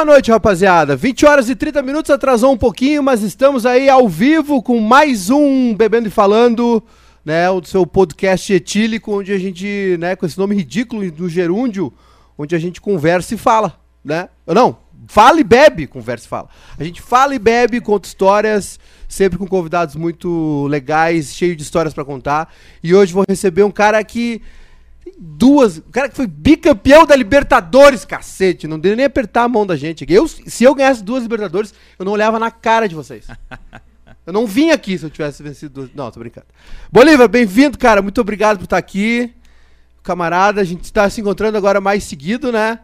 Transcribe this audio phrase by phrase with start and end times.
[0.00, 0.96] Boa noite, rapaziada.
[0.96, 5.28] 20 horas e 30 minutos, atrasou um pouquinho, mas estamos aí ao vivo com mais
[5.28, 6.82] um Bebendo e Falando,
[7.22, 7.50] né?
[7.50, 11.92] O seu podcast etílico, onde a gente, né, com esse nome ridículo do gerúndio,
[12.38, 14.30] onde a gente conversa e fala, né?
[14.46, 16.48] Não, fala e bebe, conversa e fala.
[16.78, 21.92] A gente fala e bebe, conta histórias, sempre com convidados muito legais, cheio de histórias
[21.92, 22.50] pra contar.
[22.82, 24.40] E hoje vou receber um cara que
[25.10, 29.48] tem duas, o cara que foi bicampeão da Libertadores, cacete, não deu nem apertar a
[29.48, 30.04] mão da gente.
[30.08, 33.26] Eu, se eu ganhasse duas Libertadores, eu não olhava na cara de vocês.
[34.26, 35.90] Eu não vim aqui se eu tivesse vencido duas.
[35.94, 36.46] Não, tô brincando.
[36.92, 38.02] Bolívar, bem-vindo, cara.
[38.02, 39.34] Muito obrigado por estar aqui.
[40.02, 42.78] Camarada, a gente está se encontrando agora mais seguido, né?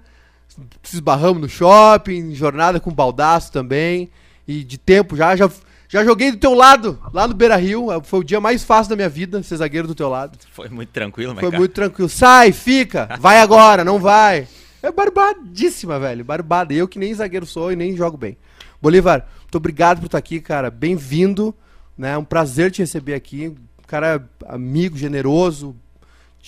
[0.83, 4.11] Se esbarramos no shopping, jornada com baldaço também.
[4.49, 5.49] E de tempo já, já,
[5.89, 7.89] já joguei do teu lado, lá no Beira Rio.
[8.03, 10.39] Foi o dia mais fácil da minha vida, ser zagueiro do teu lado.
[10.51, 12.09] Foi muito tranquilo, mas Foi muito tranquilo.
[12.09, 14.49] Sai, fica, vai agora, não vai.
[14.83, 16.25] É barbadíssima, velho.
[16.25, 16.73] Barbada.
[16.73, 18.37] Eu que nem zagueiro sou e nem jogo bem.
[18.81, 20.71] Bolívar, muito obrigado por estar aqui, cara.
[20.71, 21.55] Bem-vindo.
[21.97, 22.13] Né?
[22.13, 23.49] É um prazer te receber aqui.
[23.49, 25.75] Um cara amigo, generoso.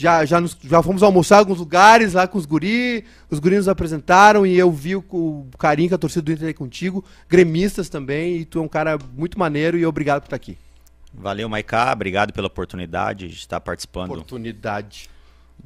[0.01, 3.05] Já, já, nos- já fomos almoçar em alguns lugares lá com os guri.
[3.29, 6.45] Os guris nos apresentaram e eu vi o, o carinho que a torcida do Inter
[6.47, 7.05] tem contigo.
[7.29, 8.37] Gremistas também.
[8.37, 10.57] E tu é um cara muito maneiro e obrigado por estar aqui.
[11.13, 11.93] valeu, Maiká.
[11.93, 14.13] Obrigado pela oportunidade de estar participando.
[14.13, 15.11] Oportunidade.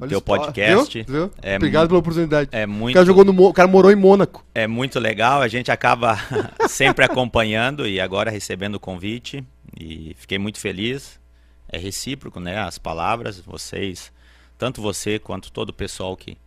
[0.09, 1.03] Teu podcast.
[1.03, 1.13] Viu?
[1.27, 1.31] Viu?
[1.39, 2.49] É Obrigado pela oportunidade.
[2.51, 4.43] É O muito, cara jogou no o cara morou em Mônaco.
[4.55, 5.43] é muito legal.
[5.43, 6.17] A gente acaba
[6.67, 9.43] sempre acompanhando e agora recebendo o convite.
[9.79, 11.19] E fiquei muito feliz.
[11.69, 12.57] É recíproco, né?
[12.59, 14.11] As palavras, vocês,
[14.57, 16.37] tanto você quanto todo o pessoal que,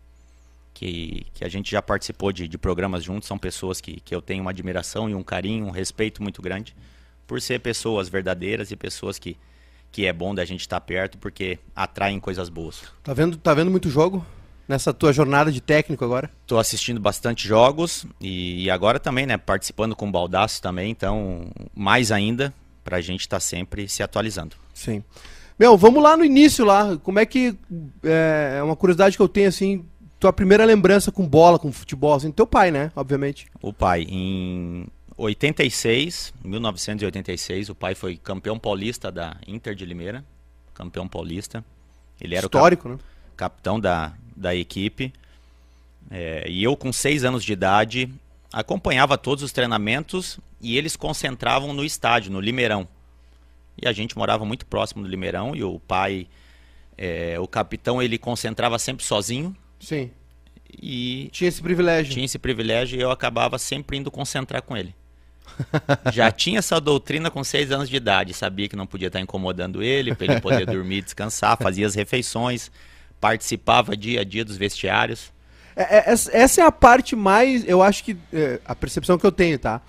[0.75, 4.23] que, que a gente já participou de, de programas juntos, são pessoas que, que eu
[4.23, 6.75] tenho uma admiração e um carinho, um respeito muito grande,
[7.27, 9.37] por ser pessoas verdadeiras e pessoas que,
[9.91, 12.83] que é bom da gente estar perto, porque atraem coisas boas.
[13.03, 14.25] Tá vendo, tá vendo muito jogo
[14.69, 16.31] nessa tua jornada de técnico agora?
[16.47, 22.11] Tô assistindo bastante jogos e, agora também, né, participando com o Baldaço também, então mais
[22.11, 22.53] ainda
[22.83, 24.57] pra gente estar sempre se atualizando.
[24.75, 25.03] Sim.
[25.59, 26.97] Meu, vamos lá no início lá.
[26.99, 27.57] Como é que
[28.05, 29.85] é, é uma curiosidade que eu tenho assim,
[30.21, 32.93] tua primeira lembrança com bola, com futebol, assim, teu pai, né?
[32.95, 33.47] Obviamente.
[33.63, 34.87] O pai, em
[35.17, 40.25] 86, 1986, o pai foi campeão paulista da Inter de Limeira,
[40.75, 41.65] campeão paulista.
[42.21, 42.99] Ele era o cap- Histórico, né?
[43.37, 45.13] capitão da, da equipe.
[46.11, 48.13] É, e eu, com seis anos de idade,
[48.53, 52.87] acompanhava todos os treinamentos e eles concentravam no estádio, no Limeirão.
[53.81, 56.27] E a gente morava muito próximo do Limeirão e o pai,
[56.97, 60.11] é, o capitão, ele concentrava sempre sozinho Sim.
[60.83, 62.13] e Tinha esse privilégio.
[62.13, 64.95] tinha esse privilégio e eu acabava sempre indo concentrar com ele.
[66.13, 69.83] Já tinha essa doutrina com seis anos de idade, sabia que não podia estar incomodando
[69.83, 72.71] ele, para ele poder dormir, descansar, fazia as refeições,
[73.21, 75.33] participava dia a dia dos vestiários.
[75.77, 79.27] É, é, essa essa é a parte mais, eu acho que, é, a percepção que
[79.27, 79.81] eu tenho, tá?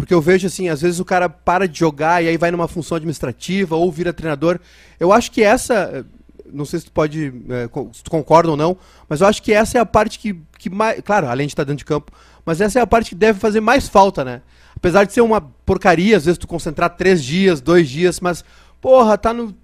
[0.00, 2.66] Porque eu vejo assim, às vezes o cara para de jogar e aí vai numa
[2.66, 4.58] função administrativa ou vira treinador.
[4.98, 6.04] Eu acho que essa, é,
[6.50, 7.30] não sei se tu pode,
[7.70, 8.78] co- se tu concorda ou não,
[9.08, 11.64] mas eu acho que essa é a parte que, que mais, claro, além de estar
[11.64, 12.10] dentro de campo,
[12.46, 14.40] mas essa é a parte que deve fazer mais falta, né?
[14.74, 18.42] Apesar de ser uma porcaria, às vezes tu concentrar três dias, dois dias, mas,
[18.80, 19.54] porra, tá no,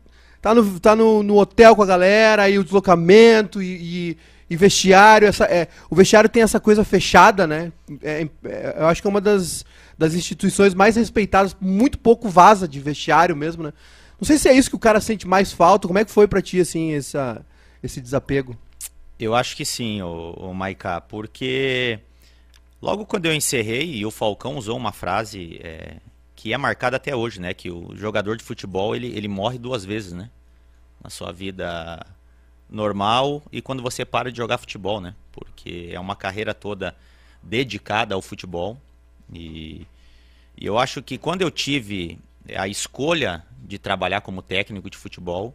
[0.42, 4.18] tá no, tá no, no hotel com a galera, aí o deslocamento e, e,
[4.50, 5.26] e vestiário.
[5.26, 7.72] Essa, é, o vestiário tem essa coisa fechada, né?
[8.02, 9.64] É, é, eu acho que é uma das,
[9.98, 13.72] das instituições mais respeitadas, muito pouco vaza de vestiário mesmo, né?
[14.20, 15.86] Não sei se é isso que o cara sente mais falta.
[15.86, 17.44] Como é que foi pra ti, assim, essa,
[17.82, 18.56] esse desapego?
[19.18, 21.98] Eu acho que sim, o, o Maiká, porque
[22.80, 25.96] logo quando eu encerrei, e o Falcão usou uma frase é,
[26.34, 27.54] que é marcada até hoje, né?
[27.54, 30.30] Que o jogador de futebol ele, ele morre duas vezes, né?
[31.02, 32.04] Na sua vida
[32.68, 35.14] normal e quando você para de jogar futebol, né?
[35.32, 36.94] Porque é uma carreira toda
[37.42, 38.80] dedicada ao futebol.
[39.32, 39.86] E,
[40.56, 42.18] e eu acho que quando eu tive
[42.54, 45.54] a escolha de trabalhar como técnico de futebol,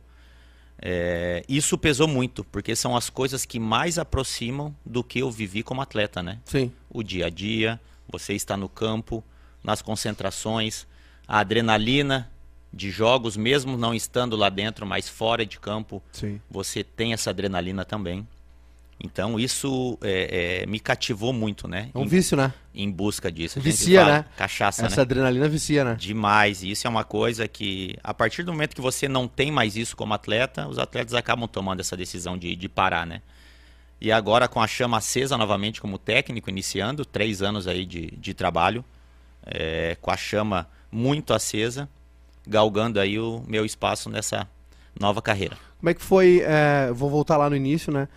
[0.81, 5.61] é, isso pesou muito, porque são as coisas que mais aproximam do que eu vivi
[5.61, 6.39] como atleta, né?
[6.43, 6.71] Sim.
[6.89, 7.79] O dia a dia,
[8.09, 9.23] você está no campo,
[9.63, 10.87] nas concentrações,
[11.27, 12.29] a adrenalina
[12.73, 16.41] de jogos, mesmo não estando lá dentro, mas fora de campo, Sim.
[16.49, 18.27] você tem essa adrenalina também.
[19.03, 21.89] Então isso é, é, me cativou muito, né?
[21.93, 22.53] É um em, vício, né?
[22.73, 23.59] em busca disso.
[23.59, 24.25] Vicia, fala, né?
[24.37, 25.01] Cachaça, Essa né?
[25.01, 25.95] adrenalina vicia, né?
[25.99, 26.61] Demais.
[26.61, 29.75] E isso é uma coisa que, a partir do momento que você não tem mais
[29.75, 33.21] isso como atleta, os atletas acabam tomando essa decisão de, de parar, né?
[33.99, 38.33] E agora com a chama acesa novamente como técnico, iniciando, três anos aí de, de
[38.33, 38.83] trabalho,
[39.45, 41.89] é, com a chama muito acesa,
[42.45, 44.47] galgando aí o meu espaço nessa
[44.99, 45.57] nova carreira.
[45.79, 46.41] Como é que foi?
[46.45, 48.07] é, vou voltar lá no início, né?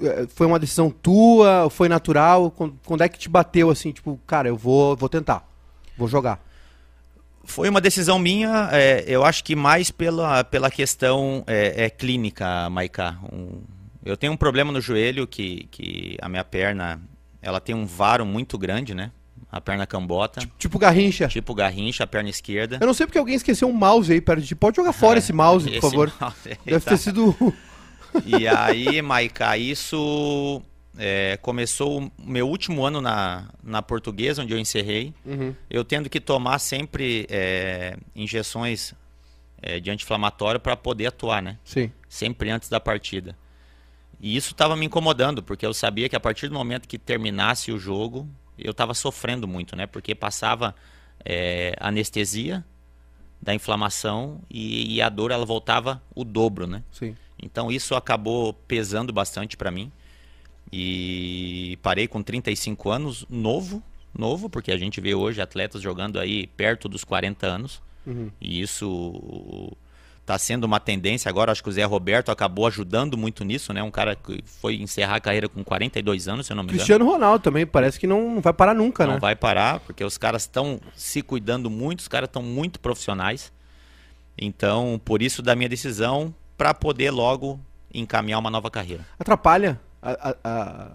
[0.00, 1.68] É, foi uma decisão tua?
[1.70, 2.50] Foi natural?
[2.50, 5.48] Quando, quando é que te bateu assim, tipo, cara, eu vou, vou tentar,
[5.96, 6.42] vou jogar?
[7.44, 12.70] Foi uma decisão minha, é, eu acho que mais pela, pela questão é, é clínica,
[12.70, 13.18] Maiká.
[13.30, 13.62] Um,
[14.04, 17.00] eu tenho um problema no joelho que, que a minha perna
[17.40, 19.10] ela tem um varo muito grande, né?
[19.52, 20.40] A perna cambota.
[20.40, 21.28] Tipo, tipo garrincha.
[21.28, 22.78] Tipo garrincha, a perna esquerda.
[22.80, 24.54] Eu não sei porque alguém esqueceu um mouse aí perto de.
[24.54, 26.12] Pode jogar fora é, esse mouse, por esse favor.
[26.20, 26.90] Mouse, Deve tá.
[26.90, 27.34] ter sido.
[28.26, 30.62] e aí, Maiká, isso
[30.96, 35.14] é, começou o meu último ano na, na portuguesa, onde eu encerrei.
[35.24, 35.54] Uhum.
[35.68, 38.94] Eu tendo que tomar sempre é, injeções
[39.60, 41.58] é, de anti-inflamatório para poder atuar, né?
[41.64, 41.90] Sim.
[42.08, 43.36] Sempre antes da partida.
[44.20, 47.72] E isso estava me incomodando, porque eu sabia que a partir do momento que terminasse
[47.72, 49.86] o jogo, eu estava sofrendo muito, né?
[49.86, 50.74] Porque passava
[51.24, 52.64] é, anestesia
[53.40, 56.82] da inflamação e, e, a dor ela voltava o dobro, né?
[56.90, 57.14] Sim.
[57.44, 59.92] Então isso acabou pesando bastante para mim.
[60.72, 63.82] E parei com 35 anos, novo,
[64.16, 67.82] novo, porque a gente vê hoje atletas jogando aí perto dos 40 anos.
[68.06, 68.30] Uhum.
[68.40, 69.70] E isso
[70.20, 71.52] está sendo uma tendência agora.
[71.52, 73.82] Acho que o Zé Roberto acabou ajudando muito nisso, né?
[73.82, 76.78] Um cara que foi encerrar a carreira com 42 anos, se eu não me engano.
[76.78, 79.14] Cristiano Ronaldo também, parece que não, não vai parar nunca, não né?
[79.16, 83.52] Não vai parar, porque os caras estão se cuidando muito, os caras estão muito profissionais.
[84.36, 87.60] Então, por isso da minha decisão para poder logo
[87.92, 89.04] encaminhar uma nova carreira.
[89.18, 90.90] Atrapalha a, a, a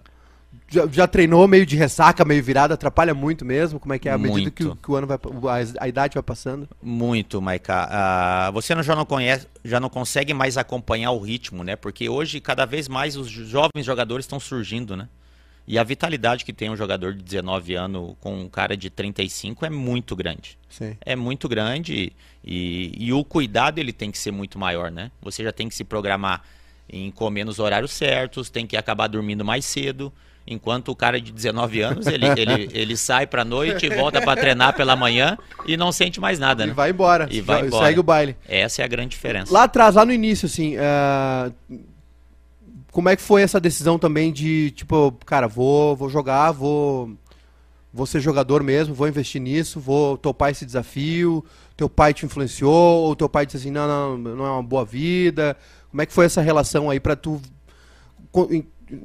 [0.68, 3.80] já, já, treinou meio de ressaca, meio virado, atrapalha muito mesmo?
[3.80, 6.22] Como é que é à medida que, que, o ano vai a, a, idade vai
[6.22, 6.68] passando?
[6.80, 7.88] Muito, Maica.
[7.88, 11.74] Uh, você já não conhece, já não consegue mais acompanhar o ritmo, né?
[11.74, 15.08] Porque hoje cada vez mais os jovens jogadores estão surgindo, né?
[15.70, 19.64] E a vitalidade que tem um jogador de 19 anos com um cara de 35
[19.64, 20.58] é muito grande.
[20.68, 20.96] Sim.
[21.00, 22.12] É muito grande
[22.44, 25.12] e, e o cuidado ele tem que ser muito maior, né?
[25.22, 26.42] Você já tem que se programar
[26.92, 30.12] em comer nos horários certos, tem que acabar dormindo mais cedo.
[30.44, 34.74] Enquanto o cara de 19 anos, ele, ele, ele sai pra noite, volta para treinar
[34.74, 35.38] pela manhã
[35.68, 36.72] e não sente mais nada, né?
[36.72, 37.28] E vai embora.
[37.30, 37.86] E vai embora.
[37.86, 38.36] Segue o baile.
[38.48, 39.52] Essa é a grande diferença.
[39.52, 41.54] Lá atrás, lá no início, assim, uh,
[42.92, 47.10] como é que foi essa decisão também de, tipo, cara, vou, vou jogar, vou,
[47.92, 51.44] vou ser jogador mesmo, vou investir nisso, vou topar esse desafio?
[51.76, 53.02] Teu pai te influenciou?
[53.02, 55.56] Ou teu pai disse assim, não, não, não é uma boa vida?
[55.90, 57.40] Como é que foi essa relação aí para tu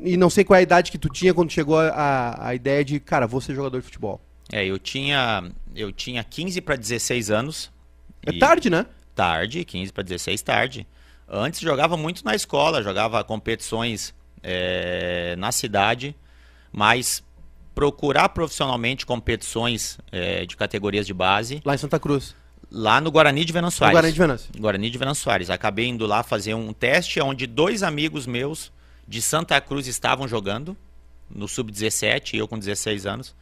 [0.03, 2.83] e não sei qual é a idade que tu tinha quando chegou a, a ideia
[2.83, 4.19] de, cara, vou ser jogador de futebol.
[4.51, 7.71] É, eu tinha eu tinha 15 para 16 anos.
[8.25, 8.85] É tarde, né?
[9.13, 10.87] Tarde, 15 para 16 tarde.
[11.27, 14.13] Antes jogava muito na escola, jogava competições
[14.43, 16.15] é, na cidade,
[16.71, 17.23] mas
[17.73, 21.61] procurar profissionalmente competições é, de categorias de base.
[21.65, 22.35] Lá em Santa Cruz.
[22.71, 23.93] Lá no Guarani de Venâncio Soares.
[23.93, 24.49] Guarani de Venâncio.
[24.57, 25.49] Guarani de Venâncio Soares.
[25.49, 28.71] Acabei indo lá fazer um teste onde dois amigos meus
[29.07, 30.75] de Santa Cruz estavam jogando,
[31.29, 33.35] no Sub-17, eu com 16 anos.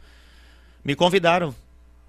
[0.84, 1.54] Me convidaram.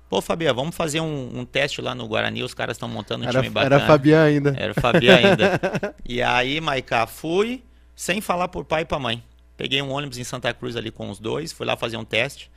[0.09, 3.27] Pô, Fabiano, vamos fazer um, um, teste lá no Guarani, os caras estão montando um
[3.27, 3.75] era, time bacana.
[3.75, 4.55] Era Fabian ainda.
[4.57, 5.95] Era Fabian ainda.
[6.07, 7.63] e aí, Maiká, fui
[7.95, 9.23] sem falar por pai e pra mãe.
[9.57, 12.51] Peguei um ônibus em Santa Cruz ali com os dois, fui lá fazer um teste.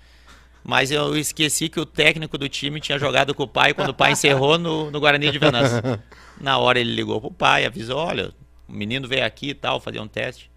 [0.64, 3.94] Mas eu esqueci que o técnico do time tinha jogado com o pai quando o
[3.94, 5.78] pai encerrou no, no Guarani de Venâncio.
[6.40, 8.32] Na hora ele ligou pro pai, avisou, olha,
[8.68, 10.50] o menino veio aqui e tal, fazer um teste.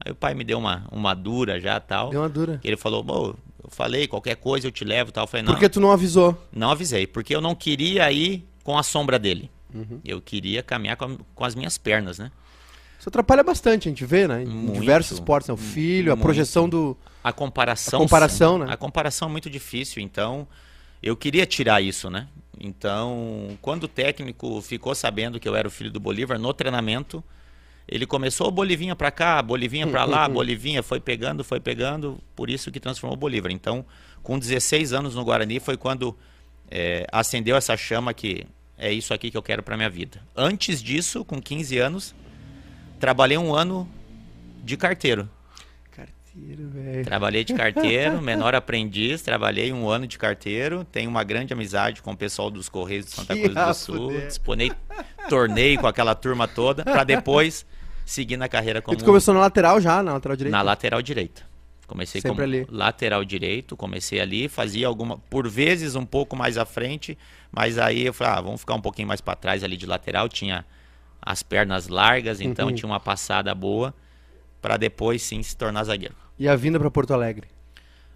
[0.00, 2.10] Aí o pai me deu uma, uma dura já tal.
[2.10, 2.60] Deu uma dura.
[2.64, 3.36] Ele falou,
[3.68, 5.24] eu falei, qualquer coisa eu te levo tal.
[5.24, 5.52] Eu falei, não.
[5.52, 6.36] Por que tu não avisou?
[6.52, 9.50] Não avisei, porque eu não queria ir com a sombra dele.
[9.72, 10.00] Uhum.
[10.04, 12.30] Eu queria caminhar com, com, as minhas pernas, né?
[12.98, 14.42] Isso atrapalha bastante, a gente vê, né?
[14.42, 15.54] Em muito, diversos esportes, né?
[15.54, 16.20] O filho, muito.
[16.20, 16.96] a projeção do.
[17.22, 18.00] A comparação.
[18.00, 18.66] A comparação, né?
[18.70, 20.48] A comparação é muito difícil, então
[21.02, 22.26] eu queria tirar isso, né?
[22.60, 27.22] Então, quando o técnico ficou sabendo que eu era o filho do Bolívar no treinamento,
[27.88, 32.70] ele começou Bolivinha para cá, Bolivinha para lá, Bolivinha foi pegando, foi pegando, por isso
[32.70, 33.50] que transformou o Bolívar.
[33.50, 33.84] Então,
[34.22, 36.16] com 16 anos no Guarani foi quando
[36.70, 40.20] é, acendeu essa chama que é isso aqui que eu quero para minha vida.
[40.36, 42.14] Antes disso, com 15 anos,
[43.00, 43.88] trabalhei um ano
[44.62, 45.28] de carteiro.
[45.90, 47.04] Carteiro, velho.
[47.04, 52.12] Trabalhei de carteiro, menor aprendiz, trabalhei um ano de carteiro, tenho uma grande amizade com
[52.12, 54.70] o pessoal dos Correios de Santa Cruz do Sul, disponei
[55.28, 57.66] tornei com aquela turma toda para depois
[58.08, 58.96] seguir na carreira como.
[58.96, 60.56] E tu começou na lateral já, na lateral direita?
[60.56, 61.42] Na lateral direita.
[61.86, 62.66] Comecei Sempre como ali.
[62.70, 67.16] lateral direito, comecei ali, fazia alguma, por vezes um pouco mais à frente,
[67.50, 70.28] mas aí eu falei, ah, vamos ficar um pouquinho mais para trás ali de lateral,
[70.28, 70.66] tinha
[71.22, 72.74] as pernas largas, então uhum.
[72.74, 73.94] tinha uma passada boa
[74.60, 76.14] para depois sim se tornar zagueiro.
[76.38, 77.48] E a vinda para Porto Alegre?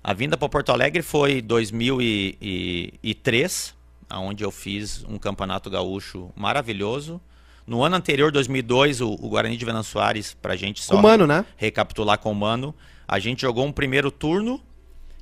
[0.05, 3.75] A vinda para Porto Alegre foi 2003,
[4.11, 7.19] onde eu fiz um campeonato gaúcho maravilhoso
[7.67, 11.45] No ano anterior, 2002, o, o Guarani de Venan Soares, pra gente só Mano, né?
[11.57, 12.75] recapitular com o Mano,
[13.07, 14.61] a gente jogou um primeiro turno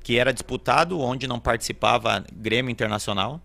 [0.03, 3.41] que era disputado, onde não participava Grêmio Internacional.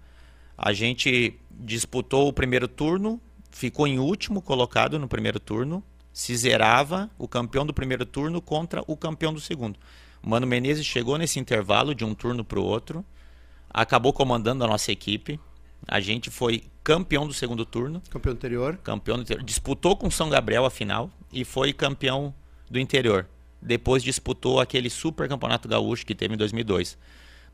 [0.56, 7.10] A gente disputou o primeiro turno, ficou em último colocado no primeiro turno, se zerava
[7.18, 9.78] o campeão do primeiro turno contra o campeão do segundo.
[10.22, 13.04] O Mano Menezes chegou nesse intervalo de um turno para o outro,
[13.68, 15.38] acabou comandando a nossa equipe.
[15.86, 18.76] A gente foi campeão do segundo turno, Campeão anterior.
[18.82, 22.34] campeão do interior, disputou com São Gabriel a final e foi campeão
[22.70, 23.26] do interior.
[23.60, 26.96] Depois disputou aquele super campeonato gaúcho que teve em 2002.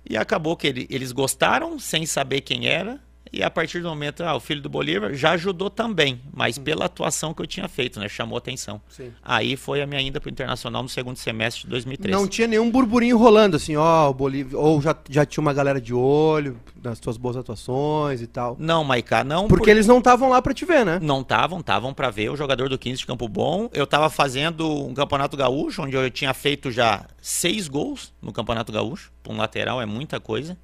[0.09, 2.99] E acabou que ele- eles gostaram, sem saber quem era.
[3.33, 6.87] E a partir do momento, ah, o filho do Bolívar já ajudou também, mas pela
[6.87, 8.09] atuação que eu tinha feito, né?
[8.09, 8.81] Chamou atenção.
[8.89, 9.13] Sim.
[9.23, 12.19] Aí foi a minha ida pro Internacional no segundo semestre de 2013.
[12.19, 14.59] Não tinha nenhum burburinho rolando, assim, ó, o Bolívia.
[14.59, 18.57] Ou já, já tinha uma galera de olho nas tuas boas atuações e tal.
[18.59, 19.49] Não, Maiká, não.
[19.49, 20.99] Porque eles não estavam lá pra te ver, né?
[21.03, 23.69] Não estavam, estavam para ver o jogador do 15 de Campo Bom.
[23.73, 28.73] Eu estava fazendo um campeonato gaúcho, onde eu tinha feito já seis gols no campeonato
[28.73, 29.13] gaúcho.
[29.23, 30.57] Para um lateral é muita coisa.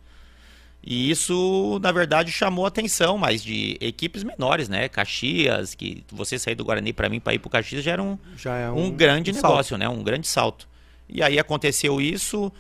[0.87, 4.87] E isso, na verdade, chamou atenção, mas de equipes menores, né?
[4.89, 8.03] Caxias, que você sair do Guarani para mim para ir para o Caxias já era
[8.03, 9.47] um, Já é um, grande salto.
[9.47, 9.89] negócio, né?
[9.89, 10.69] Um grande salto.
[11.09, 12.53] E aí aconteceu isso.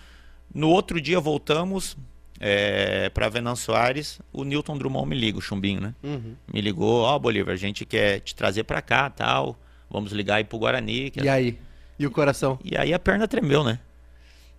[0.54, 1.98] No outro dia voltamos
[2.40, 4.20] é, para Venan Soares.
[4.32, 5.94] O Newton Drummond me liga, o chumbinho, né?
[6.02, 6.34] Uhum.
[6.50, 9.54] me ligou, ó, Bolívar, a gente quer te trazer pra cá, tal.
[9.90, 11.10] Vamos ligar aí pro Guarani.
[11.10, 11.58] que- E aí?
[11.98, 12.58] E o coração?
[12.64, 13.78] E aí a perna tremeu, né?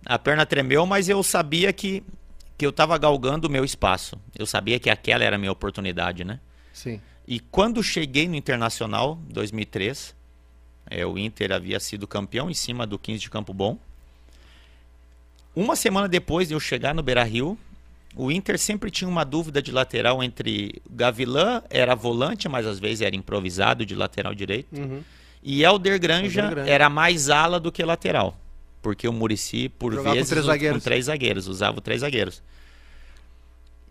[0.04, 2.02] A perna tremeu, mas eu sabia que,
[2.56, 4.16] que eu tava galgando o meu espaço.
[4.38, 6.40] Eu sabia que aquela era a minha oportunidade, né?
[6.72, 7.00] Sim.
[7.28, 10.14] E quando cheguei no Internacional, 2003,
[10.88, 13.78] é, o Inter havia sido campeão em cima do 15 de Campo Bom.
[15.54, 17.58] Uma semana depois de eu chegar no Beira-Rio,
[18.14, 23.00] o Inter sempre tinha uma dúvida de lateral entre Gavilã, era volante, mas às vezes
[23.02, 25.02] era improvisado de lateral direito, Uhum.
[25.42, 26.70] e Elder Granja, Elder Granja.
[26.70, 28.36] era mais ala do que lateral.
[28.86, 30.78] Porque o Murici, por Jogava com vezes, três u- zagueiros.
[30.78, 32.40] com três zagueiros, usava três zagueiros.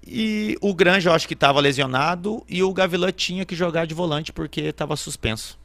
[0.07, 3.93] E o Granja, eu acho que estava lesionado, e o Gavilã tinha que jogar de
[3.93, 5.59] volante porque estava suspenso.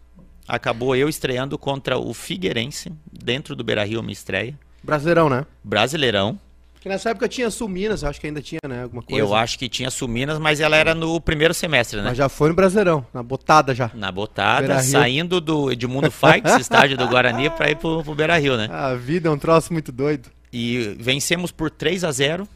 [0.48, 4.58] Acabou eu estreando contra o Figueirense, dentro do Beira-Rio, minha estreia.
[4.82, 5.46] Brasileirão, né?
[5.62, 6.36] Brasileirão.
[6.80, 8.84] Que nessa época tinha Suminas, acho que ainda tinha, né?
[8.84, 9.20] Alguma coisa.
[9.22, 12.04] Eu acho que tinha Suminas, mas ela era no primeiro semestre, né?
[12.08, 13.90] Mas já foi no Brasileirão, na botada já.
[13.92, 18.68] Na botada, saindo do Edmundo Fights, estádio do Guarani, para ir pro, pro Beira-Rio, né?
[18.70, 20.30] A vida é um troço muito doido.
[20.50, 22.48] E vencemos por 3 a 0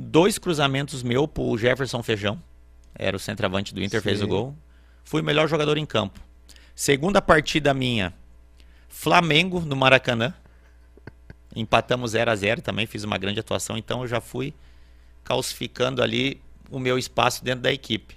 [0.00, 2.40] Dois cruzamentos meu pro Jefferson Feijão.
[2.94, 4.24] Era o centroavante do Inter, fez Sim.
[4.24, 4.56] o gol.
[5.02, 6.20] Fui o melhor jogador em campo.
[6.74, 8.12] Segunda partida minha,
[8.88, 10.32] Flamengo no Maracanã.
[11.60, 14.54] Empatamos 0 a 0 também, fiz uma grande atuação, então eu já fui
[15.24, 18.16] calcificando ali o meu espaço dentro da equipe.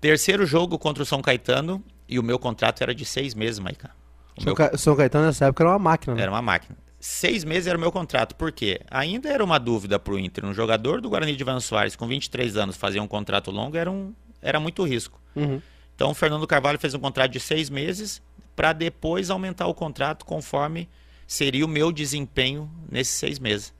[0.00, 3.90] Terceiro jogo contra o São Caetano e o meu contrato era de seis meses, Maica.
[4.36, 4.78] O São, meu Ca...
[4.78, 6.22] São Caetano nessa época era uma máquina, né?
[6.22, 6.78] era uma máquina.
[7.00, 8.80] Seis meses era o meu contrato, por quê?
[8.90, 10.44] Ainda era uma dúvida pro Inter.
[10.44, 13.90] Um jogador do Guarani de Van Soares com 23 anos fazer um contrato longo era,
[13.90, 15.20] um, era muito risco.
[15.34, 15.60] Uhum.
[15.96, 18.22] Então o Fernando Carvalho fez um contrato de seis meses
[18.54, 20.88] para depois aumentar o contrato conforme
[21.32, 23.72] seria o meu desempenho nesses seis meses.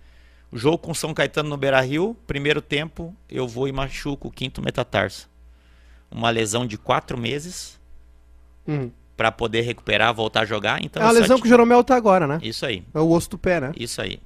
[0.52, 4.30] O jogo com São Caetano no Beira Rio, primeiro tempo, eu vou e machuco o
[4.30, 5.28] quinto metatarso.
[6.08, 7.78] Uma lesão de quatro meses
[8.66, 8.90] Uhum.
[9.16, 10.82] para poder recuperar, voltar a jogar.
[10.82, 12.38] Então É a lesão ti- que o Jeromel tá agora, né?
[12.42, 12.84] Isso aí.
[12.94, 13.72] É o osso do pé, né?
[13.76, 14.20] Isso aí.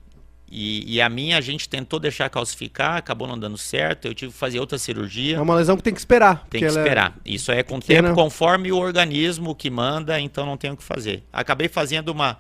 [0.51, 4.07] E, e a minha a gente tentou deixar calcificar, acabou não dando certo.
[4.07, 5.37] Eu tive que fazer outra cirurgia.
[5.37, 6.47] É uma lesão que tem que esperar.
[6.51, 7.17] Tem que é- esperar.
[7.25, 8.09] Isso é com pequena.
[8.09, 11.23] tempo, conforme o organismo que manda, então não tenho o que fazer.
[11.33, 12.39] Acabei fazendo uma,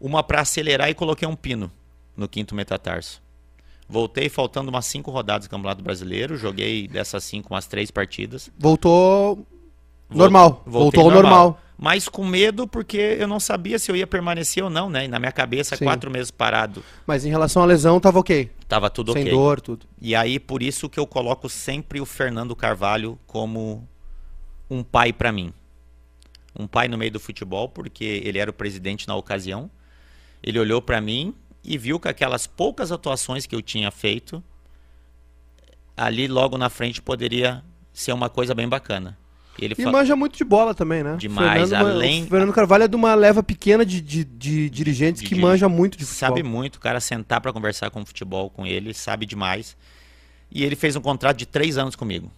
[0.00, 1.70] uma para acelerar e coloquei um pino
[2.16, 3.22] no quinto metatarso.
[3.88, 8.50] Voltei faltando umas cinco rodadas do Campeonato Brasileiro, joguei dessas cinco umas três partidas.
[8.58, 9.36] Voltou
[10.08, 10.62] Vol- normal.
[10.66, 11.60] voltei Voltou ao normal.
[11.78, 15.04] Mas com medo porque eu não sabia se eu ia permanecer ou não, né?
[15.04, 15.84] E na minha cabeça, Sim.
[15.84, 18.50] quatro meses parado, Mas em relação à lesão, tava ok.
[18.66, 19.32] tava tudo Sem ok.
[19.32, 19.86] dor, tudo.
[20.00, 23.86] E aí, por isso que eu coloco sempre o Fernando Carvalho como
[24.70, 25.52] um pai pra mim.
[26.58, 29.70] Um pai no meio do futebol, porque ele era o presidente na ocasião.
[30.42, 34.42] Ele olhou pra mim e viu que aquelas poucas atuações que eu tinha feito,
[35.96, 37.62] ali logo na frente poderia
[37.92, 39.16] ser uma coisa bem bacana.
[39.58, 41.16] E ele E fa- manja muito de bola também, né?
[41.18, 45.22] Demais, Fernando, além- O Fernando Carvalho é de uma leva pequena de, de, de dirigentes
[45.22, 46.28] De que manja muito de futebol.
[46.36, 49.74] sabe muito, o cara sentar pra conversar com futebol com ele, sabe demais.
[50.52, 52.30] E ele fez um contrato de três anos comigo.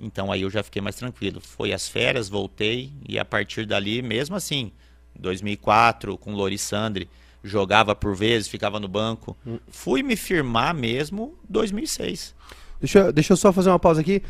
[0.00, 1.38] Então aí eu já fiquei mais tranquilo.
[1.40, 4.72] Foi as férias, voltei e a partir dali, mesmo assim,
[5.20, 7.08] 2004 com o Lori Sandri,
[7.44, 9.36] jogava por vezes, ficava no banco.
[9.46, 9.58] Hum.
[9.68, 12.34] Fui me firmar mesmo 2006.
[12.80, 14.22] Deixa, eu- deixa eu só fazer uma pausa aqui.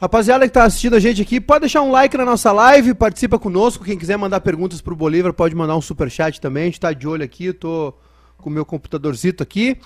[0.00, 3.38] Rapaziada que tá assistindo a gente aqui, pode deixar um like na nossa live, participa
[3.38, 3.84] conosco.
[3.84, 6.62] Quem quiser mandar perguntas pro Bolívar, pode mandar um superchat também.
[6.62, 7.92] A gente tá de olho aqui, eu tô
[8.38, 9.76] com o meu computadorzito aqui.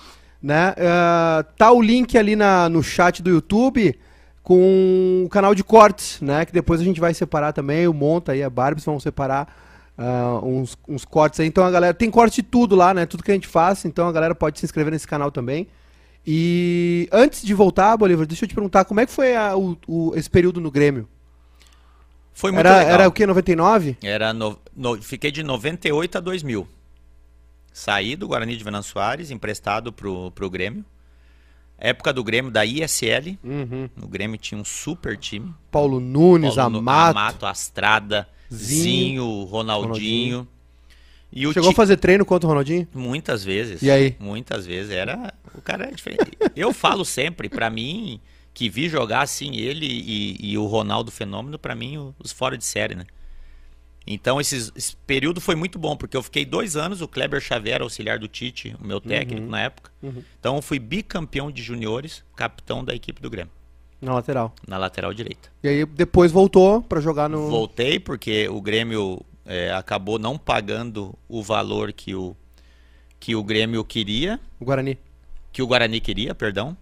[0.41, 0.75] Né?
[0.77, 3.97] Ah, tá o link ali na, no chat do YouTube
[4.43, 6.45] com o canal de cortes, né?
[6.45, 7.87] Que depois a gente vai separar também.
[7.87, 9.47] O Monta e a Barbs vão separar
[9.97, 11.47] ah, uns, uns cortes aí.
[11.47, 13.05] Então a galera tem corte de tudo lá, né?
[13.05, 13.85] Tudo que a gente faz.
[13.85, 15.67] Então a galera pode se inscrever nesse canal também.
[16.25, 19.77] E antes de voltar, Bolívar, deixa eu te perguntar, como é que foi a- o,
[19.87, 21.07] o- esse período no Grêmio?
[22.33, 22.93] Foi muito Era, legal.
[22.93, 23.97] era o que, 99?
[24.01, 26.67] Era no- no- fiquei de 98 a 2000.
[27.71, 30.85] Saí do Guarani de Venan Soares, emprestado pro, pro Grêmio.
[31.77, 33.37] Época do Grêmio da ISL.
[33.43, 33.89] Uhum.
[34.01, 35.53] O Grêmio tinha um super time.
[35.69, 37.17] Paulo Nunes, Paulo Amato.
[37.17, 40.47] Amato, Astrada, Zinho, Zinho, Ronaldinho.
[41.31, 42.87] E o Chegou a ti- fazer treino contra o Ronaldinho?
[42.93, 43.81] Muitas vezes.
[43.81, 44.15] E aí?
[44.19, 44.91] Muitas vezes.
[44.91, 45.33] Era.
[45.55, 46.31] O cara é diferente.
[46.55, 48.19] Eu falo sempre, pra mim,
[48.53, 52.63] que vi jogar assim, ele e, e o Ronaldo Fenômeno, pra mim, os fora de
[52.65, 53.05] série, né?
[54.05, 57.81] Então, esses- esse período foi muito bom, porque eu fiquei dois anos, o Kleber Xavier,
[57.81, 59.91] auxiliar do Tite, o meu técnico na época.
[60.39, 63.51] Então, eu fui bicampeão de juniores, capitão da equipe do Grêmio,
[64.03, 64.53] Na lateral.
[64.67, 65.49] na lateral direita.
[65.63, 67.49] E aí depois voltou pra jogar no.
[67.49, 72.35] Voltei porque o Grêmio é, acabou não pagando o valor que o,
[73.19, 74.97] que o Grêmio queria, Guarani.
[75.51, 76.75] que o Guarani queria, perdão.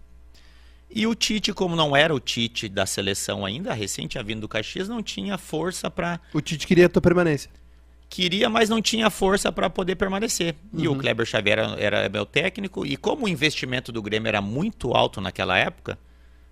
[0.94, 4.48] E o Tite, como não era o Tite da seleção ainda, recente tinha vindo do
[4.50, 7.50] Caxias, não tinha força para O Tite queria a tua permanência.
[8.10, 10.54] queria, mas não tinha força para poder permanecer.
[10.78, 10.96] E Uhum.
[10.96, 14.92] o Kleber Xavier era, era meu técnico e como o investimento do Grêmio era muito
[14.94, 15.98] alto naquela época,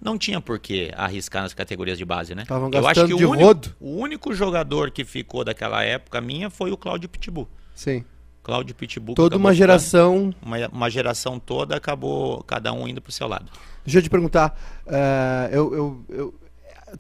[0.02, 2.44] não tinha por que arriscar nas categorias de base, né?
[2.44, 3.76] Estavam Eu acho gastando que de o único, rodo.
[3.80, 7.48] o único jogador que ficou daquela época minha foi o Cláudio Pitbull.
[7.76, 8.04] Sim.
[8.42, 9.16] Cláudio Pitbull.
[9.16, 10.34] Toda uma geração.
[10.42, 13.52] uma, uma geração toda acabou cada um indo pro seu lado.
[13.86, 14.58] Deixa eu te perguntar.
[14.88, 16.34] eh, eu, eu, eu-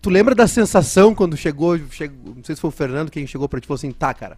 [0.02, 2.36] tu lembra da sensação quando chegou, chegou.
[2.36, 4.38] Não sei se foi o Fernando quem chegou pra ti e falou assim: tá, cara,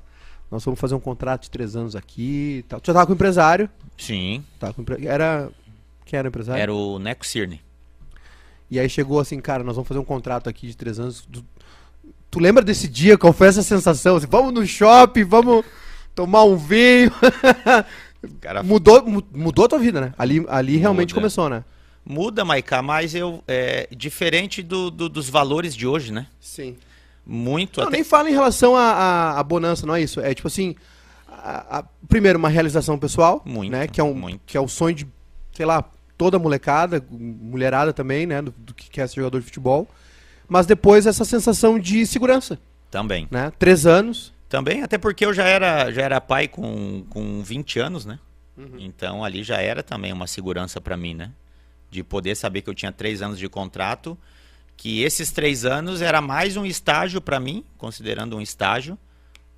[0.50, 2.80] nós vamos fazer um contrato de três anos aqui e tal.
[2.80, 3.70] Tu já tava com o empresário.
[3.98, 4.44] Sim.
[4.60, 5.50] Tava com Era.
[6.06, 6.62] Quem era o empresário?
[6.62, 7.62] Era o Neco Cirne.
[8.72, 11.28] E aí chegou assim, cara, nós vamos fazer um contrato aqui de três anos.
[11.32, 11.44] Tu,
[12.32, 13.18] tu lembra desse dia?
[13.18, 14.16] Qual foi essa sensação?
[14.16, 15.66] Assim, vamos no shopping, vamos
[16.16, 17.12] tomar um vinho.
[18.40, 20.14] Cara, mudou, mu- mudou a tua vida, né?
[20.18, 21.22] Ali, ali realmente Muda.
[21.22, 21.64] começou, né?
[22.04, 26.26] muda, Maiká, mas eu é diferente do, do- dos valores de hoje, né?
[26.40, 26.76] Sim.
[27.26, 27.98] Muito Não, até.
[27.98, 30.20] nem fala em relação à bonança, não é isso.
[30.20, 30.76] É tipo assim,
[31.28, 33.88] a- a- primeiro uma realização pessoal, Muito, né?
[33.88, 34.42] Que é, um, muito.
[34.48, 35.08] que é o sonho de,
[35.54, 35.84] sei lá,
[36.22, 38.44] toda molecada, mulherada também, né?
[38.44, 39.90] Do, do que quer ser jogador de futebol.
[40.48, 42.60] Mas depois essa sensação de segurança,
[42.92, 43.28] Também.
[43.32, 43.52] né?
[43.58, 44.32] Três anos.
[44.48, 48.20] Também, até porque eu já era, já era pai com, com 20 anos, né?
[48.78, 51.32] Então ali já era também uma segurança pra mim, né?
[51.90, 54.16] De poder saber que eu tinha três anos de contrato,
[54.78, 58.96] que esses três anos era mais um estágio pra mim, considerando um estágio,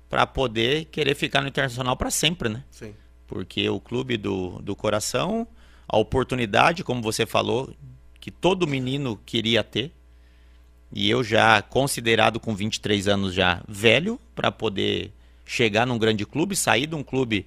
[0.08, 2.64] pra poder querer ficar no Internacional pra sempre, né?
[2.70, 2.94] Sim.
[3.26, 5.46] Porque o clube do, do coração,
[5.88, 7.72] a oportunidade, como você falou,
[8.20, 9.92] que todo menino queria ter,
[10.92, 15.12] e eu já considerado com 23 anos já velho para poder
[15.44, 17.46] chegar num grande clube, sair de um clube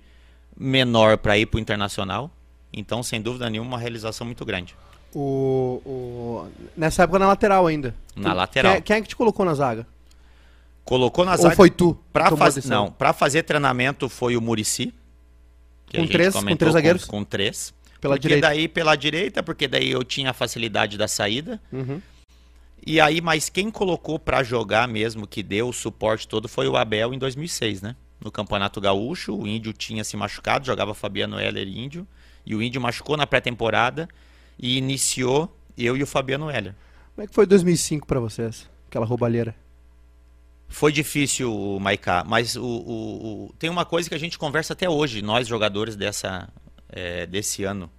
[0.55, 2.29] menor para ir para o internacional.
[2.73, 4.75] Então, sem dúvida nenhuma, uma realização muito grande.
[5.15, 7.95] O, o- Nessa época na lateral ainda.
[8.15, 8.73] Na Tu- lateral.
[8.73, 9.87] Quem, quem é que te colocou na zaga?
[10.83, 11.97] Colocou na Ou zaga foi tu?
[12.13, 14.93] para que tomou a fazer não, para fazer treinamento foi o Murici.
[15.93, 17.05] Com três- com três zagueiros?
[17.05, 17.73] Com, três.
[17.99, 18.47] Pela porque direita.
[18.47, 21.59] daí pela direita, porque daí eu tinha a facilidade da saída.
[21.71, 22.01] Uhum.
[22.85, 26.77] E aí, mas quem colocou pra jogar mesmo, que deu o suporte todo, foi o
[26.77, 27.95] Abel em 2006, né?
[28.23, 32.07] No Campeonato Gaúcho, o Índio tinha se machucado, jogava Fabiano Heller e Índio,
[32.45, 34.07] e o Índio machucou na pré-temporada
[34.57, 36.73] e iniciou eu e o Fabiano Heller.
[37.15, 38.69] Como é que foi 2005 pra vocês?
[38.87, 39.53] Aquela roubalheira.
[40.69, 44.89] Foi difícil, Maiká, mas o, o- o- tem uma coisa que a gente conversa até
[44.89, 46.49] hoje, nós jogadores dessa,
[46.89, 47.89] é, desse ano.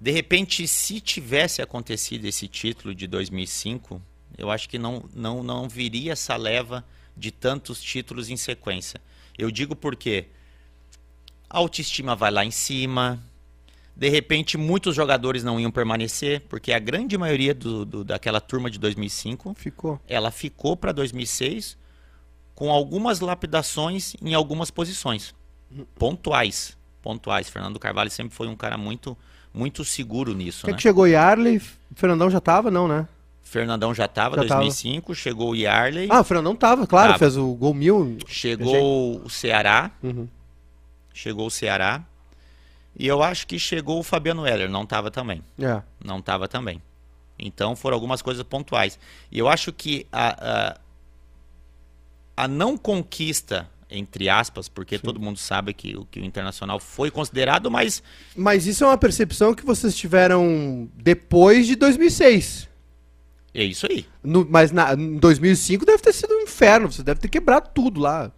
[0.00, 4.00] De repente, se tivesse acontecido esse título de 2005,
[4.36, 6.84] eu acho que não, não, não viria essa leva
[7.16, 9.00] de tantos títulos em sequência.
[9.38, 10.26] Eu digo porque
[11.48, 13.22] a autoestima vai lá em cima,
[13.94, 18.70] de repente muitos jogadores não iam permanecer, porque a grande maioria do, do- daquela turma
[18.70, 19.98] de 2005 Ficou.
[20.06, 21.78] ela ficou para 2006
[22.54, 25.34] com algumas lapidações em algumas posições
[25.94, 26.75] pontuais
[27.06, 29.16] pontuais Fernando Carvalho sempre foi um cara muito
[29.54, 31.06] muito seguro nisso é né que chegou?
[31.06, 31.62] Yarley?
[31.94, 32.68] Fernandão já tava?
[32.70, 33.06] Não, né?
[33.42, 34.60] Fernandão já estava Já tava.
[34.62, 37.18] 2005 chegou o Yarley Ah, o Fernandão tava, claro, Tava.
[37.20, 38.18] fez o gol mil.
[38.26, 40.26] chegou o Ceará Uhum.
[41.14, 42.02] chegou o Ceará
[42.98, 45.80] e eu acho que chegou o Fabiano Heller não estava também É.
[46.04, 46.82] não estava também.
[47.38, 48.98] Então foram algumas coisas pontuais.
[49.30, 50.28] E eu acho que a,
[50.74, 56.78] a, a não conquista, entre aspas, porque todo mundo sabe que, o- que o Internacional
[56.78, 58.02] foi considerado, mas
[58.36, 62.68] Mas isso é uma percepção que vocês tiveram depois de 2006.
[63.54, 64.04] é isso aí.
[64.22, 66.92] No- mas na, em 2005 deve ter sido um inferno.
[66.92, 68.30] Você deve ter quebrado tudo lá.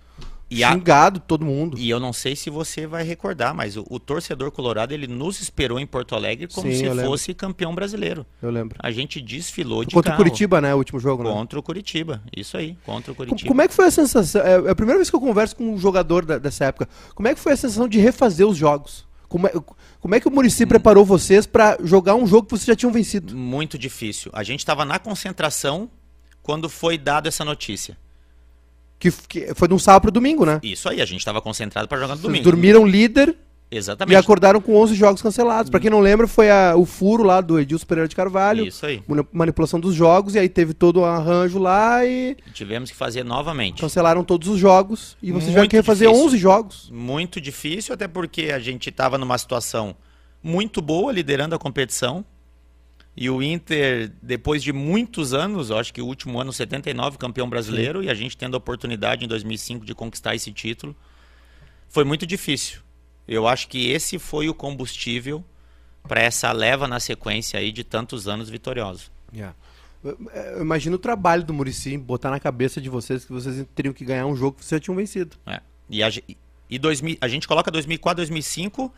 [0.51, 1.77] E, a- Xingado todo mundo.
[1.79, 5.41] e eu não sei se você vai recordar, mas o, o torcedor colorado ele nos
[5.43, 8.25] esperou em Porto Alegre como Sim, se fosse campeão brasileiro.
[8.41, 8.79] Eu lembro.
[8.83, 10.25] A gente desfilou de Contra o carro.
[10.25, 10.75] Curitiba, né?
[10.75, 11.31] O último jogo, né?
[11.31, 12.23] Contra o Curitiba.
[12.35, 13.47] Isso aí, contra o Curitiba.
[13.47, 14.41] Como é que foi a sensação?
[14.41, 16.89] É é a primeira vez que eu converso com um jogador da- dessa época.
[17.15, 19.07] Como é que foi a sensação de refazer os jogos?
[19.29, 19.53] Como é,
[20.01, 20.69] como é que o Murici Hum.
[20.69, 23.37] preparou vocês pra jogar um jogo que vocês já tinham vencido?
[23.37, 24.31] Muito difícil.
[24.35, 25.91] A gente estava na concentração
[26.43, 27.99] quando foi dada essa notícia.
[28.99, 30.59] Que, que foi de um sábado pro domingo, né?
[30.63, 32.43] Isso aí, a gente estava concentrado para jogar no domingo.
[32.45, 33.37] dormiram líder
[33.71, 34.17] e Exatamente.
[34.17, 35.71] acordaram com 11 jogos cancelados.
[35.71, 38.67] Pra quem não lembra, foi a- o furo lá do Edilson Pereira de Carvalho.
[38.67, 39.03] Isso aí.
[39.07, 43.23] mani- Manipulação dos jogos, e aí teve todo o arranjo lá e Tivemos que fazer
[43.25, 43.81] novamente.
[43.81, 45.17] cancelaram todos os jogos.
[45.23, 46.27] E vocês tiveram Muito que refazer difícil.
[46.27, 46.91] 11 jogos.
[46.93, 49.95] Muito difícil, até porque a gente estava numa situação
[50.43, 52.25] muito boa, liderando a competição.
[53.21, 57.49] E o Inter, depois de muitos anos, eu acho que o último ano 79, campeão
[57.51, 60.95] brasileiro, e a gente tendo a oportunidade em 2005 de conquistar esse título,
[61.89, 62.81] foi muito difícil.
[63.27, 65.45] Eu acho que esse foi o combustível
[66.07, 69.11] para essa leva na sequência aí de tantos anos vitoriosos.
[70.05, 73.93] Eu- Eu imagino o trabalho do Murici botar na cabeça de vocês que vocês teriam
[73.93, 75.37] que ganhar um jogo que vocês já tinham vencido.
[75.45, 75.61] É.
[75.91, 76.09] E, a,
[76.71, 78.95] e 2000, a gente coloca 2004, 2005,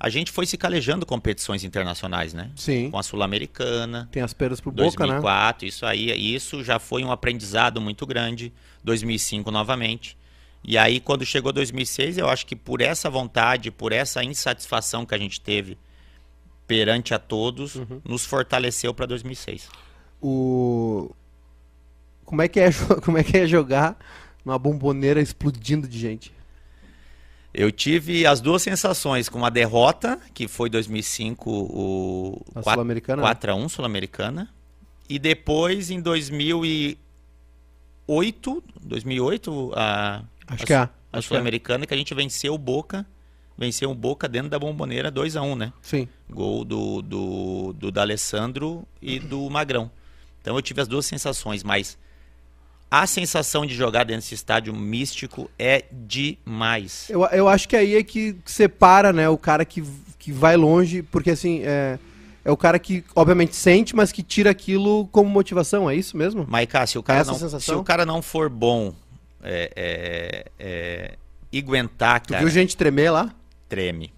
[0.00, 2.50] a gente foi se calejando competições internacionais, né?
[2.54, 2.90] Sim.
[2.90, 5.12] Com a Sul-Americana, Tem as perdas pro Boca, né?
[5.14, 8.52] 2004, isso aí, isso já foi um aprendizado muito grande.
[8.84, 10.16] 2005 novamente.
[10.64, 15.14] E aí quando chegou 2006, eu acho que por essa vontade, por essa insatisfação que
[15.14, 15.76] a gente teve
[16.66, 18.00] perante a todos, Uhum.
[18.04, 19.68] nos fortaleceu para 2006.
[20.22, 21.10] O
[22.24, 22.68] como é que é,
[23.04, 23.96] como é que é jogar
[24.44, 26.32] numa bomboneira explodindo de gente?
[27.58, 33.16] Eu tive as duas sensações com a derrota, que foi 2005 o A 4 Sul-Americana?
[33.16, 33.22] né?
[33.22, 34.48] 4 a 1 Sul-Americana.
[35.08, 40.76] E depois em 2008, 2008 a Acho a, que é.
[40.76, 41.22] a Acho que é.
[41.22, 43.04] Sul-Americana que a gente venceu o Boca,
[43.56, 45.72] venceu o Boca dentro da Bomboneira 2 a 1, né?
[45.82, 46.06] Sim.
[46.30, 49.90] Gol do do do D'Alessandro e do Magrão.
[50.40, 51.98] Então eu tive as duas sensações, mas
[52.90, 57.06] a sensação de jogar dentro desse estádio místico é demais.
[57.10, 59.82] Eu, eu acho que aí é que separa, né, o cara que,
[60.18, 61.98] que vai longe, porque assim, é,
[62.44, 66.46] é o cara que obviamente sente, mas que tira aquilo como motivação, é isso mesmo?
[66.48, 67.60] Maiká, se o cara não, sensação?
[67.60, 68.94] se o cara não for bom
[69.42, 71.14] é, é, é,
[71.52, 73.34] e aguentar, Tu cara, viu gente tremer lá?
[73.68, 74.12] treme.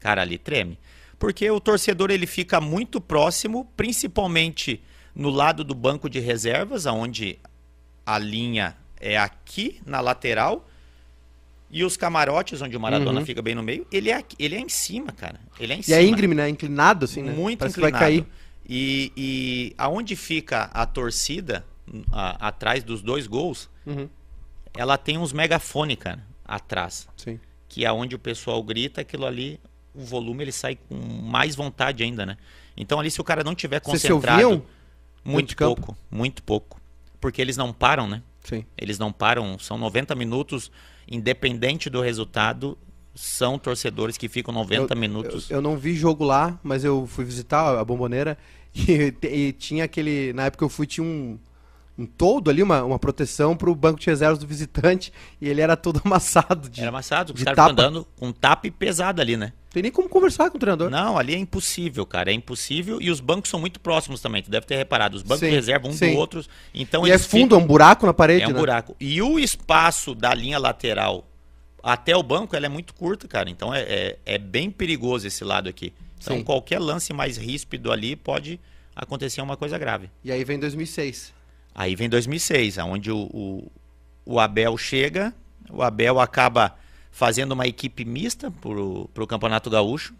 [0.00, 0.78] Cara, ali treme.
[1.18, 4.80] Porque o torcedor ele fica muito próximo, principalmente
[5.14, 7.38] no lado do banco de reservas, aonde
[8.14, 10.66] a linha é aqui na lateral
[11.70, 13.26] e os camarotes, onde o Maradona Uhum.
[13.26, 15.38] fica bem no meio, ele é, ele é em cima, cara.
[15.60, 15.96] Ele é em E cima.
[15.98, 16.48] é íngreme, né?
[16.48, 17.32] Inclinado, assim, né?
[17.32, 17.98] Muito Parece inclinado.
[17.98, 18.26] que vai cair.
[18.66, 21.64] E, e aonde fica a torcida,
[22.10, 24.08] a- atrás dos dois gols, Uhum.
[24.74, 27.06] ela tem uns megafone, cara, atrás.
[27.16, 27.38] Sim.
[27.68, 29.60] Que é onde o pessoal grita, aquilo ali,
[29.94, 32.38] o volume ele sai com mais vontade ainda, né?
[32.76, 34.62] Então ali se o cara não tiver Vocês se concentrado, ouviam?
[35.24, 36.77] muito pouco, muito pouco.
[37.20, 38.22] Porque eles não param, né?
[38.44, 38.64] Sim.
[38.76, 40.70] Eles não param, são 90 minutos,
[41.06, 42.78] independente do resultado,
[43.14, 45.50] são torcedores que ficam 90 eu, minutos.
[45.50, 48.38] Eu, eu, não vi jogo lá, mas eu fui visitar a Bomboneira
[48.74, 50.32] e, e, tinha aquele.
[50.32, 51.38] Na época eu fui, tinha um,
[51.98, 55.60] um todo ali, uma, uma proteção para o banco de reservas do visitante e ele
[55.60, 56.68] era todo amassado.
[56.68, 59.52] De, era amassado, os caras andando com tapa pesado ali, né?
[59.70, 60.88] Tem nem como conversar com o treinador.
[60.88, 62.30] Não, ali é impossível, cara.
[62.30, 63.02] É impossível.
[63.02, 64.42] E os bancos são muito próximos também.
[64.42, 65.16] Tu deve ter reparado.
[65.16, 66.12] Os bancos sim, reservam um sim.
[66.12, 66.44] do outro.
[66.72, 67.60] Então e é fundo, ficam...
[67.60, 68.58] é um buraco na parede, É um né?
[68.58, 68.96] buraco.
[68.98, 71.28] E o espaço da linha lateral
[71.82, 73.50] até o banco, ela é muito curta, cara.
[73.50, 75.92] Então é, é, é bem perigoso esse lado aqui.
[76.20, 76.44] Então sim.
[76.44, 78.58] qualquer lance mais ríspido ali pode
[78.96, 80.10] acontecer uma coisa grave.
[80.24, 81.37] E aí vem 2006.
[81.74, 83.72] Aí vem 2006, onde o, o,
[84.24, 85.32] o Abel chega.
[85.70, 86.76] O Abel acaba
[87.10, 90.14] fazendo uma equipe mista para o Campeonato Gaúcho.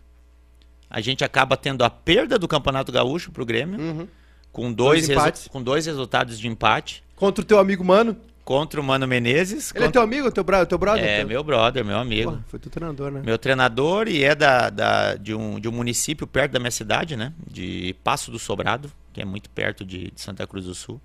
[0.91, 4.09] A gente acaba tendo a perda do Campeonato Gaúcho para o Grêmio, uhum.
[4.51, 7.05] com, dois dois com dois resultados de empate.
[7.15, 8.17] Contra o teu amigo Mano?
[8.45, 9.71] Contra o Mano Menezes.
[9.71, 9.89] Ele contra...
[9.89, 11.05] é teu amigo, teu, bro teu brother?
[11.05, 11.29] É, teu...
[11.29, 12.33] meu brother, meu amigo.
[12.33, 13.21] Pô, foi teu treinador, né?
[13.23, 17.15] Meu treinador e é da, da, de, um, de um município perto da minha cidade,
[17.15, 17.35] né?
[17.47, 20.99] De Passo do Sobrado, que é muito perto de, de Santa Cruz do Sul.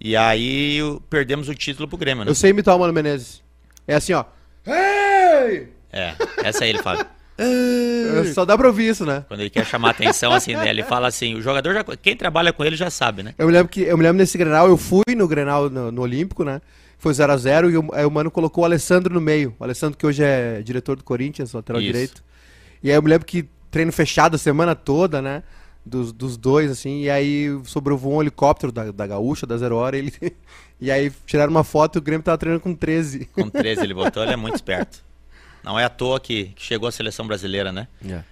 [0.00, 2.30] E aí perdemos o título pro Grêmio, né?
[2.30, 3.42] Eu sei imitar o Mano Menezes.
[3.86, 4.24] É assim, ó.
[4.66, 5.68] Hey!
[5.92, 7.06] É, essa aí ele fala.
[8.34, 9.24] Só dá pra ouvir isso, né?
[9.28, 10.68] Quando ele quer chamar atenção, assim, né?
[10.68, 11.84] Ele fala assim, o jogador já.
[12.00, 13.34] Quem trabalha com ele já sabe, né?
[13.38, 16.02] Eu me lembro que eu me lembro nesse Grenal, eu fui no Grenal no, no
[16.02, 16.60] Olímpico, né?
[16.98, 19.54] Foi 0x0 e o, aí o Mano colocou o Alessandro no meio.
[19.58, 21.92] O Alessandro, que hoje é diretor do Corinthians, lateral isso.
[21.92, 22.24] direito.
[22.82, 25.42] E aí eu me lembro que treino fechado a semana toda, né?
[25.90, 29.96] Dos, dos dois, assim, e aí sobrevoou um helicóptero da, da Gaúcha, da Zero Hora,
[29.96, 30.12] e, ele,
[30.80, 33.26] e aí tiraram uma foto e o Grêmio tava treinando com 13.
[33.26, 35.02] Com 13 ele botou, ele é muito esperto.
[35.64, 37.88] Não é à toa que, que chegou a seleção brasileira, né?
[38.02, 38.24] Yeah.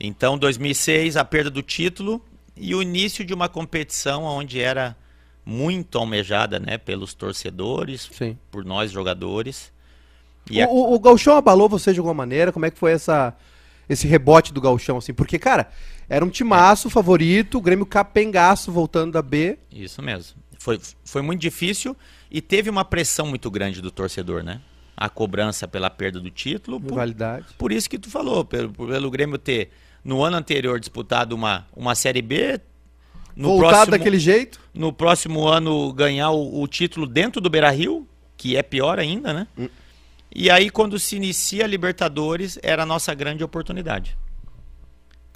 [0.00, 2.20] Então, 2006, a perda do título
[2.56, 4.96] e o início de uma competição onde era
[5.44, 6.76] muito almejada, né?
[6.76, 8.36] Pelos torcedores, Sim.
[8.50, 9.72] por nós jogadores.
[10.50, 10.68] E o, a...
[10.68, 12.52] o, o Galchão abalou você de alguma maneira?
[12.52, 13.34] Como é que foi essa,
[13.88, 15.14] esse rebote do Galchão, assim?
[15.14, 15.70] Porque, cara,
[16.08, 16.90] era um timaço é.
[16.90, 19.58] favorito, o Grêmio capengaço voltando da B.
[19.70, 20.36] Isso mesmo.
[20.58, 21.96] Foi, foi muito difícil
[22.30, 24.60] e teve uma pressão muito grande do torcedor, né?
[24.96, 26.78] a cobrança pela perda do título.
[26.78, 27.46] Rivalidade.
[27.48, 29.70] Por, por isso que tu falou, pelo, pelo Grêmio ter
[30.02, 32.60] no ano anterior disputado uma, uma Série B.
[33.34, 34.58] No Voltado próximo, daquele jeito.
[34.72, 39.34] No próximo ano ganhar o, o título dentro do Beira Rio, que é pior ainda,
[39.34, 39.46] né?
[39.58, 39.68] Hum.
[40.34, 44.16] E aí, quando se inicia a Libertadores, era a nossa grande oportunidade.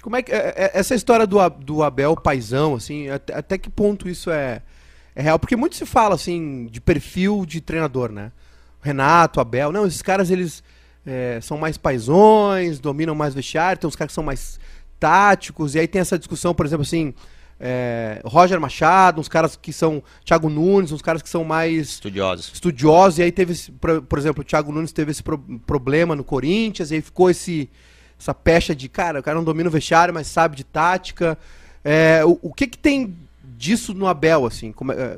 [0.01, 0.31] Como é que.
[0.31, 4.61] É, é, essa história do, do Abel Paizão, assim, até, até que ponto isso é,
[5.15, 5.37] é real?
[5.37, 8.31] Porque muito se fala, assim, de perfil de treinador, né?
[8.81, 9.71] Renato, Abel.
[9.71, 10.63] Não, esses caras eles
[11.05, 14.59] é, são mais paisões, dominam mais vestiário, tem uns caras que são mais
[14.99, 17.13] táticos, e aí tem essa discussão, por exemplo, assim,
[17.63, 20.01] é, Roger Machado, uns caras que são.
[20.25, 21.89] Thiago Nunes, uns caras que são mais.
[21.89, 22.51] Estudiosos.
[22.53, 26.15] Estudiosos, e aí teve, esse, por, por, exemplo, o Thiago Nunes teve esse pro, problema
[26.15, 27.69] no Corinthians, e aí ficou esse,
[28.21, 31.35] essa pecha de, cara, o cara não domina o vestiário, mas sabe de tática.
[31.83, 33.17] É, o, o que que tem
[33.57, 34.71] disso no Abel, assim?
[34.71, 35.17] Como é,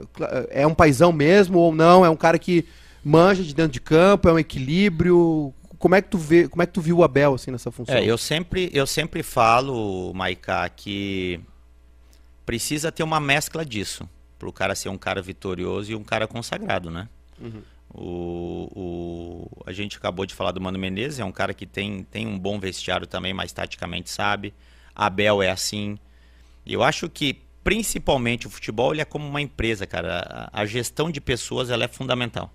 [0.49, 2.05] é um paizão mesmo ou não?
[2.05, 2.65] É um cara que
[3.03, 5.53] manja de dentro de campo, é um equilíbrio.
[5.77, 7.93] Como é que tu vê, como é que tu viu o Abel assim nessa função?
[7.93, 11.41] É, eu sempre, eu sempre falo, Maiká, que
[12.45, 16.25] precisa ter uma mescla disso para o cara ser um cara vitorioso e um cara
[16.25, 17.09] consagrado, né?
[17.37, 17.61] Uhum.
[17.93, 22.03] O, o, a gente acabou de falar do Mano Menezes, é um cara que tem,
[22.03, 24.53] tem um bom vestiário também, mas taticamente sabe.
[24.95, 25.97] Abel é assim.
[26.65, 30.49] Eu acho que principalmente o futebol ele é como uma empresa, cara.
[30.53, 32.51] A, a gestão de pessoas ela é fundamental.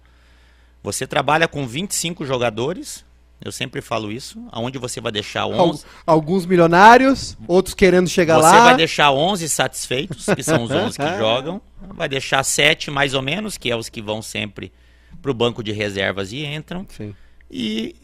[0.83, 3.05] Você trabalha com 25 jogadores,
[3.45, 5.85] eu sempre falo isso, aonde você vai deixar 11...
[6.05, 8.53] Alguns milionários, outros querendo chegar você lá.
[8.53, 11.61] Você vai deixar 11 satisfeitos, que são os 11 que jogam.
[11.95, 14.73] Vai deixar 7 mais ou menos, que é os que vão sempre
[15.21, 16.87] para o banco de reservas e entram.
[16.89, 17.15] Sim.
[17.51, 17.95] E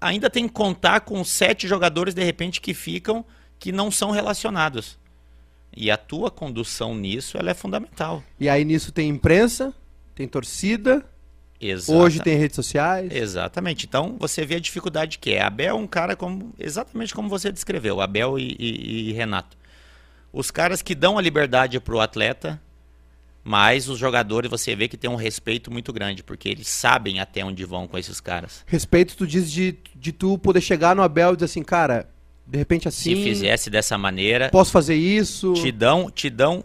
[0.00, 3.24] ainda tem que contar com 7 jogadores, de repente, que ficam,
[3.58, 4.98] que não são relacionados.
[5.76, 8.22] E a tua condução nisso, ela é fundamental.
[8.38, 9.74] E aí nisso tem imprensa,
[10.14, 11.04] tem torcida
[11.60, 11.98] Exata.
[11.98, 13.10] Hoje tem redes sociais.
[13.12, 13.86] Exatamente.
[13.86, 15.42] Então você vê a dificuldade que é.
[15.42, 19.56] Abel é um cara como exatamente como você descreveu, Abel e, e, e Renato.
[20.32, 22.60] Os caras que dão a liberdade para o atleta,
[23.44, 27.44] mas os jogadores você vê que tem um respeito muito grande, porque eles sabem até
[27.44, 28.64] onde vão com esses caras.
[28.66, 32.08] Respeito, tu diz de, de tu poder chegar no Abel e dizer assim, cara,
[32.46, 33.14] de repente assim.
[33.14, 34.48] Se fizesse dessa maneira.
[34.48, 35.52] Posso fazer isso.
[35.52, 36.64] Te dão, te dão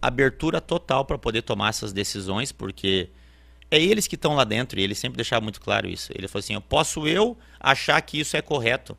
[0.00, 3.10] abertura total para poder tomar essas decisões, porque
[3.70, 6.10] é eles que estão lá dentro e ele sempre deixava muito claro isso.
[6.14, 8.96] Ele falou assim: eu posso eu achar que isso é correto,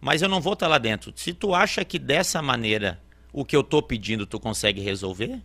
[0.00, 1.12] mas eu não vou estar lá dentro.
[1.16, 3.00] Se tu acha que dessa maneira
[3.32, 5.40] o que eu estou pedindo tu consegue resolver,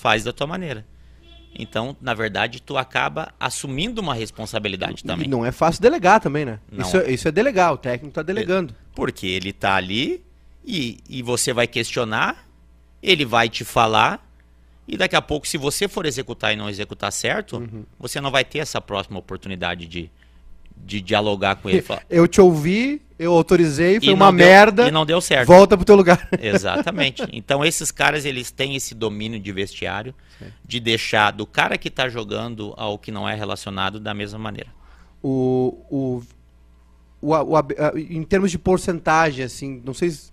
[0.00, 0.84] faz da tua maneira.
[1.54, 5.26] Então, na verdade, tu acaba assumindo uma responsabilidade também.
[5.26, 6.60] E não é fácil delegar também, né?
[6.70, 6.86] Não.
[6.86, 8.74] Isso, é- isso é delegar, o técnico tá delegando.
[8.94, 10.24] Porque ele tá ali
[10.64, 12.46] e, e você vai questionar,
[13.02, 14.24] ele vai te falar,
[14.86, 17.84] e daqui a pouco, se você for executar e não executar certo, Uhum.
[17.98, 20.08] você não vai ter essa próxima oportunidade de,
[20.84, 21.78] de dialogar com ele.
[21.78, 24.88] e falar, Eu te ouvi, eu autorizei, foi "E uma deu- merda.
[24.88, 25.46] e não deu certo.
[25.46, 26.28] Volta pro teu lugar.
[26.40, 27.22] Exatamente.
[27.32, 30.14] Então esses caras eles têm esse domínio de vestiário
[30.66, 34.70] de deixar do cara que tá jogando ao que não é relacionado da mesma maneira.
[35.22, 36.22] o, o,
[37.20, 40.30] o, o- em termos de porcentagem, assim, não sei se.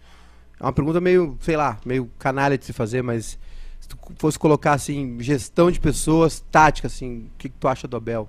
[0.60, 3.38] É uma pergunta meio, sei lá, meio canalha de se fazer, mas
[3.80, 7.88] se tu fosse colocar assim, gestão de pessoas, tática, assim, o que, que tu acha
[7.88, 8.28] do Abel?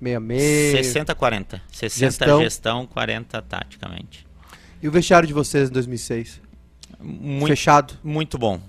[0.00, 0.80] Meia meia.
[0.80, 1.60] 60-40.
[1.70, 2.42] 60 Gestão.
[2.42, 4.26] gestão, 40 taticamente.
[4.82, 6.40] E o vestiário de vocês em 2006?
[6.98, 7.94] Muito, Fechado?
[8.02, 8.60] muito bom.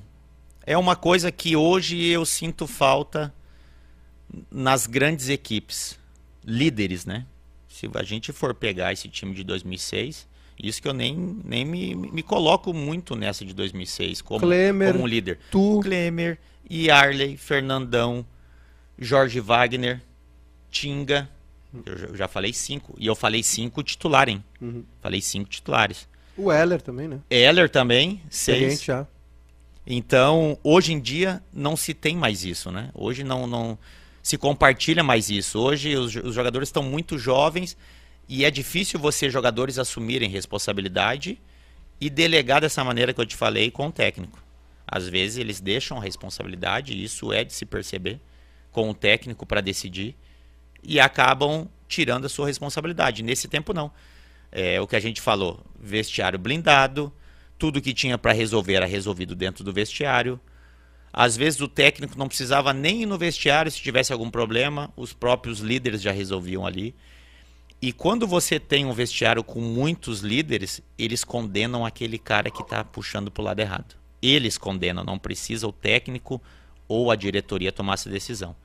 [0.65, 3.33] É uma coisa que hoje eu sinto falta
[4.49, 5.97] nas grandes equipes.
[6.43, 7.25] Líderes, né?
[7.69, 10.27] Se a gente for pegar esse time de 2006,
[10.61, 15.07] isso que eu nem, nem me, me coloco muito nessa de 2006 como, Klemer, como
[15.07, 15.39] líder.
[15.49, 16.37] Tu, Klemer,
[16.69, 18.25] Yarley, Fernandão,
[18.99, 20.01] Jorge Wagner,
[20.71, 21.29] Tinga.
[21.85, 22.95] Eu já- falei cinco.
[22.97, 24.43] E eu falei cinco titular, hein?
[24.59, 24.83] Uhum.
[25.01, 26.07] Falei cinco titulares.
[26.37, 27.19] o Heller também, né?
[27.29, 28.81] Heller também, seis.
[28.81, 29.05] já.
[29.85, 32.89] Então, hoje em dia, não se tem mais isso, né?
[32.93, 33.77] Hoje não, não
[34.21, 35.59] se compartilha mais isso.
[35.59, 37.75] Hoje os, os jogadores estão muito jovens
[38.29, 41.39] e é difícil você, jogadores, assumirem responsabilidade
[41.99, 44.39] e delegar dessa maneira que eu te falei com o técnico.
[44.87, 48.19] Às vezes eles deixam a responsabilidade, e isso é de se perceber,
[48.71, 50.15] com o técnico para decidir
[50.83, 53.23] e acabam tirando a sua responsabilidade.
[53.23, 53.91] Nesse tempo, não.
[54.51, 57.11] É o que a gente falou: vestiário blindado,
[57.57, 60.39] tudo que tinha para resolver era resolvido dentro do vestiário.
[61.13, 65.11] Às vezes o técnico não precisava nem ir no vestiário se tivesse algum problema, os
[65.11, 66.95] próprios líderes já resolviam ali.
[67.81, 72.83] E quando você tem um vestiário com muitos líderes, eles condenam aquele cara que está
[72.83, 73.95] puxando para o lado errado.
[74.21, 76.41] Eles condenam, não precisa o técnico
[76.87, 78.55] ou a diretoria tomar essa decisão.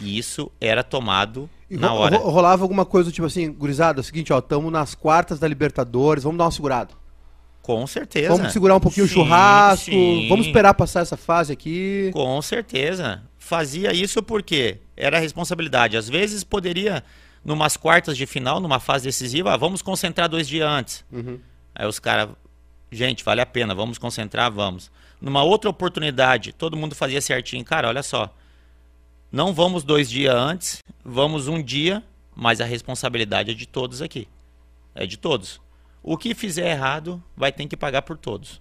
[0.00, 2.16] E isso era tomado E na hora.
[2.16, 5.48] ro- rolava alguma coisa tipo assim, gurizada, é o seguinte, ó, estamos nas quartas da
[5.48, 6.94] Libertadores, vamos dar uma segurada.
[7.62, 8.34] Com certeza.
[8.34, 10.26] Vamos segurar um pouquinho Sim, o churrasco, sim.
[10.28, 12.10] vamos esperar passar essa fase aqui.
[12.14, 13.22] Com certeza.
[13.36, 15.96] Fazia isso porque era responsabilidade.
[15.96, 17.04] Às vezes poderia,
[17.44, 21.04] numas quartas de final, numa fase decisiva, ah, vamos concentrar dois dias antes.
[21.12, 21.38] Uhum.
[21.74, 22.30] Aí os caras,
[22.90, 24.90] gente, vale a pena, vamos concentrar, vamos.
[25.20, 27.64] Numa outra oportunidade, todo mundo fazia certinho.
[27.64, 28.32] Cara, olha só.
[29.30, 32.02] Não vamos dois dias antes, vamos um dia,
[32.34, 34.26] mas a responsabilidade é de todos aqui.
[34.94, 35.60] É de todos.
[36.02, 38.58] O que fizer errado vai ter que pagar por todos.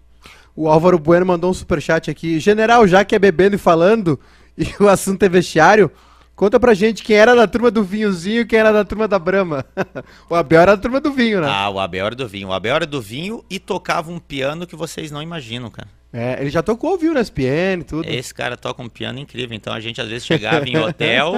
[0.53, 2.37] O Álvaro Bueno mandou um superchat aqui.
[2.39, 4.19] General, já que é bebendo e falando,
[4.57, 5.89] e o assunto é vestiário,
[6.35, 9.17] conta pra gente quem era da turma do vinhozinho e quem era da turma da
[9.17, 9.65] Brama.
[10.29, 11.47] o Abel era da turma do vinho, né?
[11.49, 12.49] Ah, o Abel era do vinho.
[12.49, 15.87] O Abel era do vinho e tocava um piano que vocês não imaginam, cara.
[16.17, 18.09] É, ele já tocou vinho na SPN e tudo.
[18.09, 19.55] Esse cara toca um piano incrível.
[19.55, 21.33] Então a gente às vezes chegava em hotel,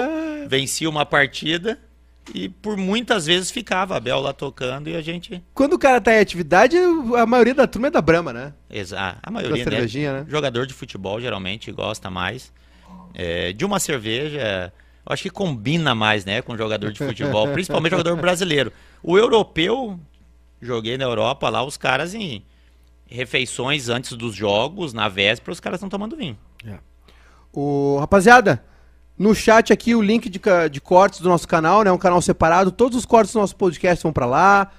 [0.48, 1.78] vencia uma partida
[2.34, 5.42] e por muitas vezes ficava Abel lá tocando e a gente.
[5.52, 6.76] Quando o cara tá em atividade,
[7.16, 8.54] a maioria da turma é da Brama, né?
[8.70, 9.70] Exa- A Da maioria, né?
[9.70, 10.26] cervejinha, né?
[10.28, 12.52] Jogador de futebol geralmente gosta mais
[13.14, 14.72] é, de uma cerveja.
[15.04, 18.72] Eu acho que combina mais, né, com jogador de futebol, principalmente jogador brasileiro.
[19.02, 19.98] O europeu,
[20.60, 22.44] joguei na Europa lá, os caras em
[23.10, 26.38] refeições antes dos jogos, na véspera, os caras estão tomando vinho.
[27.52, 28.62] O, rapaziada,
[29.18, 31.90] no chat aqui o link de, de cortes do nosso canal, né?
[31.90, 32.70] Um canal separado.
[32.70, 34.70] Todos os cortes do nosso podcast vão pra lá.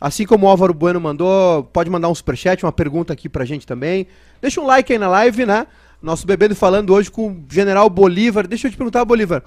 [0.00, 3.66] Assim como o Álvaro Bueno mandou, pode mandar um superchat, uma pergunta aqui pra gente
[3.66, 4.06] também.
[4.40, 5.66] Deixa um like aí na live, né?
[6.00, 8.46] Nosso bebendo falando hoje com o General Bolívar.
[8.46, 9.42] Deixa eu te perguntar, Bolívar.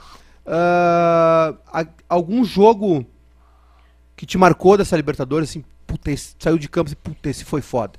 [0.45, 3.05] a- algum jogo
[4.17, 5.63] que te marcou dessa Libertadores, assim,
[6.39, 7.93] saiu de campo e puta, esse foi foda.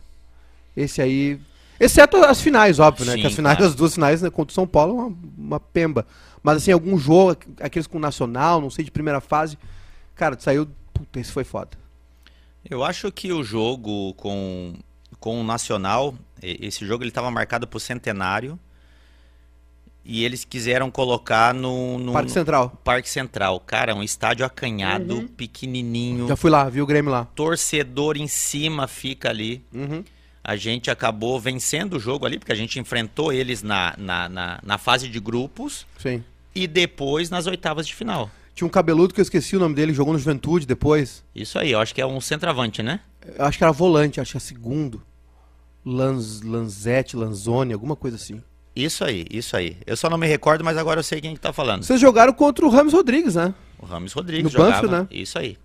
[0.77, 1.41] Esse aí.
[1.81, 3.15] Exceto as finais, óbvio, né?
[3.15, 3.71] Sim, que as finais, claro.
[3.71, 6.07] as duas finais né, contra o São Paulo, uma, uma pemba.
[6.43, 9.59] Mas assim, algum jogo, aqu- aqueles com o Nacional, não sei, de primeira fase.
[10.15, 10.69] Cara, saiu.
[10.95, 11.71] Puta, esse foi foda.
[12.69, 14.75] Eu acho que o jogo com,
[15.19, 18.57] com o Nacional, esse jogo ele estava marcado para o centenário
[20.05, 22.71] e eles quiseram colocar no, no Parque Central.
[22.83, 23.61] Parque Central.
[23.61, 27.25] Cara, um estádio acanhado, pequenininho, Já fui lá, vi o Grêmio lá.
[27.37, 29.65] torcedor em cima fica ali.
[29.73, 30.05] Uhum.
[30.45, 34.61] A gente acabou vencendo o jogo ali, porque a gente enfrentou eles na, na, na,
[34.63, 36.25] na fase de grupos Sim.
[36.55, 38.29] e depois nas oitavas de final.
[38.55, 41.25] Tinha um cabeludo que eu esqueci o nome dele, jogou no Juventude depois.
[41.35, 43.01] Isso aí, eu acho que é um centroavante, né?
[43.39, 45.01] Eu acho que era volante, acho que é segundo.
[45.85, 48.43] Lanz, Lanzetti, Lanzoni, alguma coisa assim.
[48.75, 49.77] Isso aí, isso aí.
[49.87, 51.83] Eu só não me recordo, mas agora eu sei quem que tá falando.
[51.85, 53.55] Vocês jogaram contra o Ramos Rodrigues, né?
[53.79, 54.83] O Rames Rodrigues No jogava.
[54.83, 55.09] Banfield, né?
[55.11, 55.57] Isso aí.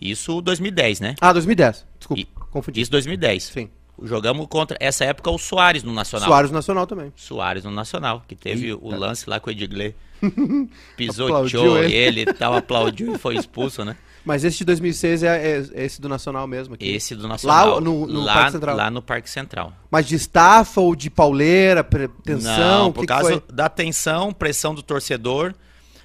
[0.00, 1.14] Isso 2010, né?
[1.20, 1.86] Ah, 2010.
[1.98, 2.80] Desculpa, E- confundi.
[2.80, 3.44] Isso 2010.
[3.44, 3.68] Sim.
[4.02, 6.28] Jogamos contra, essa época, o Soares no Nacional.
[6.28, 7.12] Soares Nacional também.
[7.16, 9.94] Soares no Nacional, que teve o lance lá com o Edgley.
[10.96, 11.94] Pisoteou ele.
[11.94, 13.96] ele, tal, aplaudiu e foi expulso, né?
[14.24, 16.86] Mas esse de 2006 é, é- é esse do Nacional mesmo aqui.
[16.86, 17.74] Esse do Nacional.
[17.76, 18.76] Lá no- no lá, Parque Central.
[18.76, 19.72] Lá no Parque Central.
[19.90, 21.82] Mas de estafa ou de pauleira,
[22.24, 22.84] tensão?
[22.84, 25.54] Não, por causa da tensão, pressão do torcedor.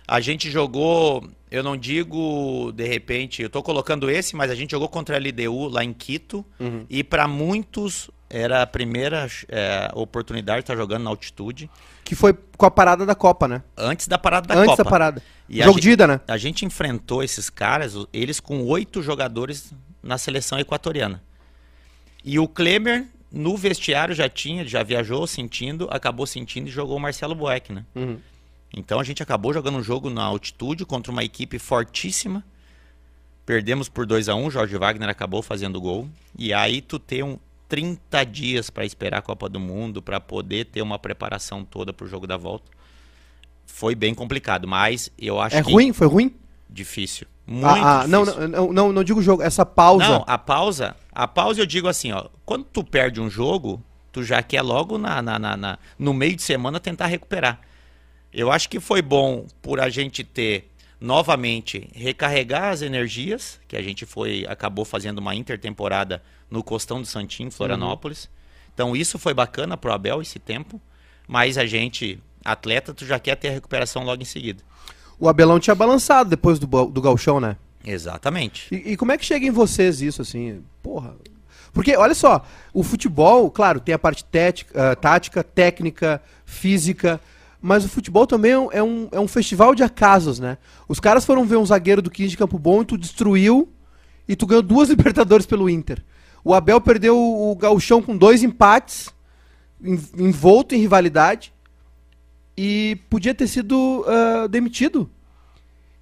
[0.08, 4.72] A gente jogou, eu não digo de repente, eu tô colocando esse, mas a gente
[4.72, 6.44] jogou contra a LDU lá em Quito.
[6.60, 6.84] Uhum.
[6.90, 11.70] E para muitos era a primeira é, oportunidade de estar jogando na altitude.
[12.04, 13.62] Que foi com a parada da Copa, né?
[13.78, 14.84] Antes da parada da Antes Copa.
[14.84, 15.22] da parada.
[15.48, 16.20] E Jogo de ida, né?
[16.28, 21.22] A gente enfrentou esses caras, eles com oito jogadores na seleção equatoriana.
[22.26, 27.00] E o Klemer, no vestiário, já tinha, já viajou sentindo, acabou sentindo e jogou o
[27.00, 27.86] Marcelo Boeck, né?
[27.94, 28.18] Uhum.
[28.76, 32.44] Então a gente acabou jogando um jogo na altitude contra uma equipe fortíssima.
[33.46, 36.08] Perdemos por 2 a 1 Jorge Wagner acabou fazendo gol.
[36.38, 40.66] E aí tu tem um 30 dias para esperar a Copa do Mundo, para poder
[40.66, 42.72] ter uma preparação toda pro jogo da volta.
[43.66, 45.94] Foi bem complicado, mas eu acho É que ruim?
[45.94, 46.36] Foi ruim?
[46.70, 47.28] difícil.
[47.46, 50.08] Muito Ah, ah, não, não, não, não digo jogo, essa pausa.
[50.08, 54.24] Não, a pausa, a pausa eu digo assim, ó, quando tu perde um jogo, tu
[54.24, 57.60] já quer logo na, na, na- na- no meio de semana tentar recuperar.
[58.34, 63.82] Eu acho que foi bom por a gente ter novamente recarregar as energias, que a
[63.82, 68.30] gente foi acabou fazendo uma intertemporada no Costão do Santinho, Florianópolis.
[68.74, 70.82] Então isso foi bacana pro Abel esse tempo,
[71.28, 74.64] mas a gente atleta tu já quer ter a recuperação logo em seguida.
[75.20, 77.58] O Abelão tinha balançado depois do, do galchão, né?
[77.86, 78.74] Exatamente.
[78.74, 80.64] E, e como é que chega em vocês isso, assim?
[80.82, 81.16] Porra.
[81.72, 87.20] Porque, olha só, o futebol, claro, tem a parte tética, ah, tática, técnica, física,
[87.66, 90.58] mas o futebol também é um, é, um, é um festival de acasos, né?
[90.86, 93.72] Os caras foram ver um zagueiro do 15 de Campo Bom e tu destruiu
[94.28, 96.04] e tu ganhou duas Libertadores pelo Inter.
[96.44, 99.10] O Abel perdeu o, gauchão com dois empates,
[99.82, 101.54] en- envolto em rivalidade,
[102.58, 105.10] e podia ter sido ah, demitido.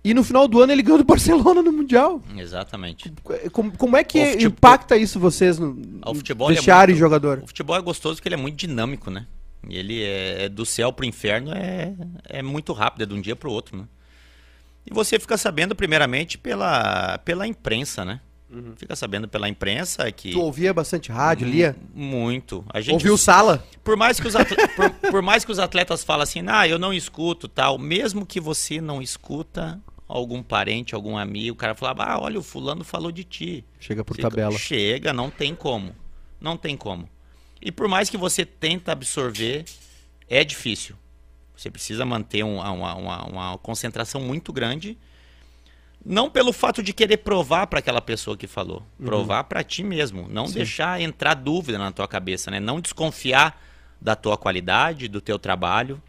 [0.03, 2.22] E no final do ano ele ganhou do Barcelona no Mundial.
[2.36, 3.14] Exatamente.
[3.51, 7.41] Como, como é que futebol- impacta isso vocês no no é vestiário muito- e jogador?
[7.43, 9.28] O futebol é gostoso porque ele é muito dinâmico, né?
[9.68, 11.93] E Ele é, é do céu pro inferno, é,
[12.28, 13.86] é muito rápido, é de um dia pro outro, né?
[14.89, 18.20] E você fica sabendo, primeiramente, pela, pela imprensa, né?
[18.76, 20.32] Fica sabendo pela imprensa que.
[20.32, 21.74] Tu ouvia bastante rádio, lia?
[21.93, 22.66] Muito.
[22.68, 23.66] A gente, Ouviu sala?
[23.82, 26.78] por, mais que os atle- por, por mais que os atletas falem assim, ah, eu
[26.78, 32.03] não escuto tal, mesmo que você não escuta algum parente, algum amigo, o cara falava,
[32.03, 33.64] ah, olha, o fulano falou de ti.
[33.80, 34.57] Chega por Fica- tabela.
[34.57, 35.95] Chega, não tem como.
[36.38, 37.07] Não tem como.
[37.62, 39.66] E por mais que você tenta absorver,
[40.30, 40.95] é difícil.
[41.55, 44.97] Você precisa manter um- uma, uma- uma concentração muito grande.
[46.03, 48.84] Não pelo fato de querer provar para aquela pessoa que falou.
[49.05, 50.28] Provar para ti mesmo.
[50.28, 52.59] Não deixar entrar dúvida na tua cabeça, né?
[52.59, 53.62] Não desconfiar
[54.01, 56.01] da tua qualidade, do teu trabalho.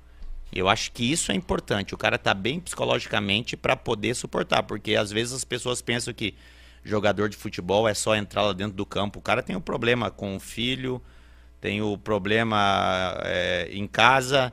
[0.50, 1.94] Eu acho que isso é importante.
[1.94, 6.34] O cara tá bem psicologicamente para poder suportar, porque às vezes as pessoas pensam que
[6.82, 9.18] jogador de futebol é só entrar lá dentro do campo.
[9.18, 11.02] O cara tem um problema com o filho,
[11.62, 14.52] tem o problema é, em casa,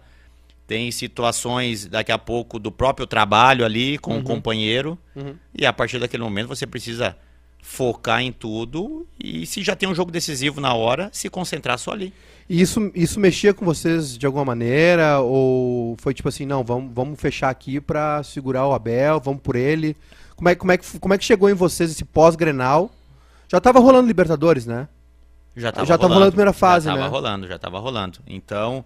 [0.67, 4.95] tem situações daqui a pouco do próprio trabalho ali com o companheiro.
[5.57, 7.17] E a partir daquele momento você precisa
[7.63, 11.91] focar em tudo e se já tem um jogo decisivo na hora, se concentrar só
[11.91, 12.13] ali.
[12.47, 15.19] E isso, isso mexia com vocês de alguma maneira?
[15.19, 19.55] Ou foi tipo assim, não, vamos, vamos fechar aqui pra segurar o Abel, vamos por
[19.55, 19.97] ele?
[20.35, 22.91] Como é, como é, que, como é que chegou em vocês esse pós-Grenal?
[23.51, 24.87] Já tava rolando Libertadores, né?
[25.59, 27.09] Já tava Já tava rolando a primeira fase, já tava né?
[27.09, 28.19] rolando, já tava rolando.
[28.25, 28.83] Então,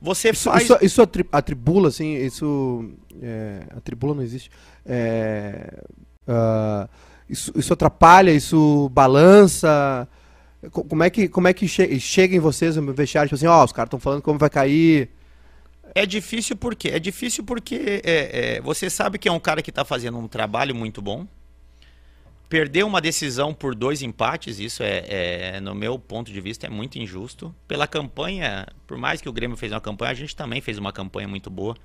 [0.00, 2.90] você Isso, faz isso, isso atri- atribula, assim, isso.
[3.22, 4.50] É, atribula não existe.
[4.84, 5.82] É,
[6.28, 6.88] ah,
[7.28, 10.06] isso, isso atrapalha, isso balança.
[10.70, 13.28] Co- Como é que, como é que che- chega em vocês no vestiário?
[13.28, 15.10] Tipo assim, ó, os caras estão falando como vai cair.
[15.94, 19.70] É difícil porque é difícil porque é, é, você sabe que é um cara que
[19.70, 21.26] está fazendo um trabalho muito bom.
[22.48, 25.04] Perder uma decisão por dois empates, isso é,
[25.56, 27.52] é, no meu ponto de vista, é muito injusto.
[27.66, 30.92] Pela campanha, por mais que o Grêmio fez uma campanha, a gente também fez uma
[30.92, 31.76] campanha muito boa.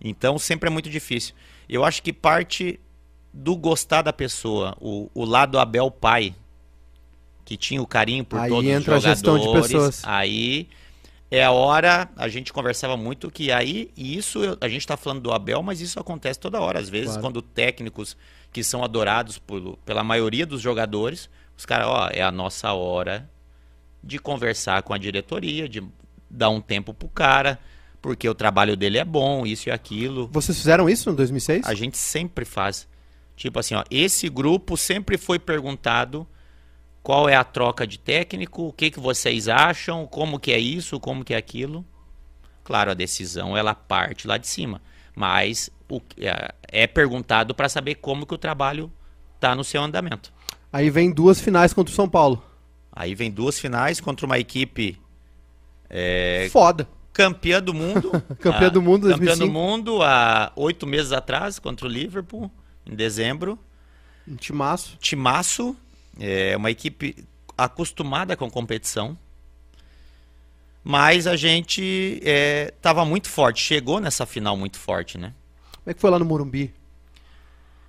[0.00, 1.34] Então sempre é muito difícil.
[1.68, 2.80] Eu acho que parte
[3.32, 6.34] do gostar da pessoa, o, o lado Abel pai,
[7.44, 10.02] que tinha o carinho por Aí todos entra a os gestão de jogadores, pessoas.
[10.04, 10.68] aí
[11.30, 15.20] é a hora, a gente conversava muito que aí, e isso a gente está falando
[15.20, 16.78] do Abel, mas isso acontece toda hora.
[16.80, 17.20] Às vezes, Claro.
[17.22, 18.16] quando técnicos
[18.52, 23.30] que são adorados por- pela maioria dos jogadores, os caras, ó, é a nossa hora
[24.02, 25.82] de conversar com a diretoria, de
[26.28, 27.58] dar um tempo pro cara,
[28.00, 30.28] porque o trabalho dele é bom, isso e aquilo.
[30.32, 31.66] Vocês fizeram isso em 2006?
[31.66, 32.88] A gente sempre faz.
[33.36, 36.26] Tipo assim, ó, esse grupo sempre foi perguntado
[37.02, 40.98] qual é a troca de técnico, o que, que vocês acham, como que é isso,
[41.00, 41.84] como que é aquilo.
[42.64, 44.80] Claro, a decisão ela parte lá de cima,
[45.14, 48.90] mas o, é, é perguntado para saber como que o trabalho
[49.38, 50.32] tá no seu andamento.
[50.72, 52.42] Aí vem duas finais contra o São Paulo.
[52.92, 55.00] Aí vem duas finais contra uma equipe
[55.88, 56.88] é, Foda.
[57.12, 58.10] campeã do mundo.
[58.40, 59.46] Campeã a- do mundo Campeã 2005.
[59.46, 62.50] do mundo há oito meses atrás contra o Liverpool,
[62.86, 63.58] em dezembro.
[64.28, 64.96] Um timaço.
[65.00, 65.76] Timaço,
[66.18, 67.24] é uma equipe
[67.58, 69.18] acostumada com competição.
[70.82, 75.34] Mas a gente estava muito forte, chegou nessa final muito forte, né?
[75.84, 76.72] Como é que foi lá no Morumbi?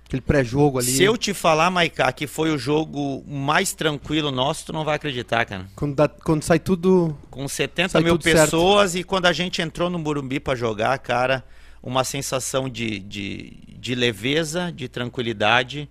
[0.06, 0.90] Aquele pré-jogo ali.
[0.90, 4.96] Se eu te falar, Maiká, que foi o jogo mais tranquilo nosso, tu não vai
[4.96, 5.66] acreditar, cara.
[5.74, 7.16] Quando, dá- quando sai tudo.
[7.30, 8.40] Com 70 Sai mil tudo certo.
[8.44, 11.42] pessoas e quando a gente entrou no Morumbi para jogar, cara,
[11.82, 15.88] uma sensação de, de, de leveza, de tranquilidade.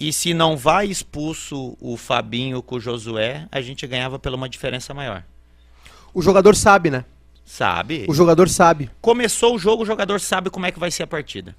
[0.00, 4.48] E se não vai expulso o Fabinho com o Josué, a gente ganhava pela uma
[4.48, 5.22] diferença maior.
[6.12, 7.04] O jogador sabe, né?
[7.48, 8.04] Sabe?
[8.06, 8.90] O jogador sabe.
[9.00, 11.56] Começou o jogo, o jogador sabe como é que vai ser a partida.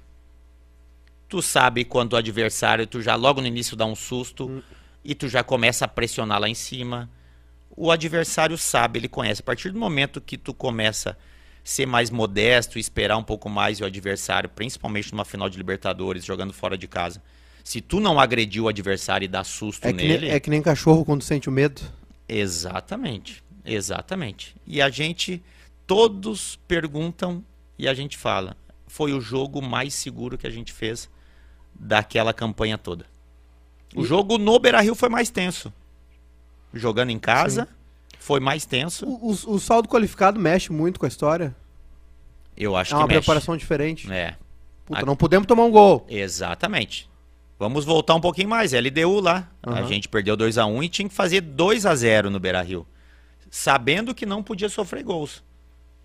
[1.28, 4.62] Tu sabe quando o adversário, tu já logo no início dá um susto
[5.04, 7.10] e tu já começa a pressionar lá em cima.
[7.76, 9.40] O adversário sabe, ele conhece.
[9.40, 11.16] A partir do momento que tu começa a
[11.64, 16.24] ser mais modesto, esperar um pouco mais e o adversário, principalmente numa final de Libertadores,
[16.24, 17.20] jogando fora de casa.
[17.64, 20.62] Se tu não agredir o adversário e dar susto É nele, nem, é que nem
[20.62, 21.82] cachorro quando sente o medo.
[22.28, 24.54] Exatamente, exatamente.
[24.64, 25.42] E a gente,
[25.94, 27.44] todos perguntam
[27.76, 31.10] e a gente fala, foi o jogo mais seguro que a gente fez
[31.74, 33.06] daquela campanha toda.
[33.96, 35.72] O jogo no Beira-Rio foi mais tenso.
[36.72, 37.66] Jogando em casa,
[38.20, 39.04] foi mais tenso.
[39.04, 41.56] O, o- o saldo qualificado mexe muito com a história.
[42.56, 43.20] Eu acho é uma que mexe.
[43.26, 44.08] preparação diferente.
[44.12, 44.36] É,
[44.86, 46.06] Puta, A- não podemos tomar um gol.
[46.08, 47.10] exatamente.
[47.58, 48.72] Vamos voltar um pouquinho mais.
[48.72, 49.50] LDU lá.
[49.60, 49.88] A Aham.
[49.88, 52.86] gente perdeu 2 a 1 e tinha que fazer 2 a 0 no Beira-Rio.
[53.50, 55.42] Sabendo que não podia sofrer gols.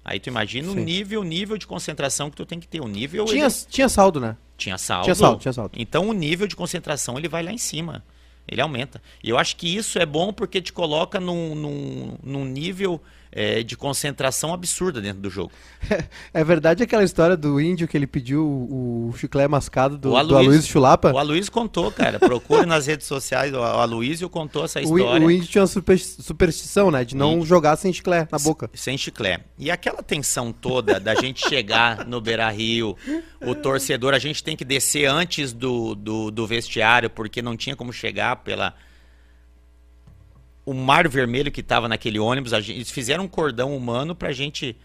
[0.06, 0.84] Aí tu imagina o Sim.
[0.84, 2.80] nível, nível de concentração que tu tem que ter.
[2.80, 4.38] O nível Tinha, ele- tinha saldo, né?
[4.56, 5.04] tinha saldo.
[5.06, 5.72] Tinha saldo, tinha saldo.
[5.76, 8.04] Então o nível de concentração ele vai lá em cima.
[8.48, 9.02] Ele aumenta.
[9.24, 13.02] E eu acho que isso é bom porque te coloca num, num, num nível
[13.36, 15.52] é, de concentração absurda dentro do jogo.
[16.34, 20.12] É verdade aquela história do índio que ele pediu o, o chiclete mascado do, O
[20.12, 21.12] do Aloysio- Aloysio Chulapa?
[21.12, 22.18] O Aloysio contou, cara.
[22.20, 23.54] Procure nas redes sociais.
[23.54, 25.26] O Aloysio contou essa O, história.
[25.28, 27.04] o índio tinha uma super- superstição, né?
[27.06, 28.70] De não jogar sem chiclete na boca.
[28.74, 29.40] Sem chiclé.
[29.58, 32.98] E aquela tensão toda da gente chegar no Beira Rio,
[33.42, 37.76] o torcedor, a gente tem que descer antes do, do, do vestiário, porque não tinha
[37.76, 38.74] como chegar pela.
[40.66, 44.32] O mar vermelho que estava naquele ônibus, a gente, eles fizeram um cordão humano pra
[44.32, 44.76] gente.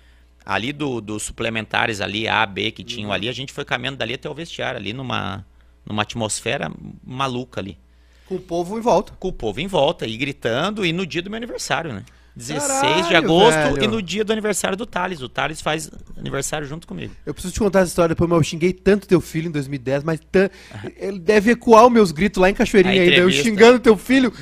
[0.44, 4.14] Ali do, dos suplementares ali, A, B, que tinham ali, a gente foi caminhando dali
[4.14, 5.44] até o vestiário, ali numa,
[5.84, 6.72] numa atmosfera
[7.04, 7.78] maluca ali.
[8.26, 9.12] Com o povo em volta.
[9.18, 12.04] Com o povo em volta e gritando, e no dia do meu aniversário, né?
[12.36, 13.84] 16 de Caralho, agosto velho.
[13.84, 15.20] e no dia do aniversário do Thales.
[15.20, 17.12] O Thales faz aniversário junto comigo.
[17.26, 20.04] Eu preciso te contar essa história depois, mas eu xinguei tanto teu filho em 2010,
[20.04, 20.48] mas tan-
[20.96, 23.16] ele deve ecoar os meus gritos lá em Cachoeirinha ainda.
[23.16, 24.32] Eu xingando teu filho,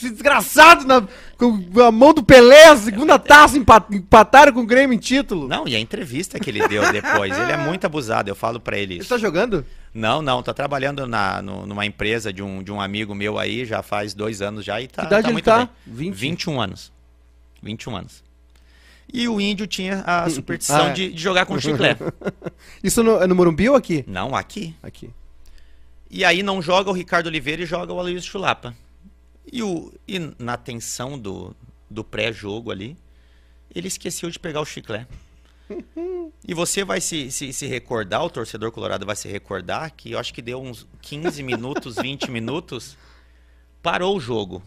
[0.00, 1.06] desgraçado, na,
[1.38, 5.48] com a mão do Pelé, a segunda taça, empa- empataram com o Grêmio em título.
[5.48, 8.76] Não, e a entrevista que ele deu depois, ele é muito abusado, eu falo pra
[8.78, 9.08] ele Ele isso.
[9.08, 9.64] tá jogando?
[9.94, 13.64] Não, não, tá trabalhando na, no- numa empresa de um, de um amigo meu aí,
[13.64, 15.58] já faz dois anos já e tá, Que idade tá ele muito tá?
[15.58, 15.68] bem.
[16.10, 16.14] 20?
[16.14, 16.92] 21 anos.
[17.66, 18.24] 21 anos.
[19.12, 20.92] E o índio tinha a superstição Ah, é.
[20.92, 22.02] de, de jogar com chiclete.
[22.82, 24.04] Isso no, é no Morumbi ou aqui?
[24.06, 24.74] Não, aqui.
[24.82, 25.10] Aqui.
[26.10, 28.74] E aí não joga o Ricardo Oliveira e joga o Aloysio Chulapa.
[29.52, 31.54] E, o, e na tensão do,
[31.90, 32.96] do pré-jogo ali,
[33.74, 35.08] ele esqueceu de pegar o chiclete.
[36.48, 40.18] E você vai se, se, se recordar, o torcedor colorado vai se recordar que eu
[40.18, 42.96] acho que deu uns 15 minutos, 20 minutos,
[43.82, 44.62] parou o jogo.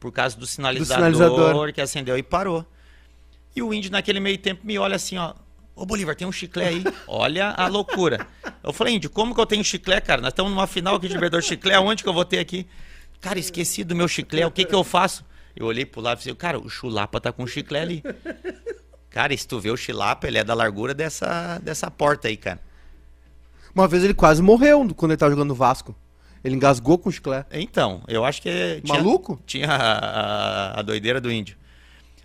[0.00, 1.72] Por causa do sinalizador, sinalizador.
[1.72, 2.64] que acendeu e parou.
[3.54, 5.34] E o índio naquele meio tempo me olha assim, ó.
[5.76, 6.94] Ô Bolívar, tem um chiclete aí.
[7.06, 8.26] Olha a loucura.
[8.62, 10.20] Eu falei, índio, como que eu tenho chiclete, cara?
[10.20, 12.66] Nós estamos numa final aqui de Libertadores chiclete, aonde que eu vou ter aqui?
[13.20, 15.24] Cara, esqueci do meu chiclete, o que que eu faço?
[15.56, 18.02] Eu olhei pro lado e falei, cara, o chulapa tá com chiclete ali.
[19.10, 22.60] Cara, se tu vê o chilapa, ele é da largura dessa, dessa porta aí, cara.
[23.74, 25.94] Uma vez ele quase morreu quando ele tava jogando no Vasco.
[26.42, 27.48] Ele engasgou com o chiclete.
[27.52, 29.40] Então, eu acho que tinha, Maluco?
[29.46, 29.98] tinha a,
[30.74, 31.56] a- a doideira do índio.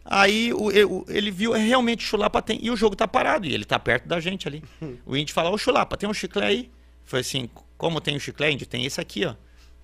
[0.03, 0.67] Aí o-
[0.99, 3.65] o- ele viu, é, realmente o Chulapa tem, e o jogo tá parado, e ele
[3.65, 4.63] tá perto da gente ali.
[5.05, 6.71] O índio fala, ô Chulapa, tem um chiclete aí?
[7.03, 8.67] Foi assim, como tem um chiclete, índio?
[8.67, 9.33] Tem esse aqui, ó.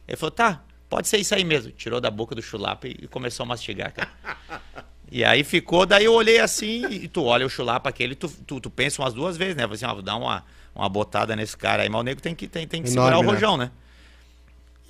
[0.08, 1.72] Ele falou, tá, pode ser isso aí mesmo.
[1.72, 4.10] Tirou da boca do Chulapa e, e começou a mastigar, cara.
[5.14, 8.62] E aí ficou, daí eu olhei assim, e tu olha o chulapa aquele, tu, tu,
[8.62, 9.64] tu pensa umas duas vezes, né?
[9.64, 12.34] Falei assim, ó, vou dar uma, uma botada nesse cara aí, mas o nego tem
[12.34, 13.28] que, tem, tem que Enorme, segurar o né?
[13.34, 13.72] rojão, né?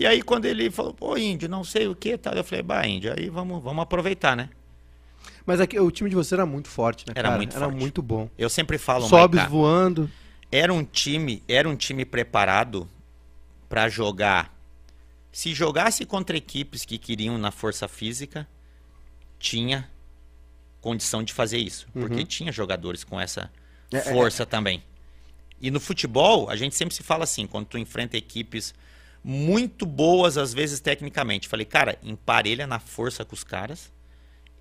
[0.02, 2.88] E aí quando ele falou, pô, índio, não sei o que, tal, eu falei, bah,
[2.88, 4.49] índio, aí vamos, vamos aproveitar, né?
[5.45, 7.38] Mas aqui, o time de você era muito forte, né, Era cara?
[7.38, 7.80] muito Era forte.
[7.80, 8.28] muito bom.
[8.36, 10.10] Eu sempre falo, Sobes voando.
[10.52, 12.89] era um time, era um time preparado
[13.70, 14.52] pra jogar.
[15.32, 18.47] Se jogasse contra equipes que queriam na força física,
[19.38, 19.88] tinha
[20.82, 23.52] condição de fazer isso, porque tinha jogadores com essa
[23.93, 24.84] É, é, força também.
[25.62, 28.74] E no futebol, a gente sempre se fala assim, quando tu enfrenta equipes
[29.24, 33.91] muito boas às vezes tecnicamente, falei, cara, emparelha na força com os caras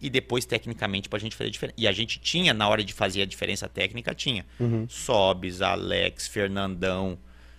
[0.01, 1.75] e depois tecnicamente pra gente fazer diferença.
[1.79, 4.47] E a gente tinha na hora de fazer a diferença técnica, tinha.
[4.59, 4.87] Uhum.
[4.89, 7.19] Sobes, Alex, Fernandão,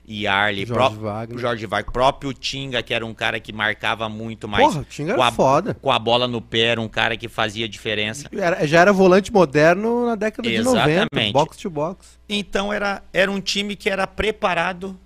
[0.10, 1.39] Yarley, Jorge pró- Wagner.
[1.39, 4.66] Jorge Wagner, próprio Tinga, que era um cara que marcava muito mais.
[4.66, 5.74] Porra, o Tinga com era a, foda.
[5.76, 8.28] Com a bola no pé, era um cara que fazia diferença.
[8.36, 11.34] Era- já era volante moderno na década de 90, Exatamente.
[11.34, 12.20] box to box.
[12.28, 14.99] Então era, era um time que era preparado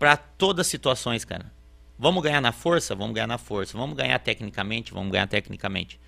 [0.00, 1.52] para todas as situações, cara.
[1.98, 2.94] Vamos ganhar na força?
[2.94, 3.76] Vamos ganhar na força.
[3.76, 4.94] Vamos ganhar tecnicamente?
[4.94, 6.00] Vamos ganhar tecnicamente.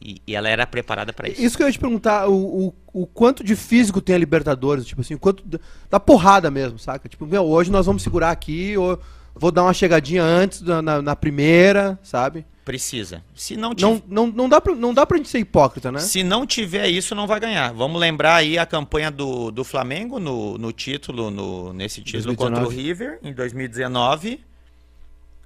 [0.00, 1.42] E, e ela era preparada para isso.
[1.42, 4.86] Isso que eu ia te perguntar, o, o, o quanto de físico tem a Libertadores,
[4.86, 5.58] tipo assim, o quanto da,
[5.90, 7.10] da porrada mesmo, saca?
[7.10, 8.98] Tipo, meu, hoje nós vamos segurar aqui, ou
[9.34, 12.44] vou dar uma chegadinha antes da- na, na primeira, sabe?
[12.64, 13.22] Precisa.
[13.34, 15.98] Se não, tiver, Não, não, não, dá pra, não dá pra gente ser hipócrita, né?
[15.98, 17.72] se não tiver isso, não vai ganhar.
[17.72, 22.54] Vamos lembrar aí a campanha do, do Flamengo no, no título, no, nesse título 2019.
[22.54, 24.40] contra o River, em 2019.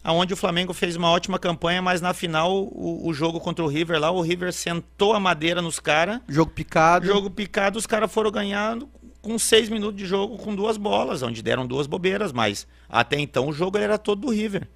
[0.07, 3.69] Onde o Flamengo fez uma ótima campanha, mas na final, o, o jogo contra o
[3.69, 6.21] River lá, o River sentou a madeira nos caras.
[6.29, 7.07] Jogo picado.
[7.07, 8.87] Jogo picado, os caras foram ganhando
[9.25, 13.49] com seis minutos de jogo com duas bolas, onde deram duas bobeiras, mas até então
[13.49, 14.69] o jogo era todo do River.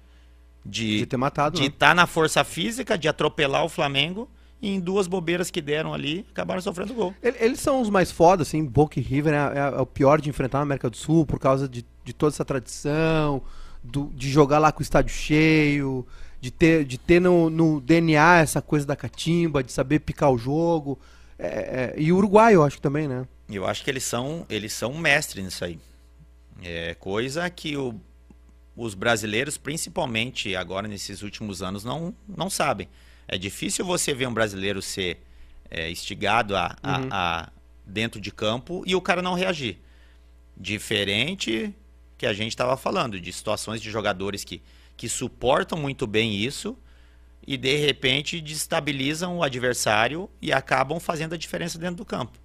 [0.65, 1.67] De De ter matado, de né?
[1.67, 4.27] estar na força física, de atropelar o Flamengo,
[4.61, 7.13] e em duas bobeiras que deram ali, acabaram sofrendo gol.
[7.23, 10.19] Ele- Eles são os mais fodas, assim, Boca e River é, é- é o pior
[10.19, 13.41] de enfrentar na América do Sul por causa de, de toda essa tradição,
[13.81, 16.05] do- de jogar lá com o estádio cheio,
[16.41, 20.37] de ter, de ter no, no DNA essa coisa da catimba, de saber picar o
[20.37, 20.99] jogo.
[21.37, 23.25] É, é, e o Uruguai, eu acho que também, né?
[23.49, 25.79] Eu acho que eles são, eles são mestres nisso aí.
[26.61, 27.99] É coisa que o-
[28.75, 32.87] os brasileiros, principalmente agora nesses últimos anos, não, não sabem.
[33.27, 35.19] É difícil você ver um brasileiro ser
[35.71, 37.07] é, instigado a, a- Uhum.
[37.11, 37.49] a-
[37.85, 39.77] dentro de campo e o cara não reagir.
[40.57, 41.73] Diferente
[42.17, 44.61] que a gente estava falando, de situações de jogadores que,
[44.97, 46.77] que suportam muito bem isso
[47.47, 52.37] e de repente destabilizam o adversário e acabam fazendo a diferença dentro do campo.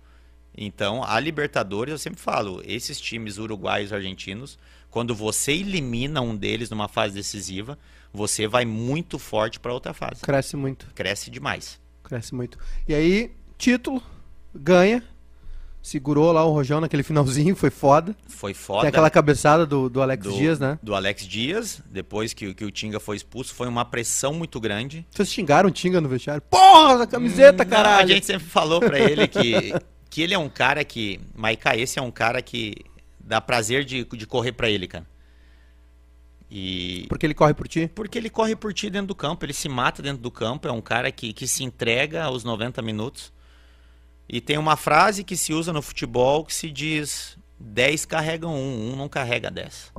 [0.56, 4.58] Então, a Libertadores, eu sempre falo, esses times uruguaios e argentinos,
[4.90, 7.78] quando você elimina um deles numa fase decisiva,
[8.12, 10.20] você vai muito forte para outra fase.
[10.22, 11.80] Cresce muito, Cresce demais.
[12.04, 12.56] cresce muito.
[12.86, 14.00] E aí, título,
[14.54, 15.02] ganha,
[15.82, 18.14] segurou lá o Rojão naquele finalzinho, foi foda.
[18.28, 18.82] Foi foda.
[18.82, 20.78] Tem aquela cabeçada do, do Alex do, Dias, né?
[20.80, 24.60] do Alex Dias, depois que, o- que o Tinga foi expulso, foi uma pressão muito
[24.60, 25.04] grande.
[25.10, 26.40] Vocês xingaram o Tinga no vestiário?
[26.48, 28.04] Porra, a camiseta, Não, caralho!
[28.04, 29.74] a gente sempre falou pra ele que,
[30.14, 31.20] que ele é um cara que.
[31.34, 32.76] Maiká, esse é um cara que
[33.18, 35.04] dá prazer de, de correr pra ele, cara.
[36.48, 37.06] E.
[37.08, 37.90] Porque ele corre por ti?
[37.92, 40.70] Porque ele corre por ti dentro do campo, ele se mata dentro do campo, é
[40.70, 43.32] um cara que, que se entrega aos 90 minutos.
[44.28, 48.92] E tem uma frase que se usa no futebol que se diz: 10 carregam um,
[48.92, 49.94] um não carrega 10.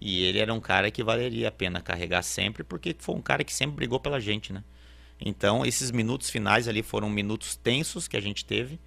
[0.00, 3.42] E ele era um cara que valeria a pena carregar sempre, porque foi um cara
[3.42, 4.62] que sempre brigou pela gente, né?
[5.20, 8.78] Então, esses minutos finais ali foram minutos tensos que a gente teve.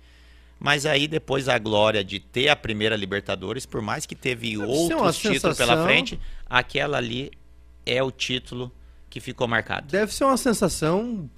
[0.63, 4.71] Mas aí, depois, a glória de ter a primeira Libertadores, por mais que teve Deve
[4.71, 6.17] outros títulos pela frente,
[6.49, 7.29] aquela ali
[7.85, 8.71] é o título
[9.09, 9.87] que ficou marcado.
[9.89, 11.29] Deve ser uma sensação,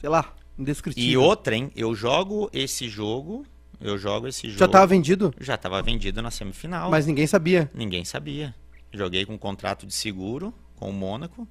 [0.00, 1.08] sei lá, indescritível.
[1.08, 1.70] E outra, hein?
[1.76, 3.46] Eu jogo esse jogo,
[3.80, 4.58] eu jogo esse jogo.
[4.58, 6.90] Já tava vendido, Já tava vendido na semifinal.
[6.90, 7.70] mas ninguém sabia.
[7.72, 8.52] Ninguém sabia.
[8.92, 11.46] Joguei com um contrato de seguro com o Mônaco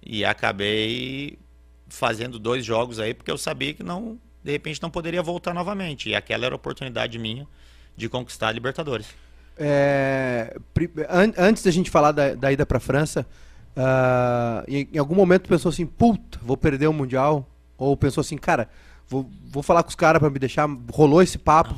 [0.00, 1.36] e acabei
[1.88, 6.08] fazendo dois jogos aí porque eu sabia que não, de repente não poderia voltar novamente.
[6.08, 7.48] E aquela era a oportunidade minha
[7.96, 9.08] de conquistar a Libertadores.
[9.58, 10.56] É,
[11.36, 13.26] antes da gente falar da, da ida pra França,
[13.74, 17.44] ah, em, em algum momento pensou assim, puta, vou perder o Mundial?
[17.76, 18.68] Ou pensou assim, cara,
[19.08, 20.68] vou, vou falar com os caras pra me deixar...
[20.92, 21.74] Rolou esse papo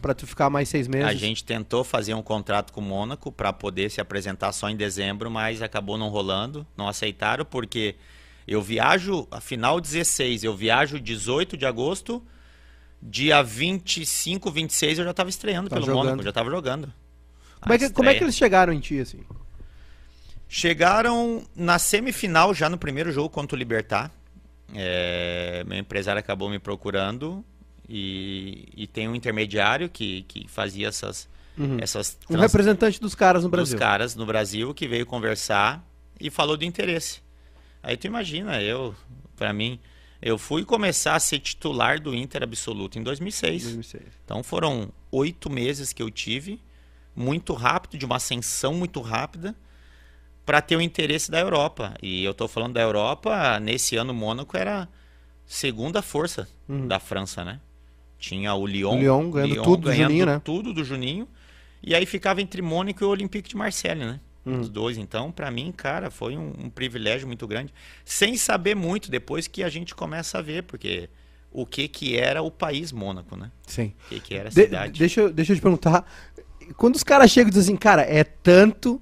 [0.00, 1.08] pra tu ficar mais seis meses?
[1.08, 4.76] A gente tentou fazer um contrato com o Mônaco para poder se apresentar só em
[4.76, 7.96] dezembro, mas acabou não rolando, não aceitaram porque
[8.46, 12.22] eu viajo, a final 16, eu viajo 18 de agosto,
[13.02, 16.04] dia 25, 26 eu já estava estreando Tá pelo jogando.
[16.04, 16.92] Mônaco, já estava jogando.
[17.60, 19.20] Como é, que, como é que eles chegaram em ti, assim?
[20.48, 24.10] Chegaram na semifinal já no primeiro jogo contra o Libertar.
[24.74, 27.44] é, meu empresário acabou me procurando
[27.88, 31.76] e, e tem um intermediário que, que fazia essas, Uhum.
[31.80, 33.74] essas Um trans- representante dos caras no Brasil.
[33.74, 35.84] dos caras no Brasil que veio conversar
[36.20, 37.20] e falou do interesse.
[37.84, 38.94] Aí tu imagina, eu,
[39.36, 39.78] pra mim,
[40.20, 43.62] eu fui começar a ser titular do Inter absoluto em 2006.
[43.64, 44.02] 2006.
[44.24, 46.60] Então foram oito meses que eu tive,
[47.14, 49.54] muito rápido, de uma ascensão muito rápida,
[50.46, 51.94] para ter o interesse da Europa.
[52.02, 54.88] E eu estou falando da Europa, nesse ano Mônaco era
[55.46, 56.48] segunda força
[56.88, 57.60] da França, né?
[58.18, 58.96] Tinha o Lyon, Uhum.
[58.96, 60.40] O Lyon ganhando tudo do ganhando Juninho, né?
[60.42, 61.28] tudo do Juninho.
[61.82, 64.20] E aí ficava entre Mônaco e o Olympique de Marseille, né?
[64.46, 64.60] Uhum.
[64.60, 64.98] Os dois.
[64.98, 67.72] Então, para mim, cara, foi um, um privilégio muito grande.
[68.04, 71.08] Sem saber muito, depois que a gente começa a ver, porque
[71.50, 73.50] o que que era o país Mônaco, né?
[73.66, 73.94] Sim.
[74.06, 74.98] O que, que era a De- cidade.
[74.98, 76.04] deixa, eu- deixa eu te perguntar.
[76.76, 79.00] Quando os caras chegam e dizem assim, cara, é tanto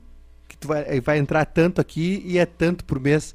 [0.49, 3.35] que tu vai, vai entrar tanto aqui e é tanto por mês.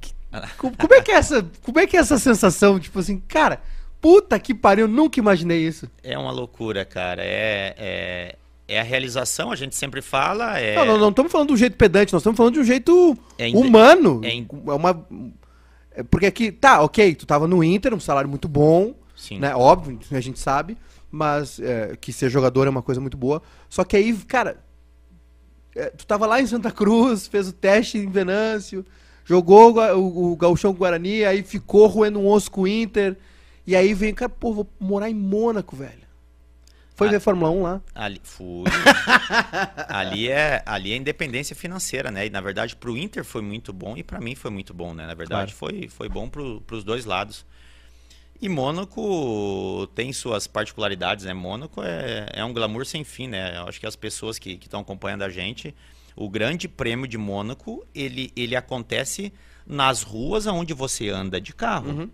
[0.00, 0.12] Que-
[0.58, 2.78] co- como, é que é essa, como é que é essa sensação?
[2.78, 3.60] Tipo assim, cara,
[4.00, 5.90] puta que pariu, eu nunca imaginei isso.
[6.02, 7.22] É uma loucura, cara.
[7.24, 10.58] É, é, é a realização, a gente sempre fala.
[10.58, 12.64] É, Não, não, não estamos falando de um jeito pedante, nós estamos falando de um
[12.64, 14.20] jeito É humano.
[14.24, 15.06] é in- É uma.
[15.92, 19.38] é Porque aqui, tá, ok, tu tava no Inter, um salário muito bom, Sim.
[19.38, 19.54] né?
[19.54, 20.76] Óbvio, a gente sabe,
[21.10, 23.42] mas é, que ser jogador é uma coisa muito boa.
[23.68, 24.58] Só que aí, cara,
[25.76, 28.84] é, tu tava lá em Santa Cruz, fez o teste em Venâncio,
[29.24, 32.68] jogou o, o, o Gauchão com o Guarani, aí ficou roendo um osso com o
[32.68, 33.16] Inter,
[33.66, 36.03] e aí vem, cara, pô, vou morar em Mônaco, velho.
[36.94, 37.82] Foi ver Fórmula 1 lá.
[37.92, 38.64] Ali, fui.
[39.88, 42.26] ali, é, ali é independência financeira, né?
[42.26, 45.06] E na verdade pro Inter foi muito bom e para mim foi muito bom, né?
[45.06, 47.44] Na verdade foi, foi bom pro, pros dois lados.
[48.40, 51.34] E Mônaco tem suas particularidades, né?
[51.34, 53.56] Mônaco é, é um glamour sem fim, né?
[53.56, 55.74] Eu acho que as pessoas que estão acompanhando a gente,
[56.14, 59.32] o grande prêmio de Mônaco, ele, ele acontece
[59.66, 62.10] nas ruas onde você anda de carro.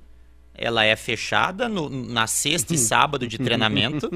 [0.62, 4.10] Ela é fechada no- na sexta e sábado de treinamento,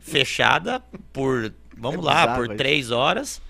[0.00, 0.82] fechada
[1.12, 2.56] por, vamos É lá, bizarro por isso.
[2.56, 3.42] três horas,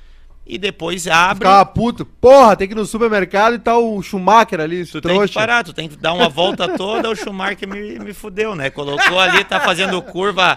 [0.46, 1.36] e depois abre.
[1.46, 2.04] Ficava puto.
[2.04, 5.34] Porra, tem que ir no supermercado e tá o Schumacher ali, Tu tem que trouxa.
[5.34, 8.68] parar, tu tem que dar uma volta toda, o Schumacher me, me fudeu, né?
[8.68, 10.50] Colocou ali, tá fazendo curva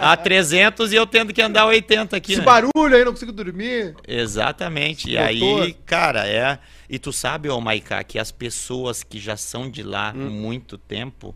[0.00, 2.44] a 300 e eu tendo que andar 80 aqui, Esse né?
[2.46, 3.94] barulho aí, não consigo dormir.
[4.08, 5.08] Exatamente.
[5.10, 6.58] E aí, cara, é.
[6.88, 10.30] E tu sabe, ô Maiká, que as pessoas que já são de lá há Hum.
[10.30, 11.34] muito tempo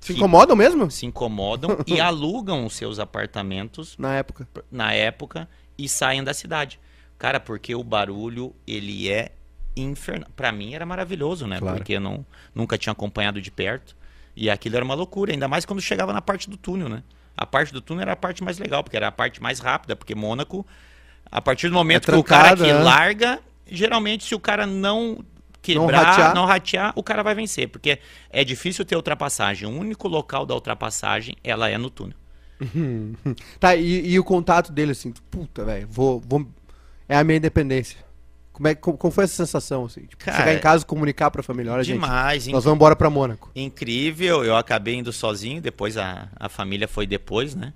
[0.00, 0.90] Se incomodam mesmo?
[0.90, 4.46] se incomodam e alugam os seus apartamentos Na época.
[4.70, 5.48] na época
[5.78, 6.78] e saem da cidade.
[7.18, 9.32] Cara, porque o barulho, ele é
[9.74, 10.28] infernal.
[10.36, 11.58] Pra mim era maravilhoso, né?
[11.58, 11.78] Claro.
[11.78, 12.24] Porque eu não,
[12.54, 13.96] nunca tinha acompanhado de perto.
[14.34, 17.02] E aquilo era uma loucura, ainda mais quando chegava na parte do túnel, né?
[17.34, 19.96] A parte do túnel era a parte mais legal, porque era a parte mais rápida,
[19.96, 20.66] porque Mônaco,
[21.30, 22.82] a partir do momento É que o cara trancada, que né?
[22.84, 25.24] larga, geralmente se o cara não
[25.60, 26.34] quebrar, ratear.
[26.34, 27.98] não ratear, o cara vai vencer, porque
[28.30, 29.68] é difícil ter ultrapassagem.
[29.68, 32.16] O único local da ultrapassagem, ela é no túnel.
[33.60, 36.46] Tá, e, e o contato dele, assim, puta, velho, vou, vou.
[37.08, 37.98] É a minha independência.
[38.52, 40.02] Como, é, como, como foi essa sensação, assim?
[40.02, 42.96] Tipo, Cara, chegar em casa e comunicar pra família, olha, Demais, gente, nós vamos embora
[42.96, 43.50] pra Mônaco.
[43.54, 44.42] incrível.
[44.42, 47.74] Eu acabei indo sozinho, depois a, a família foi depois, né?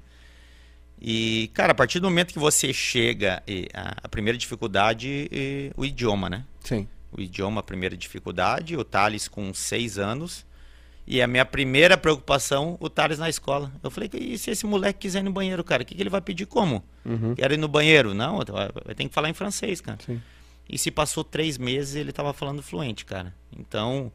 [1.01, 3.43] E, cara, a partir do momento que você chega,
[4.03, 6.45] a, primeira dificuldade é o idioma, né?
[6.61, 6.87] Sim.
[7.11, 10.45] O idioma, a primeira dificuldade, o Thales com seis anos.
[11.07, 13.73] E a minha primeira preocupação, o Thales na escola.
[13.83, 16.11] Eu falei, e se esse moleque quiser ir no banheiro, cara, o que, que ele
[16.11, 16.85] vai pedir como?
[17.35, 18.13] Quero ir no banheiro?
[18.13, 18.39] Não,
[18.85, 19.99] vai ter que falar em francês, cara.
[20.05, 20.21] Sim.
[20.69, 23.35] E se passou três meses, ele tava falando fluente, cara.
[23.59, 24.13] Então,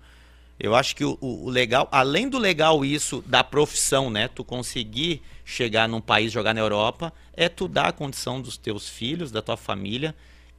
[0.59, 4.27] eu acho que o, o- legal, além do legal isso da profissão, né?
[4.27, 8.87] Tu conseguir chegar num país, jogar na Europa, é tu dar a condição dos teus
[8.89, 10.15] filhos, da tua família,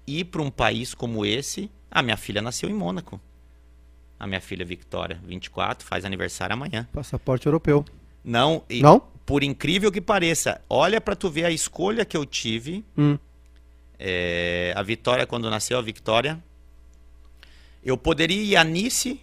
[0.06, 1.70] ir para um país como esse.
[1.90, 3.20] A minha filha nasceu em Mônaco.
[4.18, 6.88] A minha filha Victoria, 24, faz aniversário amanhã.
[6.92, 7.84] Passaporte europeu.
[8.24, 9.00] Não, e Não?
[9.24, 13.18] por incrível que pareça, olha para tu ver a escolha que eu tive Hum.
[13.98, 16.42] é, a Vitória, quando nasceu a Vitória,
[17.84, 19.20] eu poderia ir a Nice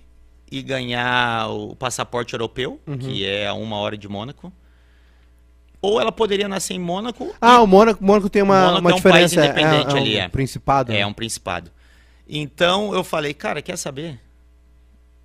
[0.53, 2.95] e ganhar o passaporte europeu, Uhum.
[2.99, 4.53] que é a uma hora de Mônaco.
[5.81, 7.33] Ou ela poderia nascer em Mônaco.
[7.41, 9.59] Ah, o Mônaco, Mônaco tem uma, Mônaco uma é um país diferença.
[9.59, 10.29] independente é, é ali, um é.
[10.29, 10.91] Principado.
[10.91, 11.01] e né?
[11.01, 11.71] é um principado.
[12.29, 14.19] Então eu falei, cara, quer saber?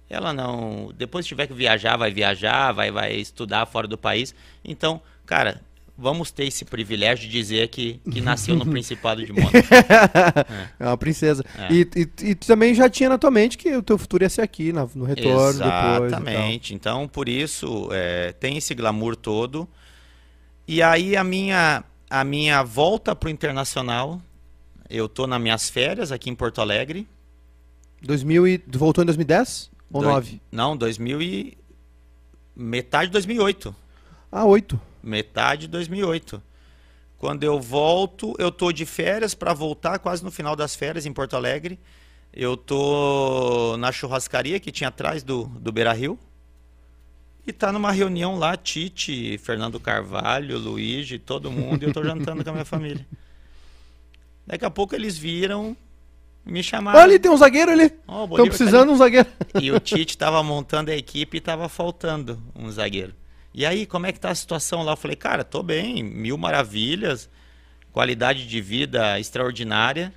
[0.09, 0.91] Ela não.
[0.97, 4.35] Depois tiver que viajar, vai viajar, vai, vai estudar fora do país.
[4.65, 5.61] Então, cara,
[6.01, 9.51] vamos ter esse privilégio de dizer que, que nasceu no Principado de Mônaco.
[10.79, 11.45] É uma princesa.
[11.59, 11.73] É.
[11.73, 14.29] E, e, e tu também já tinha na tua mente que o teu futuro ia
[14.31, 16.07] ser aqui, na- no retorno, depois.
[16.07, 16.75] Exatamente.
[16.75, 19.69] Então, por isso, é, tem esse glamour todo.
[20.67, 24.21] E aí, a minha, a minha volta pro internacional,
[24.89, 27.09] eu tô nas minhas férias aqui em Porto Alegre.
[28.03, 29.71] 2000 e, voltou em 2010?
[29.91, 30.41] Ou Doi- 9?
[30.53, 31.59] Não, 2000 e...
[32.55, 33.75] Metade de 2008.
[34.31, 34.81] Ah, 8.
[35.09, 36.43] Metade de 2008.
[37.17, 41.13] Quando eu volto, eu tô de férias para voltar quase no final das férias em
[41.13, 41.81] Porto Alegre.
[42.33, 46.19] Eu tô na churrascaria que tinha atrás do, do Beira Rio.
[47.47, 52.45] E tá numa reunião lá, Tite, Fernando Carvalho, Luigi, todo mundo, e eu tô jantando
[52.45, 53.07] com a minha família.
[54.47, 55.75] Daqui a pouco eles viram,
[56.45, 56.99] me chamaram.
[56.99, 57.91] Olha ali, tem um zagueiro ali.
[58.07, 59.29] Ó, o Estão tá precisando de um zagueiro.
[59.61, 63.15] e o Tite estava montando a equipe e estava faltando um zagueiro.
[63.59, 64.93] E aí, como é que tá a situação lá?
[64.93, 67.29] Eu falei, cara, tô bem, mil maravilhas,
[67.93, 70.15] qualidade de vida extraordinária.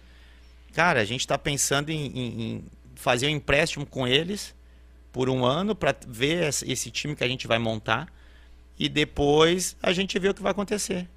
[0.75, 2.63] Cara, a gente está pensando em, em- em
[2.93, 4.53] fazer um empréstimo com eles
[5.11, 8.07] por um ano para ver esse time que a gente vai montar
[8.77, 11.09] e depois a gente vê o que vai acontecer.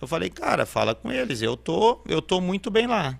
[0.00, 3.18] Eu falei, cara, fala com eles, eu tô, eu tô muito bem lá.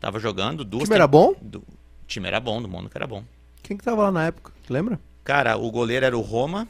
[0.00, 1.34] Tava jogando O duas time era bom?
[1.42, 3.22] do- o time era bom, do mundo que era bom.
[3.62, 4.54] Quem que tava lá na época?
[4.70, 4.98] Lembra?
[5.22, 6.66] Cara, o goleiro era o Roma,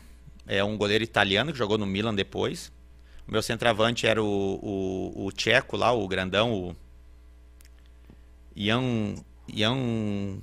[0.48, 2.72] é um goleiro italiano que jogou no Milan depois.
[3.26, 4.26] O meu centroavante era o,
[5.16, 6.76] o, o tcheco lá, o grandão, o
[8.56, 9.14] Jan,
[9.54, 9.76] Jan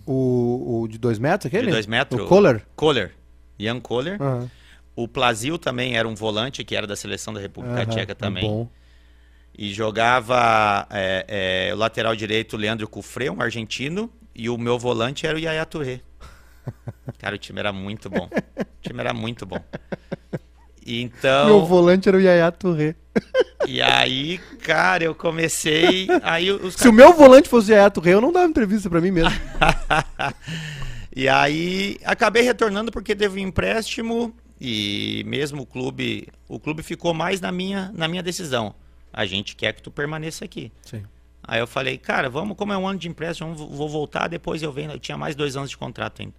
[0.05, 1.65] O, o de 2 metros, aquele?
[1.67, 2.21] de dois metros.
[2.21, 2.65] O Kohler?
[2.75, 3.11] Kohler.
[3.59, 4.21] Jan Kohler.
[4.21, 4.49] Aham.
[4.95, 8.15] O Plazil também era um volante que era da seleção da República Aham, Tcheca é
[8.15, 8.47] também.
[8.47, 8.69] bom.
[9.57, 14.09] E jogava é, é, o lateral direito, o Leandro Cufré, um argentino.
[14.33, 16.01] E o meu volante era o Yaya Touré.
[17.19, 18.29] Cara, o time era muito bom.
[18.57, 19.59] O time era muito bom.
[20.87, 21.47] Então.
[21.47, 22.95] Meu volante era o Yaya Touré.
[23.65, 26.07] E aí, cara, eu comecei.
[26.21, 29.01] Aí os Se o meu volante fosse o Yaya Touré, eu não dava entrevista pra
[29.01, 29.31] mim mesmo.
[31.15, 37.13] E aí acabei retornando porque teve um empréstimo e mesmo o clube, o clube ficou
[37.13, 38.75] mais na minha, na minha decisão.
[39.13, 40.73] A gente quer que tu permaneça aqui.
[40.81, 41.03] Sim.
[41.41, 44.73] Aí eu falei, cara, vamos, como é um ano de empréstimo, vou voltar, depois eu
[44.73, 44.91] venho.
[44.91, 46.33] Eu tinha mais dois anos de contrato ainda.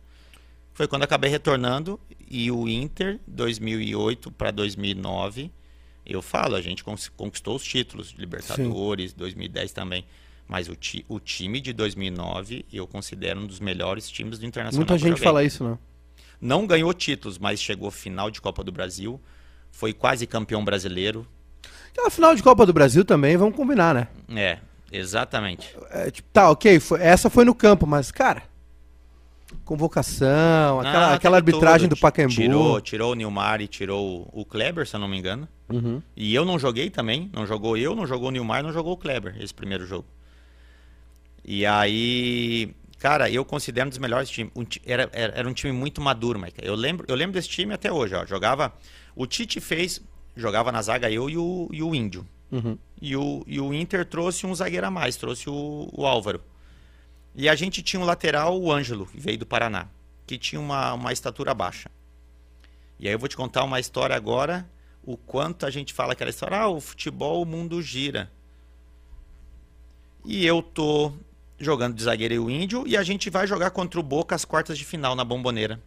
[0.77, 1.99] Foi quando acabei retornando
[2.31, 5.51] e o Inter, 2008 para 2009,
[6.05, 6.85] eu falo, a gente
[7.17, 10.05] conquistou os títulos, Libertadores, 2010 também.
[10.47, 14.87] Mas o, ti- o time de 2009 eu considero um dos melhores times do Internacional.
[14.87, 15.79] Muita gente fala isso, né?
[16.39, 19.19] Não ganhou títulos, mas chegou final de Copa do Brasil.
[19.73, 21.27] Foi quase campeão brasileiro.
[21.91, 24.09] Aquela final de Copa do Brasil também, vamos combinar, né?
[24.29, 24.59] É,
[24.93, 25.75] exatamente.
[25.91, 28.43] É, tipo, tá, ok, foi- essa foi no campo, mas, cara,
[29.65, 32.35] convocação, aquela, Ah, aquela arbitragem do Pacaembu.
[32.35, 35.49] Tirou, tirou o Nilmar e tirou o Kleber, se eu não me engano.
[35.69, 36.03] Uhum.
[36.17, 37.31] E eu não joguei também.
[37.33, 40.07] Não jogou eu, não jogou o Nilmar, não jogou o Kleber, esse primeiro jogo.
[41.45, 44.53] E aí, cara, eu considero um dos melhores times.
[44.57, 46.59] Um era, era, era um time muito maduro, Mike.
[46.63, 48.27] Eu lembro, eu lembro desse time até hoje, ó.
[48.27, 48.73] Jogava.
[49.15, 50.03] O Tite fez.
[50.37, 52.27] Jogava na zaga eu e o, e o Índio.
[52.51, 52.77] Uhum.
[53.01, 56.41] E o, e o Inter trouxe um zagueiro a mais, trouxe o, o Álvaro.
[57.37, 59.89] E a gente tinha um lateral, o Ângelo, que veio do Paraná,
[60.27, 61.91] que tinha uma, uma estatura baixa.
[62.99, 64.67] E aí eu vou te contar uma história agora,
[65.05, 68.33] o quanto a gente fala aquela história, ah, o futebol, o mundo gira.
[70.25, 71.13] E eu tô
[71.59, 74.47] jogando de zagueiro e o Índio, e a gente vai jogar contra o Boca as
[74.47, 75.79] quartas de final na Bomboneira.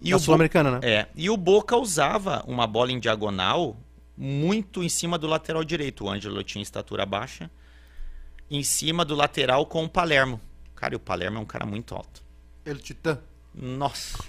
[0.00, 0.80] E Na Sul-Americana, né?
[0.82, 3.76] é, e o Boca usava uma bola em diagonal
[4.16, 6.04] muito em cima do lateral direito.
[6.04, 7.50] O Ângelo tinha estatura baixa.
[8.50, 10.40] Em cima do lateral com o Palermo.
[10.84, 12.22] Cara, e o Palermo é um cara muito alto.
[12.66, 13.18] Ele Titã.
[13.54, 14.22] Nossa.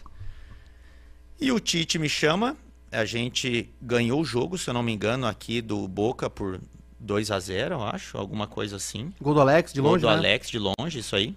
[1.37, 2.55] E o Tite me chama.
[2.89, 6.61] A gente ganhou o jogo, se eu não me engano, aqui do Boca por
[6.97, 8.17] 2 a 0 eu acho.
[8.17, 9.13] Alguma coisa assim.
[9.19, 10.13] Gol do Alex, de Gol longe, do né?
[10.13, 11.35] Alex de longe, isso aí.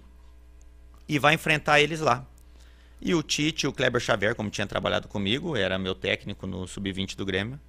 [1.05, 2.25] E vai enfrentar eles lá.
[3.01, 7.17] E o Tite, o Kleber Xavier, como tinha trabalhado comigo, era meu técnico no sub-20
[7.17, 7.59] do Grêmio,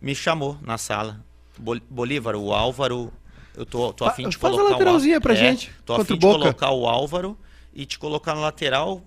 [0.00, 1.24] me chamou na sala.
[1.56, 3.12] Bol- Bolívar, o Álvaro,
[3.56, 5.94] eu tô, tô afim de faz a colocar lateralzinha o Ál- pra É, gente, Tô
[5.94, 6.38] afim de Boca.
[6.38, 7.38] colocar o Álvaro
[7.72, 9.02] e te colocar no lateral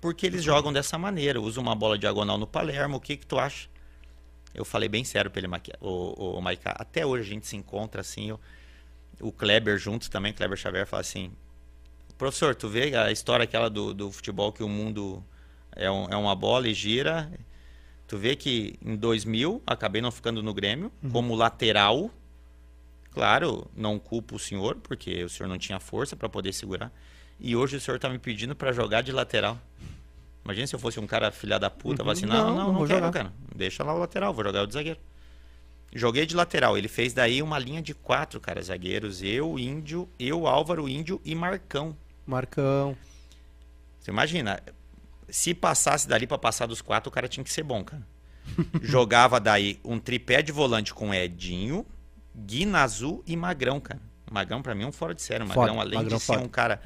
[0.00, 1.40] porque eles jogam dessa maneira.
[1.40, 3.68] Usa uma bola diagonal no Palermo, o que que tu acha?
[4.54, 5.48] Eu falei bem sério pra ele,
[5.80, 6.74] o, o, Maiká.
[6.78, 8.40] Até hoje a gente se encontra assim, eu-
[9.20, 11.32] o Kleber junto também, Kleber Xavier fala assim,
[12.18, 15.24] professor, tu vê a história aquela do, do futebol que o mundo
[15.74, 17.30] é, um- é uma bola e gira.
[18.06, 22.10] Tu vê que em 2000 acabei não ficando no Grêmio como lateral.
[23.14, 26.92] Claro, não culpo o senhor, porque o senhor não tinha força para poder segurar.
[27.38, 29.58] E hoje o senhor tá me pedindo para jogar de lateral.
[30.44, 32.10] Imagina se eu fosse um cara filha da puta, Uhum.
[32.10, 33.12] assim, Não, não, não, não quero, jogar.
[33.12, 33.32] cara.
[33.54, 34.98] Deixa lá o lateral, vou jogar o de zagueiro.
[35.94, 36.76] Joguei de lateral.
[36.76, 39.22] Ele fez daí uma linha de quatro, cara, zagueiros.
[39.22, 41.96] Eu, Índio, eu, Álvaro, Índio e Marcão.
[42.26, 42.96] Marcão.
[44.00, 44.60] Você imagina,
[45.28, 48.02] se passasse dali pra passar dos quatro, o cara tinha que ser bom, cara.
[48.82, 51.86] Jogava daí um tripé de volante com Edinho,
[52.34, 54.00] Guinazu e Magrão, cara.
[54.30, 55.44] Magrão pra mim é um fora de série.
[55.44, 56.44] Magrão, Foda, além Magrão de ser foda.
[56.44, 56.80] um cara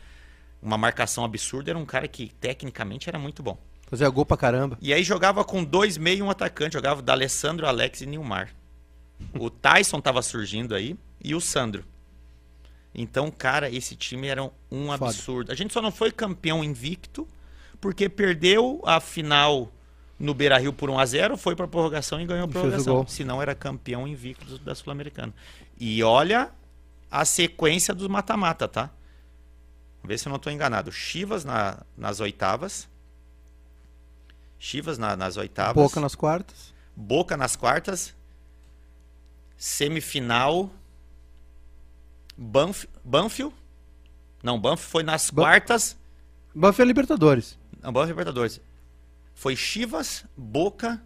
[0.61, 3.57] uma marcação absurda, era um cara que tecnicamente era muito bom.
[3.87, 4.77] Fazia gol pra caramba.
[4.81, 8.51] E aí jogava com dois meio e um atacante, jogava da Alessandro, Alex e Nilmar.
[9.39, 11.85] O Tyson tava surgindo aí e o Sandro.
[12.95, 15.07] Então, cara, esse time era um Foda.
[15.07, 15.53] absurdo.
[15.53, 17.27] A gente só não foi campeão invicto
[17.81, 19.73] porque perdeu a final
[20.19, 22.95] no Beira-Rio por 1 a 0, foi pra prorrogação e ganhou a prorrogação.
[22.97, 23.07] gol.
[23.07, 25.33] Senão era campeão invicto da Sul-Americana.
[25.79, 26.51] E olha
[27.11, 28.91] a sequência dos mata-mata, tá?
[30.03, 30.91] Vê se eu não tô enganado.
[30.91, 32.89] Chivas na- nas oitavas.
[34.59, 35.75] Chivas na- nas oitavas.
[35.75, 36.75] Boca nas quartas.
[36.97, 38.15] Boca nas quartas.
[39.57, 40.71] Semifinal.
[42.37, 43.55] Banf, Banfield.
[44.43, 45.97] Não, Banfield foi nas Ban- quartas.
[46.55, 47.59] Banfield é Libertadores.
[47.83, 48.61] Não, Banfield Libertadores.
[49.39, 51.01] Foi Chivas, Boca.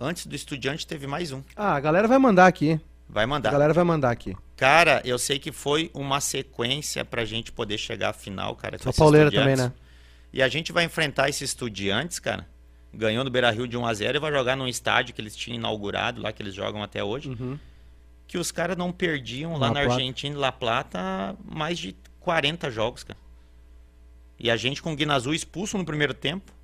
[0.00, 1.42] Antes do Estudiante teve mais um.
[1.54, 2.80] Ah, a galera vai mandar aqui.
[3.06, 3.50] Vai A mandar.
[3.52, 4.34] galera vai mandar aqui.
[4.56, 8.76] Cara, eu sei que foi uma sequência pra gente poder chegar à final, cara.
[8.76, 9.70] esses Pauleira também, né?
[10.32, 12.48] E a gente vai enfrentar esses estudiantes, cara.
[12.90, 16.22] Ganhou no Beira Rio de 1x0 e vai jogar num estádio que eles tinham inaugurado,
[16.22, 17.28] lá que eles jogam até hoje.
[17.28, 17.58] Uhum.
[18.26, 19.92] Que os caras não perdiam lá La na Plata.
[19.92, 23.18] Argentina e La Plata mais de 40 jogos, cara.
[24.38, 26.56] E a gente com o Guinazu expulso no primeiro tempo.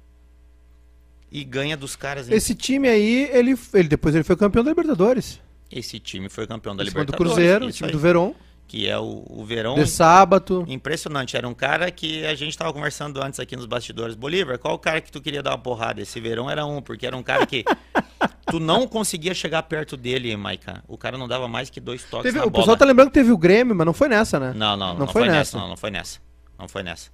[1.35, 2.29] E ganha dos caras.
[2.29, 5.41] em- Esse time aí, ele, ele depois ele foi campeão da Libertadores.
[5.71, 7.33] Esse time foi campeão da Em cima do Libertadores.
[7.35, 8.33] Cruzeiro, isso time aí, do Verón.
[8.69, 9.75] Que é o, o Verão.
[9.75, 10.65] De sábado.
[10.69, 14.15] Impressionante, era um cara que a gente tava conversando antes aqui nos bastidores.
[14.15, 16.01] Bolívar, qual o cara que tu queria dar uma porrada?
[16.01, 17.65] Esse verão era um, porque era um cara que
[18.47, 20.83] tu não conseguia chegar perto dele, Maica.
[20.89, 22.63] O cara não dava mais que dois toques Teve- na o bola.
[22.63, 24.53] pessoal tá lembrando que teve o Grêmio, mas não foi nessa, né?
[24.57, 25.39] Não, não, não, Não não foi foi, nessa.
[25.39, 25.59] nessa.
[25.59, 26.19] Não, não foi nessa.
[26.59, 27.11] Não foi nessa.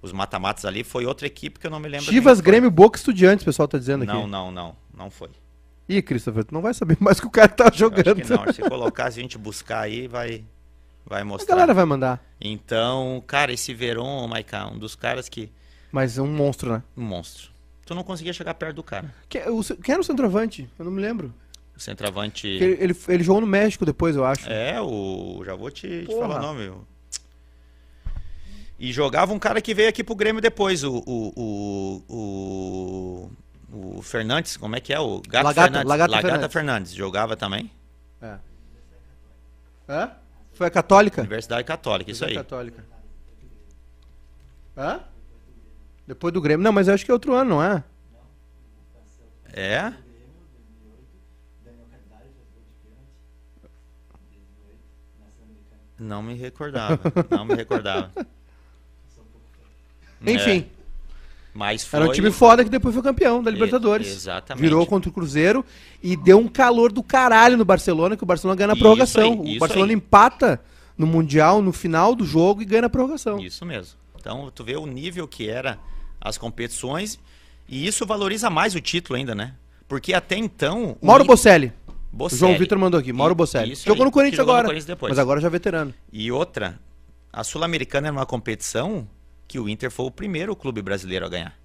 [0.00, 2.06] Os mata-matas ali foi outra equipe que eu não me lembro.
[2.06, 2.40] Chivas.
[2.40, 4.30] Grêmio, Boca, Estudiantes, o pessoal tá dizendo Não, aqui.
[4.30, 5.30] não, não, não foi.
[5.88, 8.18] Ih, Christopher, tu não vai saber mais que o cara tá jogando.
[8.28, 8.52] não.
[8.52, 10.44] Se colocar, se a gente buscar aí, vai,
[11.04, 11.54] vai A mostrar.
[11.56, 12.22] galera vai mandar.
[12.40, 15.50] Então, cara, esse Verón, Maica, um dos caras que.
[15.90, 16.82] Mas é um monstro, né?
[16.96, 17.50] Um monstro.
[17.86, 19.12] Tu não conseguia chegar perto do cara.
[19.28, 20.68] Quem, o- quem era o centroavante?
[20.78, 21.32] Eu não me lembro.
[21.74, 22.46] O centroavante.
[22.46, 24.48] Ele, ele, ele jogou no México depois, eu acho.
[24.48, 25.42] É, o.
[25.46, 26.70] Já vou te, te falar o nome.
[28.78, 30.98] E jogava um cara que veio aqui pro Grêmio depois, o.
[31.04, 31.32] O,
[32.08, 33.30] o,
[33.72, 35.00] o, o Fernandes, como é que é?
[35.00, 35.88] O Gato Lagata- Fernandes.
[35.88, 36.52] Lagata Lagata Fernandes.
[36.52, 36.92] Fernandes.
[36.94, 37.70] Jogava também.
[38.22, 38.38] É.
[39.88, 40.12] Hã?
[40.52, 41.20] Foi a Católica?
[41.22, 42.34] Universidade Católica, isso aí.
[42.34, 42.84] Católica.
[44.76, 45.00] Hã?
[46.06, 46.62] Depois do Grêmio.
[46.62, 47.82] Não, mas eu acho que é outro ano, não é?
[49.52, 49.92] É?
[55.98, 57.00] Não me recordava.
[57.30, 58.12] Não me recordava.
[60.26, 60.64] Enfim, É,
[61.54, 62.00] mas foi.
[62.00, 64.06] era um time foda que depois foi campeão da E- Libertadores.
[64.08, 64.62] exatamente.
[64.62, 65.64] Virou contra o Cruzeiro
[66.02, 69.42] e deu um calor do caralho no Barcelona, que o Barcelona ganha na Isso prorrogação.
[69.44, 69.96] aí, o Barcelona aí.
[69.96, 70.60] empata
[70.96, 73.38] no Mundial, no final do jogo e ganha na prorrogação.
[73.38, 73.96] Isso mesmo.
[74.20, 75.78] Então, tu vê o nível que era
[76.20, 77.18] as competições
[77.68, 79.54] e isso valoriza mais o título ainda, né?
[79.86, 80.96] Porque até então.
[81.00, 81.72] Mauro In- Bocelli.
[82.12, 82.40] Bocelli.
[82.40, 83.12] João Vitor mandou aqui.
[83.12, 83.74] Mauro I- Bocelli.
[83.76, 84.68] Jogou aí, no Corinthians jogou no agora.
[84.68, 85.10] Corinthians depois.
[85.10, 85.94] Mas agora já é veterano.
[86.12, 86.78] E outra,
[87.32, 89.06] a Sul-Americana era uma competição
[89.48, 91.58] que o Inter foi o primeiro clube brasileiro a ganhar.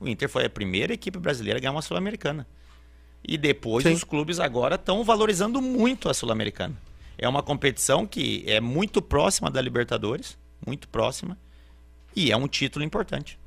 [0.00, 2.46] O Inter foi a primeira equipe brasileira a ganhar uma Sul-Americana.
[3.22, 3.92] E depois Sim.
[3.92, 6.74] os clubes agora estão valorizando muito a Sul-Americana.
[7.18, 11.38] É uma competição que é muito próxima da Libertadores, muito próxima,
[12.14, 13.38] e é um título importante.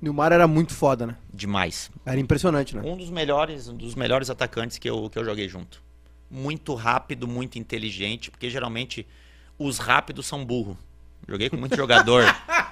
[0.00, 1.16] O Nilmar era muito foda, né?
[1.32, 1.90] Demais.
[2.04, 2.82] Era impressionante, né?
[2.84, 5.82] Um dos melhores, um dos melhores atacantes que eu, que eu joguei junto.
[6.30, 9.06] Muito rápido, muito inteligente, porque geralmente
[9.58, 10.76] os rápidos são burro.
[11.26, 12.24] Joguei com muito jogador.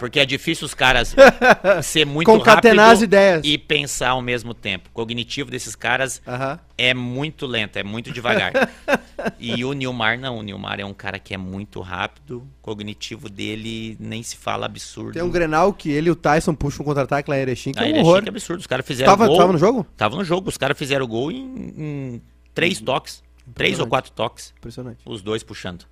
[0.00, 1.14] Porque é difícil os caras
[1.84, 3.42] ser muito Concatenar rápido as ideias.
[3.44, 4.88] e pensar ao mesmo tempo.
[4.88, 6.58] O cognitivo desses caras Aham.
[6.78, 8.52] é muito lento, é muito devagar.
[9.38, 13.28] e o Nilmar não, o Nilmar é um cara que é muito rápido, o cognitivo
[13.28, 15.12] dele nem se fala absurdo.
[15.12, 17.78] Tem um Grenal que ele e o Tyson puxam um contra-ataque lá em Erechim, que
[17.78, 18.16] é um é horror.
[18.16, 18.60] chique, absurdo.
[18.60, 19.36] Os caras fizeram Tava, gol.
[19.36, 19.86] tava no jogo?
[19.96, 20.48] Tava no jogo.
[20.48, 22.22] Os caras fizeram gol em, em
[22.54, 23.22] três toques.
[23.54, 24.54] Três ou quatro toques.
[24.56, 25.00] Impressionante.
[25.04, 25.84] Os dois puxando.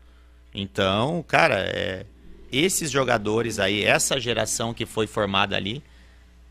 [0.55, 2.07] Então, cara, é,
[2.53, 5.82] esses jogadores aí, essa geração que foi formada ali,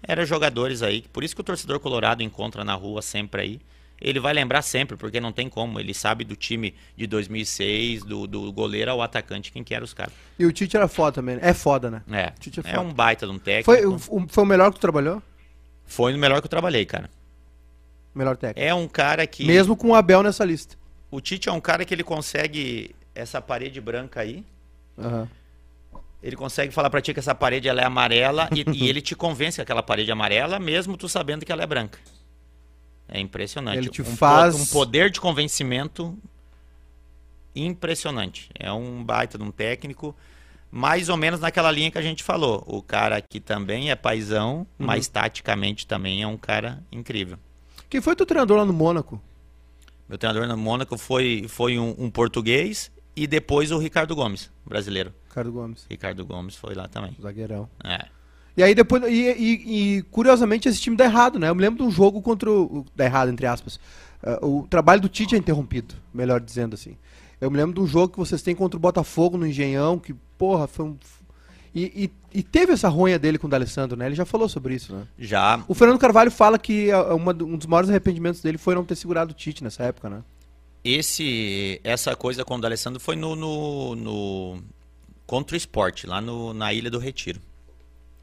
[0.03, 1.03] eram jogadores aí.
[1.13, 3.59] Por isso que o torcedor colorado encontra na rua sempre aí.
[3.99, 5.79] Ele vai lembrar sempre, porque não tem como.
[5.79, 9.91] Ele sabe do time de 2006, do, do goleiro ao atacante, quem que era os
[9.93, 10.13] caras.
[10.37, 11.35] E o Tite era foda também.
[11.37, 11.41] né?
[11.43, 12.03] É foda, né?
[12.11, 12.87] É, Tite é é foda.
[12.87, 13.65] um baita de um técnico.
[13.71, 15.21] Foi, o- o- foi o melhor que tu trabalhou?
[15.83, 17.09] Foi no melhor que eu trabalhei, cara.
[18.13, 18.59] Melhor técnico.
[18.67, 19.45] É um cara que...
[19.45, 20.75] Mesmo com o Abel nessa lista.
[21.09, 24.43] O Tite é um cara que ele consegue essa parede branca aí.
[24.97, 25.27] Aham.
[26.22, 29.15] Ele consegue falar pra ti que essa parede ela é amarela e, e ele te
[29.15, 31.99] convence que aquela parede é amarela, mesmo tu sabendo que ela é branca.
[33.07, 33.78] É impressionante.
[33.78, 36.18] Ele te um, faz- um poder de convencimento
[37.55, 38.49] impressionante.
[38.57, 40.15] É um baita de um técnico.
[40.70, 42.61] mais ou menos naquela linha que a gente falou.
[42.68, 44.86] O cara que também é paizão, Uhum.
[44.86, 47.38] mas taticamente também é um cara incrível.
[47.89, 49.22] Quem foi teu treinador lá no Mônaco?
[50.09, 52.91] Meu treinador no Mônaco foi, foi um, um português
[53.24, 55.13] e depois o Ricardo Gomes, brasileiro.
[55.28, 57.15] Ricardo Gomes, Ricardo Gomes foi lá também.
[57.22, 57.68] zagueirão.
[57.84, 58.05] É.
[58.55, 59.03] E aí depois.
[59.03, 61.49] E, e- e, curiosamente esse time dá errado, né?
[61.49, 62.86] Eu me lembro de um jogo contra o.
[62.95, 63.80] Dá errado, entre aspas.
[64.24, 66.97] Ah, o trabalho do Tite é interrompido, melhor dizendo assim.
[67.39, 70.13] Eu me lembro de um jogo que vocês têm contra o Botafogo no Engenhão, que,
[70.38, 70.97] porra, foi um.
[71.76, 74.07] E, e- e teve essa ronha dele com o D'Alessandro, né?
[74.07, 75.03] Ele já falou sobre isso, né?
[75.20, 78.84] Já O Fernando Carvalho fala que ah, uma um dos maiores arrependimentos dele foi não
[78.84, 80.24] ter segurado o Tite nessa época, né?
[80.93, 84.63] Esse essa coisa com o D'Alessandro foi no, no, no
[85.25, 87.41] contra o esporte, lá no, na Ilha do Retiro.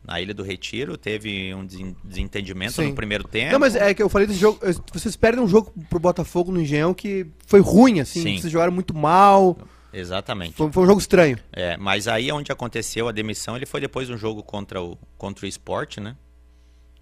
[0.07, 2.89] Na Ilha do Retiro teve um desen- desentendimento Sim.
[2.89, 3.53] no primeiro tempo.
[3.53, 4.61] Não, mas é que eu falei desse jogo.
[4.93, 8.23] Vocês perdem um jogo pro Botafogo no Engenhão que foi ruim, assim.
[8.23, 8.39] Sim.
[8.39, 9.57] Vocês jogaram muito mal.
[9.93, 10.55] Exatamente.
[10.55, 11.39] Foi, foi um jogo estranho.
[11.53, 14.99] É, mas aí onde aconteceu a demissão, ele foi depois de um jogo contra o,
[15.17, 16.17] contra o esporte, né?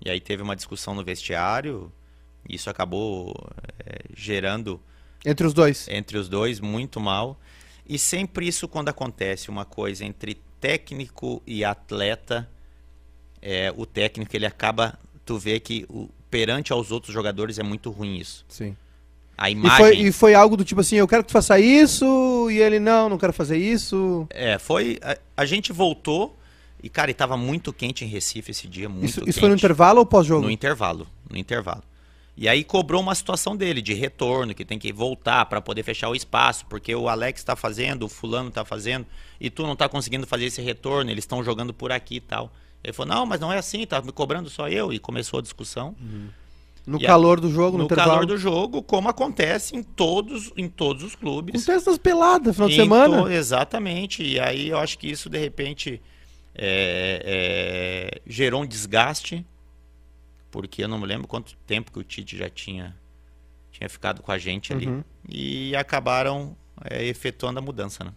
[0.05, 1.91] E aí teve uma discussão no vestiário,
[2.49, 3.35] e isso acabou
[3.85, 4.81] é, gerando
[5.25, 5.87] Entre os dois.
[5.89, 7.39] entre os dois muito mal.
[7.89, 12.49] E sempre isso quando acontece uma coisa entre técnico e atleta,
[13.41, 17.91] é, o técnico ele acaba, tu vê que o, perante aos outros jogadores é muito
[17.91, 18.45] ruim isso.
[18.49, 18.77] Sim.
[19.37, 21.59] A E imagem foi, e foi algo do tipo assim, eu quero que tu faça
[21.59, 24.27] isso, e ele, não, não quero fazer isso.
[24.31, 24.99] É, foi.
[25.03, 26.37] A, a gente voltou
[26.83, 29.31] e, cara, e tava muito quente em Recife esse dia, muito Isso, quente.
[29.31, 30.43] isso foi no intervalo ou pós-jogo?
[30.45, 31.83] No intervalo, no intervalo.
[32.37, 36.09] E aí cobrou uma situação dele de retorno, que tem que voltar para poder fechar
[36.09, 39.07] o espaço, porque o Alex está fazendo, o fulano está fazendo,
[39.39, 42.51] e tu não tá conseguindo fazer esse retorno, eles estão jogando por aqui e tal.
[42.83, 44.93] Ele falou: "Não, mas não é assim, tá me cobrando só eu".
[44.93, 45.95] E começou a discussão.
[46.87, 48.11] No E a- calor do jogo, no, no intervalo.
[48.11, 51.55] calor do jogo, como acontece em todos, em todos os clubes.
[51.63, 53.23] Acontece das peladas, final de Em semana.
[53.23, 54.23] to- Exatamente.
[54.25, 56.03] E aí eu acho que isso, de repente,
[56.55, 59.47] é, é, gerou um desgaste,
[60.53, 62.95] porque eu não me lembro quanto tempo que o Tite já tinha,
[63.73, 64.87] tinha ficado com a gente ali.
[64.87, 65.03] Uhum.
[65.29, 68.13] E acabaram é, efetuando a mudança, né?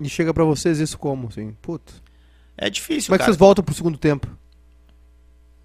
[0.00, 1.52] E chega pra vocês isso como, assim?
[1.62, 1.92] Puta.
[2.56, 3.32] É difícil, Como é que cara.
[3.32, 4.26] vocês voltam pro segundo tempo?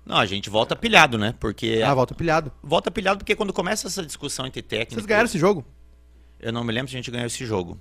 [0.06, 1.34] Não, a gente volta pilhado, né?
[1.40, 2.52] Porque Ah, volta pilhado.
[2.62, 4.96] volta pilhado porque quando começa essa discussão entre técnicos...
[4.96, 5.64] Vocês ganharam esse jogo?
[6.40, 7.80] Eu não me lembro se a gente ganhou esse jogo.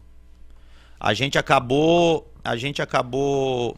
[1.01, 3.77] A gente acabou, a gente acabou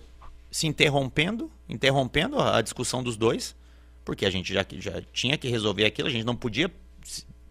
[0.51, 3.55] se interrompendo, interrompendo a discussão dos dois,
[4.05, 6.71] porque a gente já, já tinha que resolver aquilo, a gente não podia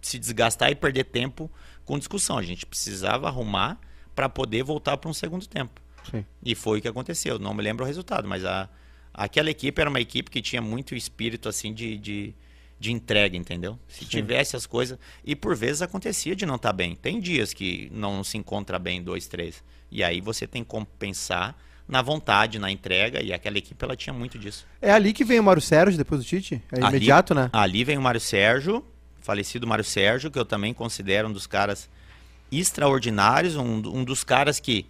[0.01, 1.49] se- desgastar e perder tempo
[1.85, 2.37] com discussão.
[2.37, 3.79] A gente precisava arrumar
[4.15, 5.81] para poder voltar para um segundo tempo.
[6.09, 6.25] Sim.
[6.43, 7.37] E foi o que aconteceu.
[7.39, 8.69] Não me lembro o resultado, mas a,
[9.13, 12.35] aquela equipe era uma equipe que tinha muito espírito assim de, de,
[12.79, 13.77] de entrega, entendeu?
[13.87, 14.97] Se tivesse as coisas.
[15.23, 16.95] E por vezes acontecia de não estar bem.
[16.95, 19.63] Tem dias que não se encontra bem, dois, três.
[19.91, 21.55] E aí você tem que compensar
[21.89, 23.21] na vontade, na entrega.
[23.21, 24.65] E aquela equipe ela tinha muito disso.
[24.79, 26.61] É ali que vem o Mário Sérgio depois do Tite?
[26.71, 27.49] É Ali- imediato, né?
[27.51, 28.85] Ali vem o Mário Sérgio,
[29.21, 31.89] falecido Mário Sérgio, que eu também considero um dos caras
[32.51, 34.85] extraordinários, um, um dos caras que,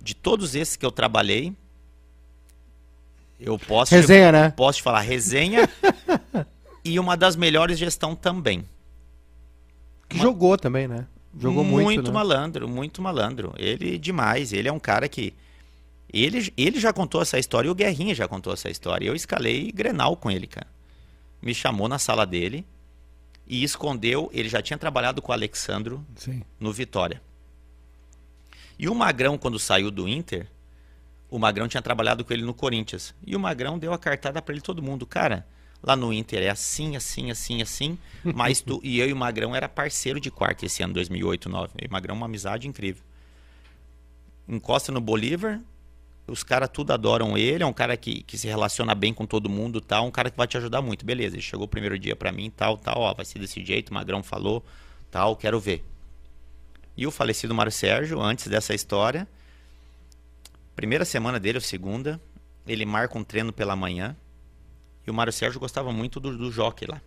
[0.00, 1.54] de todos esses que eu trabalhei,
[3.40, 4.50] eu posso, Resenha, né?
[4.50, 5.68] posso te falar resenha
[6.84, 8.64] e uma das melhores gestão também.
[10.08, 11.06] Que jogou também, né?
[11.38, 12.14] Jogou muito, né?
[12.14, 13.52] malandro, muito malandro.
[13.58, 15.34] Ele demais, ele é um cara que
[16.12, 19.06] ele, ele já contou essa história e o Guerrinha já contou essa história.
[19.06, 20.66] Eu escalei Grenal com ele, cara.
[21.42, 22.66] Me chamou na sala dele
[23.46, 26.42] e escondeu, ele já tinha trabalhado com o Alexandro Sim.
[26.58, 27.20] no Vitória.
[28.78, 30.48] E o Magrão, quando saiu do Inter,
[31.30, 33.14] o Magrão tinha trabalhado com ele no Corinthians.
[33.26, 35.06] E o Magrão deu a cartada pra ele todo mundo.
[35.06, 35.46] Cara,
[35.82, 37.98] lá no Inter é assim, assim, assim, assim.
[38.24, 41.74] Mas tu, e eu e o Magrão era parceiro de quarto esse ano, 2008, 2009.
[41.78, 43.02] Eu e o Magrão, uma amizade incrível.
[44.48, 45.60] Encosta no Bolívar,
[46.26, 49.48] os caras tudo adoram ele, é um cara que, que se relaciona bem com todo
[49.48, 51.04] mundo tal, um cara que vai te ajudar muito.
[51.04, 53.90] Beleza, ele chegou o primeiro dia pra mim, tal, tal, ó, vai ser desse jeito,
[53.90, 54.64] o Magrão falou,
[55.10, 55.84] tal, quero ver.
[56.96, 59.28] E o falecido Mário Sérgio, antes dessa história,
[60.74, 62.20] primeira semana dele, ou segunda,
[62.66, 64.16] ele marca um treino pela manhã,
[65.06, 67.00] e o Mário Sérgio gostava muito do, do jockey lá.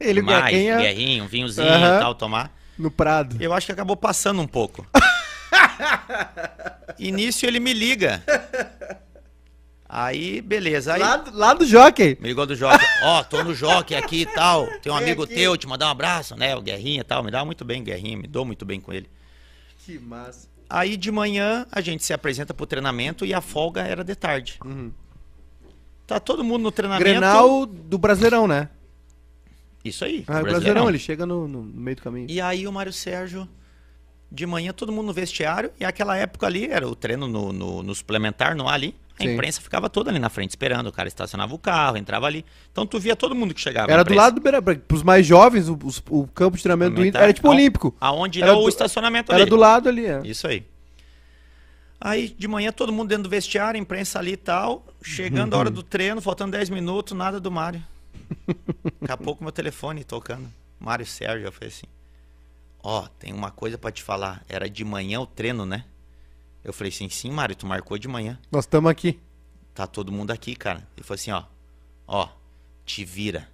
[0.00, 2.52] Ele Mais, Guerrinha guerrinho, um vinhozinho e tal, tomar.
[2.78, 3.36] no Prado.
[3.40, 4.86] Eu acho que acabou passando um pouco.
[6.98, 8.22] Início ele me liga.
[9.88, 10.94] Aí, beleza.
[10.94, 12.16] Aí, Lá, do- lá do Jockey.
[12.20, 12.84] me ligou do Jockey.
[13.04, 14.66] Ó, tô no Jockey aqui e tal.
[14.82, 15.34] Tem um Vem amigo aqui.
[15.34, 16.56] teu, te mandar um abraço, né?
[16.56, 17.22] O Guerrinha e tal.
[17.22, 18.16] Me dá muito bem, Guerrinha.
[18.16, 19.08] Me dou muito bem com ele.
[19.84, 20.48] Que massa.
[20.68, 24.58] Aí de manhã a gente se apresenta pro treinamento e a folga era de tarde.
[26.06, 27.04] Tá todo mundo no treinamento.
[27.08, 28.68] Grenal do Brasileirão, né?
[29.84, 30.24] Isso aí.
[30.26, 30.88] Ah, o Brasileirão.
[30.88, 32.26] Ele chega no- no meio do caminho.
[32.30, 33.46] E aí o Mário Sérgio
[34.34, 37.82] De manhã todo mundo no vestiário, e aquela época ali era o treino no, no,
[37.82, 38.94] no suplementar, no ar ali.
[39.18, 39.34] A Sim.
[39.34, 42.44] imprensa ficava toda ali na frente esperando, o cara estacionava o carro, entrava ali.
[42.72, 43.88] Então tu via todo mundo que chegava.
[43.88, 45.78] a Era do lado do Beira Para os mais jovens, o,
[46.10, 47.94] o campo de treinamento do Inter era tipo Aon- olímpico.
[48.00, 49.50] Aonde Era era o do- estacionamento Era ali.
[49.50, 50.20] do lado ali, é.
[50.24, 50.66] Isso aí.
[52.00, 54.84] Aí de manhã todo mundo dentro do vestiário, imprensa ali e tal.
[55.00, 57.82] Chegando a hora do treino, faltando 10 minutos, nada do Mário.
[59.00, 60.48] Daqui a pouco meu telefone tocando.
[60.80, 61.86] Mário Sérgio, eu falei assim:
[62.86, 64.44] Ó, tem uma coisa pra te falar.
[64.46, 65.86] Era de manhã o treino, né?
[66.62, 68.38] Eu falei assim: sim, Mário, tu marcou de manhã.
[68.52, 69.18] Nós estamos aqui.
[69.72, 70.86] Tá todo mundo aqui, cara.
[70.94, 71.44] Ele falou assim: ó,
[72.06, 72.28] ó,
[72.84, 73.48] te vira.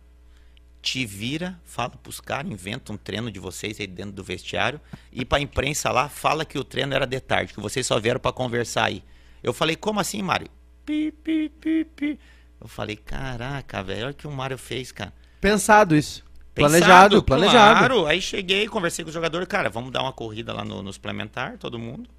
[0.82, 4.80] Te vira, fala pros caras, inventa um treino de vocês aí dentro do vestiário.
[5.12, 8.18] E pra imprensa lá, fala que o treino era de tarde, que vocês só vieram
[8.18, 9.04] pra conversar aí.
[9.42, 10.48] Eu falei, como assim, Mário?
[10.84, 12.18] Pi, pi, pi, pi.
[12.60, 15.12] Eu falei, caraca, velho, olha o que o Mário fez, cara.
[15.40, 16.24] Pensado isso.
[16.52, 17.78] Pensado, planejado, planejado.
[17.78, 18.06] Claro.
[18.06, 21.56] Aí cheguei, conversei com o jogador, cara, vamos dar uma corrida lá no, no suplementar,
[21.58, 22.10] todo mundo.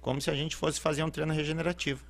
[0.00, 2.02] Como se a gente fosse fazer um treino regenerativo.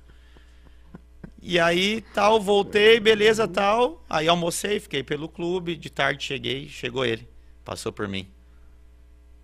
[1.41, 4.03] E aí, tal, voltei, beleza, tal.
[4.09, 7.27] Aí almocei, fiquei pelo clube, de tarde cheguei, chegou ele.
[7.65, 8.27] Passou por mim.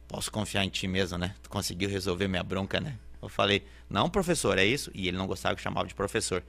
[0.07, 1.33] Posso confiar em ti mesmo, né?
[1.41, 2.95] Tu conseguiu resolver minha bronca, né?
[3.21, 4.91] Eu falei, não, professor, é isso?
[4.93, 6.43] E ele não gostava que chamava de professor.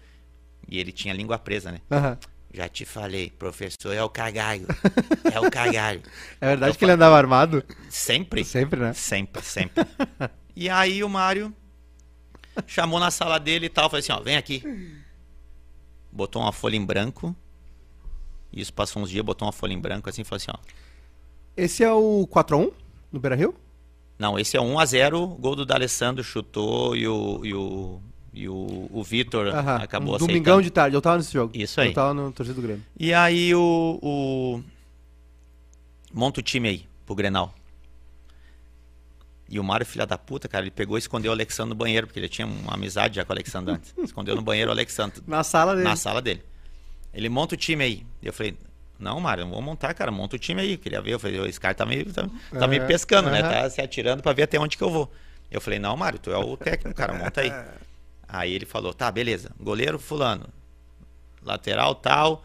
[0.68, 1.80] E ele tinha a língua presa, né?
[1.90, 2.18] Aham.
[2.52, 4.66] Já te falei, professor é o cagalho.
[5.30, 6.02] É o cagalho.
[6.40, 7.62] É verdade que ele andava armado?
[7.90, 8.42] Sempre?
[8.44, 8.94] Sempre, né?
[8.94, 9.86] Sempre, sempre.
[10.56, 11.54] e aí o Mário
[12.66, 14.62] chamou na sala dele e tal, falou assim, ó, vem aqui.
[16.10, 17.36] Botou uma folha em branco.
[18.52, 20.58] Isso passou uns dias, botou uma folha em branco assim e falou assim, ó.
[21.56, 22.72] Esse é o 4x1
[23.12, 23.54] no Beira Rio?
[24.18, 28.00] Não, esse é 1 a 0 gol do D'Alessandro chutou e o, e o,
[28.38, 29.76] e o, o Vitor Aham.
[29.82, 30.28] acabou um aceitando.
[30.28, 30.94] domingão de tarde.
[30.94, 31.52] Eu tava nesse jogo.
[31.56, 31.88] Isso aí.
[31.88, 32.84] Eu tava no torcida do Grêmio.
[32.96, 34.62] E aí o, o.
[36.14, 37.52] Monta o time aí, pro Grenal.
[39.50, 42.06] E o Mário, filha da puta, cara, ele pegou e escondeu o Alexandre no banheiro,
[42.06, 43.92] porque ele tinha uma amizade já com o Alexandre antes.
[44.04, 45.88] Escondeu no banheiro o Alexandre, Na sala dele.
[45.88, 46.42] na sala dele.
[47.12, 48.06] Ele monta o time aí.
[48.22, 48.54] E eu falei,
[49.00, 50.76] não, Mário, não vou montar, cara, monta o time aí.
[50.76, 51.14] Queria ver.
[51.14, 53.42] Eu falei, esse cara tá me, tá, tá me Aham, pescando, né?
[53.42, 55.10] Tá se atirando pra ver até onde que eu vou.
[55.50, 57.50] Eu falei, não, Mário, tu é o técnico, cara, monta aí.
[58.28, 59.50] Aí ele falou, tá, beleza.
[59.58, 60.46] Goleiro fulano.
[61.42, 62.44] Lateral tal.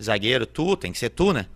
[0.00, 1.46] Zagueiro tu, tem que ser tu, né?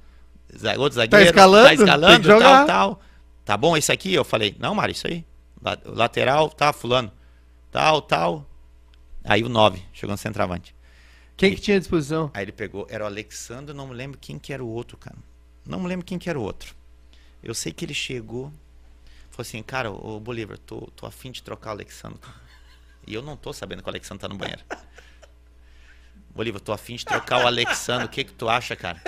[0.79, 1.25] Outro zagueiro.
[1.25, 3.03] escalando, Tá tem que escalando, tal, tal.
[3.45, 4.13] Tá bom esse aqui?
[4.13, 5.25] Eu falei, não, Mário, isso aí.
[5.63, 7.11] La- Lateral, tá, fulano.
[7.71, 8.47] Tal, tal.
[9.25, 10.75] Aí o 9, chegou no centroavante.
[11.37, 12.31] Quem que tinha à disposição?
[12.35, 15.17] Aí ele pegou, era o Alexandre, não me lembro quem que era o outro, cara.
[15.65, 16.75] Não me lembro quem que era o outro.
[17.43, 18.47] Eu sei que ele chegou,
[19.31, 22.19] falou assim, cara, ô Bolívar, tô, tô afim de trocar o Alexandre.
[23.03, 24.63] Cara." E eu não tô sabendo que o Alexandre tá no banheiro.
[26.35, 29.01] Bolívar, tô afim de trocar o Alexandre, o que que tu acha, cara?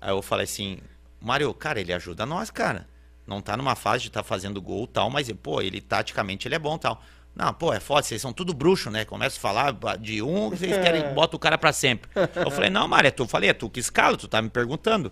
[0.00, 0.78] Aí eu falei assim,
[1.20, 2.86] Mário, cara, ele ajuda nós, cara.
[3.26, 6.54] Não tá numa fase de tá fazendo gol e tal, mas, pô, ele taticamente ele
[6.54, 7.02] é bom e tal.
[7.34, 9.06] Não, pô, é foda, vocês são tudo bruxo, né?
[9.06, 12.10] Começa a falar de um, vocês querem, bota o cara pra sempre.
[12.36, 14.50] Eu falei, não, Mário, é tu, eu falei, é tu que escala, tu tá me
[14.50, 15.10] perguntando.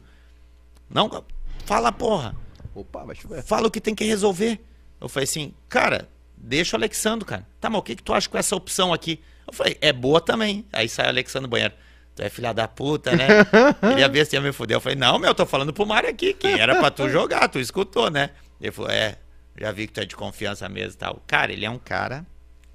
[0.88, 1.24] Não,
[1.64, 2.36] fala, porra.
[2.74, 3.42] Opa, vai chover.
[3.42, 4.62] Fala o que tem que resolver.
[5.00, 6.08] Eu falei assim, cara,
[6.42, 7.46] deixa o Alexandre, cara.
[7.60, 9.20] Tá, mas o que, que tu acha com essa opção aqui?
[9.46, 10.66] Eu falei, é boa também.
[10.72, 11.74] Aí sai o Alexandre do banheiro.
[12.14, 13.26] Tu é filha da puta, né?
[13.80, 14.76] Queria ver se ia me fuder.
[14.76, 17.48] Eu falei, não, meu, eu tô falando pro Mário aqui, que era pra tu jogar,
[17.48, 18.30] tu escutou, né?
[18.60, 19.16] Ele falou, é,
[19.58, 21.22] já vi que tu é de confiança mesmo e tal.
[21.26, 22.26] Cara, ele é um cara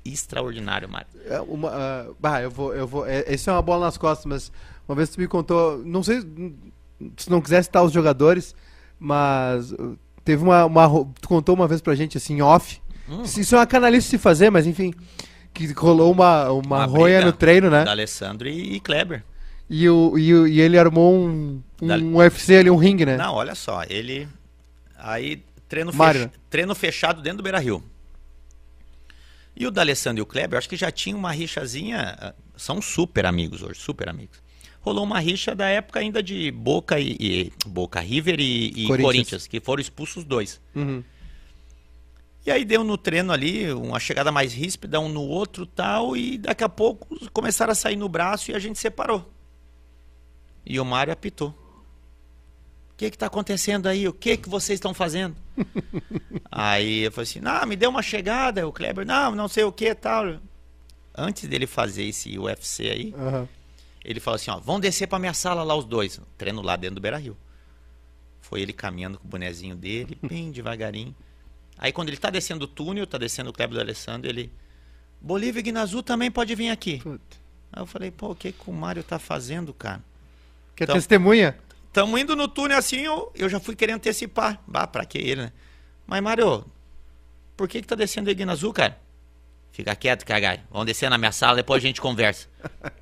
[0.03, 1.07] extraordinário, Mário.
[1.25, 3.05] É uma, ah, bah, eu vou, eu vou.
[3.05, 4.51] É, esse é uma bola nas costas, mas
[4.87, 6.21] uma vez tu me contou, não sei
[7.17, 8.55] se não quiser citar os jogadores,
[8.99, 10.87] mas uh, teve uma, uma
[11.21, 12.81] tu contou uma vez pra gente assim off.
[13.09, 13.23] Hum.
[13.23, 14.93] Isso é uma canalice se fazer, mas enfim,
[15.53, 17.83] que rolou uma uma, Uma roia no treino, né?
[17.83, 19.23] Da Alessandro e, e Kleber.
[19.69, 23.17] E, o, e, o- e ele armou um, um Da- UFC ali, um ringue, né?
[23.17, 24.27] Não, olha só, ele.
[24.97, 27.83] Aí, treino, fech- treino fechado dentro do Beira Rio.
[29.55, 32.15] E o D'Alessandro e o Kleber, acho que já tinham uma rixazinha.
[32.19, 34.37] ah, São super amigos hoje, super amigos.
[34.81, 37.17] Rolou uma rixa da época ainda de Boca e.
[37.19, 39.01] e- Boca River e, e Corinthians.
[39.01, 39.47] Corinthians.
[39.47, 40.61] que foram expulsos os dois.
[40.75, 41.03] Uhum.
[42.47, 46.37] E aí deu no treino ali, uma chegada mais ríspida, um no outro tal, e
[46.37, 49.29] daqui a pouco começaram a sair no braço e a gente separou.
[50.65, 51.49] E o Mário apitou.
[51.49, 54.07] O que que tá acontecendo aí?
[54.07, 55.35] O que que vocês estão fazendo?
[56.49, 59.71] aí eu falei assim, não, me deu uma chegada, o Kleber, não, não sei o
[59.71, 60.39] que tal.
[61.13, 63.49] Antes dele fazer esse UFC aí, Aham.
[64.05, 66.21] ele falou assim, ó, vão descer pra minha sala lá os dois.
[66.37, 67.35] Treino lá dentro do Beira Rio.
[68.39, 71.13] Foi ele caminhando com o bonezinho dele, bem devagarinho.
[71.77, 74.51] Aí quando ele tá descendo o túnel, tá descendo o Kleber do Alessandro, ele.
[75.19, 76.99] Bolívia e Guinazu também pode vir aqui.
[76.99, 77.37] Puta.
[77.71, 80.01] Aí eu falei, pô, o que, que o Mário tá fazendo, cara?
[80.75, 81.57] Que Então- testemunha?
[81.91, 84.61] Tamo indo no túnel assim, eu, eu já fui querendo antecipar.
[84.67, 85.51] Bah, pra que ele, né?
[86.05, 86.63] Mas, Mário,
[87.55, 88.99] por que que tá descendo aí azul, cara?
[89.71, 90.63] Fica quieto, cagai.
[90.69, 92.47] Vamos descer na minha sala, depois a gente conversa.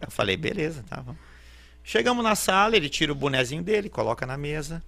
[0.02, 1.16] Eu falei, beleza, tá bom.
[1.84, 4.82] Chegamos na sala, ele tira o bonezinho dele, coloca na mesa.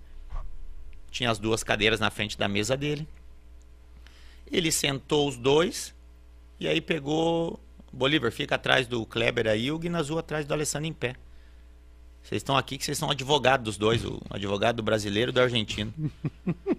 [1.11, 3.07] Tinha as duas cadeiras na frente da mesa dele.
[4.51, 5.93] Ele sentou os dois
[6.59, 7.59] e aí pegou.
[7.91, 11.15] Bolívar, fica atrás do Kleber aí, o Guinazu atrás do Alessandro em pé.
[12.21, 15.39] Vocês estão aqui que vocês são advogados dos dois, o advogado do brasileiro e do
[15.39, 15.93] argentino.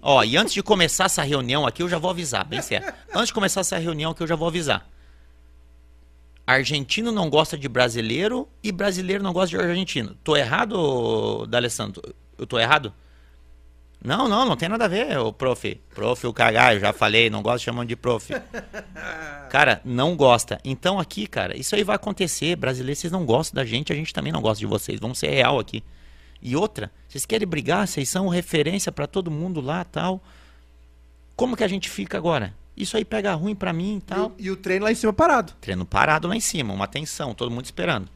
[0.03, 2.93] Ó, e antes de começar essa reunião aqui, eu já vou avisar, bem sério.
[3.15, 4.87] Antes de começar essa reunião aqui, eu já vou avisar.
[6.47, 10.15] Argentino não gosta de brasileiro e brasileiro não gosta de argentino.
[10.23, 12.03] Tô errado, D'Alessandro?
[12.37, 12.93] Eu tô errado?
[14.03, 15.75] Não, não, não tem nada a ver, o prof.
[15.95, 18.33] Prof, o cagar, já falei, não gosto chamar de prof.
[19.51, 20.61] Cara, não gosta.
[20.63, 22.55] Então aqui, cara, isso aí vai acontecer.
[22.55, 25.01] Brasileiros, vocês não gostam da gente, a gente também não gosta de vocês.
[25.01, 25.83] Vamos ser real aqui.
[26.43, 30.23] E outra, vocês querem brigar, vocês são referência para todo mundo lá tal.
[31.35, 32.55] Como que a gente fica agora?
[32.77, 34.33] Isso aí pega ruim para mim e tal.
[34.39, 35.55] E, e, o treino lá em cima parado.
[35.61, 38.09] Treino parado lá em cima, uma tensão, todo mundo esperando.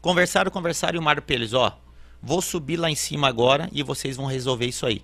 [0.00, 1.78] Conversaram, conversaram e o Mário Peles, ó,
[2.22, 5.02] Vou subir lá em cima agora e vocês vão resolver isso aí.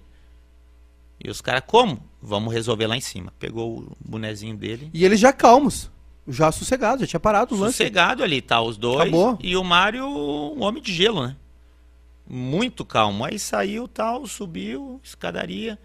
[1.23, 2.03] E os caras, como?
[2.21, 3.33] Vamos resolver lá em cima.
[3.39, 4.91] Pegou o bonezinho dele.
[4.93, 5.91] E eles já calmos.
[6.29, 7.77] Já sossegado, já tinha parado o lance.
[7.77, 8.61] Sossegado ali, tá?
[8.61, 9.03] Os dois.
[9.03, 9.39] Acabou.
[9.41, 11.37] E o Mário, um homem de gelo, né?
[12.29, 13.25] Muito calmo.
[13.25, 15.79] Aí saiu tal, subiu, escadaria.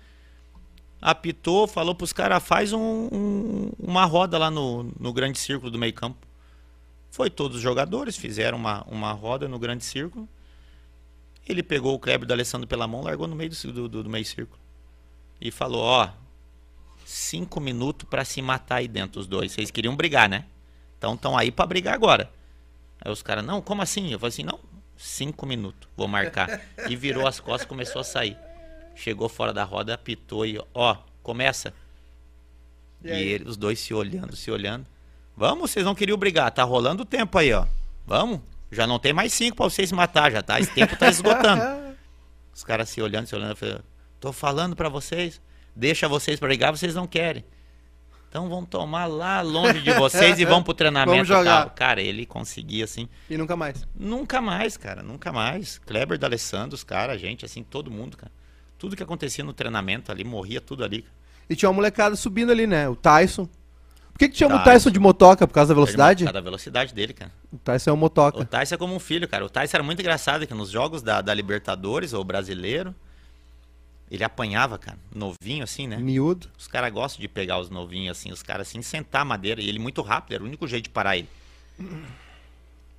[1.01, 2.79] Apitou, falou pros caras, faz um,
[3.11, 6.27] um, uma roda lá no, no grande círculo do meio campo.
[7.09, 10.27] Foi todos os jogadores, fizeram uma, uma roda no grande círculo.
[11.47, 14.25] Ele pegou o Kleber do Alessandro pela mão, largou no meio do, do, do meio
[14.25, 14.59] círculo.
[15.39, 16.09] E falou, ó,
[17.05, 19.51] cinco minutos para se matar aí dentro os dois.
[19.51, 20.45] Vocês queriam brigar, né?
[20.97, 22.31] Então estão aí para brigar agora.
[23.01, 24.11] Aí os caras, não, como assim?
[24.11, 24.59] Eu falei assim, não,
[24.95, 26.61] cinco minutos, vou marcar.
[26.87, 28.37] E virou as costas começou a sair.
[28.95, 31.73] Chegou fora da roda, apitou e, ó, começa.
[33.03, 34.85] E, e ele, os dois se olhando, se olhando.
[35.35, 37.65] Vamos, vocês não queriam brigar, tá rolando o tempo aí, ó.
[38.05, 38.41] Vamos.
[38.71, 40.59] Já não tem mais cinco para vocês se matar, já tá.
[40.59, 41.61] Esse tempo tá esgotando.
[42.53, 43.77] Os caras se olhando, se olhando, eu falei,
[44.19, 45.41] tô falando para vocês,
[45.75, 47.45] deixa vocês brigar, vocês não querem.
[48.31, 51.65] Então vamos tomar lá longe de vocês e vamos pro treinamento jogar.
[51.65, 51.69] Tal.
[51.71, 53.09] Cara, ele conseguia assim.
[53.29, 53.85] E nunca mais.
[53.93, 55.79] Nunca mais, cara, nunca mais.
[55.79, 58.31] Kleber D'Alessandro, os caras, gente, assim, todo mundo, cara.
[58.77, 61.05] Tudo que acontecia no treinamento ali, morria tudo ali.
[61.49, 62.87] E tinha uma molecada subindo ali, né?
[62.87, 63.49] O Tyson.
[64.21, 64.69] Por que, que chama Tyson.
[64.69, 65.47] o Tyson de motoca?
[65.47, 66.23] Por causa da velocidade?
[66.23, 67.31] Por causa da velocidade dele, cara.
[67.51, 68.39] O Tyson é um motoca.
[68.39, 69.43] O Tyson é como um filho, cara.
[69.43, 72.93] O Tyson era muito engraçado que nos jogos da, da Libertadores ou brasileiro,
[74.11, 75.97] ele apanhava, cara, novinho assim, né?
[75.97, 76.47] Miúdo.
[76.55, 79.59] Os caras gostam de pegar os novinhos assim, os caras assim, sentar a madeira.
[79.59, 81.27] E ele muito rápido, era o único jeito de parar ele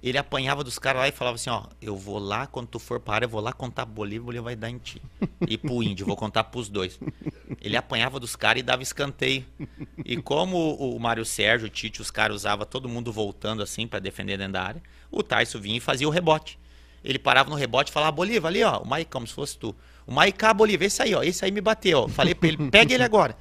[0.02, 2.98] ele apanhava dos caras lá e falava assim, ó, eu vou lá, quando tu for
[2.98, 5.00] para eu vou lá contar Bolívia, Bolívia vai dar em ti.
[5.46, 6.98] E pro índio, vou contar pros dois.
[7.60, 9.44] Ele apanhava dos caras e dava escanteio.
[10.04, 14.00] E como o, Mário Sérgio, o Tite, os caras usavam todo mundo voltando assim para
[14.00, 16.58] defender dentro da área, o Tyson vinha e fazia o rebote.
[17.04, 19.74] Ele parava no rebote e falava, Bolívia, ali ó, o Mike, como se fosse tu.
[20.06, 21.22] O Maiká Bolívar, esse aí, ó.
[21.22, 22.08] Esse aí me bateu, ó.
[22.08, 23.36] Falei pra ele, pega ele agora.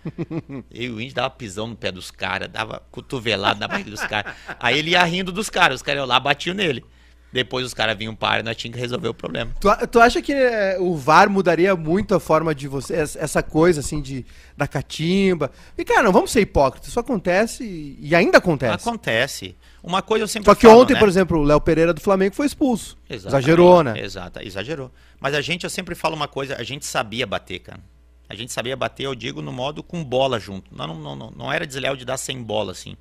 [0.71, 4.33] E o índio dava pisão no pé dos caras, dava cotovelado na barriga dos caras.
[4.59, 6.85] Aí ele ia rindo dos caras, os caras iam lá, batiam nele.
[7.31, 9.51] Depois os caras vinham para e nós tínhamos que resolver o problema.
[9.59, 13.79] Tu, tu acha que é, o VAR mudaria muito a forma de você, essa coisa
[13.79, 14.25] assim de
[14.57, 15.49] da catimba?
[15.77, 18.87] E cara, não vamos ser hipócritas, isso acontece e ainda acontece.
[18.87, 19.55] Acontece.
[19.81, 20.99] Uma coisa eu sempre Só que falo, ontem, né?
[20.99, 22.97] por exemplo, o Léo Pereira do Flamengo foi expulso.
[23.09, 23.99] Exatamente, exagerou, né?
[23.99, 24.91] Exato, exagerou.
[25.19, 27.79] Mas a gente, eu sempre falo uma coisa, a gente sabia bater, cara.
[28.27, 30.73] A gente sabia bater, eu digo, no modo com bola junto.
[30.73, 32.95] Não, não, não, não era desleal de dar sem bola, assim.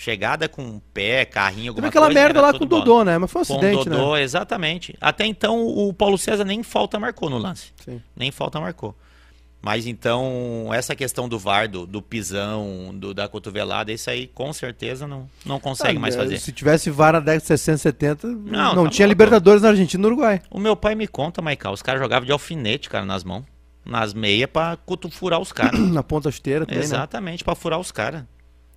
[0.00, 3.18] Chegada com pé, carrinho, alguma Teve aquela coisa, merda lá com o Dodô, né?
[3.18, 4.22] Mas foi um acidente, com o Dodô, né?
[4.22, 4.96] exatamente.
[5.00, 7.72] Até então, o Paulo César nem falta marcou no lance.
[7.84, 8.00] Sim.
[8.14, 8.94] Nem falta marcou.
[9.60, 14.52] Mas então, essa questão do VAR, do, do pisão, do, da cotovelada, isso aí com
[14.52, 16.38] certeza não, não consegue ah, mais fazer.
[16.38, 20.00] Se tivesse VAR na década de 60, 70, não, não tá tinha Libertadores na Argentina
[20.00, 20.40] e no Uruguai.
[20.48, 23.42] O meu pai me conta, Maical, os caras jogavam de alfinete, cara, nas mãos.
[23.84, 24.78] Nas meias pra
[25.10, 25.76] furar os caras.
[25.80, 26.84] na ponta esteira também, né?
[26.84, 27.44] Exatamente, né?
[27.44, 28.22] pra furar os caras.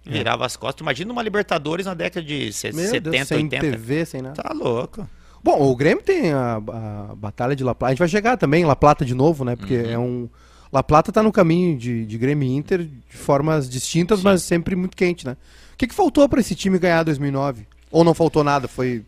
[0.06, 0.12] É.
[0.12, 0.82] Virava as costas.
[0.82, 3.62] Imagina uma Libertadores na década de meu 70, Deus, sem 80.
[3.62, 4.42] Sem TV, sem nada.
[4.42, 5.08] Tá louco.
[5.44, 7.90] Bom, o Grêmio tem a, a Batalha de La Plata.
[7.90, 9.56] A gente vai chegar também em La Plata de novo, né?
[9.56, 9.92] Porque uhum.
[9.92, 10.30] é um
[10.72, 14.26] La Plata está no caminho de, de Grêmio e Inter de formas distintas, Sim.
[14.26, 15.36] mas sempre muito quente, né?
[15.74, 17.68] O que, que faltou para esse time ganhar 2009?
[17.92, 18.68] Ou não faltou nada?
[18.68, 19.04] Foi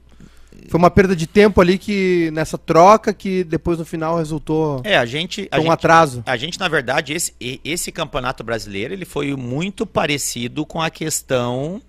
[0.70, 4.98] foi uma perda de tempo ali que nessa troca que depois no final resultou é
[4.98, 6.24] a gente a um gente, atraso.
[6.26, 11.82] A gente na verdade esse esse campeonato brasileiro ele foi muito parecido com a questão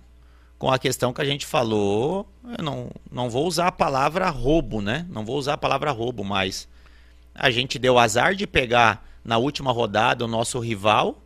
[0.57, 2.27] com a questão que a gente falou.
[2.57, 5.05] Eu não não vou usar a palavra roubo né?
[5.09, 6.67] Não vou usar a palavra roubo mas
[7.33, 11.21] a gente deu azar de pegar na última rodada o nosso rival,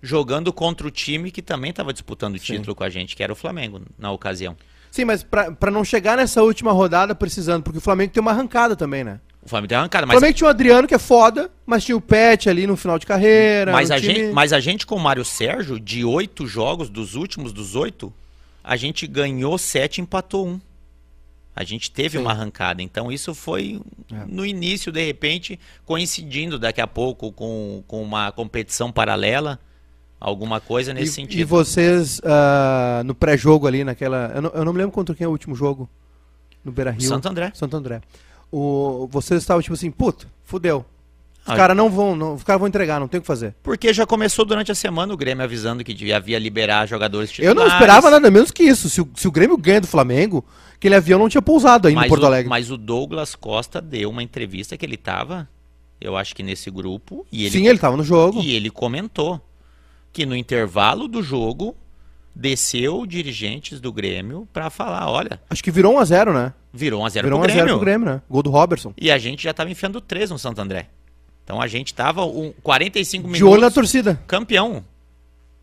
[0.00, 3.32] jogando contra o time que também estava disputando o título com a gente, que era
[3.32, 4.56] o Flamengo na ocasião.
[4.92, 8.30] Sim, mas pra, pra não chegar nessa última rodada precisando, porque o Flamengo tem uma
[8.30, 9.18] arrancada também, né?
[9.42, 11.96] O Flamengo tem arrancada, O mas, Flamengo tinha o Adriano, que é foda, mas tinha
[11.96, 13.72] o Pet ali no final de carreira.
[13.72, 17.14] mas, a time- gente, mas a gente com o Mário Sérgio, de oito jogos, dos
[17.16, 18.12] últimos dos oito,
[18.62, 20.60] a gente ganhou sete e empatou um.
[21.56, 22.24] A gente teve Sim.
[22.24, 22.82] uma arrancada.
[22.82, 23.80] Então isso foi
[24.12, 24.24] É.
[24.28, 29.58] no início, de repente, coincidindo daqui a pouco com, com uma competição paralela,
[30.22, 31.40] alguma coisa nesse e, sentido.
[31.40, 34.30] E vocês, ah, no pré-jogo ali, naquela.
[34.34, 35.88] Eu não, eu não me lembro contra quem é o último jogo.
[36.64, 37.02] No Beira Rio.
[37.02, 37.50] Santo André.
[37.54, 38.00] Santo André.
[38.50, 40.84] O, vocês estavam tipo assim, puta, fudeu.
[41.44, 43.52] Os Ah, caras não vão, não, os caras vão entregar, não tem o que fazer.
[43.64, 47.34] Porque já começou durante a semana o Grêmio avisando que devia havia liberar jogadores Eu
[47.34, 47.56] titulares.
[47.58, 48.88] não esperava nada menos que isso.
[48.88, 50.44] Se o, se o Grêmio ganha do Flamengo,
[50.76, 52.48] aquele avião não tinha pousado aí mas no Porto o, Alegre.
[52.48, 55.48] Mas o Douglas Costa deu uma entrevista que ele tava,
[56.00, 58.40] eu acho que nesse grupo, e ele, Sim, ele tava no jogo.
[58.40, 59.40] e ele comentou
[60.12, 61.74] que no intervalo do jogo
[62.34, 66.52] desceu dirigentes do Grêmio pra falar, olha, Acho que virou 1x0, né?
[66.72, 67.74] virou 1 a 0 Virou pro 1x0 Grêmio.
[67.76, 68.22] pro Grêmio, né?
[68.30, 68.94] Gol do Robertson.
[68.96, 70.88] E a gente já tava enfiando três no Santo André.
[71.44, 74.18] Então a gente tava um 45 De olho na minutos torcida.
[74.26, 74.82] campeão.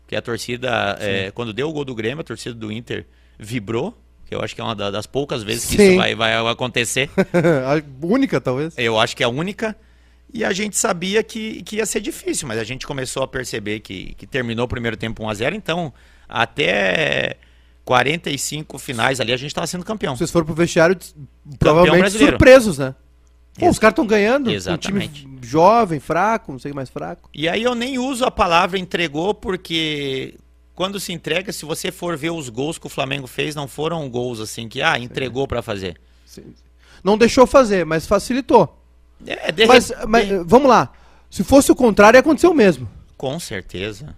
[0.06, 3.06] Que a torcida, é, quando deu o gol do Grêmio, a torcida do Inter
[3.38, 3.96] vibrou.
[4.26, 5.88] Que eu acho que é uma da- das poucas vezes que Sim.
[5.88, 7.10] isso vai, vai acontecer.
[7.64, 8.74] a única, talvez.
[8.78, 9.76] Eu acho que é a única.
[10.32, 13.80] E a gente sabia que, que ia ser difícil, mas a gente começou a perceber
[13.80, 15.54] que, que terminou o primeiro tempo 1x0.
[15.54, 15.92] Então,
[16.28, 17.36] até
[17.84, 20.16] 45 finais ali, a gente estava sendo campeão.
[20.16, 20.96] Vocês foram pro vestiário
[21.58, 22.32] provavelmente brasileiro.
[22.32, 22.94] surpresos, né?
[23.58, 24.50] Pô, os caras estão ganhando.
[24.50, 25.26] Exatamente.
[25.26, 27.28] Um time jovem, fraco, não sei mais fraco.
[27.34, 30.36] E aí eu nem uso a palavra entregou, porque
[30.74, 34.08] quando se entrega, se você for ver os gols que o Flamengo fez, não foram
[34.08, 36.00] gols assim que, ah, entregou para fazer.
[36.24, 36.54] Sim.
[37.02, 38.79] Não deixou fazer, mas facilitou.
[39.26, 40.92] É, de Mas, repente- mas, vamos lá.
[41.28, 42.88] Se fosse o contrário, ia acontecer o mesmo.
[43.16, 44.16] Com certeza.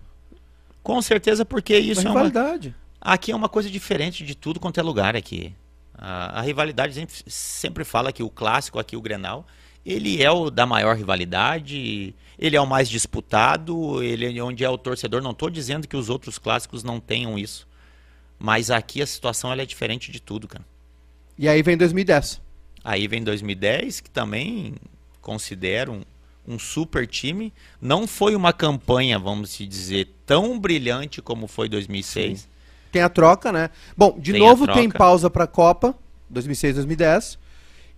[0.82, 2.74] Com certeza, porque isso Uma é uma, rivalidade.
[3.00, 5.54] Aqui é uma coisa diferente de tudo quanto é lugar aqui.
[5.94, 9.46] A, a rivalidade sempre, sempre fala que o clássico aqui, o Grenal,
[9.84, 14.68] ele é o da maior rivalidade, ele é o mais disputado, ele é onde é
[14.70, 15.20] o torcedor.
[15.22, 17.68] Não estou dizendo que os outros clássicos não tenham isso.
[18.38, 20.64] Mas aqui a situação é diferente de tudo, cara.
[21.38, 22.40] E aí vem 2010.
[22.84, 24.74] Aí vem 2010, que também
[25.22, 26.02] considero um,
[26.46, 27.54] um super time.
[27.80, 32.46] Não foi uma campanha, vamos se dizer, tão brilhante como foi 2006.
[32.90, 33.70] Tem a troca, né?
[33.96, 35.94] Bom, de Tem a novo tem pausa pra Copa,
[36.28, 37.38] 2006, 2010.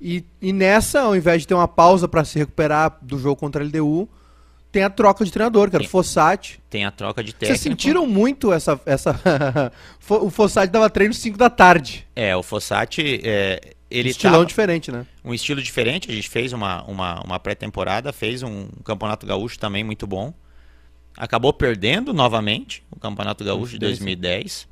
[0.01, 3.64] E, e nessa, ao invés de ter uma pausa pra se recuperar do jogo contra
[3.64, 4.09] a LDU,
[4.70, 5.90] tem a troca de treinador, que era o Tem.
[5.90, 6.60] Fossati.
[6.68, 7.46] Tem a troca de técnico.
[7.46, 8.78] Vocês sentiram muito essa.
[8.84, 9.70] essa
[10.09, 12.06] o Fossati dava treino 5 da tarde.
[12.14, 13.60] É, o Fossati, é,
[13.97, 15.07] ele Estilão tava- diferente, né?
[15.25, 16.11] um estilo diferente.
[16.11, 20.33] A gente fez uma, uma, uma pré-temporada, fez um campeonato gaúcho também muito bom.
[21.16, 24.05] Acabou perdendo novamente o campeonato gaúcho de Coincidência.
[24.05, 24.69] 2010.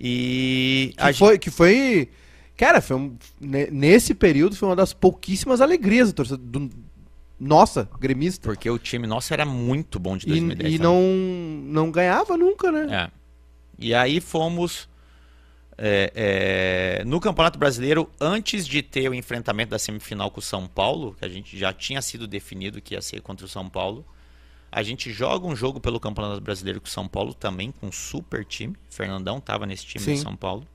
[0.00, 2.08] E Que gente- foi, que foi.
[2.56, 6.44] Cara, foi um- ne- nesse período foi uma das pouquíssimas alegrias do torcedor.
[6.44, 6.70] Do,
[7.38, 8.42] nossa, gremista.
[8.48, 10.74] porque o time nosso era muito bom de E, 2010.
[10.74, 10.92] e também.
[10.92, 13.08] não, não ganhava nunca, né?
[13.08, 13.10] É.
[13.78, 14.88] E aí fomos
[15.76, 20.66] é, é, no Campeonato Brasileiro, antes de ter o enfrentamento da semifinal com o São
[20.66, 24.04] Paulo, que a gente já tinha sido definido que ia ser contra o São Paulo.
[24.70, 27.92] A gente joga um jogo pelo Campeonato Brasileiro com o São Paulo também, com um
[27.92, 28.76] super time.
[28.90, 30.14] Fernandão estava nesse time Sim.
[30.14, 30.66] do São Paulo.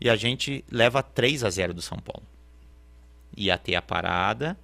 [0.00, 2.26] E a gente leva 3 a 0 do São Paulo.
[3.36, 4.58] Ia ter a parada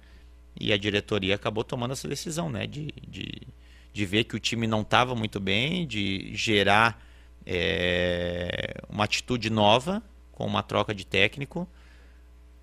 [0.59, 2.65] e a diretoria acabou tomando essa decisão, né?
[2.65, 3.41] De, de,
[3.93, 7.06] de ver que o time não estava muito bem, de gerar
[7.49, 10.03] é, uma atitude nova
[10.33, 11.65] com uma troca de técnico.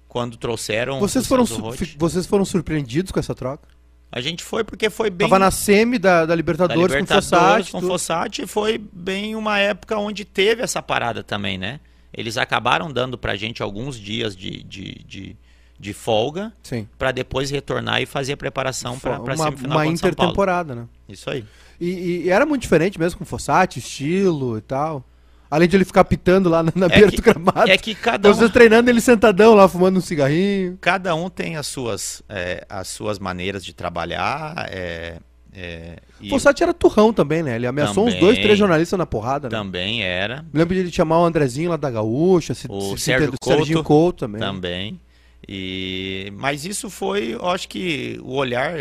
[0.06, 3.66] Quando trouxeram Vocês foram, vocês foram surpreendidos com essa troca?
[4.12, 7.14] A gente foi porque foi bem Tava na semi da, da da Libertadores, Libertadores com
[7.14, 7.72] Fossati.
[7.72, 7.80] com.
[7.80, 11.80] Fossati foi bem uma época onde teve essa parada também, né?
[12.12, 15.36] Eles acabaram dando pra gente alguns dias de, de, de,
[15.80, 16.52] de folga
[16.96, 19.92] pra depois retornar e fazer a preparação pra, pra uma semifinal uma Paulo.
[19.92, 20.86] intertemporada, né?
[21.08, 21.44] Isso aí.
[21.80, 25.04] E, e era muito diferente mesmo com o Fossati, estilo e tal.
[25.50, 27.70] Além de ele ficar pitando lá na, na É beira que- do gramado.
[27.70, 30.76] É que cada um, Vocês treinando ele sentadão lá, fumando um cigarrinho.
[30.80, 34.66] cada um tem as suas, é, as suas maneiras de trabalhar.
[34.70, 35.18] É,
[35.52, 37.54] é, e O Fossati era turrão também, né?
[37.54, 38.20] Ele ameaçou uns Também.
[38.20, 39.56] dois, três jornalistas na porrada, né?
[39.56, 40.42] também era.
[40.52, 43.84] Me lembro de ele chamar o Andrezinho lá da Gaúcha, se, O se- Sérgio Serginho
[43.84, 44.40] Couto Couto também.
[44.40, 45.00] Também.
[45.48, 48.74] E, mas isso foi, eu acho que o olhar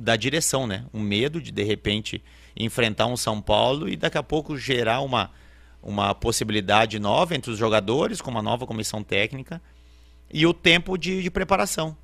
[0.00, 0.86] da direção, né?
[0.92, 2.22] O medo de de repente
[2.56, 5.30] enfrentar um São Paulo e daqui a pouco gerar uma,
[5.82, 9.60] uma possibilidade nova entre os jogadores, com uma nova comissão técnica
[10.32, 11.96] e o tempo de, de preparação.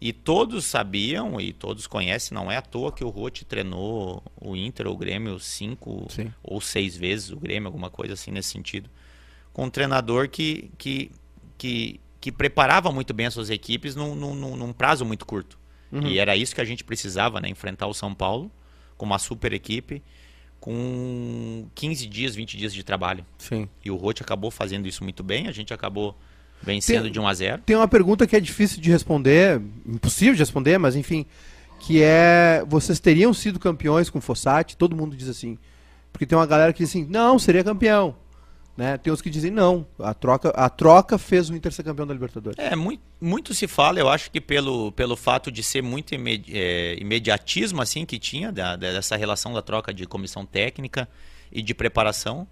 [0.00, 4.54] E todos sabiam e todos conhecem, não é à toa que o Rote treinou o
[4.54, 6.32] Inter ou o Grêmio cinco Sim.
[6.40, 8.88] ou seis vezes, o Grêmio, alguma coisa assim nesse sentido.
[9.52, 11.10] Com um treinador que, que,
[11.58, 15.58] que, que preparava muito bem as suas equipes num, num, num prazo muito curto.
[15.92, 17.48] E era isso que a gente precisava, né?
[17.48, 18.50] Enfrentar o São Paulo
[18.96, 20.02] com uma super equipe,
[20.60, 23.24] com 15 dias, 20 dias de trabalho.
[23.38, 23.68] Sim.
[23.84, 26.16] E o Rote acabou fazendo isso muito bem, a gente acabou
[26.62, 30.34] vencendo Tem- de 1 a 0 Tem uma pergunta que é difícil de responder, impossível
[30.34, 31.24] de responder, mas enfim,
[31.80, 34.76] que é vocês teriam sido campeões com o Fossati?
[34.76, 35.56] Todo mundo diz assim.
[36.12, 38.16] Porque tem uma galera que diz assim: "Não, seria campeão".
[38.78, 38.96] Né?
[38.96, 42.14] Tem os que dizem: "Não, a troca, a troca fez o Inter ser campeão da
[42.14, 42.56] Libertadores".
[42.56, 46.52] É, muito, muito se fala, eu acho que pelo, pelo fato de ser muito imedi-
[46.56, 51.08] é, imediatismo assim que tinha, da- dessa relação da troca de comissão técnica
[51.50, 52.46] e de preparação,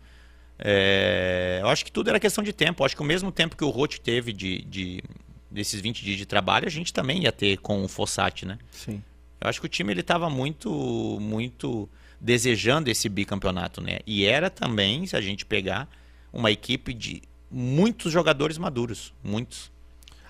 [0.58, 2.82] é, eu acho que tudo era questão de tempo.
[2.82, 5.02] Eu acho que o mesmo tempo que o Rote teve de, de-
[5.48, 8.58] desses 20 dias de trabalho, a gente também ia ter com o Fossati, né?
[8.72, 9.00] Sim.
[9.40, 11.88] Eu acho que o time ele estava muito, muito
[12.20, 13.98] desejando esse bicampeonato, né?
[14.06, 15.88] E era também, se a gente pegar,
[16.32, 19.70] uma equipe de muitos jogadores maduros, muitos.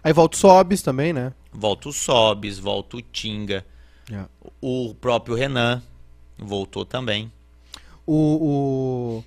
[0.02, 1.32] Aí volta o Sobis também, né?
[1.52, 3.64] Volta o Sobis, volta o Tinga,
[4.60, 5.82] o próprio Renan
[6.38, 7.32] voltou também.
[8.06, 9.24] O, o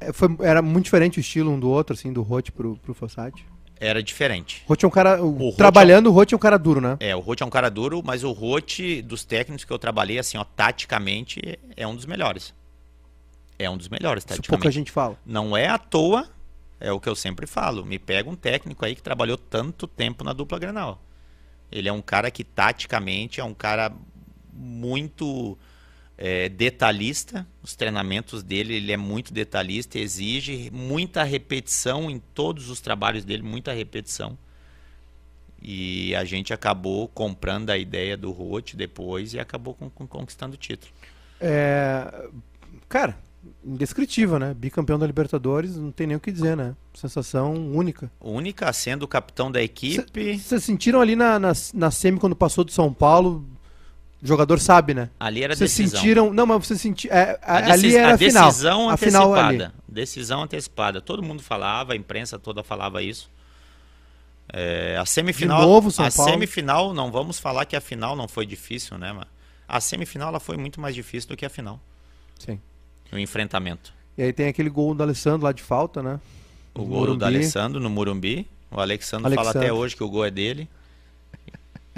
[0.00, 2.94] é, foi, era muito diferente o estilo um do outro, assim, do Rote pro, pro
[2.94, 3.44] Fossati.
[3.78, 4.62] Era diferente.
[4.66, 5.22] Rote é um cara.
[5.22, 6.96] o- Roth trabalhando, o Rote é um cara duro, né?
[6.98, 10.18] É, o Rote é um cara duro, mas o Rote, dos técnicos que eu trabalhei,
[10.18, 11.40] assim, ó, taticamente,
[11.76, 12.54] é um dos melhores.
[13.58, 14.48] É um dos melhores, Isso taticamente.
[14.62, 15.18] pouca gente fala.
[15.24, 16.28] Não é à toa,
[16.78, 17.84] é o que eu sempre falo.
[17.86, 21.02] Me pega um técnico aí que trabalhou tanto tempo na dupla Grenal.
[21.72, 23.92] Ele é um cara que taticamente é um cara
[24.52, 25.58] muito
[26.18, 27.46] é, detalhista.
[27.62, 33.42] Os treinamentos dele, ele é muito detalhista, exige muita repetição em todos os trabalhos dele,
[33.42, 34.38] muita repetição.
[35.60, 40.54] E a gente acabou comprando a ideia do Roth depois e acabou com- com- conquistando
[40.54, 40.92] o título.
[41.40, 42.28] É,
[42.88, 43.18] cara,
[43.64, 44.54] indescritível, né?
[44.54, 46.74] Bicampeão da Libertadores, não tem nem o que dizer, né?
[46.94, 48.10] Sensação única.
[48.20, 50.38] Única sendo o capitão da equipe.
[50.38, 53.44] Vocês sentiram ali na, na, na semi quando passou do São Paulo?
[54.22, 55.10] O jogador sabe, né?
[55.20, 55.98] Ali era Vocês decisão.
[56.00, 56.32] sentiram.
[56.32, 57.14] Não, mas vocês sentiram.
[57.14, 58.46] É, a- A, ali era a a final.
[58.48, 59.74] decisão a final antecipada.
[59.88, 61.00] Decisão antecipada.
[61.00, 63.30] Todo mundo falava, a imprensa toda falava isso.
[64.52, 66.30] É, a semifinal, De novo, São a Paulo.
[66.32, 69.26] semifinal, não vamos falar que a final não foi difícil, né, mano?
[69.68, 71.80] A semifinal ela foi muito mais difícil do que a final,
[72.38, 72.60] Sim.
[73.12, 73.92] O enfrentamento.
[74.16, 76.18] E aí tem aquele gol do Alessandro lá de falta, né?
[76.74, 77.18] O No gol Morumbi.
[77.18, 78.46] do Alessandro no Murumbi.
[78.70, 79.68] O Alexandre, fala Alexandre.
[79.68, 80.68] até hoje que o gol é dele.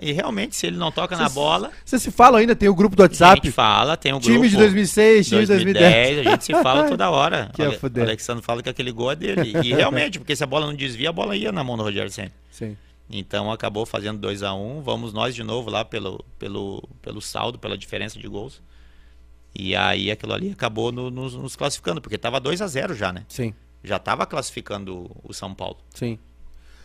[0.00, 2.54] E realmente, se ele não toca na Vocês- bola, Vocês se falam ainda?
[2.54, 3.40] Tem o grupo do a WhatsApp.
[3.44, 4.32] gente fala, tem o grupo.
[4.32, 5.84] Time de 2006, time de 2010.
[5.92, 7.50] 2010, a gente se fala toda hora.
[7.54, 9.52] Que o é Ale- o Alexandre fala que aquele gol é dele.
[9.64, 12.12] E realmente, porque se a bola não desvia, a bola ia na mão do Rogério
[12.12, 12.30] Senna.
[12.50, 12.76] Sim.
[13.10, 17.58] Então acabou fazendo 2 a 1 Vamos nós de novo lá pelo, pelo, pelo saldo,
[17.58, 18.60] pela diferença de gols.
[19.54, 23.12] E aí aquilo ali acabou no- nos, nos classificando, porque tava 2 a 0 já,
[23.12, 23.24] né?
[23.28, 23.52] Sim.
[23.82, 25.78] Já tava classificando o São Paulo.
[25.94, 26.18] Sim.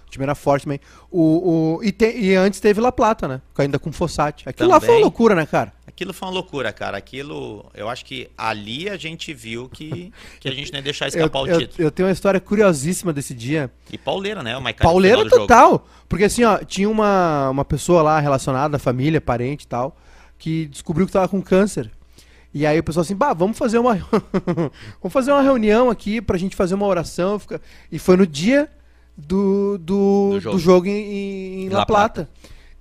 [0.07, 0.80] O time era forte também.
[1.10, 3.41] O, o, e, te- e antes teve La Plata, né?
[3.57, 4.48] Ainda com Fossati.
[4.48, 5.03] Aquilo lá foi uma Também.
[5.03, 5.73] loucura, né, cara?
[5.88, 6.95] Aquilo foi uma loucura, cara.
[6.98, 11.07] Aquilo, eu acho que ali a gente viu que, que a gente não ia deixar
[11.07, 11.84] escapar eu, o eu- título.
[11.88, 13.72] eu tenho uma história curiosíssima desse dia.
[13.91, 14.56] E pauleira, né?
[14.56, 15.88] O Maicon Pauleira total.
[16.07, 19.98] Porque assim, ó, tinha uma, uma pessoa lá relacionada, família, parente e tal,
[20.38, 21.90] que descobriu que tava com câncer.
[22.53, 23.95] E aí o pessoal assim, bah, vamos fazer uma
[25.01, 27.39] vamos fazer uma reunião aqui pra gente fazer uma oração.
[27.39, 27.59] fica-
[27.91, 28.69] E foi no dia
[29.17, 30.57] do, do, Do do jogo.
[30.59, 32.30] jogo, em, em La, La Plata.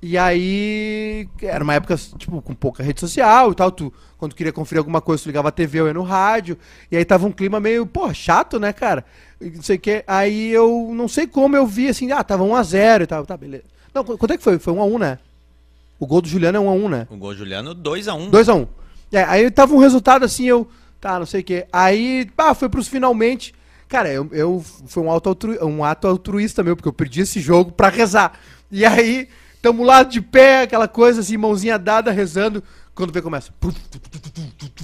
[0.04, 3.70] E aí, era uma época, tipo, com pouca rede social e tal.
[3.70, 6.58] Tu, quando queria conferir alguma coisa, tu ligava a TV ou ia no rádio.
[6.90, 9.04] E aí tava um clima meio, pô, chato, né, cara?
[9.40, 10.02] Não sei o que.
[10.06, 13.24] Aí eu não sei como eu vi assim, ah, tava 1x0 e tal.
[13.24, 13.62] Tá, beleza.
[13.94, 14.58] Não, qu- quanto é que foi?
[14.58, 15.18] Foi 1x1, né?
[16.00, 17.06] O gol do Juliano é 1x1, né?
[17.08, 18.66] O gol Juliano 2 a 1 2x1.
[19.12, 20.66] É, aí tava um resultado assim, eu.
[21.00, 21.66] Tá, não sei o que.
[21.72, 23.54] Aí, pá, foi pros finalmente.
[23.88, 27.40] Cara, eu, eu foi um, auto altru, um ato altruísta meu, porque eu perdi esse
[27.40, 28.38] jogo pra rezar.
[28.70, 29.28] E aí,
[29.60, 32.62] tamo lá de pé, aquela coisa assim, mãozinha dada, rezando.
[32.94, 33.52] Quando vê, começa.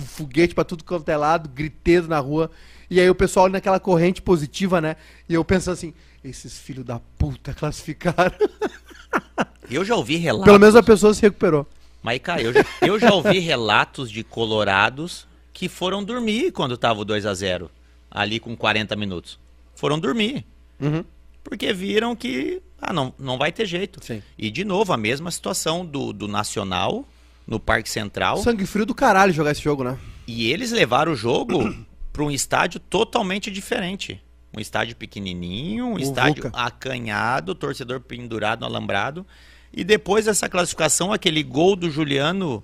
[0.06, 2.50] Foguete pra tudo quanto é lado, griteiro na rua.
[2.90, 4.96] E aí o pessoal naquela corrente positiva, né?
[5.28, 8.34] E eu pensando assim, esses filhos da puta classificaram.
[9.70, 10.46] Eu já ouvi relatos.
[10.46, 11.66] Pelo menos a pessoa se recuperou.
[12.08, 17.02] Mas, cara, eu já, eu já ouvi relatos de colorados que foram dormir quando tava
[17.02, 17.70] o 2 a 0
[18.10, 19.38] ali com 40 minutos.
[19.74, 20.42] Foram dormir.
[20.80, 21.04] Uhum.
[21.44, 24.02] Porque viram que ah, não, não vai ter jeito.
[24.02, 24.22] Sim.
[24.38, 27.06] E, de novo, a mesma situação do, do Nacional
[27.46, 28.38] no Parque Central.
[28.38, 29.98] Sangue frio do caralho jogar esse jogo, né?
[30.26, 31.60] E eles levaram o jogo
[32.10, 34.18] para um estádio totalmente diferente.
[34.56, 39.26] Um estádio pequenininho, um O estádio acanhado, torcedor pendurado no alambrado.
[39.72, 42.62] E depois dessa classificação, aquele gol do Juliano,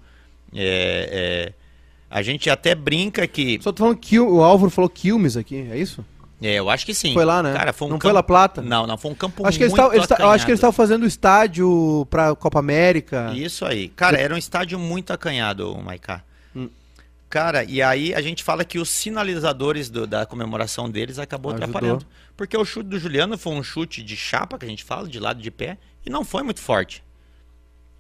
[0.53, 1.53] é, é,
[2.11, 3.59] a gente até brinca que.
[3.63, 6.05] Só tô falando que o Álvaro falou Quilmes aqui, é isso?
[6.43, 7.15] É, eu acho que sim.
[7.15, 7.55] Foi lá, né?
[7.55, 8.09] Cara, foi um não campo...
[8.09, 8.61] foi La Plata?
[8.61, 11.05] Não, não, foi um campo acho que muito tavam, Eu acho que eles estavam fazendo
[11.05, 13.33] o estádio pra Copa América.
[13.35, 13.89] Isso aí.
[13.89, 16.23] Cara, era um estádio muito acanhado, Maiká.
[17.35, 21.69] Cara, e aí a gente fala que os sinalizadores do- da comemoração deles acabou Ajudou.
[21.69, 22.07] atrapalhando.
[22.37, 25.19] Porque o chute do Juliano foi um chute de chapa, que a gente fala, de
[25.19, 27.03] lado de pé, e não foi muito forte.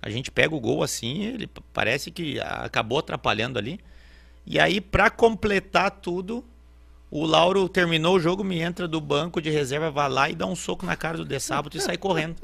[0.00, 3.80] A gente pega o gol assim, ele parece que acabou atrapalhando ali.
[4.46, 6.44] E aí, pra completar tudo,
[7.10, 10.46] o Lauro terminou o jogo, me entra do banco de reserva, vai lá e dá
[10.46, 12.36] um soco na cara do De Sábado e sai correndo.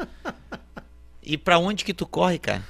[1.23, 2.65] E pra onde que tu corre, cara?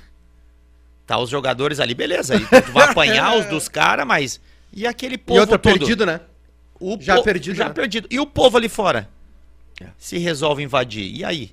[1.11, 2.35] Tá os jogadores ali, beleza.
[2.37, 4.41] aí tu vai apanhar os dos caras, mas.
[4.73, 5.77] E aquele povo e outra todo?
[5.77, 6.21] perdido, né?
[6.79, 7.75] O Já po- perdido, Já né?
[7.75, 8.07] perdido.
[8.09, 9.09] E o povo ali fora?
[9.81, 9.87] É.
[9.99, 11.13] Se resolve invadir.
[11.13, 11.51] E aí?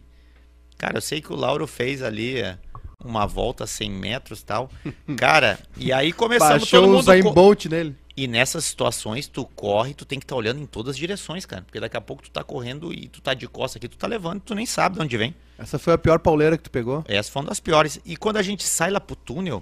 [0.77, 2.55] Cara, eu sei que o Lauro fez ali é,
[3.03, 4.69] uma volta 100 metros e tal.
[5.17, 7.03] Cara, e aí começamos Baixou todo o mundo...
[7.05, 7.95] Zayn co- Bolt nele.
[8.19, 11.61] E nessas situações, tu corre, tu tem que estar olhando em todas as direções, cara.
[11.61, 14.07] Porque daqui a pouco tu tá correndo e tu tá de costa aqui, tu tá
[14.07, 15.35] levando, tu nem sabe de onde vem.
[15.56, 17.06] Essa foi a pior pauleira que tu pegou.
[17.07, 17.99] Essas foram das piores.
[18.03, 19.61] E quando a gente sai lá pro túnel,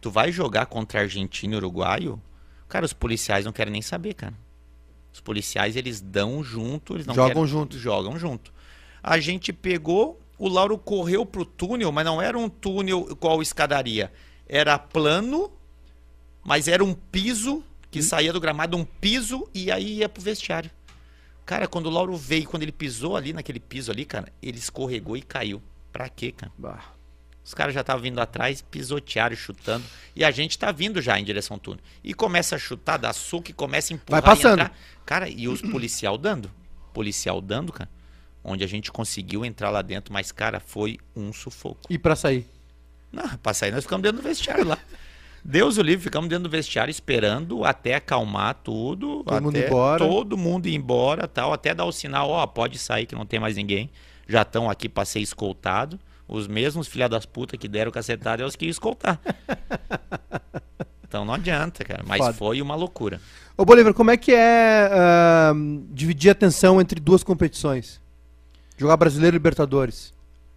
[0.00, 2.22] tu vai jogar contra argentino e uruguaio,
[2.68, 4.34] cara, os policiais não querem nem saber, cara.
[5.12, 7.76] Os policiais, eles dão junto, eles não Jogam querem- junto.
[7.76, 8.52] Jogam junto.
[9.02, 14.12] A gente pegou, o Lauro correu pro túnel, mas não era um túnel qual escadaria.
[14.46, 15.50] Era plano,
[16.44, 20.70] mas era um piso que saía do gramado, um piso, e aí ia pro vestiário.
[21.46, 25.16] Cara, quando o Lauro veio, quando ele pisou ali naquele piso ali, cara, ele escorregou
[25.16, 25.62] e caiu.
[25.90, 26.52] Pra quê, cara?
[26.58, 26.84] Bah.
[27.42, 29.82] Os caras já estavam vindo atrás, pisotearam, chutando.
[30.14, 31.82] E a gente tá vindo já em direção ao túnel.
[32.04, 34.62] E começa a chutar, dá suco e começa a empurrar Vai passando.
[34.62, 34.70] e.
[35.06, 36.50] Cara, e os policial dando.
[36.92, 37.88] Policial dando, cara.
[38.44, 41.80] Onde a gente conseguiu entrar lá dentro, mas, cara, foi um sufoco.
[41.88, 42.46] E pra sair?
[43.10, 44.76] Não, pra sair nós ficamos dentro do vestiário lá.
[45.44, 49.22] Deus o livre, ficamos dentro do vestiário esperando até acalmar tudo.
[49.24, 50.06] Todo mundo até embora.
[50.06, 51.52] Todo mundo ir embora tal.
[51.52, 53.90] Até dar o sinal, ó, pode sair que não tem mais ninguém.
[54.28, 55.98] Já estão aqui pra ser escoltado.
[56.26, 59.18] Os mesmos filha das putas que deram cacetada é os que iam escoltar.
[61.06, 62.04] então não adianta, cara.
[62.06, 62.32] Mas Foda.
[62.34, 63.20] foi uma loucura.
[63.56, 68.00] Ô, Bolívar, como é que é ahn, dividir a atenção entre duas competições?
[68.76, 70.12] Jogar Brasileiro e Libertadores.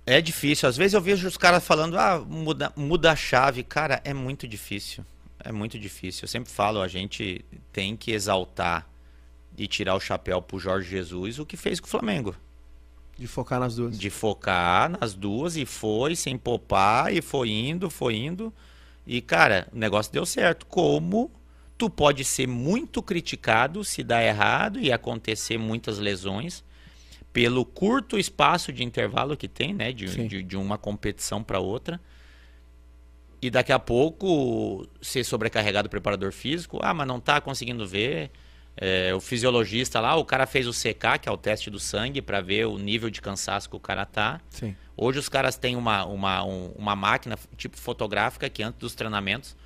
[0.05, 0.67] É difícil.
[0.67, 3.63] Às vezes eu vejo os caras falando, ah, muda, muda a chave.
[3.63, 5.05] Cara, é muito difícil.
[5.43, 6.23] É muito difícil.
[6.23, 8.87] Eu sempre falo, a gente tem que exaltar
[9.57, 12.35] e tirar o chapéu pro Jorge Jesus o que fez com o Flamengo.
[13.17, 13.99] De focar nas duas.
[13.99, 18.53] De focar nas duas e foi sem poupar e foi indo, foi indo.
[19.05, 20.65] E, cara, o negócio deu certo.
[20.65, 21.29] Como
[21.77, 26.63] tu pode ser muito criticado se dar errado e acontecer muitas lesões
[27.33, 29.91] pelo curto espaço de intervalo que tem, né?
[29.93, 31.99] De, de, de uma competição para outra.
[33.41, 36.79] E daqui a pouco ser sobrecarregado o preparador físico.
[36.81, 38.29] Ah, mas não tá conseguindo ver.
[38.77, 42.21] É, o fisiologista lá, o cara fez o CK, que é o teste do sangue,
[42.21, 44.39] para ver o nível de cansaço que o cara tá.
[44.49, 44.75] Sim.
[44.95, 49.57] Hoje os caras têm uma, uma, um- uma máquina tipo fotográfica que antes dos treinamentos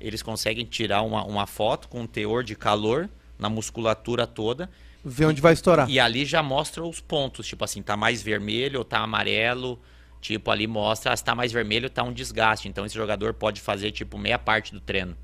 [0.00, 4.70] eles conseguem tirar uma, uma foto com um teor de calor na musculatura toda
[5.08, 5.88] Ver onde vai estourar.
[5.88, 9.78] e ali já mostra os pontos, tipo assim, tá mais vermelho ou tá amarelo,
[10.20, 13.92] tipo ali mostra, se tá mais vermelho tá um desgaste, então esse jogador pode fazer
[13.92, 15.16] tipo meia parte do treino.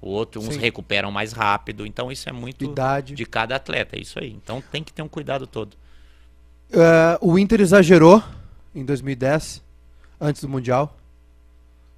[0.00, 0.58] O outro, uns Sim.
[0.60, 3.14] recuperam mais rápido, então isso é muito Idade.
[3.14, 4.32] de cada atleta, é isso aí.
[4.32, 5.76] Então tem que ter um cuidado todo.
[6.74, 8.20] Ah, o Inter exagerou
[8.74, 9.62] em 2010,
[10.20, 10.96] antes do Mundial.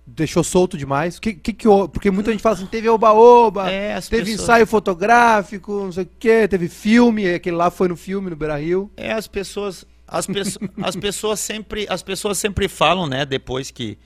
[0.07, 1.19] Deixou solto demais.
[1.19, 5.73] Que, que, que, porque muita gente fala assim, teve oba-oba, É, teve pessoas- ensaio fotográfico,
[5.85, 8.91] não sei o que, teve filme, aquele lá foi no filme, no Beira-Rio.
[8.99, 10.27] É, as pessoas, as,
[10.83, 13.99] as pessoas sempre, as pessoas sempre falam, né, depois que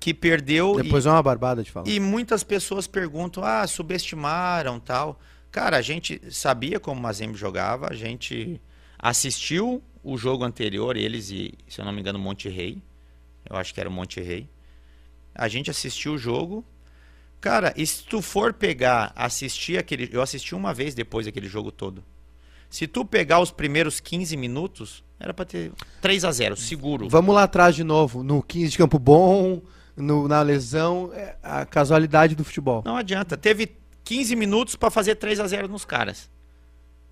[0.00, 1.86] que perdeu e- Depois é uma barbada de falar.
[1.88, 5.20] e, muitas pessoas perguntam: "Ah, subestimaram, tal".
[5.52, 8.60] Cara, a gente sabia como o Mazembe jogava, a gente
[8.98, 12.82] assistiu o jogo anterior, eles e, se eu não me engano, Monte Rei.
[13.48, 14.48] Eu acho que era o Monte Rei.
[15.34, 16.64] A gente assistiu o jogo.
[17.40, 20.08] Cara, e se tu for pegar, assistir aquele.
[20.12, 22.04] Eu assisti uma vez depois daquele jogo todo.
[22.70, 27.08] Se tu pegar os primeiros 15 minutos, era pra ter 3 a 0 seguro.
[27.08, 29.60] Vamos lá atrás de novo, no 15 de Campo Bom,
[29.96, 32.82] no- na lesão, é a casualidade do futebol.
[32.86, 33.36] Não adianta.
[33.36, 36.30] Teve 15 minutos pra fazer 3 a 0 nos caras.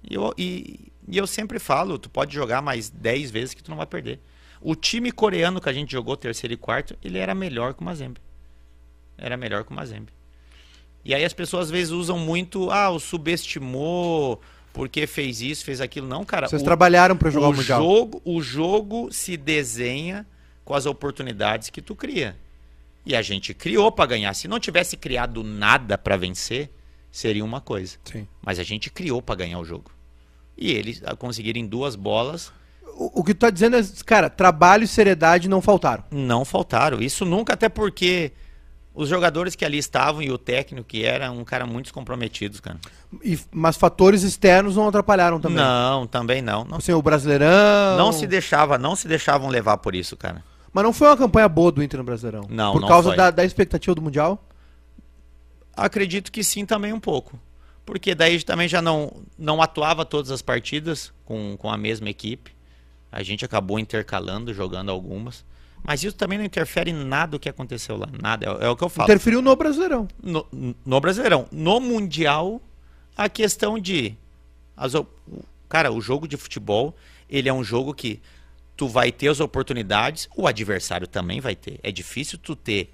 [0.08, 3.70] E eu, e, e eu sempre falo, tu pode jogar mais 10 vezes que tu
[3.70, 4.18] não vai perder.
[4.60, 7.84] O time coreano que a gente jogou terceiro e quarto, ele era melhor que o
[7.84, 8.20] Mazembe.
[9.16, 10.12] Era melhor que o Mazembe.
[11.04, 14.40] E aí as pessoas às vezes usam muito, ah, o subestimou
[14.72, 16.06] porque fez isso, fez aquilo.
[16.06, 16.48] Não, cara.
[16.48, 17.80] Vocês o- trabalharam pra jogar o, o Mundial.
[17.82, 20.26] jogo, o jogo se desenha
[20.64, 22.36] com as oportunidades que tu cria.
[23.04, 24.32] E a gente criou para ganhar.
[24.34, 26.70] Se não tivesse criado nada para vencer,
[27.10, 27.96] seria uma coisa.
[28.04, 28.28] Sim.
[28.42, 29.90] Mas a gente criou para ganhar o jogo.
[30.56, 32.52] E eles ah, conseguiram em duas bolas,
[32.96, 36.04] O, o que tu tá dizendo é, cara, trabalho e seriedade não faltaram.
[36.10, 37.00] não faltaram.
[37.00, 38.32] Isso nunca, até porque
[38.94, 42.78] os jogadores que ali estavam e o técnico que era um cara muito comprometidos, cara.
[43.22, 45.56] E- mas fatores externos não atrapalharam também.
[45.58, 46.64] Não, também não.
[46.64, 47.96] Não, Assim, o Brasileirão.
[47.96, 50.44] não se deixava, não se deixavam levar por isso, cara.
[50.72, 52.46] Mas não foi uma campanha boa do Inter no Brasileirão.
[52.48, 54.44] Não, Por não causa da, da expectativa do Mundial?
[55.76, 57.38] Acredito que sim também um pouco.
[57.84, 62.52] Porque daí também já não, não atuava todas as partidas com, com a mesma equipe.
[63.12, 65.44] A gente acabou intercalando, jogando algumas.
[65.82, 68.08] Mas isso também não interfere em nada do que aconteceu lá.
[68.20, 68.46] Nada.
[68.60, 69.06] É, é o que eu falo.
[69.06, 70.06] Interferiu no Brasileirão.
[70.22, 70.46] No,
[70.84, 71.46] no Brasileirão.
[71.50, 72.60] No Mundial,
[73.16, 74.14] a questão de.
[74.76, 75.06] as o-
[75.68, 76.94] cara, o jogo de futebol,
[77.28, 78.20] ele é um jogo que
[78.76, 81.78] tu vai ter as oportunidades, o adversário também vai ter.
[81.82, 82.92] É difícil tu ter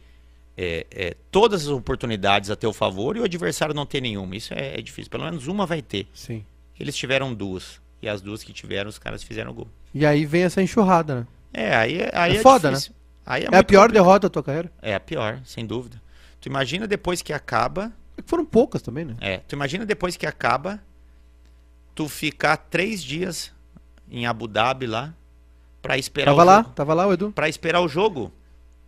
[0.57, 4.35] é, é, todas as oportunidades a teu favor e o adversário não ter nenhuma.
[4.37, 5.11] Isso é, é difícil.
[5.11, 6.07] Pelo menos uma vai ter.
[6.15, 6.45] Sim.
[6.79, 7.81] Eles tiveram duas.
[8.03, 9.69] E as duas que tiveram, os caras fizeram gol.
[9.95, 11.27] E aí vem essa enxurrada, né?
[11.53, 12.93] É, aí, é- aí É é, foda, difícil.
[13.25, 13.93] Aí É, a muito pior complicado.
[14.05, 14.73] derrota da tua carreira.
[14.83, 16.01] É a pior, sem dúvida.
[16.41, 17.93] Tu imagina depois que acaba.
[18.17, 19.17] É que Foram poucas também, né?
[19.21, 20.81] É, tu imagina depois que acaba,
[21.95, 23.53] tu ficar três dias
[24.11, 25.15] em Abu Dhabi lá
[25.83, 26.71] pra esperar Tava o lá, jogo.
[26.75, 27.33] tava lá o Edu.
[27.33, 28.33] Pra esperar o jogo.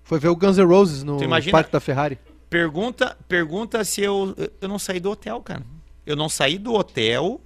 [0.05, 2.19] Foi ver o Guns N' Roses no imagina- Parque da Ferrari.
[2.49, 5.63] Pergunta, pergunta se eu eu não saí do hotel, cara.
[6.07, 7.41] Eu não saí do hotel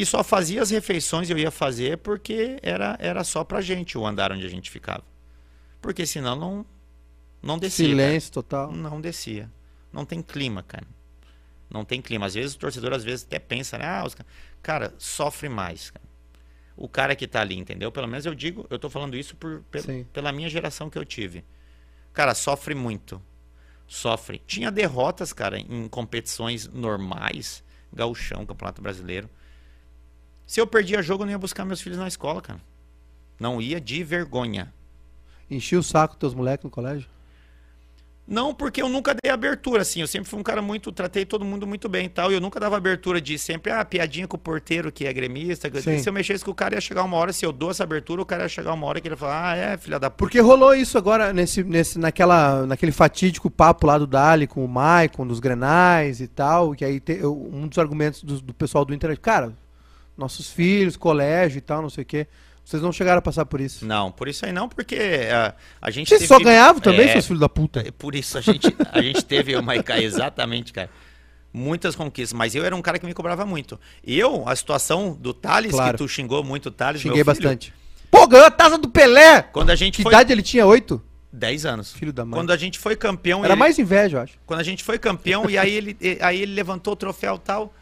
[0.00, 4.06] e só fazia as refeições eu ia fazer porque era era só pra gente o
[4.06, 5.04] andar onde a gente ficava.
[5.80, 6.66] Porque senão não
[7.42, 7.86] não descia.
[7.86, 8.72] Silêncio total.
[8.72, 9.50] Não descia.
[9.92, 10.86] Não tem clima, cara.
[11.70, 12.26] Não tem clima.
[12.26, 13.86] Às vezes o torcedor às vezes até pensa, né?
[13.86, 14.14] Ah, os...
[14.14, 14.24] ca-
[14.62, 16.04] cara, sofre mais, cara.
[16.76, 17.90] O cara que tá ali, entendeu?
[17.90, 20.04] Pelo menos eu digo, eu tô falando isso por, Sim.
[20.12, 21.44] pela minha geração que eu tive.
[22.12, 23.20] Cara, sofre muito.
[23.86, 24.40] Sofre.
[24.46, 29.28] Tinha derrotas, cara, em competições normais, gauchão, Campeonato Brasileiro.
[30.48, 32.58] Se eu perdia jogo, eu não ia buscar meus filhos na escola, cara.
[33.38, 34.72] Não ia de vergonha.
[35.50, 37.06] Enchi o saco dos teus moleques no colégio.
[38.26, 40.00] Não, porque eu nunca dei abertura, assim.
[40.02, 40.90] Eu sempre fui um cara muito.
[40.90, 42.30] Tratei todo mundo muito bem e tal.
[42.30, 45.70] E eu nunca dava abertura de sempre, ah, piadinha com o porteiro que é gremista.
[45.70, 45.80] que-.
[46.02, 47.32] Se eu mexesse com o cara, ia chegar uma hora.
[47.32, 49.52] Se eu dou essa abertura, o cara ia chegar uma hora que ele ia falar,
[49.52, 50.18] ah, é, filha da puta.
[50.18, 54.68] Porque rolou isso agora nesse, nesse, naquela, naquele fatídico papo lá do Dali com o
[54.68, 56.72] Maicon, dos Grenais e tal.
[56.74, 59.54] Que aí te- eu- um dos argumentos do, do pessoal do Inter é, cara,
[60.18, 62.26] nossos filhos, colégio e tal, não sei o quê.
[62.64, 63.86] Vocês não chegaram a passar por isso.
[63.86, 64.98] Não, por isso aí não, porque
[65.32, 66.08] a, a gente.
[66.08, 67.80] Vocês teve- só ganhavam também, É, seus filhos da puta.
[67.86, 70.90] É por isso a gente, a gente teve, o Maiká, exatamente, cara.
[71.50, 73.80] Muitas conquistas, mas eu era um cara que me cobrava muito.
[74.04, 75.92] Eu, a situação do Thales, Claro.
[75.96, 77.72] que tu xingou muito o Thales, Xinguei bastante.
[78.10, 79.40] Pô, ganhou a taça do Pelé!
[79.42, 80.12] Quando a gente Que foi.
[80.12, 80.66] idade ele tinha?
[80.66, 81.02] Oito?
[81.32, 81.90] 10 anos.
[81.92, 82.38] Filho da mãe.
[82.38, 83.44] Quando a gente foi campeão.
[83.44, 84.34] Era ele- mais inveja, eu acho.
[84.44, 87.38] Quando a gente foi campeão, e aí ele, e- aí ele levantou o troféu e
[87.38, 87.74] tal.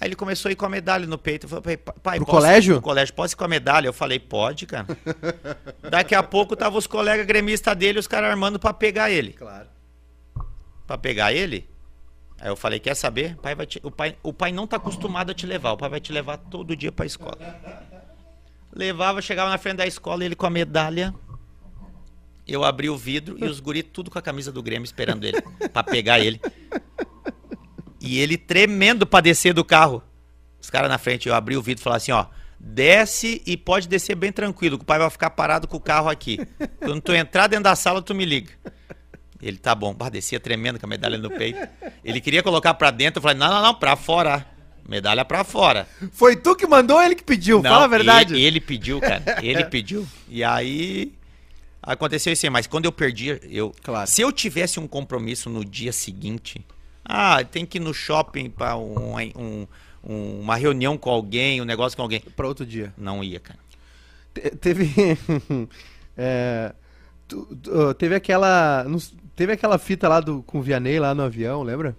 [0.00, 1.44] Aí ele começou a ir com a medalha no peito.
[1.46, 2.74] Eu falei, pai, Pro posso- colégio?
[2.76, 3.86] Pro colégio, posso ir com a medalha?
[3.86, 4.86] Eu falei, pode, cara.
[5.90, 9.34] Daqui a pouco tava os colegas gremistas dele, os caras armando pra pegar ele.
[9.34, 9.68] Claro.
[10.86, 11.68] Pra pegar ele.
[12.40, 13.36] Aí eu falei, quer saber?
[13.36, 15.72] Pai vai te- o, pai, o pai não tá acostumado a te levar.
[15.72, 17.36] O pai vai te levar todo dia pra escola.
[18.72, 21.12] Levava, chegava na frente da escola, ele com a medalha.
[22.48, 25.40] Eu abri o vidro e os guri tudo com a camisa do Grêmio esperando ele
[25.72, 26.40] pra pegar ele.
[28.00, 30.02] E ele tremendo pra descer do carro.
[30.60, 32.26] Os caras na frente, eu abri o vidro e falei assim, ó,
[32.58, 36.08] desce e pode descer bem tranquilo, que o pai vai ficar parado com o carro
[36.08, 36.38] aqui.
[36.78, 38.52] Quando tu entrar dentro da sala, tu me liga.
[39.42, 41.66] Ele tá bom, bah, descia tremendo com a medalha no peito.
[42.04, 44.46] Ele queria colocar pra dentro, eu falei, não, não, não, pra fora.
[44.86, 45.86] Medalha pra fora.
[46.12, 47.62] Foi tu que mandou ou ele que pediu?
[47.62, 48.34] Não, Fala a verdade.
[48.34, 49.22] Ele, ele pediu, cara.
[49.40, 50.06] Ele pediu.
[50.28, 51.14] E aí
[51.80, 52.50] aconteceu isso aí.
[52.50, 53.72] Mas quando eu perdi, eu.
[53.82, 54.10] Claro.
[54.10, 56.60] Se eu tivesse um compromisso no dia seguinte,
[57.04, 59.66] ah, tem que ir no shopping para um, um-
[60.04, 62.20] um- uma reunião com alguém, um negócio com alguém.
[62.20, 62.92] Pra outro dia.
[62.96, 63.58] Não ia, cara.
[64.34, 64.90] Te- teve.
[66.16, 66.72] é,
[67.28, 68.84] tu- tu- teve aquela.
[69.36, 71.96] Teve aquela fita lá do, com o Vianney lá no avião, lembra?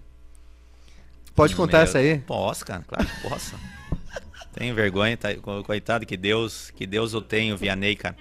[1.34, 2.18] Pode contar Meu- essa aí?
[2.18, 3.54] Posso, cara, claro que posso.
[4.54, 5.34] Tenho vergonha, tá?
[5.36, 8.16] Co- coitado, que Deus, que Deus o tenha, o Vianney, cara.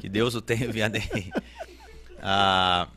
[0.00, 1.30] Que Deus o tenha, o Vianney.
[2.28, 2.88] Ah,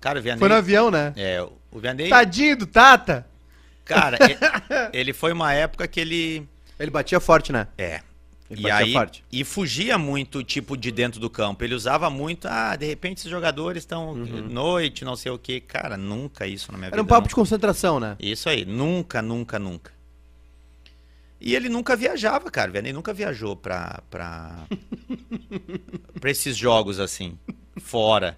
[0.00, 0.38] cara, o Vianney.
[0.38, 1.12] Foi no avião, né?
[1.16, 2.08] É, o Vianney.
[2.08, 3.26] Tadinho do Tata!
[3.84, 4.18] Cara,
[4.92, 6.48] ele foi uma época que ele.
[6.78, 7.66] Ele batia forte, né?
[7.76, 8.00] É.
[8.48, 9.24] Ele e batia aí, forte.
[9.30, 11.62] e fugia muito, tipo, de dentro do campo.
[11.62, 15.60] Ele usava muito, ah, de repente esses jogadores estão noite, não sei o que.
[15.60, 16.94] Cara, nunca isso na minha Uhum.
[16.94, 17.14] Era um vida.
[17.14, 17.28] papo não.
[17.28, 18.16] de concentração, né?
[18.18, 19.92] Isso aí, nunca, nunca, nunca.
[21.40, 22.70] E ele nunca viajava, cara.
[22.70, 24.66] O Vianney nunca viajou pra, pra,
[26.20, 27.38] pra esses jogos assim,
[27.80, 28.36] fora.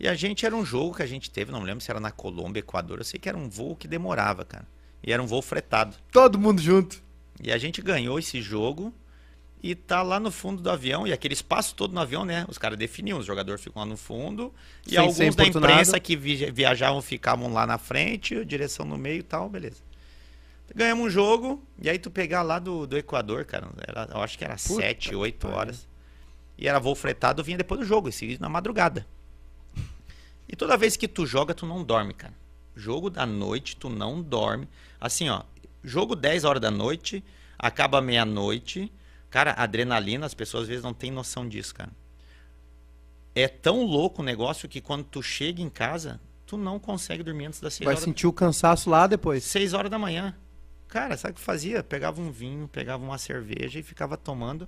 [0.00, 2.10] E a gente era um jogo que a gente teve, não lembro se era na
[2.10, 4.66] Colômbia, Equador, eu sei que era um voo que demorava, cara.
[5.06, 5.94] E era um voo fretado.
[6.10, 7.02] Todo mundo junto.
[7.42, 8.94] E a gente ganhou esse jogo
[9.62, 12.46] e tá lá no fundo do avião, e aquele espaço todo no avião, né?
[12.48, 14.54] Os caras definiam, os jogadores ficam lá no fundo,
[14.86, 19.18] e Sem alguns da imprensa que vi- viajavam ficavam lá na frente, direção no meio
[19.20, 19.82] e tal, beleza.
[20.74, 24.38] Ganhamos um jogo, e aí tu pegar lá do, do Equador, cara, era, eu acho
[24.38, 25.56] que era Puta 7, 8 pariu.
[25.58, 25.86] horas.
[26.56, 29.06] E era voo fretado, vinha depois do jogo, esse na madrugada.
[30.50, 32.34] E toda vez que tu joga, tu não dorme, cara.
[32.74, 34.68] Jogo da noite, tu não dorme.
[35.00, 35.42] Assim, ó,
[35.84, 37.22] jogo 10 horas da noite,
[37.58, 38.92] acaba meia-noite.
[39.28, 41.90] Cara, adrenalina, as pessoas às vezes não têm noção disso, cara.
[43.34, 47.46] É tão louco o negócio que quando tu chega em casa, tu não consegue dormir
[47.46, 48.04] antes das 6 Vai horas.
[48.04, 49.44] sentir o cansaço lá depois.
[49.44, 50.34] 6 horas da manhã.
[50.88, 51.84] Cara, sabe o que fazia?
[51.84, 54.66] Pegava um vinho, pegava uma cerveja e ficava tomando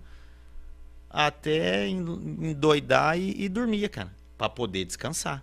[1.11, 5.43] até en- endoidar e, e dormia, cara, Pra poder descansar.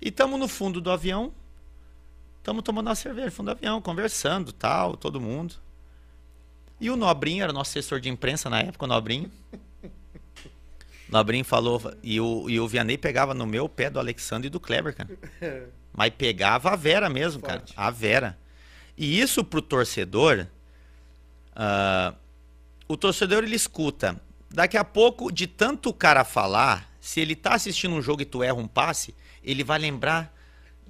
[0.00, 1.32] E tamo no fundo do avião,
[2.42, 5.54] tamo tomando uma cerveja no fundo do avião, conversando, tal, todo mundo.
[6.80, 9.30] E o Nobrinho era nosso assessor de imprensa na época, o Nobrinho.
[11.08, 14.50] O Nobrinho falou, e o, e o Vianney pegava no meu pé do Alexandre e
[14.50, 15.10] do Kleber, cara.
[15.92, 17.58] Mas pegava a Vera mesmo, cara.
[17.58, 17.74] Forte.
[17.76, 18.38] A Vera.
[18.96, 20.46] E isso pro torcedor,
[21.54, 22.14] ah,
[22.88, 24.20] o torcedor ele escuta.
[24.48, 28.24] Daqui a pouco, de tanto o cara falar, se ele tá assistindo um jogo e
[28.24, 30.34] tu erra um passe, ele vai lembrar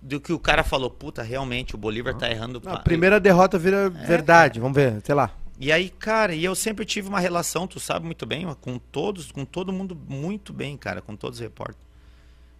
[0.00, 0.90] do que o cara falou.
[0.90, 4.60] Puta, realmente, o Bolívar tá errando A primeira derrota vira verdade.
[4.60, 5.34] Vamos ver, sei lá.
[5.58, 9.30] E aí, cara, e eu sempre tive uma relação, tu sabe muito bem, com todos,
[9.30, 11.86] com todo mundo muito bem, cara, com todos os repórteres.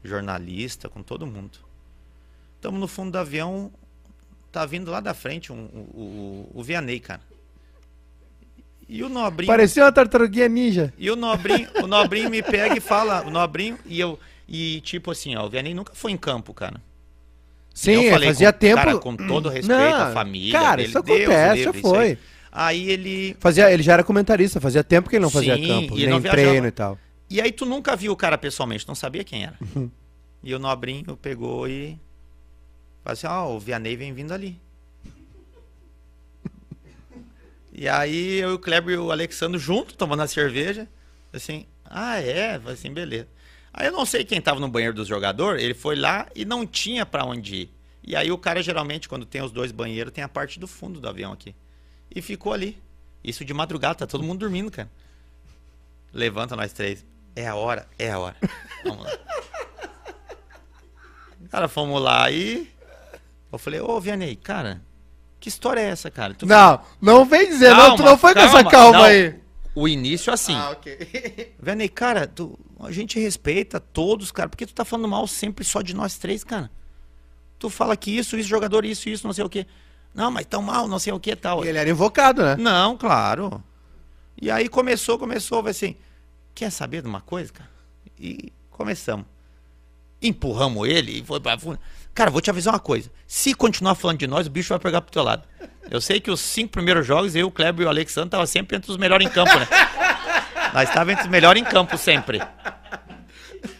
[0.05, 1.59] Jornalista, com todo mundo.
[2.57, 3.73] Estamos no fundo do avião,
[4.53, 7.23] tá vindo lá da frente um, o, o, o Vianney, cara.
[8.87, 9.47] E o Nobrinho.
[9.47, 10.93] Parecia uma tartaruguinha ninja.
[10.99, 14.19] E o Nobrinho, o Nobrinho me pega e fala, o Nobrinho, e eu.
[14.51, 16.83] E tipo assim, ó, o Vianney nunca foi em campo, cara.
[17.73, 18.77] Sim, eu falei fazia com, tempo.
[18.77, 20.53] Cara, com todo respeito Não, à família.
[20.53, 21.99] Cara, dele, isso acontece, já livre, foi.
[21.99, 22.19] aí.
[22.51, 23.37] Aí ele.
[23.39, 26.21] Fazia, ele já era comentarista, fazia tempo que ele não fazia Sim, campo, e nem
[26.21, 26.31] viajava.
[26.31, 26.99] treino e tal.
[27.31, 29.57] E aí tu nunca viu o cara pessoalmente, não sabia quem era.
[29.77, 29.89] Uhum.
[30.43, 31.97] E o Nobrinho pegou e
[33.05, 34.61] falou assim, ó, o Vianney vem vindo ali.
[37.73, 40.89] e aí eu, e o Kleber e o Alexandre junto, tomando a cerveja,
[41.33, 42.59] assim, ah é?
[42.59, 43.29] Falei assim, beleza.
[43.73, 46.67] Aí eu não sei quem tava no banheiro dos jogadores, ele foi lá e não
[46.67, 47.75] tinha pra onde ir.
[48.03, 51.01] E aí o cara geralmente, quando tem os dois banheiros, tem a parte do fundo
[51.01, 51.55] do avião aqui.
[52.15, 52.83] E ficou ali.
[53.23, 54.91] Isso de madrugada, tá todo mundo dormindo, cara.
[56.13, 57.05] Levanta nós três.
[57.37, 58.37] É a hora, é a hora.
[58.85, 59.11] Vamos lá.
[61.51, 62.69] Cara, fomos lá e.
[63.53, 64.81] Eu falei, ô Vianney, cara,
[65.41, 66.35] que história é essa, cara?
[66.35, 69.05] Tu- Não, não vem dizer, não, tu Calma, não foi com essa calma, calma não.
[69.05, 69.41] aí.
[69.75, 70.57] O início assim.
[70.57, 71.55] ok.
[71.61, 74.49] Vianney, cara, tu, a gente respeita todos, cara.
[74.49, 76.71] Por que tu tá falando mal sempre só de nós três, cara?
[77.59, 79.67] Tu fala que isso, isso, jogador, isso, isso, não sei o quê.
[80.15, 81.65] Não, mas tão mal, não sei o que tal.
[81.65, 82.57] E ele era invocado, né?
[82.57, 83.63] Não, claro.
[84.41, 85.95] E aí começou, começou, vai assim,
[86.55, 87.71] quer saber de uma coisa, cara?
[88.19, 89.27] E começamos.
[90.23, 91.79] Empurramos ele e foi pra fundo.
[92.15, 93.11] Cara, vou te avisar uma coisa.
[93.27, 95.43] Se continuar falando de nós, o bicho vai pegar pro teu lado.
[95.91, 98.77] Eu sei que os cinco primeiros jogos, eu, o Kleber e o Alexandre tava sempre
[98.77, 99.67] entre os melhores em campo, né?
[100.73, 102.41] Nós estávamos entre os melhores em campo sempre.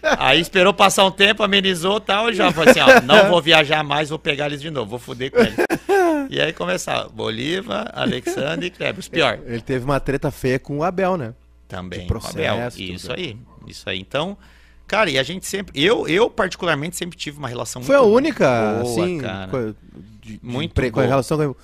[0.03, 3.41] Aí esperou passar um tempo, amenizou e tal, e já falou assim, ó, não vou
[3.41, 5.57] viajar mais, vou pegar eles de novo, vou foder com eles.
[6.29, 9.39] E aí começava, Bolívar, Alexandre e Kleber, os pior.
[9.45, 11.35] Ele teve uma treta feia com o Abel, né?
[11.69, 12.71] Também, processo, Abel.
[12.71, 12.83] tudo.
[12.83, 13.37] Isso aí,
[13.67, 14.01] isso aí.
[14.01, 14.37] Então,
[14.91, 18.81] cara, e a gente sempre, eu, eu particularmente sempre tive uma relação Foi a única,
[18.83, 19.51] boa, assim, cara.
[20.21, 21.55] de, de Muito com a relação com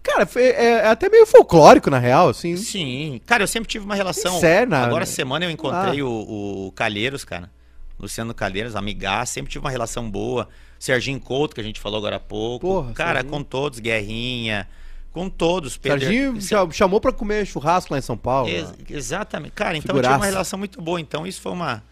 [0.00, 2.56] Cara, foi, é, é até meio folclórico, na real, assim.
[2.56, 4.40] Sim, cara, eu sempre tive uma relação.
[4.68, 6.04] Na- Agora, semana eu encontrei Ah.
[6.06, 7.50] o, o Calheiros, cara.
[7.98, 10.48] Luciano Calheiros, amigar, sempre tive uma relação boa.
[10.78, 12.64] Serginho Couto, que a gente falou agora há pouco.
[12.66, 13.32] Porra, cara, Serginho.
[13.32, 14.68] com todos, Guerrinha,
[15.12, 15.76] com todos.
[15.76, 18.48] Pedro- Serginho cha- chamou pra comer churrasco lá em São Paulo.
[18.48, 18.76] Ex- né?
[18.88, 19.50] exatamente.
[19.52, 20.16] Cara, então eu tive Figuraça.
[20.16, 21.00] uma relação muito boa.
[21.00, 21.82] Então isso foi uma,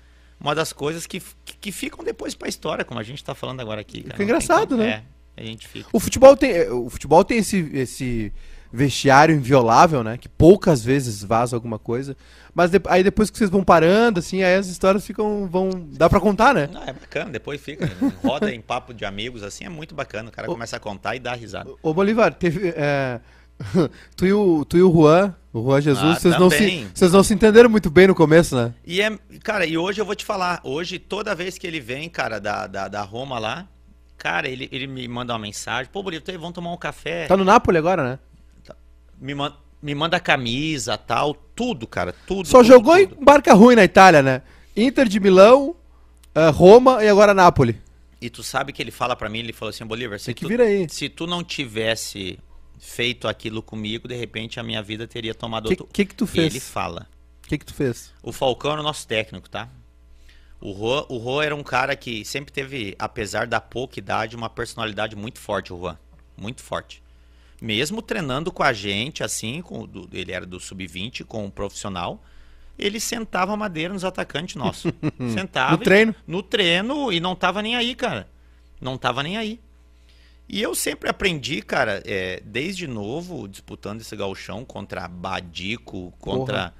[0.41, 3.61] uma das coisas que, que, que ficam depois pra história, como a gente tá falando
[3.61, 4.03] agora aqui.
[4.03, 4.13] Cara.
[4.13, 5.03] Fica engraçado, né?
[5.37, 5.89] É, a gente fica.
[5.93, 8.33] O futebol tem, é, o futebol tem esse, esse
[8.73, 10.19] vestiário inviolável, né?
[10.19, 12.17] Que poucas vezes vaza alguma coisa.
[12.55, 15.47] Mas de- aí depois que vocês vão parando, assim, aí as histórias ficam.
[15.47, 15.71] vão.
[15.93, 16.69] dá pra contar, né?
[16.73, 17.91] Não, é bacana, depois fica.
[18.23, 20.29] Roda em papo de amigos, assim, é muito bacana.
[20.29, 21.71] O cara Ô- começa a contar e dá risada.
[21.83, 22.73] Ô Bolivar, teve.
[22.77, 23.21] é,
[24.17, 27.13] tu, e o, tu e o Juan, o Juan Jesus, Ah, vocês não, se, vocês
[27.13, 28.75] não se entenderam muito bem no começo, né?
[28.87, 32.09] E é, cara, e hoje eu vou te falar, hoje toda vez que ele vem,
[32.09, 33.67] cara, da, da, da Roma lá,
[34.19, 37.45] cara, ele, ele me manda uma mensagem, pô, Bonito, vamos tomar um café, Tá no
[37.45, 38.19] Napoli agora, né?
[39.19, 39.53] me, man,
[39.83, 42.47] me manda camisa, tal, tudo, cara, tudo.
[42.47, 43.17] Só tudo, jogou tudo.
[43.21, 44.43] em barca ruim na Itália, né?
[44.77, 45.75] Inter de Milão,
[46.37, 47.77] uh, Roma e agora Nápoles.
[48.21, 50.43] E tu sabe que ele fala para mim, ele falou assim, Bolívar, se, Tem que
[50.43, 50.87] tu, vir aí.
[50.91, 52.39] se tu não tivesse
[52.79, 55.89] feito aquilo comigo, de repente a minha vida teria tomado O que, outro...
[55.93, 56.53] que que tu E fez?
[56.55, 57.09] ele fala.
[57.45, 58.13] O que que tu fez?
[58.23, 59.69] O Falcão era o nosso técnico, tá?
[60.61, 64.49] O Juan, o Juan era um cara que sempre teve, apesar da pouca idade, uma
[64.49, 65.99] personalidade muito forte, o Juan.
[66.37, 67.03] Muito forte.
[67.61, 71.51] Mesmo treinando com a gente, assim, com, o do- ele era do sub-20, com um
[71.51, 72.23] profissional,
[72.79, 74.93] ele sentava a madeira nos atacantes nossos.
[75.33, 75.73] sentava.
[75.73, 76.15] No treino?
[76.27, 78.29] e- No treino e não tava nem aí, cara.
[78.81, 79.61] Não tava nem aí.
[80.49, 86.73] E eu sempre aprendi, cara, é, desde novo, disputando esse gauchão contra Badico, contra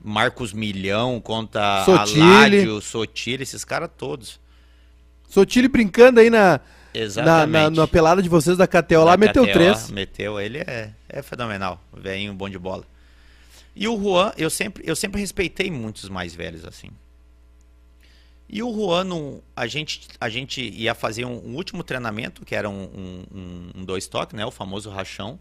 [0.00, 2.22] Marcos Milhão, contra Sotile.
[2.22, 4.40] Aládio, Sotile, esses caras todos.
[5.28, 6.60] Sotile brincando aí na,
[7.16, 9.90] na, na, na pelada de vocês da KTO lá, Da meteu KTO, três.
[9.90, 12.84] Meteu, ele é, é fenomenal, velhinho, bom de bola.
[13.74, 16.90] E o Juan, eu sempre, eu sempre respeitei muitos mais velhos assim.
[18.48, 19.06] E o Juan,
[19.54, 23.84] a, gente, a gente ia fazer um, um último treinamento, que era um, um, um-
[23.84, 24.46] dois toques, né?
[24.46, 25.38] O famoso rachão.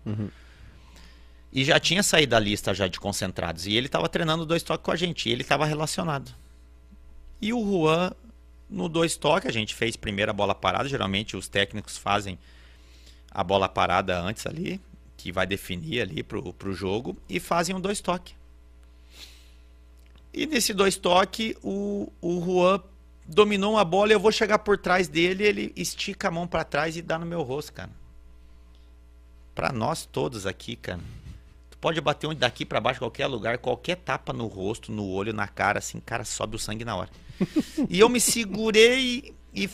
[1.53, 3.65] E já tinha saído da lista já de concentrados.
[3.65, 5.29] E ele estava treinando dois toques com a gente.
[5.29, 6.33] E ele estava relacionado.
[7.41, 8.11] E o Juan,
[8.69, 10.89] no dois toques, a gente fez primeiro a bola parada.
[10.89, 12.37] Geralmente os técnicos fazem
[13.31, 14.81] a bola parada antes ali,
[15.15, 18.33] que vai definir ali pro, pro jogo, e fazem um dois toque.
[20.33, 22.81] E nesse dois toque, o, o Juan
[23.27, 26.95] dominou uma bola, eu vou chegar por trás dele, ele estica a mão pra trás
[26.95, 27.91] e dá no meu rosto, cara.
[29.53, 31.01] Pra nós todos aqui, cara.
[31.69, 35.33] Tu pode bater onde daqui pra baixo, qualquer lugar, qualquer tapa no rosto, no olho,
[35.33, 37.09] na cara, assim, cara, sobe o sangue na hora.
[37.89, 39.69] e eu me segurei e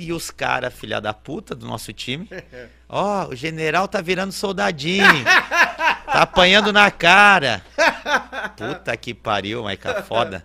[0.00, 2.26] e os caras, filha da puta do nosso time.
[2.88, 5.24] Ó, o general tá virando soldadinho.
[5.24, 7.62] tá apanhando na cara.
[8.56, 10.44] Puta que pariu, Maica, foda.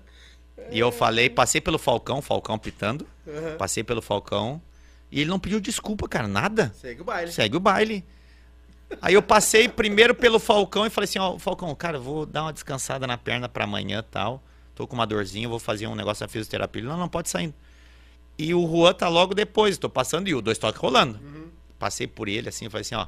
[0.72, 3.08] E eu falei, passei pelo Falcão, Falcão pitando.
[3.58, 4.62] Passei pelo Falcão.
[5.12, 6.74] E ele não pediu desculpa, cara, nada.
[6.76, 7.32] Segue o baile.
[7.32, 8.06] Segue o baile.
[9.02, 12.54] Aí eu passei primeiro pelo Falcão e falei assim, ó, Falcão, cara, vou dar uma
[12.54, 14.44] descansada na perna pra amanhã e tal.
[14.74, 16.82] Tô com uma dorzinha, vou fazer um negócio na fisioterapia.
[16.82, 17.54] Ele, não, não, pode sair.
[18.38, 21.20] E o Juan tá logo depois, tô passando e o dois toques rolando.
[21.80, 23.08] Passei por ele assim, falei assim, ó,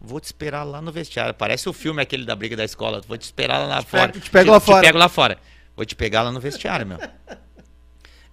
[0.00, 1.34] vou te esperar lá no vestiário.
[1.34, 4.12] Parece o filme aquele da briga da escola, vou te esperar lá fora.
[4.12, 4.80] te pego lá fora.
[4.80, 5.38] Te pego lá fora.
[5.76, 6.98] Vou te pegar lá no vestiário, meu.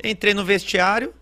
[0.04, 1.14] Entrei no vestiário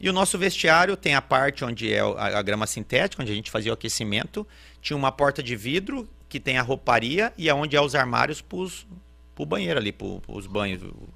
[0.00, 3.34] e o nosso vestiário tem a parte onde é a, a grama sintética, onde a
[3.34, 4.46] gente fazia o aquecimento.
[4.80, 8.86] Tinha uma porta de vidro que tem a rouparia e aonde é os armários pros,
[9.34, 11.08] pro banheiro ali, pro, pros banhos, o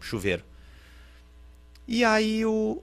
[0.00, 0.42] chuveiro.
[1.86, 2.82] E aí o,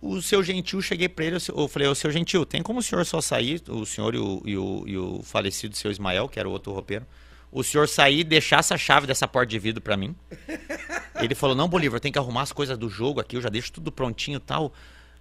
[0.00, 2.82] o seu gentil, cheguei pra ele, eu, eu falei, ô seu gentil, tem como o
[2.82, 6.38] senhor só sair, o senhor e o, e o, e o falecido seu Ismael, que
[6.38, 7.06] era o outro roupeiro,
[7.50, 10.14] o senhor sair e deixar essa chave dessa porta de vidro pra mim?
[11.20, 13.72] Ele falou, não, Bolívar, tem que arrumar as coisas do jogo aqui, eu já deixo
[13.72, 14.72] tudo prontinho tal.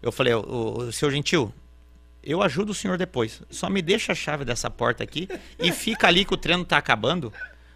[0.02, 1.54] Eu falei, ô, ô, ô, seu gentil,
[2.24, 3.42] eu ajudo o senhor depois.
[3.50, 5.28] Só me deixa a chave dessa porta aqui
[5.58, 7.34] e fica ali que o treino tá acabando.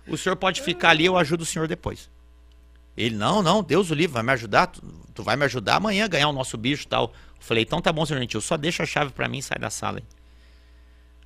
[0.08, 2.10] O senhor pode ficar ali, eu ajudo o senhor depois.
[2.96, 4.68] Ele, não, não, Deus o livre, vai me ajudar.
[4.68, 4.82] Tu,
[5.14, 7.06] tu vai me ajudar amanhã a ganhar o nosso bicho e tal.
[7.06, 9.58] Eu falei, então tá bom, senhor gentil, só deixa a chave pra mim e sai
[9.58, 10.02] da sala.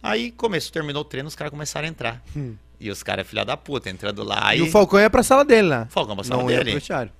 [0.01, 2.23] Aí, começou, terminou o treino, os caras começaram a entrar.
[2.79, 4.55] E os caras, filha da puta, entrando lá.
[4.55, 5.85] E o Falcão ia pra sala dele lá.
[5.89, 6.71] Falcão pra sala Não ia dele.
[6.71, 7.11] pro vestiário.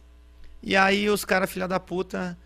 [0.62, 2.38] E aí os caras, filha da puta,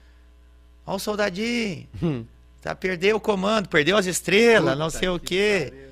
[0.85, 2.25] ó o soldadinho, Hum.
[2.61, 5.65] tá, perdeu o comando, perdeu as estrelas, não Puta sei o que quê.
[5.69, 5.89] pariu.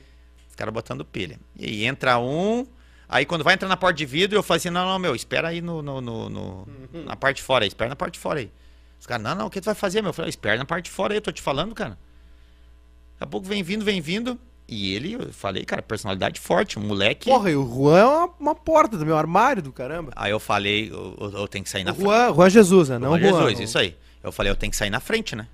[0.50, 1.40] Os caras botando pilha.
[1.56, 2.66] E aí entra um,
[3.08, 5.48] aí quando vai entrar na porta de vidro, eu falo assim, não, não, meu, espera
[5.50, 6.68] aí no, no, no- no-
[7.06, 8.52] na parte de fora aí, espera na parte de fora aí.
[9.00, 10.10] Os caras, não, não, o que tu vai fazer, meu?
[10.10, 11.92] Eu falei, espera na parte de fora aí, eu tô te falando, cara.
[11.92, 14.38] Daqui a pouco vem vindo, vem vindo.
[14.70, 17.30] E ele, eu falei, cara, personalidade forte, um moleque.
[17.30, 20.12] Porra, e o Juan é uma, uma porta também, um armário do caramba.
[20.16, 22.06] Aí eu falei, eu, eu- eu tenho que sair na frente.
[22.06, 23.00] Juan, Juan Jesus, né?
[23.00, 23.50] Não o Juan Juan.
[23.50, 23.96] Jesus, isso aí.
[24.22, 25.48] Eu falei, eu tenho que sair na frente, né?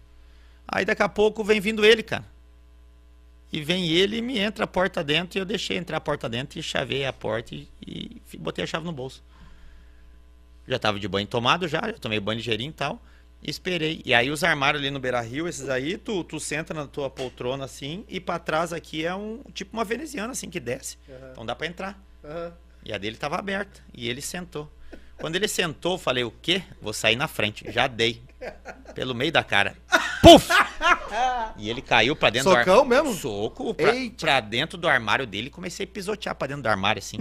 [0.68, 2.26] Aí daqui a pouco vem vindo ele, cara.
[3.52, 6.28] E vem ele e me entra a porta dentro e eu deixei entrar a porta
[6.28, 9.22] dentro e chavei a porta e, e botei a chave no bolso.
[10.68, 13.00] Já tava de banho tomado já, já tomei banho ligeirinho e tal.
[13.44, 14.02] E esperei.
[14.06, 17.10] E aí os armários ali no Beira Rio, esses aí, tu, tu senta na tua
[17.10, 20.98] poltrona assim e pra trás aqui é um tipo uma veneziana assim que desce.
[21.32, 22.02] Então dá pra entrar.
[22.24, 22.54] Aham.
[22.86, 23.82] E a dele tava aberta.
[23.94, 24.72] E ele sentou.
[25.18, 26.64] Quando ele sentou, eu falei, o quê?
[26.82, 27.72] Vou sair na frente.
[27.72, 28.22] Já dei.
[28.94, 29.76] Pelo meio da cara.
[30.22, 30.50] Puf!
[31.58, 33.06] E ele caiu pra dentro Socão do armário.
[33.06, 33.20] mesmo?
[33.20, 35.50] Soco pra, pra dentro do armário dele.
[35.50, 37.18] Comecei a pisotear pra dentro do armário, assim.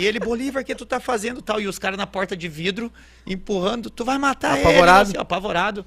[0.00, 1.60] e ele, Bolívar, o que tu tá fazendo tal?
[1.60, 2.92] E os caras na porta de vidro,
[3.26, 3.90] empurrando.
[3.90, 4.66] Tu vai matar ele.
[4.66, 5.08] Apavorado.
[5.08, 5.86] Assim, ó, apavorado.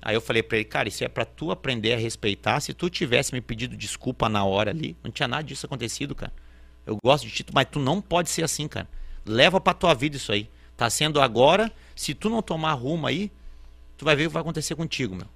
[0.00, 2.60] Aí eu falei pra ele, cara, isso é pra tu aprender a respeitar.
[2.60, 6.32] Se tu tivesse me pedido desculpa na hora ali, não tinha nada disso acontecido, cara.
[6.84, 8.88] Eu gosto de ti, mas tu não pode ser assim, cara.
[9.24, 10.48] Leva pra tua vida isso aí.
[10.76, 13.30] Tá sendo agora Se tu não tomar rumo aí,
[14.02, 15.26] tu vai ver o que vai acontecer contigo, meu.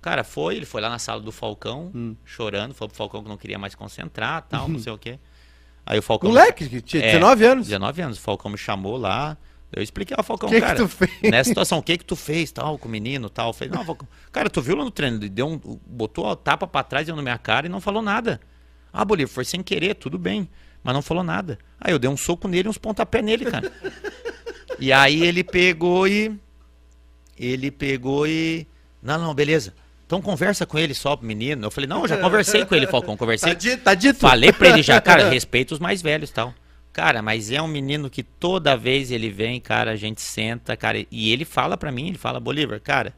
[0.00, 2.14] Cara, foi, ele foi lá na sala do Falcão, Hum.
[2.24, 5.18] chorando, falou pro Falcão que não queria mais concentrar, tal, não sei o quê.
[5.84, 7.66] Aí o Falcão Moleque, que tinha É, 19 anos.
[7.66, 9.36] 19 anos, o Falcão me chamou lá,
[9.72, 11.10] eu expliquei ao Falcão, O que que cara, tu fez?
[11.22, 13.84] nessa situação, o que que tu fez, tal, com o menino, tal, eu falei, não,
[13.84, 17.04] Falcão, cara, tu viu lá no treino, ele deu um, botou a tapa pra trás,
[17.06, 18.40] deu na minha cara e não falou nada.
[18.92, 20.48] Ah, Bolívar, foi sem querer, tudo bem,
[20.84, 21.58] mas não falou nada.
[21.80, 23.72] Aí eu dei um soco nele e uns pontapé nele, cara.
[24.78, 26.38] e aí ele pegou e,
[27.38, 28.66] ele pegou e,
[29.02, 29.74] não, não, beleza,
[30.06, 31.66] então conversa com ele só, menino.
[31.66, 34.20] Eu falei, não, eu já conversei com ele, Falcão, conversei Tá dito, tá dito.
[34.20, 36.54] Falei pra ele já, cara, respeita os mais velhos e tal.
[36.92, 41.04] Cara, mas é um menino que toda vez ele vem, cara, a gente senta, cara,
[41.10, 43.12] e ele fala pra mim, ele fala, Bolívar, cara,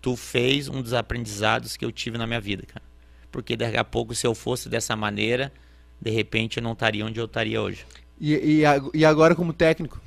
[0.00, 2.84] tu fez um dos aprendizados que eu tive na minha vida, cara.
[3.30, 5.52] Porque daqui a pouco, se eu fosse dessa maneira,
[6.00, 7.84] de repente eu não estaria onde eu estaria hoje.
[8.20, 8.62] E, e,
[8.94, 10.00] e agora como técnico?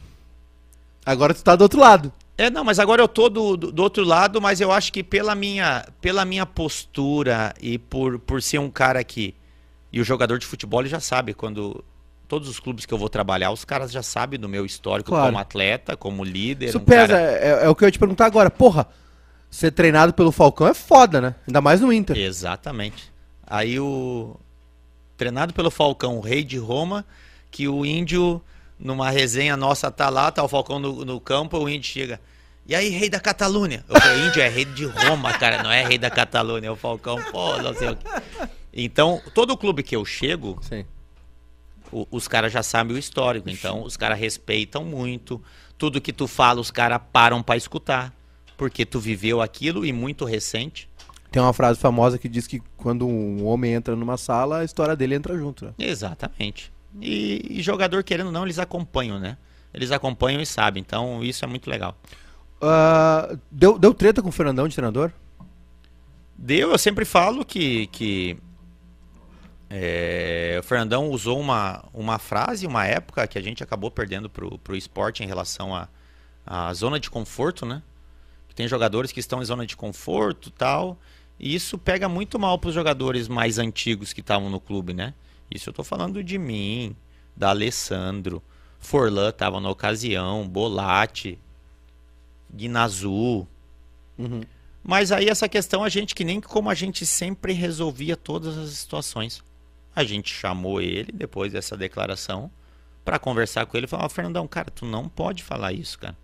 [1.05, 2.11] Agora tu tá do outro lado.
[2.41, 5.03] É, não, mas agora eu tô do, do, do outro lado, mas eu acho que
[5.03, 9.35] pela minha, pela minha postura e por, por ser um cara que.
[9.93, 11.83] E o jogador de futebol já sabe quando.
[12.27, 15.25] Todos os clubes que eu vou trabalhar, os caras já sabem do meu histórico Claro.
[15.27, 16.69] como atleta, como líder.
[16.69, 18.49] Isso um pesa, cara- é, é o que eu ia te perguntar agora.
[18.49, 18.87] Porra,
[19.49, 21.35] ser treinado pelo Falcão é foda, né?
[21.45, 22.17] Ainda mais no Inter.
[22.17, 23.11] Exatamente.
[23.45, 24.35] Aí o.
[25.17, 27.05] Treinado pelo Falcão, o rei de Roma,
[27.51, 28.41] que o índio,
[28.79, 32.19] numa resenha nossa, tá lá, tá o Falcão no, no campo, o índio chega.
[32.65, 33.83] E aí, rei da Catalunha?
[33.89, 36.75] Eu falei, índio é rei de Roma, cara, não é rei da Catalunha, é o
[36.75, 38.05] Falcão, pô, não sei o quê.
[38.73, 40.57] Então, todo clube que eu chego,
[41.91, 45.41] o- os caras já sabem o histórico, então os caras respeitam muito.
[45.77, 48.13] Tudo que tu fala, os caras param pra escutar,
[48.55, 50.87] porque tu viveu aquilo e muito recente.
[51.31, 54.95] Tem uma frase famosa que diz que quando um homem entra numa sala, a história
[54.95, 55.73] dele entra junto, né?
[55.79, 56.71] Exatamente.
[57.01, 59.37] E, e jogador, querendo ou não, eles acompanham, né?
[59.73, 60.81] Eles acompanham e sabem.
[60.85, 61.97] Então, isso é muito legal.
[62.61, 65.11] Ah, deu, deu treta com o Fernandão de treinador?
[66.37, 68.37] Deu, eu sempre falo que, que
[69.69, 74.57] é, o Fernandão usou uma, uma frase, uma época que a gente acabou perdendo pro,
[74.59, 75.87] pro esporte em relação à
[76.45, 77.81] à zona de conforto, né?
[78.55, 80.99] Tem jogadores que estão em zona de conforto tal.
[81.39, 85.13] E isso pega muito mal pros jogadores mais antigos que estavam no clube, né?
[85.49, 86.95] Isso eu tô falando de mim,
[87.35, 88.43] da Alessandro,
[88.77, 91.39] Forlan estava na ocasião, Bolatti,
[92.53, 93.47] Guinazu,
[94.17, 94.41] Uhum.
[94.83, 98.69] mas aí essa questão a gente que nem como a gente sempre resolvia todas as
[98.71, 99.43] situações.
[99.95, 102.51] A gente chamou ele depois dessa declaração
[103.03, 106.17] pra conversar com ele e falar: "Ó, Fernandão, cara, tu não pode falar isso, cara.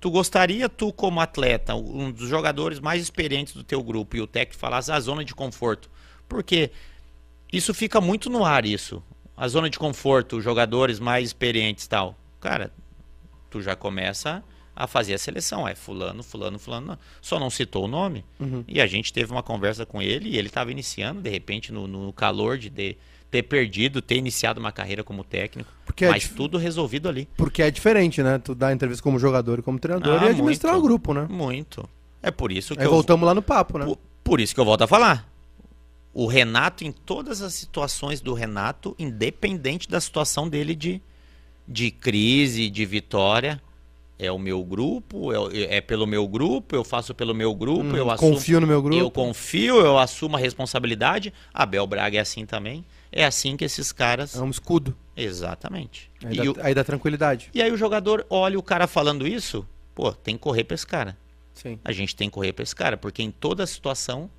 [0.00, 4.26] Tu gostaria tu como atleta, um dos jogadores mais experientes do teu grupo e o
[4.26, 5.90] técnico falasse a zona de conforto?
[6.28, 6.70] Porque
[7.52, 9.02] isso fica muito no ar isso.
[9.36, 12.16] A zona de conforto, os jogadores mais experientes e tal.
[12.40, 12.72] Cara,
[13.50, 14.42] tu já começa
[14.80, 15.66] a fazer a seleção.
[15.66, 16.96] É fulano, fulano, fulano.
[17.20, 18.24] Só não citou o nome.
[18.38, 18.62] Uhum.
[18.68, 21.88] E a gente teve uma conversa com ele e ele estava iniciando, de repente, no,
[21.88, 22.96] no calor de ter,
[23.28, 25.68] ter perdido, ter iniciado uma carreira como técnico.
[25.84, 27.28] Porque é mas dif- tudo resolvido ali.
[27.36, 28.38] Porque é diferente, né?
[28.38, 30.84] Tu dá entrevista como jogador e como treinador Ah, e administrar muito.
[30.84, 31.26] o grupo, né?
[31.28, 31.88] Muito.
[32.22, 33.84] É por isso que Aí eu, voltamos lá no papo, né?
[33.84, 35.28] por, por isso que eu volto a falar.
[36.14, 41.00] O Renato, em todas as situações do Renato, independente da situação dele de,
[41.66, 43.60] de crise, de vitória,
[44.18, 47.96] é o meu grupo, é, é pelo meu grupo, eu faço pelo meu grupo, Hum,
[47.96, 48.34] eu assumo.
[48.34, 48.96] confio no meu grupo.
[49.00, 51.32] Eu confio, eu assumo a responsabilidade.
[51.54, 52.84] Abel Braga é assim também.
[53.12, 54.34] É assim que esses caras.
[54.36, 54.94] É um escudo.
[55.16, 56.10] Exatamente.
[56.24, 57.48] Aí, E, dá, o- aí dá tranquilidade.
[57.54, 60.86] e aí o jogador olha o cara falando isso, pô, tem que correr pra esse
[60.86, 61.16] cara.
[61.54, 61.78] Sim.
[61.84, 64.30] A gente tem que correr pra esse cara, porque em toda situação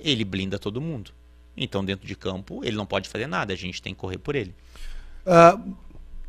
[0.00, 1.10] ele blinda todo mundo.
[1.56, 4.34] Então, dentro de campo, ele não pode fazer nada, a gente tem que correr por
[4.34, 4.54] ele.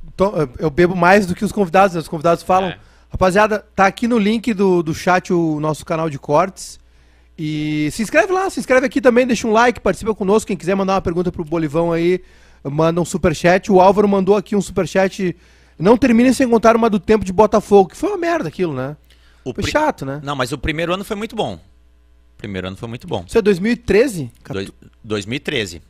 [0.06, 2.00] Então, eu bebo mais do que os convidados, né?
[2.02, 2.70] Os convidados falam.
[2.70, 2.80] É.
[3.10, 6.80] Rapaziada, tá aqui no link do, do chat o nosso canal de cortes.
[7.38, 10.48] E se inscreve lá, se inscreve aqui também, deixa um like, participa conosco.
[10.48, 12.20] Quem quiser mandar uma pergunta pro Bolivão aí,
[12.64, 13.72] manda um superchat.
[13.72, 15.36] O Álvaro mandou aqui um superchat.
[15.80, 18.98] Não termine sem contar uma do tempo de Botafogo, que foi uma merda aquilo, né?
[19.46, 20.20] O Foi pri- chato, né?
[20.24, 21.54] Não, mas o primeiro ano foi muito bom.
[21.54, 23.24] O primeiro ano foi muito bom.
[23.28, 24.32] Isso é 2013?
[24.50, 24.72] Dois-
[25.04, 25.82] 2013.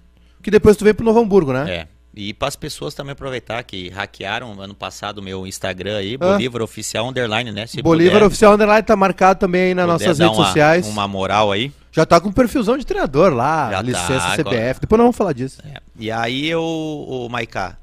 [0.44, 1.72] Que depois tu veio pro Novo Hamburgo, né?
[1.74, 1.88] É.
[2.20, 6.32] E para as pessoas também aproveitar que hackearam ano passado o meu Instagram aí, Ah.
[6.34, 7.68] Bolívar Oficial Underline, né?
[7.68, 10.88] Se Bolívar puder- Oficial Underline tá marcado também aí nas nossas redes uma, sociais.
[10.88, 11.72] Uma moral aí.
[11.92, 14.50] Já tá com perfilzão de treinador lá, Já licença tá, CBF.
[14.50, 14.74] agora.
[14.82, 15.62] Depois nós vamos falar disso.
[15.64, 15.80] É.
[16.00, 17.78] E aí eu, o Maiká,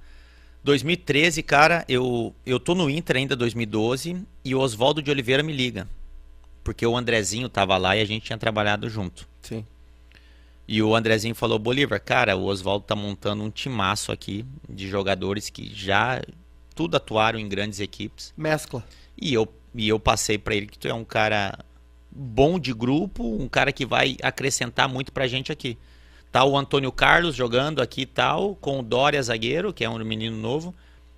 [0.63, 5.53] 2013, cara, eu, eu tô no Inter ainda 2012 e o Oswaldo de Oliveira me
[5.53, 5.87] liga.
[6.63, 9.29] Porque o Andrezinho tava lá e a gente tinha trabalhado junto.
[9.43, 9.65] Sim.
[10.67, 15.51] E o Andrezinho falou, Bolívar, cara, o Oswaldo tá montando um timaço aqui de jogadores
[15.51, 16.23] que já
[16.75, 18.33] tudo atuaram em grandes equipes.
[18.37, 18.85] Mescla.
[19.21, 21.59] E eu, e eu passei para ele que tu é um cara
[22.11, 25.77] bom de grupo, um cara que vai acrescentar muito pra gente aqui.
[26.33, 29.99] Tá o Antônio Carlos jogando aqui e tal, com o Dória zagueiro, que é um
[30.05, 30.75] menino novo,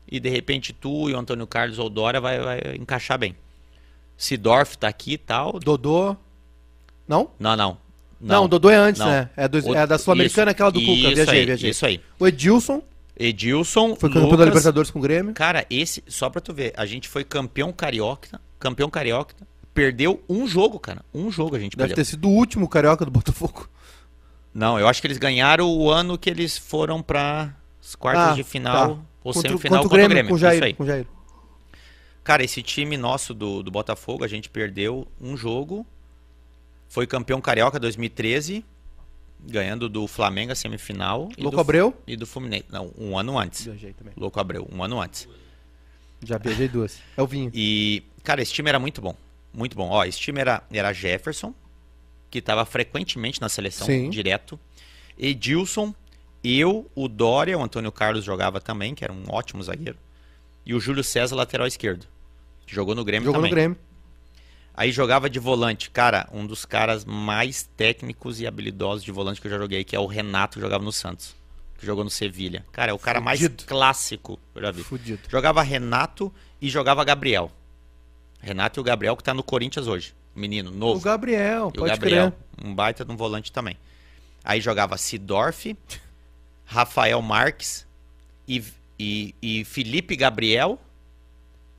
[0.07, 3.35] e de repente tu e o Antônio Carlos ou o Dória vai, vai encaixar bem.
[4.17, 5.59] Sidorf tá aqui e tal.
[5.59, 6.17] Dodô.
[7.07, 7.31] Não?
[7.39, 7.86] Não, não.
[8.21, 9.09] Não, o Dodô é antes, não.
[9.09, 9.29] né?
[9.37, 10.93] É, do, é da Sul-Americana, aquela do Cuca.
[11.15, 11.71] Viajei, aí, viajei.
[11.71, 12.01] Isso aí.
[12.19, 12.83] O Edilson.
[13.19, 13.95] Edilson.
[13.97, 15.35] Foi campeão da Libertadores com o Grêmio.
[15.35, 19.35] Cara, esse, só pra tu ver, a gente foi campeão carioca, campeão carioca,
[19.75, 21.03] perdeu um jogo, cara.
[21.15, 22.05] Um jogo a gente Deve perdeu.
[22.05, 23.69] ter sido o último carioca do Botafogo.
[24.53, 28.35] Não, eu acho que eles ganharam o ano que eles foram para as quartas Ah,
[28.35, 29.03] de final tá.
[29.23, 30.29] ou Contra, semifinal contra o contra Grêmio, o Grêmio.
[30.31, 30.55] com o Jair.
[30.57, 30.75] Isso aí.
[30.75, 31.07] Com o Jair.
[32.25, 35.87] Cara, esse time nosso do, do Botafogo, a gente perdeu um jogo.
[36.89, 38.65] Foi campeão carioca 2013,
[39.41, 41.29] ganhando do Flamengo a semifinal.
[41.37, 41.95] e Louco do, Abreu?
[42.07, 42.67] E do Fluminense.
[42.71, 43.65] Não, um ano antes.
[43.65, 44.15] Viajei também.
[44.17, 45.29] Louco Abreu, um ano antes.
[46.25, 46.99] Já viajei duas.
[47.17, 47.51] É o Vinho.
[47.55, 49.15] E, cara, esse time era muito bom.
[49.53, 49.89] Muito bom.
[49.91, 51.55] Ó, esse time era, era Jefferson,
[52.31, 54.11] que estava frequentemente na seleção Sim.
[54.11, 54.59] direto.
[55.19, 55.95] Edilson,
[56.43, 59.99] eu, o Dória, o Antônio Carlos jogava também, que era um ótimo zagueiro.
[60.65, 62.07] E o Júlio César, lateral esquerdo.
[62.67, 63.51] Que jogou no Grêmio Jogou também.
[63.51, 63.79] no Grêmio.
[64.77, 65.91] Aí jogava de volante.
[65.91, 69.97] Cara, um dos caras mais técnicos e habilidosos de volante que eu já joguei, que
[69.97, 71.35] é o Renato, que jogava no Santos.
[71.79, 72.65] Que jogou no Sevilha.
[72.73, 73.65] Cara, é o cara mais Fudido.
[73.65, 74.83] clássico que eu já vi.
[74.83, 75.21] Fudido.
[75.31, 77.51] Jogava Renato e jogava Gabriel.
[78.41, 80.15] Renato e o Gabriel que tá no Corinthians hoje.
[80.35, 81.01] Menino, O novo.
[81.01, 82.67] Gabriel, e o pode Gabriel, crer.
[82.67, 83.77] um baita de um volante também.
[84.45, 85.75] Aí jogava Sidorf,
[86.67, 87.87] Rafael Marques
[88.47, 88.63] e,
[88.99, 90.79] e, e Felipe Gabriel.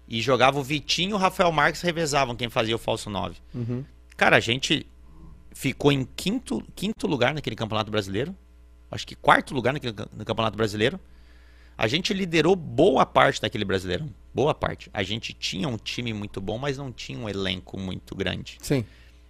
[0.07, 3.35] E jogava o Vitinho e o Rafael Marques revezavam quem fazia o falso 9.
[3.53, 3.83] Uhum.
[4.15, 4.87] Cara, a gente
[5.53, 8.35] ficou em quinto, quinto lugar naquele campeonato brasileiro.
[8.89, 10.99] Acho que quarto lugar naquele, no campeonato brasileiro.
[11.77, 14.09] A gente liderou boa parte daquele brasileiro.
[14.33, 14.89] Boa parte.
[14.93, 18.57] A gente tinha um time muito bom, mas não tinha um elenco muito grande.
[18.61, 18.83] Sim.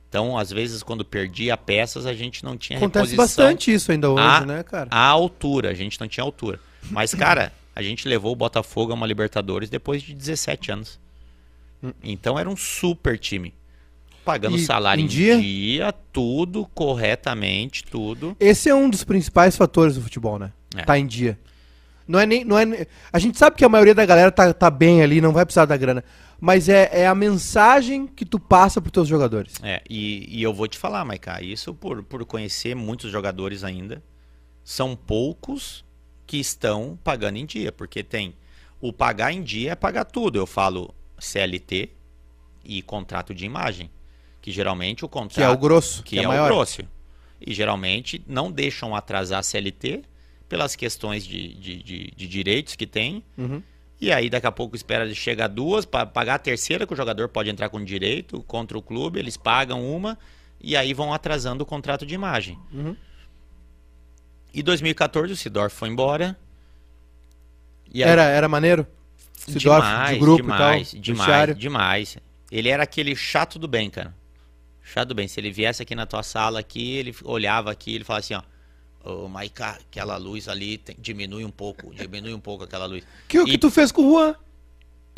[0.08, 4.10] Então, às vezes, quando perdia peças, a gente não tinha Acontece reposição bastante isso ainda
[4.10, 4.88] hoje, a, né, cara?
[4.90, 5.72] à altura.
[5.72, 6.60] A gente não tinha altura.
[6.90, 11.00] Mas, cara, a gente levou o Botafogo a uma Libertadores depois de 17 anos.
[12.04, 13.54] Então era um super time.
[14.26, 15.40] Pagando E salário em dia?
[15.40, 15.94] dia?
[16.12, 18.36] tudo corretamente, tudo.
[18.40, 20.52] Esse é um dos principais fatores do futebol, né?
[20.76, 20.82] É.
[20.82, 21.38] Tá em dia.
[22.08, 22.44] Não é nem.
[22.44, 25.32] Não é, a gente sabe que a maioria da galera tá, tá bem ali, não
[25.32, 26.04] vai precisar da grana.
[26.42, 29.54] Mas é, é a mensagem que tu passa pros teus jogadores.
[29.62, 34.02] É, e, e eu vou te falar, Maiká, isso por, por conhecer muitos jogadores ainda,
[34.64, 35.86] são poucos
[36.28, 38.36] que estão pagando em dia, porque tem
[38.80, 40.38] o pagar em dia é pagar tudo.
[40.38, 41.90] Eu falo CLT
[42.64, 43.90] e contrato de imagem,
[44.42, 46.82] que geralmente o contrato Que é o grosso, que, que é é, o grosso.
[47.40, 50.04] E geralmente não deixam atrasar a CLT
[50.50, 53.24] pelas questões de, de, de, de direitos que tem.
[53.38, 53.64] Uhum.
[54.00, 57.30] E aí daqui a pouco espera chegar duas para pagar a terceira que o jogador
[57.30, 60.20] pode entrar com direito contra o clube, eles pagam uma
[60.62, 62.60] e aí vão atrasando o contrato de imagem.
[62.72, 62.96] Uhum.
[64.58, 66.36] E 2014 o Sidorf foi embora.
[67.94, 68.88] Aí- Era, era maneiro?
[69.48, 71.02] Demais, de grupo demais, e tal.
[71.02, 71.56] demais, vestiário.
[71.56, 72.18] demais.
[72.52, 74.14] Ele era aquele chato do bem, cara.
[74.84, 75.28] Chato do bem.
[75.28, 78.42] Se ele viesse aqui na tua sala aqui, ele olhava aqui, ele falava assim, ó,
[79.24, 83.04] ô Maiká, aquela luz ali tem- diminui um pouco, diminui um pouco aquela luz.
[83.28, 84.36] Que o que E- tu fez com o Juan?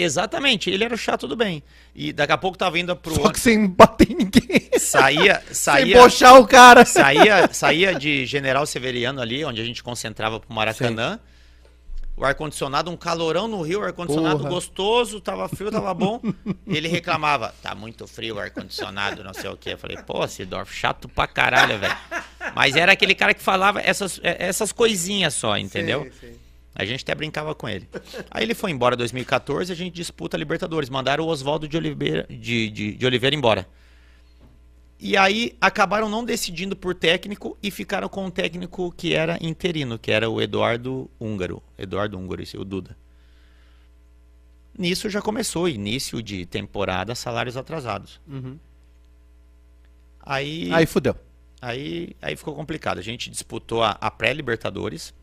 [0.02, 1.62] Exatamente, ele era o chato do bem.
[1.94, 4.70] E daqui a pouco tava indo pro Só que sem bater em ninguém.
[4.80, 6.86] saía, sem saía, bochar o cara.
[6.86, 11.20] saía, saía de General Severiano ali, onde a gente concentrava pro Maracanã.
[12.16, 16.22] O ar-condicionado, um calorão no Rio, o ar-condicionado gostoso, tava frio, tava bom.
[16.68, 19.72] Ele reclamava, tá muito frio o ar-condicionado, não sei o quê.
[19.74, 21.98] Eu falei, pô, Sidorf, chato pra caralho, velho.
[22.56, 26.04] Mas era aquele cara que falava essas, é, essas coisinhas só, entendeu?
[26.04, 26.39] Sim, sim.
[26.80, 27.89] A gente até brincava com ele.
[28.31, 30.89] Aí ele foi embora em 2014 a gente disputa a Libertadores.
[30.89, 33.68] Mandaram o Oswaldo de Oliveira, de, de, de Oliveira embora.
[34.97, 39.99] E aí acabaram não decidindo por técnico e ficaram com um técnico que era interino,
[39.99, 41.61] que era o Eduardo Húngaro.
[41.77, 42.95] Eduardo Húngaro, esse, o Duda.
[44.77, 48.22] Nisso já começou, início de temporada, salários atrasados.
[48.26, 48.57] Uhum.
[50.22, 51.14] Aí, Aí fudeu.
[51.61, 52.99] Aí, aí ficou complicado.
[52.99, 55.14] A gente disputou a, a pré-Libertadores,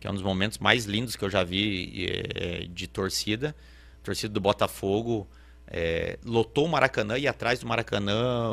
[0.00, 3.54] que é um dos momentos mais lindos que eu já vi eh, de torcida.
[4.00, 5.28] A torcida do Botafogo
[5.66, 8.50] eh, lotou o Maracanã e atrás do Maracanã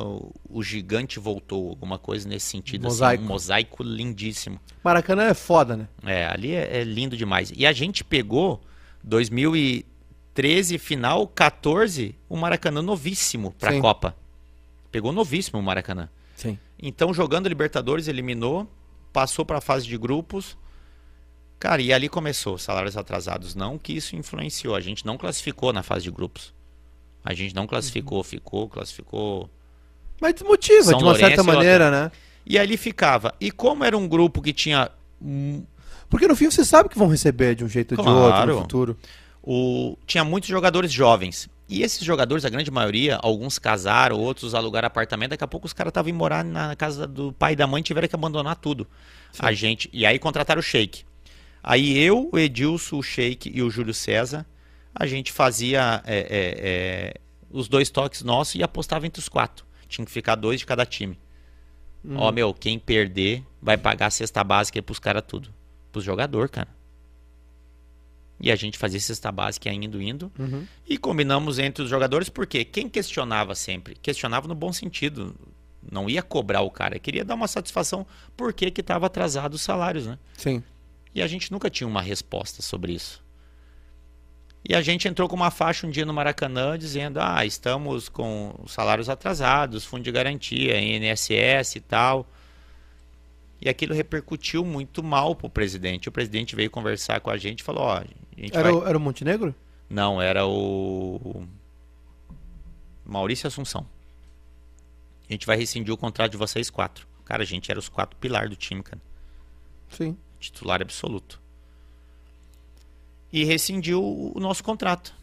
[0.50, 2.84] o, gigante voltou, alguma coisa nesse sentido.
[2.84, 3.24] Mosaico.
[3.24, 4.60] Assim, um mosaico lindíssimo.
[4.84, 5.88] Maracanã é foda, né?
[6.06, 7.52] É, ali é, é lindo demais.
[7.56, 8.62] E a gente pegou
[9.04, 14.16] 2013, final 14, o Maracanã novíssimo para a Copa.
[14.92, 16.10] Pegou novíssimo o Maracanã.
[16.36, 16.60] Sim.
[16.78, 18.70] Então, jogando Libertadores, eliminou,
[19.12, 20.56] passou para a fase de grupos.
[21.60, 23.56] Cara, e ali começou, salários atrasados.
[23.56, 26.54] Não que isso influenciou, a gente não classificou na fase de grupos.
[27.24, 29.50] A gente não classificou, ficou, classificou.
[30.22, 32.12] Mas desmotiva, São de uma certa Lourenço e maneira, né?
[32.46, 33.34] E ali ficava.
[33.42, 34.90] E como era um grupo que tinha.
[36.10, 38.56] Porque no fim você sabe que vão receber de um jeito ou de outro Claro.
[38.56, 38.98] no futuro.
[39.44, 41.50] o, tinha muitos jogadores jovens.
[41.70, 45.32] E esses jogadores, a grande maioria, alguns casaram, outros alugaram apartamento.
[45.32, 47.84] Daqui a pouco os caras estavam indo morar na casa do pai e da mãe
[47.84, 48.88] tiveram que abandonar tudo.
[49.38, 49.90] A gente.
[49.92, 51.04] E aí contrataram o Sheik.
[51.70, 54.46] Aí eu, o Edilson, o Sheik e o Júlio César,
[54.96, 57.14] a gente fazia é, é, é,
[57.50, 59.66] os dois toques nossos e apostava entre os quatro.
[59.86, 61.20] Tinha que ficar dois de cada time.
[62.16, 65.54] Ó, meu, quem perder vai pagar a cesta básica aí pros caras tudo.
[65.92, 66.70] Pros jogador, cara.
[68.40, 70.32] E a gente fazia cesta básica indo, indo.
[70.88, 73.96] E combinamos entre os jogadores, porque quem questionava sempre?
[74.02, 75.36] Questionava no bom sentido.
[75.92, 78.08] Não ia cobrar o cara, queria dar uma satisfação
[78.38, 80.18] por que que estava atrasado os salários, né?
[80.38, 80.64] Sim.
[81.18, 83.24] E a gente nunca tinha uma resposta sobre isso.
[84.64, 88.54] E a gente entrou com uma faixa um dia no Maracanã dizendo: ah, estamos com
[88.64, 92.30] os salários atrasados, fundo de garantia, INSS e tal.
[93.60, 96.08] E aquilo repercutiu muito mal pro presidente.
[96.08, 98.06] O presidente veio conversar com a gente e falou: ó, a
[98.40, 98.74] gente Era, vai...
[98.74, 99.56] o, era o Montenegro?
[99.90, 101.48] Não, era o
[103.04, 103.88] Maurício Assunção.
[105.28, 107.08] A gente vai rescindir o contrato de vocês quatro.
[107.26, 109.02] Cara, a gente era os quatro pilares do time, cara
[109.90, 110.16] Sim.
[110.40, 111.40] Titular absoluto.
[113.32, 115.14] E rescindiu o nosso contrato.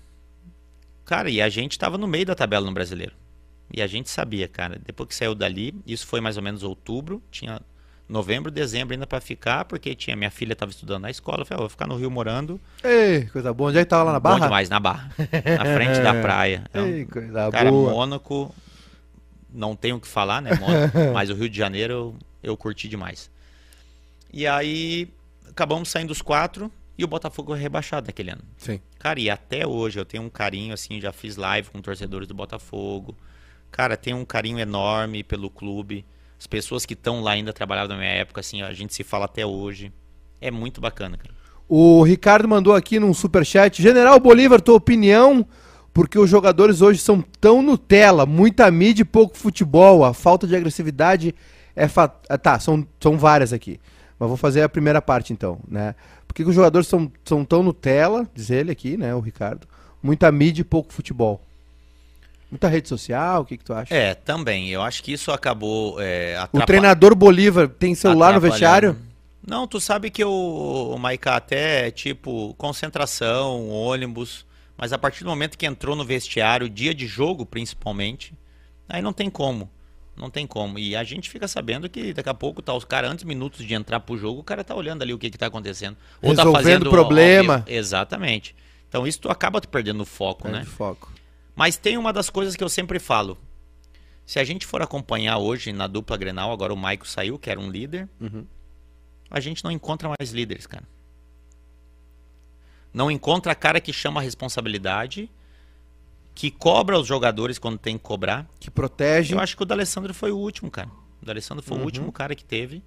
[1.04, 3.12] Cara, e a gente estava no meio da tabela no brasileiro.
[3.72, 7.22] E a gente sabia, cara, depois que saiu dali, isso foi mais ou menos outubro,
[7.30, 7.60] tinha
[8.08, 11.58] novembro, dezembro ainda para ficar, porque tinha minha filha estava estudando na escola, eu falei,
[11.58, 13.70] "Ó, vou ficar no Rio morando, Ei, coisa boa.
[13.70, 14.44] Onde é que tava lá na bom Barra?
[14.44, 16.64] demais na Barra, na frente da praia.
[16.72, 17.90] É Ei, coisa Cara, boa.
[17.90, 18.54] Mônaco,
[19.52, 20.96] não tenho o que falar, né, Mônaco?
[21.14, 22.16] mas o Rio de Janeiro eu,
[22.50, 23.30] eu curti demais.
[24.36, 25.06] E aí,
[25.48, 28.42] acabamos saindo os quatro e o Botafogo foi rebaixado naquele ano.
[28.56, 28.80] Sim.
[28.98, 32.34] Cara, e até hoje eu tenho um carinho, assim, já fiz live com torcedores do
[32.34, 33.16] Botafogo.
[33.70, 36.04] Cara, tenho um carinho enorme pelo clube.
[36.36, 39.26] As pessoas que estão lá ainda trabalhavam na minha época, assim, a gente se fala
[39.26, 39.92] até hoje.
[40.40, 41.32] É muito bacana, cara.
[41.68, 43.80] O Ricardo mandou aqui num superchat.
[43.80, 45.46] General Bolívar, tua opinião?
[45.92, 50.04] Porque os jogadores hoje são tão Nutella, muita mídia e pouco futebol.
[50.04, 51.32] A falta de agressividade
[51.76, 51.86] é.
[51.86, 52.12] Fa...
[52.28, 53.78] ah, Tá, são, são várias aqui.
[54.18, 55.94] Mas vou fazer a primeira parte então, né?
[56.26, 59.66] Por que que os jogadores são, são tão Nutella, diz ele aqui, né, o Ricardo?
[60.02, 61.40] Muita mídia e pouco futebol.
[62.50, 63.92] Muita rede social, o que, que tu acha?
[63.92, 64.70] É, também.
[64.70, 68.96] Eu acho que isso acabou é, o treinador Bolívar tem celular no vestiário?
[69.46, 74.46] Não, tu sabe que o, o Maiká até é tipo concentração, ônibus,
[74.76, 78.34] mas a partir do momento que entrou no vestiário, dia de jogo principalmente,
[78.88, 79.68] aí não tem como.
[80.16, 80.78] Não tem como.
[80.78, 83.74] E a gente fica sabendo que daqui a pouco tá os caras, antes minutos de
[83.74, 85.96] entrar pro jogo, o cara tá olhando ali o que que tá acontecendo.
[86.22, 87.54] Resolvendo ao- problema.
[87.54, 87.70] ao vivo.
[87.78, 88.54] Exatamente.
[88.88, 90.58] Então isso tu acaba tu perdendo o foco, né?
[90.58, 91.12] Perde foco.
[91.56, 93.36] Mas tem uma das coisas que eu sempre falo.
[94.24, 97.58] Se a gente for acompanhar hoje na dupla Grenal, agora o Maico saiu, que era
[97.60, 98.46] um líder, Uhum.
[99.30, 100.84] a gente não encontra mais líderes, cara.
[102.92, 105.28] Não encontra cara que chama a responsabilidade,
[106.34, 108.46] que cobra os jogadores quando tem que cobrar.
[108.58, 109.34] Que protege.
[109.34, 110.90] Eu acho que o D'Alessandro foi o último, cara.
[111.22, 111.82] O D'Alessandro foi Uhum.
[111.82, 112.82] o último cara que teve.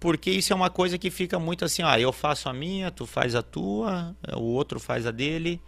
[0.00, 3.04] Porque isso é uma coisa que fica muito assim, ah, eu faço a minha, tu
[3.04, 5.60] faz a tua, o outro faz a dele.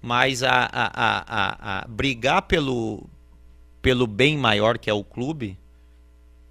[0.00, 3.04] Mas a, a, a, a, a brigar pelo,
[3.82, 5.58] pelo bem maior que é o clube,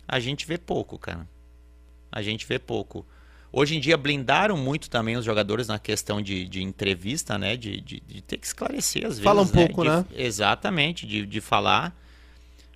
[0.08, 1.28] a gente vê pouco, cara.
[2.12, 3.06] A gente vê pouco.
[3.52, 7.58] Hoje em dia blindaram muito também os jogadores na questão de, de entrevista, né?
[7.58, 9.24] De, de, de ter que esclarecer às vezes.
[9.24, 10.06] Fala um pouco, De- né?
[10.16, 11.96] Exatamente, de, de falar.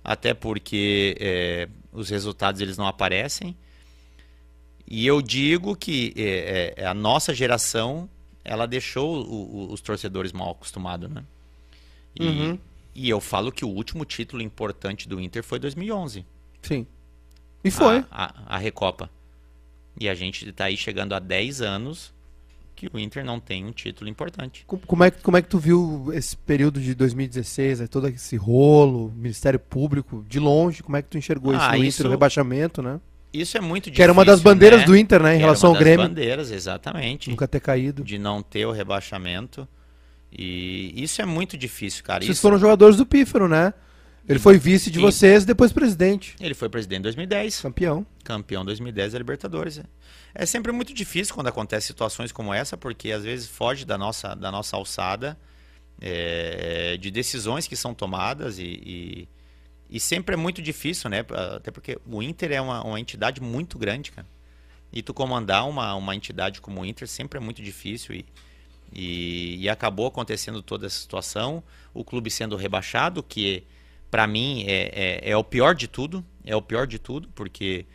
[0.02, 3.56] Até porque é, os resultados eles não aparecem.
[4.86, 8.08] E eu digo que é, é, a nossa geração
[8.44, 11.24] ela deixou o- o- os torcedores mal acostumados, né?
[12.18, 12.58] E, Uhum.
[12.94, 16.26] e eu falo que o último título importante do Inter foi 2011.
[16.62, 16.86] Sim.
[17.64, 18.04] E foi.
[18.10, 18.24] A,
[18.54, 19.08] a, a Recopa.
[19.98, 22.12] E a gente tá aí chegando a 10 anos
[22.76, 24.64] que o Inter não tem um título importante.
[24.66, 28.08] Co- Como é, que- como é que tu viu esse período de 2016, aí, todo
[28.08, 32.00] esse rolo, Ministério Público, de longe, como é que tu enxergou isso Ah, no isso-
[32.00, 33.00] Inter, o rebaixamento, né?
[33.32, 33.96] Isso é muito difícil.
[33.96, 34.86] Que era uma das bandeiras né?
[34.86, 37.30] do Inter, né, em Que relação uma ao das Grêmio, bandeiras, exatamente.
[37.30, 38.02] nunca ter caído.
[38.04, 39.66] De não ter o rebaixamento.
[40.36, 42.20] E isso é muito difícil, cara.
[42.24, 43.72] Vocês Isso- foram jogadores do Pífaro, né?
[44.28, 45.02] Ele foi vice de Sim.
[45.04, 47.60] vocês e depois presidente, Ele foi presidente em 2010.
[47.60, 48.06] campeão.
[48.24, 49.78] campeão 2010 da Libertadores.
[49.78, 49.84] É-
[50.34, 54.34] É sempre muito difícil quando acontecem situações como essa, porque às vezes foge da nossa,
[54.34, 55.38] da nossa alçada
[56.00, 59.28] é, de decisões que são tomadas e, e,
[59.88, 61.24] e sempre é muito difícil, né?
[61.56, 64.26] Até porque o Inter é uma, uma entidade muito grande, cara.
[64.92, 68.24] E tu comandar uma, uma entidade como o Inter sempre é muito difícil e,
[68.92, 73.64] E, e acabou acontecendo toda essa situação, o clube sendo rebaixado, que
[74.10, 77.86] para mim é, é, é, o pior de tudo, é o pior de tudo, porque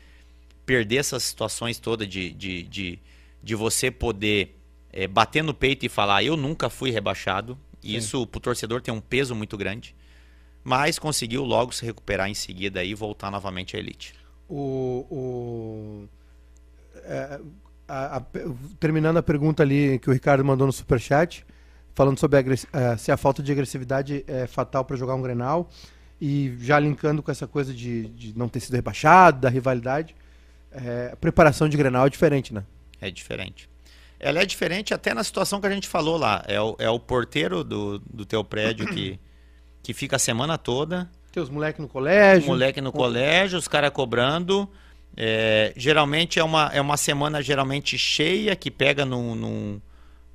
[0.65, 2.99] perder essas situações todas de, de, de,
[3.41, 4.59] de você poder
[4.91, 7.95] é, bater no peito e falar eu nunca fui rebaixado, Sim.
[7.95, 9.95] isso pro torcedor tem um peso muito grande,
[10.63, 14.13] mas conseguiu logo se recuperar em seguida e voltar novamente à elite.
[14.47, 16.09] O, o
[17.03, 17.39] é,
[17.87, 18.21] a, a,
[18.79, 21.45] terminando a pergunta ali que o Ricardo mandou no superchat,
[21.95, 25.69] falando sobre a, uh, se a falta de agressividade é fatal para jogar um Grenal,
[26.21, 30.15] e já linkando com essa coisa de, de não ter sido rebaixado, da rivalidade,
[30.71, 32.63] é, a preparação de Grenal é diferente, né?
[33.01, 33.69] É diferente.
[34.19, 36.43] Ela é diferente até na situação que a gente falou lá.
[36.47, 39.17] É o, é o porteiro do, do teu prédio que,
[39.81, 41.09] que fica a semana toda.
[41.31, 42.47] Tem os moleques no colégio.
[42.47, 44.69] Moleque no colégio, os caras cobrando.
[45.15, 49.81] É, geralmente é uma, é uma semana geralmente cheia, que pega num, num,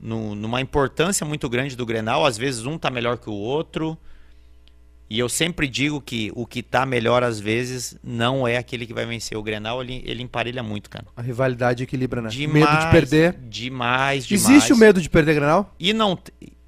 [0.00, 2.24] num, numa importância muito grande do Grenal.
[2.24, 3.98] Às vezes um tá melhor que o outro.
[5.08, 8.94] E eu sempre digo que o que tá melhor às vezes não é aquele que
[8.94, 9.36] vai vencer.
[9.36, 11.04] O Grenal, ele, ele emparelha muito, cara.
[11.14, 12.28] A rivalidade equilibra, né?
[12.30, 13.32] Demais, medo de perder.
[13.42, 14.48] Demais, demais.
[14.48, 15.74] Existe o medo de perder Grenal?
[15.78, 16.18] E não...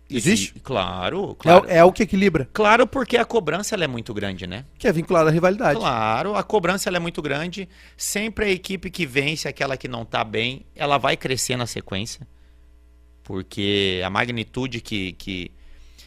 [0.09, 0.55] Existe?
[0.63, 1.67] claro, claro.
[1.69, 2.49] É, é, o que equilibra.
[2.53, 4.65] Claro, porque a cobrança é muito grande, né?
[4.79, 5.79] Que é vinculada à rivalidade.
[5.79, 7.69] Claro, a cobrança é muito grande.
[7.97, 12.27] Sempre a equipe que vence, aquela que não tá bem, ela vai crescer na sequência.
[13.25, 15.51] Porque a magnitude que, que,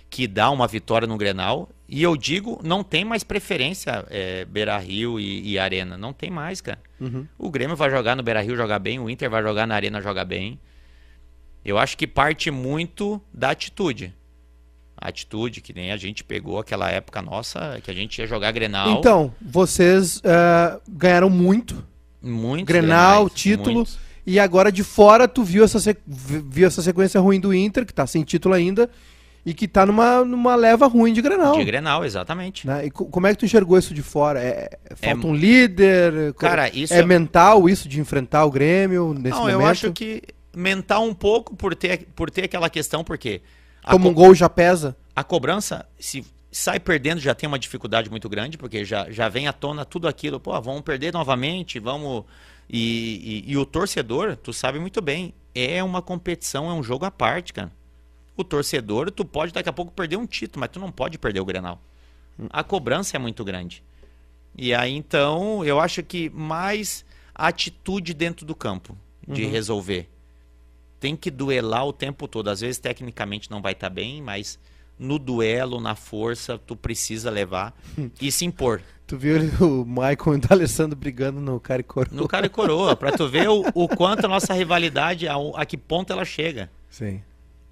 [0.09, 1.69] que dá uma vitória no Grenal.
[1.87, 5.97] E eu digo, não tem mais preferência é, Beira Rio e, e, Arena.
[5.97, 6.79] Não tem mais, cara.
[6.99, 7.27] Uhum.
[7.37, 10.01] O Grêmio vai jogar no Beira Rio jogar bem, o Inter vai jogar na Arena
[10.01, 10.59] jogar bem.
[11.63, 14.13] Eu acho que parte muito da atitude.
[14.95, 18.51] A atitude que nem a gente pegou aquela época nossa, que a gente ia jogar
[18.51, 18.99] Grenal.
[18.99, 21.85] Então, vocês uh, ganharam muito.
[22.21, 22.65] Muito.
[22.65, 23.75] Grenal, Grenais, título.
[23.75, 23.99] Muitos.
[24.25, 28.05] E agora de fora tu viu essa, viu essa sequência ruim do Inter, que tá
[28.05, 28.89] sem título ainda,
[29.45, 31.57] e que tá numa, numa leva ruim de Grenal.
[31.57, 32.67] De Grenal, exatamente.
[32.67, 32.87] Né?
[32.87, 34.39] E como é que tu enxergou isso de fora?
[34.39, 36.33] É, falta é, um líder?
[36.33, 39.53] Cara, isso é, é, mental isso de enfrentar o Grêmio nesse Não, momento?
[39.53, 40.21] eu acho que
[40.55, 43.41] mental um pouco por ter, por ter aquela questão, porque...
[43.83, 44.95] Como um gol já pesa?
[45.15, 49.47] A cobrança, se sai perdendo, já tem uma dificuldade muito grande, porque já, já vem
[49.47, 50.39] à tona tudo aquilo.
[50.39, 52.25] Pô, vamos perder novamente, vamos...
[52.69, 57.03] E, e, e o torcedor, tu sabe muito bem, é uma competição, é um jogo
[57.03, 57.71] à parte, cara
[58.41, 61.39] o torcedor, tu pode daqui a pouco perder um título, mas tu não pode perder
[61.39, 61.81] o Grenal.
[62.49, 63.83] A cobrança é muito grande.
[64.57, 68.97] E aí então, eu acho que mais atitude dentro do campo
[69.27, 69.51] de uhum.
[69.51, 70.09] resolver.
[70.99, 72.49] Tem que duelar o tempo todo.
[72.49, 74.59] Às vezes tecnicamente não vai estar tá bem, mas
[74.97, 77.73] no duelo, na força, tu precisa levar
[78.19, 78.81] e se impor.
[79.07, 82.15] Tu viu o Michael e o Alessandro brigando no cara e coroa.
[82.15, 85.65] No cara e coroa, pra tu ver o, o quanto a nossa rivalidade, a, a
[85.65, 86.69] que ponto ela chega.
[86.89, 87.21] Sim.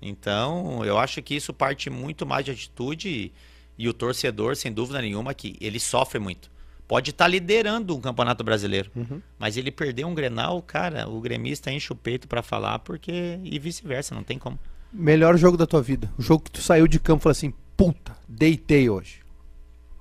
[0.02, 3.34] Então, eu acho que isso parte muito mais de atitude e,
[3.78, 6.52] e o torcedor, sem dúvida nenhuma, que ele sofre muito.
[6.88, 9.22] Pode estar tá liderando um campeonato brasileiro, uhum.
[9.38, 13.60] mas ele perdeu um Grenal, cara, o gremista enche o peito para falar, porque e
[13.60, 14.58] vice-versa, não tem como.
[14.94, 17.54] Melhor jogo da tua vida, o jogo que tu saiu de campo e falou assim,
[17.76, 19.22] puta, deitei hoje.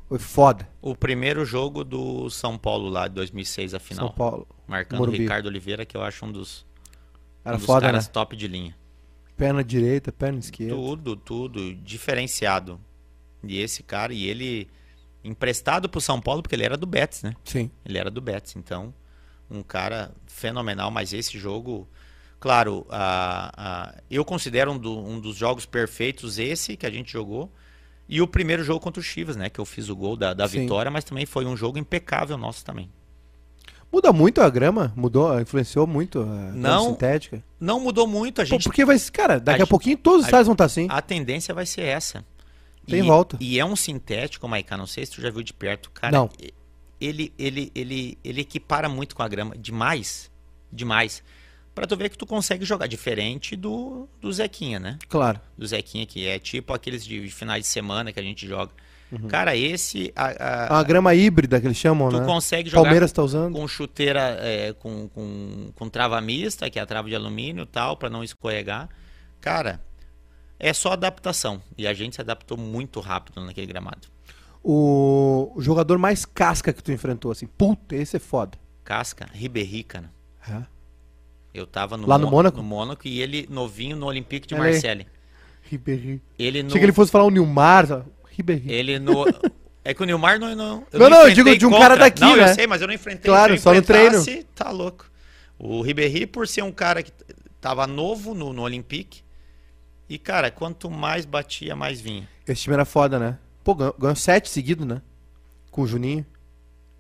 [0.09, 0.69] Foi foda.
[0.81, 4.07] O primeiro jogo do São Paulo lá, de 2006, a final.
[4.07, 4.47] São Paulo.
[4.69, 6.65] Marcando o Ricardo Oliveira, que eu acho um dos,
[7.45, 8.13] Era um dos foda, caras né?
[8.13, 8.77] top de linha.
[9.37, 10.75] Perna direita, perna esquerda.
[10.75, 11.75] Tudo, tudo.
[11.75, 12.81] Diferenciado.
[13.45, 14.69] E esse cara, e ele
[15.23, 17.35] emprestado pro São Paulo, porque ele era do Betis, né?
[17.45, 17.71] Sim.
[17.85, 18.57] Ele era do Betis.
[18.57, 18.95] Então,
[19.51, 21.89] um cara fenomenal, mas esse jogo.
[22.39, 27.13] Claro, a, a, eu considero um, do, um, dos jogos perfeitos esse que a gente
[27.13, 27.51] jogou.
[28.09, 29.51] E o primeiro jogo contra o Chivas, né?
[29.51, 32.65] Que eu fiz o gol da, da vitória, mas também foi um jogo impecável nosso
[32.65, 32.89] também.
[33.97, 34.93] Muda muito a grama?
[34.95, 37.43] Mudou, influenciou muito a não, sintética?
[37.59, 38.65] Não mudou muito a gente.
[38.65, 40.87] Pô, porque vai, cara, daqui a, a pouquinho todos os estádios vão estar tá assim.
[40.91, 42.23] A tendência vai ser essa.
[42.87, 43.39] Tem e, volta.
[43.41, 46.13] E é um sintético, Maiká, não sei se tu já viu de perto, cara.
[46.13, 46.29] Não.
[47.01, 50.31] Ele, ele, ele, ele equipara muito com a grama, demais,
[50.71, 51.23] demais.
[51.75, 54.99] Pra tu ver que tu consegue jogar diferente do, do Zequinha, né?
[55.09, 55.41] Claro.
[55.57, 58.73] Do Zequinha, que é tipo aqueles de finais de semana que a gente joga.
[59.11, 59.29] Uhum.
[59.29, 60.13] Cara, esse.
[60.17, 62.23] A, a, a, grama híbrida que eles chamam, tu né?
[62.23, 63.55] Tu consegue jogar Palmeiras tá usando.
[63.55, 67.67] com chuteira, é, com, com, com trava mista, que é a trava de alumínio e
[67.67, 68.89] tal, para não escorregar.
[69.41, 69.81] Cara,
[70.59, 71.63] é só adaptação.
[71.79, 74.09] E a gente se adaptou muito rápido naquele gramado.
[74.63, 78.59] O, o jogador mais casca que tu enfrentou, assim, puta, esse é foda.
[78.83, 79.29] Casca?
[79.33, 80.11] Ribéry, cara.
[80.49, 80.63] É.
[81.55, 82.57] Eu tava no Lá no Mônaco?
[82.57, 85.07] No Mônaco e ele novinho no Olympique de Marseille.
[85.63, 86.23] Ribéry.
[86.39, 86.69] Ele no...
[86.69, 88.05] Achei que ele fosse falar o Nilmar,
[88.37, 88.65] Ribéry.
[88.67, 89.25] Ele no.
[89.85, 90.55] É que o Nilmar não.
[90.57, 91.91] Não, eu não, não, eu digo de um contra.
[91.91, 92.51] cara daqui, não, né?
[92.51, 93.31] eu sei, mas eu não enfrentei.
[93.31, 94.21] Claro, só no treino.
[94.53, 95.09] Tá louco.
[95.59, 97.13] O Ribéry, por ser um cara que
[97.61, 99.23] tava novo no, no Olympique,
[100.09, 102.29] E, cara, quanto mais batia, mais vinha.
[102.47, 103.39] Esse time era foda, né?
[103.65, 105.01] Pô, ganhou, ganhou sete seguidos, né?
[105.71, 106.27] Com o Juninho.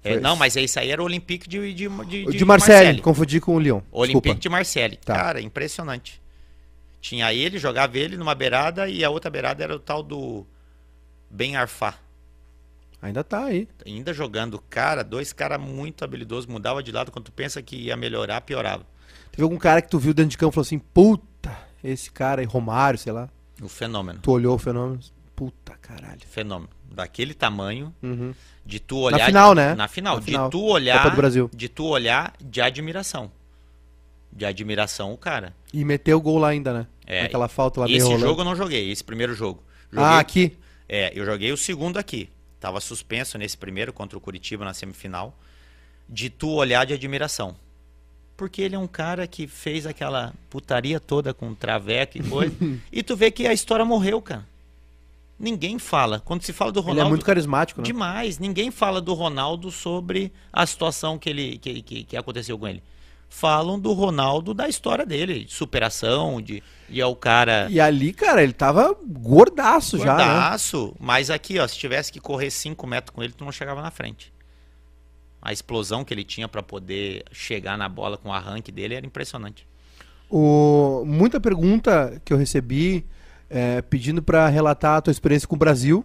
[0.02, 3.56] É, não, mas esse aí era o Olympique de, de, de, de, Marseille, confundi com
[3.56, 3.80] o Lyon.
[3.90, 4.96] Olympique de Marseille.
[4.96, 5.14] Tá.
[5.14, 6.22] Cara, impressionante.
[7.00, 10.46] Tinha ele, jogava ele numa beirada e a outra beirada era o tal do
[11.30, 11.94] Ben Arfá.
[13.02, 13.68] Ainda tá aí.
[13.84, 17.96] Ainda jogando, cara, dois caras muito habilidosos, mudava de lado, quando tu pensa que ia
[17.96, 18.84] melhorar, piorava.
[19.30, 22.40] Teve algum cara que tu viu dentro de campo e falou assim, puta, esse cara
[22.40, 23.28] aí, Romário, sei lá.
[23.62, 24.18] O fenômeno.
[24.22, 24.98] Tu olhou o fenômeno.
[25.34, 26.20] Puta caralho.
[26.26, 26.70] Fenômeno.
[26.90, 28.34] Daquele tamanho, Uhum.
[28.64, 29.26] de tu olhar.
[29.26, 29.74] final, né?
[29.74, 30.14] Na final.
[30.14, 30.50] Na de final.
[30.50, 30.96] tu olhar.
[30.98, 31.50] Copa do Brasil.
[31.54, 33.30] De tu olhar de admiração.
[34.32, 35.54] De admiração, o cara.
[35.72, 36.86] E meteu o gol lá ainda, né?
[37.06, 39.62] É, Aquela falta lá Esse jogo eu não joguei, esse primeiro jogo.
[39.92, 40.56] Joguei, Ah, aqui.
[40.88, 42.28] É, eu joguei o segundo aqui.
[42.60, 45.36] Tava suspenso nesse primeiro contra o Curitiba na semifinal.
[46.08, 47.56] De tu olhar de admiração.
[48.36, 52.54] Porque ele é um cara que fez aquela putaria toda com traveco e coisa.
[52.92, 54.46] e tu vê que a história morreu, cara.
[55.38, 56.20] Ninguém fala.
[56.20, 57.08] Quando se fala do Ele Ronaldo.
[57.08, 57.84] é muito carismático, né?
[57.84, 58.38] Demais.
[58.38, 62.82] Ninguém fala do Ronaldo sobre a situação que, ele, que, que, que aconteceu com ele.
[63.28, 68.12] Falam do Ronaldo da história dele, de superação, de, de é o cara E ali,
[68.12, 70.24] cara, ele tava gordaço já, né?
[70.24, 70.94] gordaço.
[70.98, 73.90] Mas aqui, ó, se tivesse que correr 5 metros com ele, tu não chegava na
[73.90, 74.32] frente.
[75.42, 79.06] A explosão que ele tinha pra poder chegar na bola com o arranque dele era
[79.06, 79.66] impressionante.
[80.30, 81.04] O...
[81.06, 83.06] Muita pergunta que eu recebi
[83.48, 86.04] é, pedindo pra relatar a tua experiência com o Brasil,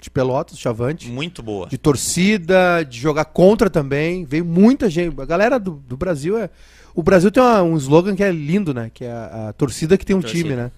[0.00, 1.08] de Pelotas, Chavante.
[1.08, 1.66] Muito boa.
[1.68, 4.24] De torcida, de jogar contra também.
[4.24, 5.18] Veio muita gente.
[5.20, 6.50] A galera do, do Brasil é.
[6.94, 8.90] O Brasil tem uma- um slogan que é lindo, né?
[8.92, 10.42] Que é a, a torcida que tem um Torcida.
[10.42, 10.70] time, né?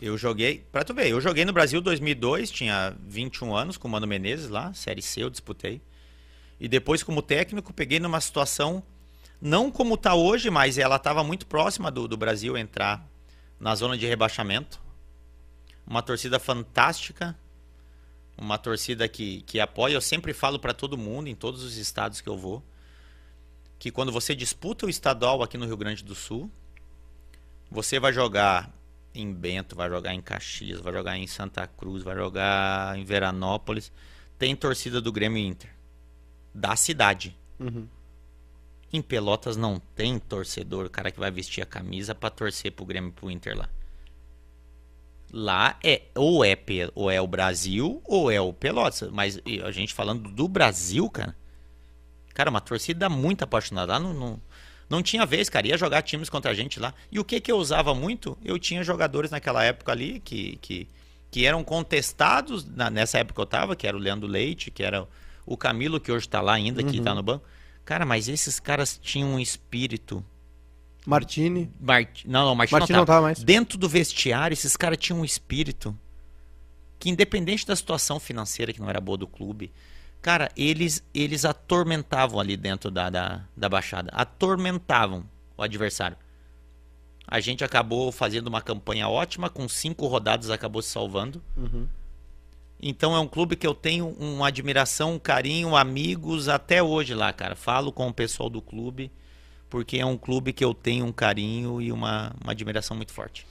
[0.00, 3.90] Eu joguei, pra tu ver, eu joguei no Brasil 2002, tinha 21 anos com o
[3.90, 5.80] Mano Menezes lá, Série C eu disputei.
[6.60, 8.82] E depois como técnico peguei numa situação,
[9.40, 13.06] não como tá hoje, mas ela estava muito próxima do, do Brasil entrar
[13.58, 14.78] na zona de rebaixamento.
[15.86, 17.34] Uma torcida fantástica,
[18.36, 19.94] uma torcida que, que apoia.
[19.94, 22.62] Eu sempre falo pra todo mundo, em todos os estados que eu vou,
[23.78, 26.50] que quando você disputa o estadual aqui no Rio Grande do Sul,
[27.70, 28.72] você vai jogar
[29.14, 33.90] em Bento, vai jogar em Caxias, vai jogar em Santa Cruz, vai jogar em Veranópolis.
[34.38, 35.70] Tem torcida do Grêmio Inter.
[36.54, 37.36] Da cidade.
[37.58, 37.88] Uhum.
[38.92, 42.84] Em Pelotas não tem torcedor, o cara que vai vestir a camisa pra torcer pro
[42.84, 43.68] Grêmio e pro Inter lá.
[45.32, 46.56] Lá é ou é
[46.94, 51.34] ou é o Brasil ou é o Pelotas, mas a gente falando do Brasil, cara.
[52.32, 54.40] Cara, uma torcida muito apaixonada lá não, não,
[54.88, 56.92] não tinha vez, cara, ia jogar times contra a gente lá.
[57.10, 58.36] E o que que eu usava muito?
[58.44, 60.88] Eu tinha jogadores naquela época ali que que,
[61.30, 64.82] que eram contestados na- nessa época que eu tava, que era o Leandro Leite, que
[64.82, 65.06] era
[65.44, 67.44] o Camilo que hoje tá lá ainda, que tá no banco.
[67.84, 70.24] Cara, mas esses caras tinham um espírito
[71.06, 71.70] Martini.
[71.80, 72.24] Mart...
[72.24, 73.18] Não, não, Martin, Martin não, não tava.
[73.18, 73.42] tava mais.
[73.42, 75.96] Dentro do vestiário, esses caras tinham um espírito
[76.98, 79.72] que, independente da situação financeira que não era boa do clube,
[80.20, 84.10] cara, eles, eles atormentavam ali dentro da, da, da baixada.
[84.12, 85.24] Atormentavam
[85.56, 86.16] o adversário.
[87.26, 91.42] A gente acabou fazendo uma campanha ótima, com cinco rodadas acabou se salvando.
[92.80, 97.32] Então é um clube que eu tenho uma admiração, um carinho, amigos até hoje lá,
[97.32, 97.56] cara.
[97.56, 99.10] Falo com o pessoal do clube,
[99.68, 103.46] porque é um clube que eu tenho um carinho e uma, uma admiração muito forte.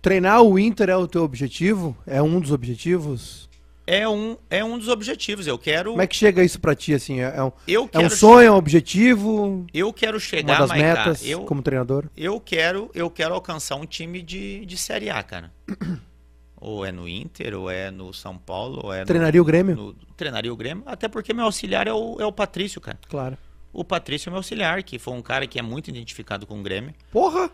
[0.00, 1.96] Treinar o Inter é o teu objetivo?
[2.06, 3.48] É um dos objetivos?
[3.86, 5.46] É um, é um dos objetivos.
[5.46, 5.90] Eu quero.
[5.90, 7.20] Como é que chega isso pra ti, assim?
[7.20, 9.66] É, é um, eu é um sonho, é um objetivo?
[9.74, 12.06] Eu quero Uma chegar, das Maiká, metas eu, como treinador?
[12.16, 15.52] eu quero eu quero alcançar um time de, de Série A, cara.
[16.56, 19.76] ou é no Inter, ou é no São Paulo, ou é no- Treinaria o Grêmio?
[19.76, 22.98] no, treinaria o Grêmio, até porque meu auxiliar é o, é o Patrício, cara.
[23.06, 23.36] Claro.
[23.74, 26.62] O Patrício é meu auxiliar, que foi um cara que é muito identificado com o
[26.62, 26.94] Grêmio.
[27.10, 27.50] Porra!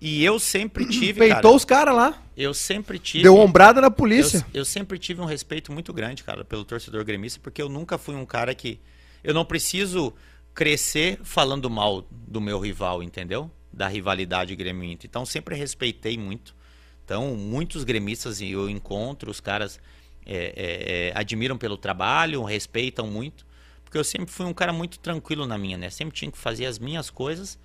[0.00, 2.22] E eu sempre tive, Peitou cara, os caras lá.
[2.36, 4.46] eu sempre tive Deu ombrada na eu, polícia.
[4.54, 8.14] eu sempre tive um respeito muito grande, cara, pelo torcedor gremista, porque eu nunca fui
[8.14, 8.78] um cara que
[9.24, 10.14] eu não preciso
[10.54, 13.50] crescer falando mal do meu rival, entendeu?
[13.72, 15.08] Da rivalidade Grêmio Inter.
[15.08, 16.54] Então sempre respeitei muito.
[17.04, 19.80] Então muitos gremistas eu encontro, os caras
[20.24, 23.45] é, é, é, admiram pelo trabalho, respeitam muito,
[23.96, 25.88] porque eu sempre fui um cara muito tranquilo na minha, né?
[25.88, 27.58] Sempre tinha que fazer as minhas coisas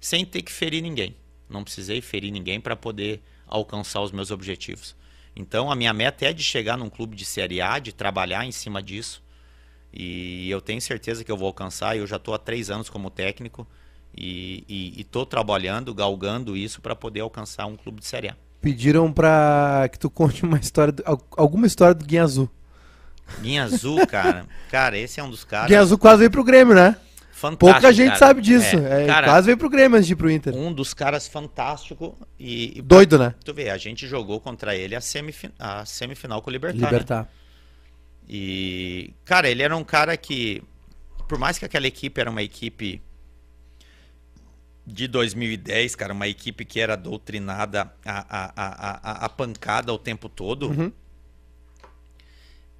[0.00, 1.14] sem ter que ferir ninguém.
[1.50, 4.96] Não precisei ferir ninguém para poder alcançar os meus objetivos.
[5.34, 8.52] Então a minha meta é de chegar num clube de Série A, de trabalhar em
[8.52, 9.22] cima disso.
[9.92, 11.94] E eu tenho certeza que eu vou alcançar.
[11.94, 13.66] Eu já estou há três anos como técnico
[14.16, 18.36] e estou trabalhando, galgando isso para poder alcançar um clube de Série A.
[18.62, 20.94] Pediram pra que tu conte uma história,
[21.36, 22.48] alguma história do Guinha Azul.
[23.40, 24.46] Guinha Azul, cara.
[24.70, 25.68] Cara, esse é um dos caras.
[25.68, 26.96] Guinha Azul quase veio pro Grêmio, né?
[27.36, 27.70] fantástico.
[27.72, 28.18] Pouca gente cara.
[28.18, 28.76] sabe disso.
[28.78, 30.54] É, É, cara, quase veio pro Grêmio antes de ir pro Inter.
[30.54, 33.34] um dos caras fantástico e, e Doido, né?
[33.44, 36.80] tu vê, a gente jogou contra ele a, semifin a semifinal com o Libertar.
[36.80, 36.86] né?
[36.86, 37.28] Libertar.
[38.28, 40.62] E, cara, ele era um cara que,
[41.28, 43.00] por mais que aquela equipe era uma equipe
[44.86, 49.98] de 2010, cara, uma equipe que era doutrinada a, a, a, a, a pancada o
[49.98, 50.92] tempo todo, Uhum.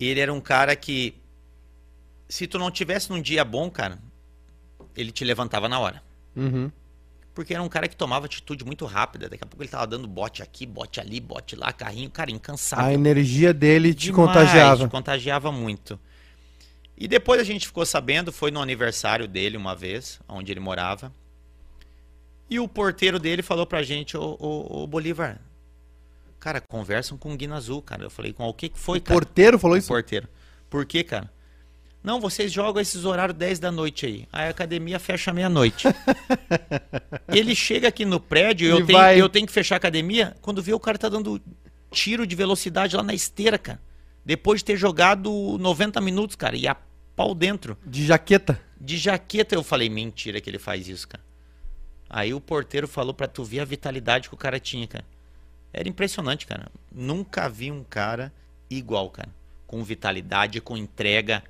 [0.05, 1.15] Ele era um cara que,
[2.29, 3.99] se tu não tivesse num dia bom, cara,
[4.95, 6.03] ele te levantava na hora.
[6.35, 6.71] Uhum.
[7.35, 9.29] Porque era um cara que tomava atitude muito rápida.
[9.29, 12.87] Daqui a pouco ele tava dando bote aqui, bote ali, bote lá, carrinho, cara, incansável.
[12.87, 14.89] A energia dele te Demais, contagiava.
[14.89, 16.01] contagiava muito.
[16.97, 21.13] E depois a gente ficou sabendo, foi no aniversário dele uma vez, onde ele morava.
[22.49, 25.39] E o porteiro dele falou pra gente, ô, ô, ô Bolívar,
[26.47, 28.05] cara, conversam com o Guina Azul, cara.
[28.05, 29.19] Eu falei, com o que foi, O cara?
[29.19, 29.89] porteiro falou O isso?
[29.89, 30.29] porteiro.
[30.71, 31.29] Por quê, cara?
[32.05, 34.29] Não, vocês jogam esses horários 10 da noite aí.
[34.33, 35.89] A academia fecha meia-noite.
[37.35, 39.21] ele chega aqui no prédio, E eu tenho, vai.
[39.21, 40.37] eu tenho que fechar a academia.
[40.41, 41.43] Quando vê, o cara tá dando
[41.91, 43.81] tiro de velocidade lá na esteira, cara.
[44.25, 46.77] Depois de ter jogado 90 minutos, cara, e a
[47.17, 47.77] pau dentro.
[47.85, 48.61] De jaqueta.
[48.81, 51.25] De jaqueta, eu falei, mentira que ele faz isso, cara.
[52.09, 55.05] Aí o porteiro falou pra tu ver a vitalidade que o cara tinha, cara.
[55.77, 56.69] Era impressionante, cara.
[56.91, 58.33] Nunca vi um cara
[58.71, 59.29] igual, cara.
[59.67, 61.43] Com vitalidade, com entrega.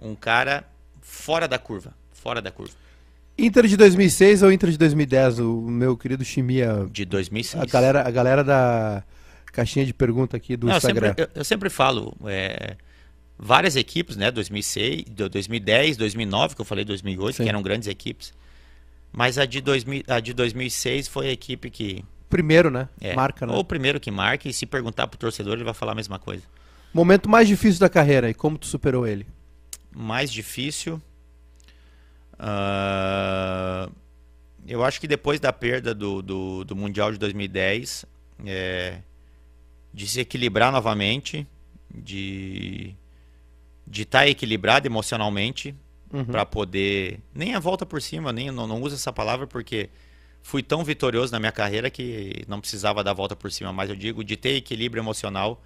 [0.00, 0.64] Um cara
[1.00, 1.92] fora da curva.
[2.12, 2.72] Fora da curva.
[3.36, 5.40] Inter de 2006 ou Inter de 2010?
[5.40, 6.86] O meu querido Chimia.
[6.90, 7.60] De 2006.
[7.62, 9.02] A galera, a galera da
[9.46, 11.08] caixinha de pergunta aqui do Não, eu, Instagram.
[11.08, 12.76] sempre, eu, eu sempre falo, é,
[13.36, 14.30] várias equipes, né?
[14.30, 17.42] 2006, do- 2010, 2009, que eu falei 2008, Sim.
[17.42, 18.32] que eram grandes equipes.
[19.12, 22.04] Mas a de, 2000, a de 2006 foi a equipe que.
[22.34, 22.88] Primeiro, né?
[23.00, 23.52] É, Marca, né?
[23.52, 26.18] Ou o primeiro que marca, e se perguntar pro torcedor, ele vai falar a mesma
[26.18, 26.42] coisa.
[26.92, 29.24] Momento mais difícil da carreira e como tu superou ele?
[29.96, 31.00] mais difícil.
[32.38, 33.88] ah,
[34.66, 38.04] eu acho que depois da perda do, do, do Mundial de 2010,
[38.46, 38.98] é,
[39.92, 41.46] de se equilibrar novamente,
[41.94, 42.94] de
[43.86, 45.74] de estar equilibrado emocionalmente
[46.12, 46.24] Uhum.
[46.24, 49.90] para poder nem a volta por cima, nem não, não uso essa palavra porque
[50.46, 53.88] fui tão vitorioso na minha carreira que não precisava dar a volta por cima, mas
[53.88, 55.60] eu digo de ter equilíbrio emocional,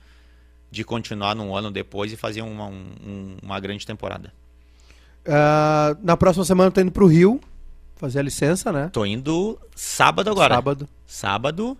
[0.70, 4.32] de continuar num ano depois e fazer uma, um- um- uma grande temporada.
[5.26, 7.40] Ah, na próxima semana eu tô indo pro Rio
[7.97, 8.89] fazer a licença, né?
[8.92, 10.55] Tô indo sábado agora.
[10.55, 10.89] Sábado.
[11.07, 11.78] Sábado.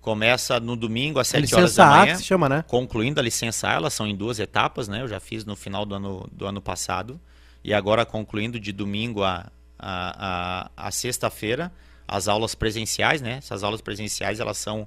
[0.00, 2.12] Começa no domingo às A 7 horas licença da A manhã.
[2.12, 2.64] que se chama, né?
[2.68, 5.02] Concluindo a licença A, elas são em duas etapas, né?
[5.02, 7.20] Eu já fiz no final do ano, do ano passado.
[7.64, 11.72] E agora concluindo de domingo a, a, a, a sexta-feira,
[12.06, 13.38] as aulas presenciais, né?
[13.38, 14.86] Essas aulas presenciais, elas são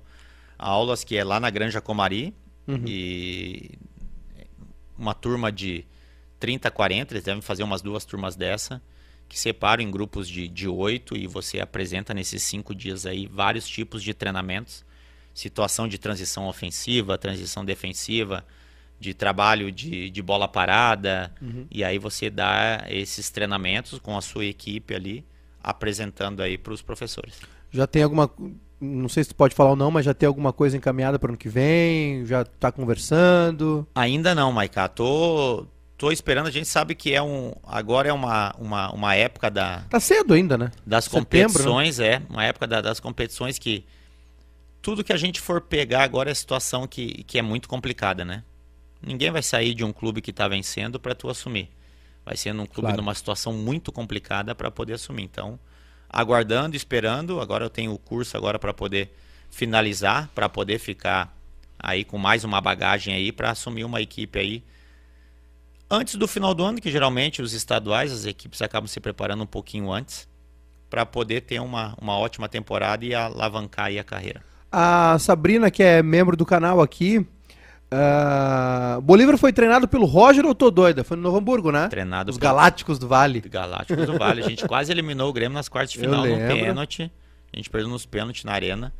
[0.57, 2.33] aulas que é lá na Granja Comari.
[2.85, 3.71] E
[4.97, 5.85] uma turma de
[6.39, 8.81] 30, 40, eles devem fazer umas duas turmas dessa,
[9.27, 13.67] que separam em grupos de, de 8 e você apresenta nesses cinco dias aí vários
[13.67, 14.85] tipos de treinamentos.
[15.33, 18.45] Situação de transição ofensiva, transição defensiva,
[18.99, 21.33] de trabalho de, de bola parada.
[21.71, 25.25] E aí você dá esses treinamentos com a sua equipe ali,
[25.69, 27.35] apresentando aí para os professores.
[27.71, 28.29] Já tem alguma.
[28.81, 31.29] Não sei se tu pode falar ou não, mas já tem alguma coisa encaminhada para
[31.31, 32.25] ano que vem?
[32.25, 33.85] Já tá conversando?
[33.93, 34.87] Ainda não, Maiká.
[34.87, 35.65] Tô,
[35.97, 36.47] tô esperando.
[36.47, 37.53] A gente sabe que é um.
[37.67, 40.71] Agora é uma, uma, uma época da, Tá cedo ainda, né?
[40.85, 41.43] das Setembro, né?
[41.43, 42.21] competições, é.
[42.29, 43.83] Uma época da- das competições que
[44.81, 48.43] tudo que a gente for pegar agora é situação que, que é muito complicada, né?
[49.05, 51.69] Ninguém vai sair de um clube que está vencendo para tu assumir.
[52.29, 52.97] Vai ser num clube Claro.
[52.97, 55.23] numa situação muito complicada para poder assumir.
[55.23, 55.59] Então,
[56.07, 57.41] aguardando, esperando.
[57.41, 59.11] Agora eu tenho o curso agora para poder
[59.49, 61.35] finalizar, para poder ficar
[61.79, 64.63] aí com mais uma bagagem aí para assumir uma equipe aí
[65.89, 69.47] antes do final do ano, que geralmente os estaduais, as equipes acabam se preparando um
[69.47, 70.27] pouquinho antes
[70.87, 74.43] para poder ter uma, uma ótima temporada e alavancar aí a carreira.
[74.71, 77.25] A Sabrina, que é membro do canal aqui.
[77.91, 81.03] Ah, Bolívar foi treinado pelo Roger ou tô doida?
[81.03, 81.87] Foi no Novo Hamburgo, né?
[81.87, 83.41] Treinado Os pelo- Galácticos do Vale.
[83.41, 84.43] Galácticos do Vale.
[84.43, 87.11] A gente quase eliminou o Grêmio nas quartas de final no pênalti.
[87.51, 88.93] A gente perdeu nos pênaltis na arena.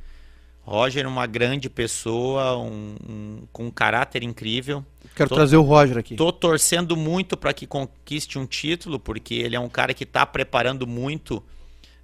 [0.62, 4.86] Roger, uma grande pessoa, um, um- com um caráter incrível.
[5.16, 6.16] Quero Tô- trazer o Roger aqui.
[6.16, 10.26] Tô torcendo muito para que conquiste um título, porque ele é um cara que está
[10.26, 11.44] preparando muito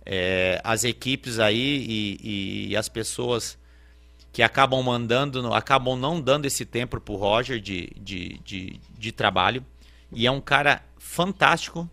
[0.06, 1.86] é, as equipes aí
[2.22, 3.58] e, e as pessoas
[4.36, 9.66] que acabam mandando, acabam não dando esse tempo pro Roger de, de, de, de trabalho.
[10.12, 11.90] E é um cara fantástico.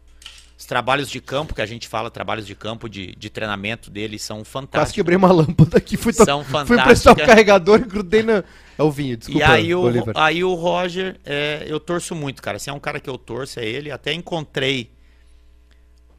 [0.59, 4.19] Os trabalhos de campo, que a gente fala, trabalhos de campo, de, de treinamento dele,
[4.19, 4.93] são Quase fantásticos.
[4.97, 5.97] quebrei uma lâmpada aqui.
[5.97, 8.43] Fui, to- São fui prestar o carregador e grudei na.
[8.77, 9.39] É o vinho, desculpa.
[9.41, 9.85] E aí o,
[10.17, 12.59] aí o Roger, é, eu torço muito, cara.
[12.59, 13.93] Se é um cara que eu torço, é ele.
[13.93, 14.91] Até encontrei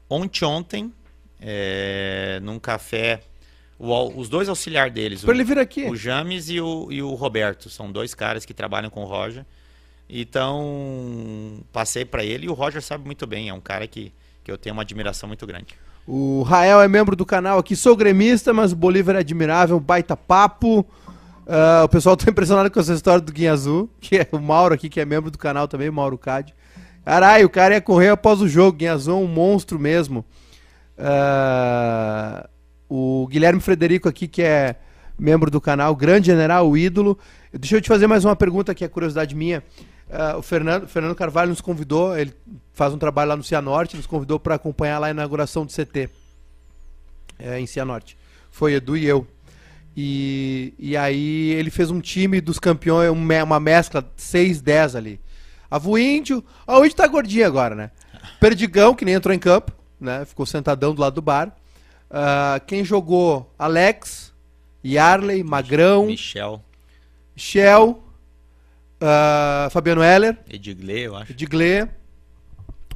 [0.09, 0.93] Ontem, ontem,
[1.41, 3.23] é, num café,
[3.83, 5.85] o, os dois auxiliar deles, Para ele vir aqui.
[5.85, 9.45] o James e o, e o Roberto, são dois caras que trabalham com o Roger.
[10.09, 14.13] Então, passei para ele e o Roger sabe muito bem, é um cara que,
[14.43, 15.75] que eu tenho uma admiração muito grande.
[16.05, 17.75] O Rael é membro do canal aqui.
[17.77, 20.85] Sou gremista, mas o Bolívar é admirável, baita papo.
[21.47, 24.73] Ah, o pessoal tá impressionado com essa história do Guinha Azul, que é o Mauro
[24.73, 26.53] aqui, que é membro do canal também, o Mauro Cade.
[27.05, 28.77] Caralho, o cara ia correr após o jogo.
[28.77, 30.25] Guinha Azul é um monstro mesmo.
[30.97, 32.49] Ah,
[32.95, 34.75] o Guilherme Frederico aqui, que é
[35.17, 37.17] membro do canal, grande general, o ídolo.
[37.51, 39.63] Deixa eu te fazer mais uma pergunta que é curiosidade minha.
[40.11, 42.31] Ah, o Fernando, Fernando Carvalho nos convidou, ele
[42.71, 46.07] faz um trabalho lá no Cianorte, nos convidou para acompanhar lá a inauguração do CT
[47.39, 48.15] é, em Cianorte.
[48.51, 49.25] Foi Edu e eu.
[49.97, 55.19] E, e aí ele fez um time dos campeões, um uma mescla 6-10 ali.
[55.69, 56.45] A o Índio.
[56.67, 57.89] Ah, o Índio tá gordinho agora, né?
[58.39, 60.25] Perdigão, que nem entrou em campo, né?
[60.25, 61.55] Ficou sentadão do lado do bar.
[62.15, 63.51] Ah, quem jogou?
[63.57, 64.31] Alex,
[64.85, 66.63] Yarley, Magrão, Michel,
[67.35, 68.03] Shell,
[69.01, 71.33] ah, Fabiano Heller, Edigley, eu acho.
[71.33, 71.89] Digley,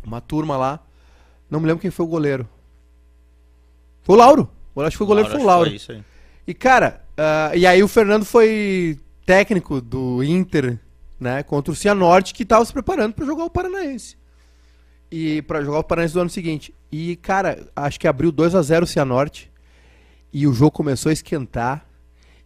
[0.03, 0.79] uma turma lá.
[1.49, 2.47] Não me lembro quem foi o goleiro.
[4.03, 4.47] Foi o Lauro.
[4.75, 5.69] Eu acho que foi o goleiro, foi o Lauro.
[5.69, 6.03] Foi isso aí.
[6.45, 10.79] E, cara, ah, e aí o Fernando foi técnico do Inter,
[11.19, 14.15] né, contra o Cianorte, que tava se preparando pra jogar o Paranaense.
[15.11, 16.73] E pra jogar o Paranaense do ano seguinte.
[16.91, 19.51] E, cara, acho que abriu 2 a 0 o Cianorte.
[20.33, 21.85] E o jogo começou a esquentar.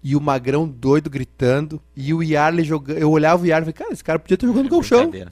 [0.03, 1.81] E o Magrão doido gritando.
[1.95, 2.98] E o Yarley jogando.
[2.98, 5.01] Eu olhava o Yarley e falei, cara, esse cara podia estar jogando com o chão.
[5.01, 5.31] Brincadeira.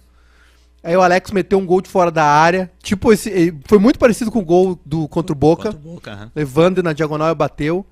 [0.83, 2.71] Aí o Alex meteu um gol de fora da área.
[2.81, 5.73] Tipo, esse, foi muito parecido com o gol do contra o Boca.
[5.73, 6.31] Contra o Boca, aham.
[6.33, 7.85] Levando na diagonal e bateu.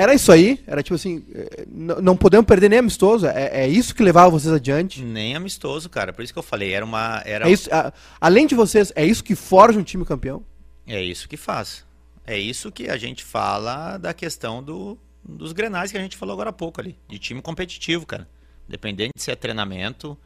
[0.00, 0.62] Era isso aí.
[0.66, 3.26] Era tipo assim, eh, não podemos perder nem amistoso.
[3.26, 5.02] É, é isso que levava vocês adiante.
[5.02, 6.12] Nem amistoso, cara.
[6.12, 7.20] Por isso que eu falei, era uma.
[7.24, 7.48] Era...
[7.48, 10.44] É isso, a- além de vocês, é isso que forja um time campeão.
[10.86, 11.84] É isso que faz.
[12.24, 16.34] É isso que a gente fala da questão do, dos grenais que a gente falou
[16.34, 16.96] agora há pouco ali.
[17.08, 18.28] De time competitivo, cara.
[18.68, 20.16] Dependente se é treinamento,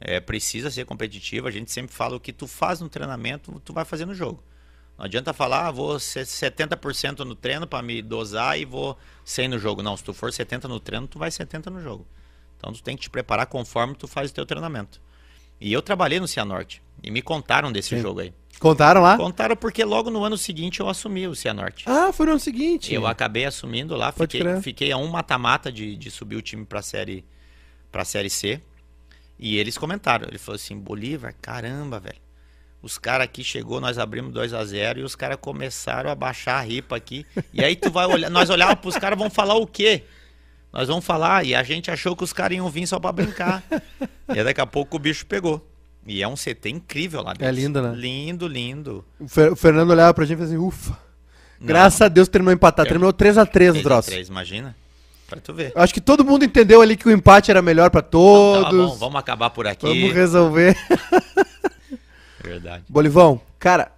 [0.00, 1.48] é, precisa ser competitivo.
[1.48, 4.42] A gente sempre fala o que tu faz no treinamento, tu vai fazer no jogo.
[4.98, 9.48] Não adianta falar, ah, vou ser 70% no treino para me dosar e vou 100
[9.48, 9.80] no jogo.
[9.80, 12.04] Não, se tu for 70 no treino, tu vai 70 no jogo.
[12.56, 15.00] Então tu tem que te preparar conforme tu faz o teu treinamento.
[15.60, 18.02] E eu trabalhei no Cianorte e me contaram desse Sim.
[18.02, 18.34] jogo aí.
[18.58, 19.16] Contaram lá?
[19.16, 21.84] Contaram porque logo no ano seguinte eu assumi o Cianorte.
[21.86, 22.92] Ah, foi no ano seguinte.
[22.92, 26.82] Eu acabei assumindo lá, fiquei, fiquei a um mata-mata de, de subir o time pra
[26.82, 27.24] série,
[27.92, 28.60] pra série C.
[29.38, 32.27] E eles comentaram, ele falou assim, Bolívar, caramba, velho.
[32.80, 36.58] Os caras aqui chegou, nós abrimos 2 a 0 e os caras começaram a baixar
[36.58, 37.26] a ripa aqui.
[37.52, 40.04] E aí tu vai olhar, nós olhávamos pros caras, vão falar o quê?
[40.72, 43.64] Nós vamos falar, e a gente achou que os caras iam vir só pra brincar.
[44.32, 45.66] e daqui a pouco o bicho pegou.
[46.06, 47.54] E é um CT incrível lá dentro.
[47.54, 47.92] lindo, né?
[47.96, 49.04] Lindo, lindo.
[49.18, 50.96] O, Fer- o Fernando olhava pra gente e assim, ufa.
[51.60, 52.86] Graças a Deus terminou empatado.
[52.86, 54.10] Eu- Terminou 3x3 o 3 troço.
[54.10, 54.76] 3, imagina.
[55.26, 55.72] Pra tu ver.
[55.74, 58.90] Eu Acho que todo mundo entendeu ali que o empate era melhor pra Tá todos.
[58.92, 59.86] bom, vamos acabar por aqui.
[59.86, 60.74] Vamos resolver.
[62.48, 62.84] Verdade.
[62.88, 63.92] Bolivão, cara,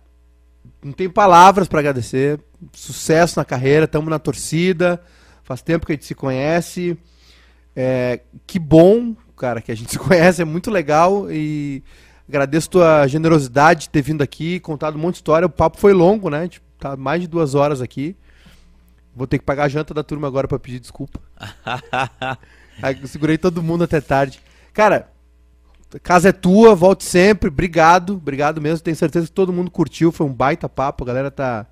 [0.83, 2.41] não tem palavras pra agradecer.
[2.73, 5.01] Sucesso na carreira, tamo na torcida.
[5.43, 6.97] Faz tempo que a gente se conhece.
[7.75, 11.83] É, que bom, cara, que a gente se conhece, é muito legal e
[12.29, 15.47] agradeço tua generosidade de ter vindo aqui, contado um monte de história.
[15.47, 16.39] O papo foi longo, né?
[16.39, 18.17] A gente tá mais de duas horas aqui.
[19.15, 21.21] Vou ter que pagar a janta da turma agora pra pedir desculpa.
[22.81, 24.41] Aí segurei todo mundo até tarde.
[24.73, 25.11] Cara,
[25.99, 27.49] casa é tua, volte sempre.
[27.49, 28.85] Obrigado, obrigado mesmo.
[28.85, 30.13] Tenho certeza que todo mundo curtiu.
[30.13, 31.03] Foi um baita papo.
[31.03, 31.67] A galera tá,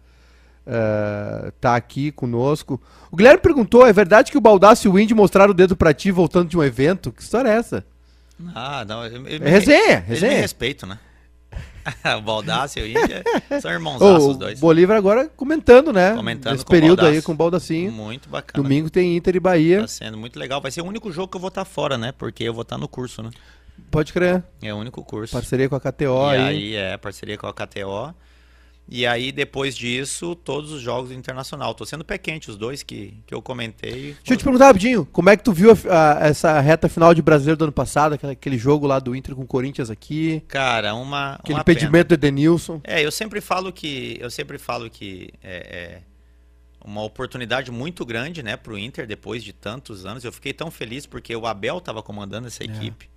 [0.66, 2.80] eh, tá aqui conosco.
[3.10, 5.94] O Guilherme perguntou: é verdade que o Baldassi e o Indy mostraram o dedo pra
[5.94, 7.12] ti voltando de um evento?
[7.12, 7.84] Que história é essa?
[8.54, 9.04] Ah, não.
[9.04, 10.40] Eu, eu, É resenha, resenha.
[10.40, 10.98] respeitam, né?
[12.18, 13.24] o Baldassi e o Índia
[13.60, 14.60] são irmãozaços os o dois.
[14.60, 16.14] Bolívar agora comentando, né?
[16.14, 17.90] Comentando Nesse com período aí com o Baldassinho.
[17.90, 18.62] Muito bacana.
[18.62, 19.80] Domingo tem Inter e Bahia.
[19.82, 20.60] Tá sendo muito legal.
[20.60, 22.12] Vai ser o único jogo que eu vou estar fora, né?
[22.12, 23.30] Porque eu vou estar no curso, né?
[23.90, 24.42] Pode crer.
[24.62, 25.32] É o único curso.
[25.32, 26.40] Parceria com a KTO e aí.
[26.46, 28.14] aí é parceria com a KTO.
[28.90, 31.74] E aí, depois disso, todos os jogos do internacional.
[31.74, 34.14] Tô sendo pé quente, os dois que, que eu comentei.
[34.14, 37.12] Deixa eu te perguntar rapidinho, como é que tu viu a- a- essa reta final
[37.12, 40.42] de brasileiro do ano passado, aquela- aquele jogo lá do Inter com o Corinthians aqui,
[40.48, 41.34] Cara, uma.
[41.34, 42.80] aquele uma impedimento do Edenilson.
[42.82, 46.02] É, eu sempre falo que eu sempre falo que é, é
[46.82, 50.24] uma oportunidade muito grande, né, para o Inter depois de tantos anos.
[50.24, 53.10] Eu fiquei tão feliz porque o Abel estava comandando essa equipe.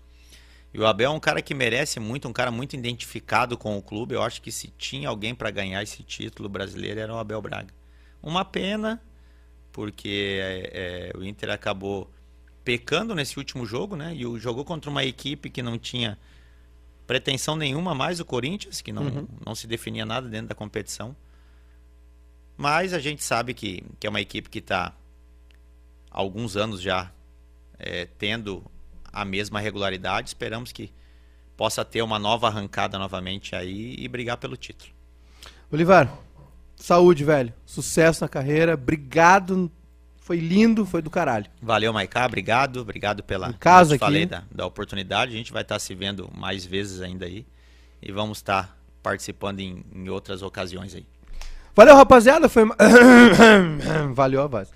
[0.73, 3.81] E o Abel é um cara que merece muito, um cara muito identificado com o
[3.81, 4.15] clube.
[4.15, 7.73] Eu acho que se tinha alguém para ganhar esse título brasileiro era o Abel Braga.
[8.23, 9.01] Uma pena,
[9.71, 12.09] porque é, é, o Inter acabou
[12.63, 14.15] pecando nesse último jogo, né?
[14.15, 16.17] E jogou contra uma equipe que não tinha
[17.05, 19.27] pretensão nenhuma mais o Corinthians, que não, uhum.
[19.45, 21.15] não se definia nada dentro da competição.
[22.55, 24.95] Mas a gente sabe que, que é uma equipe que está
[26.09, 27.11] alguns anos já
[27.77, 28.63] é, tendo
[29.11, 30.29] a mesma regularidade.
[30.29, 30.91] Esperamos que
[31.57, 34.91] possa ter uma nova arrancada novamente aí e brigar pelo título.
[35.71, 36.11] Olivar,
[36.75, 37.53] saúde, velho.
[37.65, 38.73] Sucesso na carreira.
[38.73, 39.71] Obrigado.
[40.17, 41.45] Foi lindo, foi do caralho.
[41.61, 42.25] Valeu, Maiká.
[42.25, 42.81] Obrigado.
[42.81, 43.53] Obrigado pela.
[43.53, 43.99] casa aqui.
[43.99, 45.33] falei da, da oportunidade.
[45.33, 47.45] A gente vai estar se vendo mais vezes ainda aí.
[48.01, 51.05] E vamos estar participando em, em outras ocasiões aí.
[51.75, 52.49] Valeu, rapaziada.
[52.49, 52.63] Foi.
[54.13, 54.71] Valeu a voz.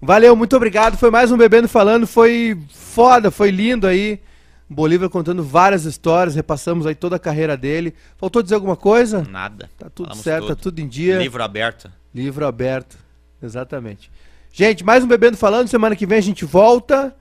[0.00, 0.96] Valeu, muito obrigado.
[0.96, 2.06] Foi mais um Bebendo Falando.
[2.06, 4.20] Foi foda, foi lindo aí.
[4.68, 7.94] Bolívar contando várias histórias, repassamos aí toda a carreira dele.
[8.16, 9.26] Faltou dizer alguma coisa?
[9.30, 9.70] Nada.
[9.78, 10.56] Tá tudo Falamos certo, tudo.
[10.56, 11.18] tá tudo em dia.
[11.18, 11.90] Livro aberto.
[12.14, 12.96] Livro aberto,
[13.42, 14.10] exatamente.
[14.52, 15.68] Gente, mais um Bebendo Falando.
[15.68, 17.14] Semana que vem a gente volta.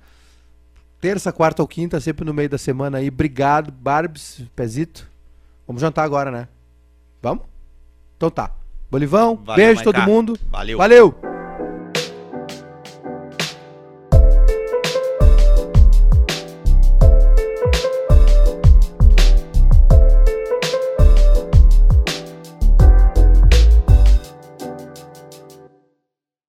[1.02, 3.10] Terça, quarta ou quinta, sempre no meio da semana aí.
[3.10, 5.06] Obrigado, Barbs, Pezito.
[5.68, 6.48] Vamos jantar agora, né?
[7.22, 7.44] Vamos?
[8.16, 8.52] Então tá.
[8.90, 10.40] Bolivão, Valeu, beijo todo mundo.
[10.50, 10.78] Valeu.
[10.78, 11.33] Valeu.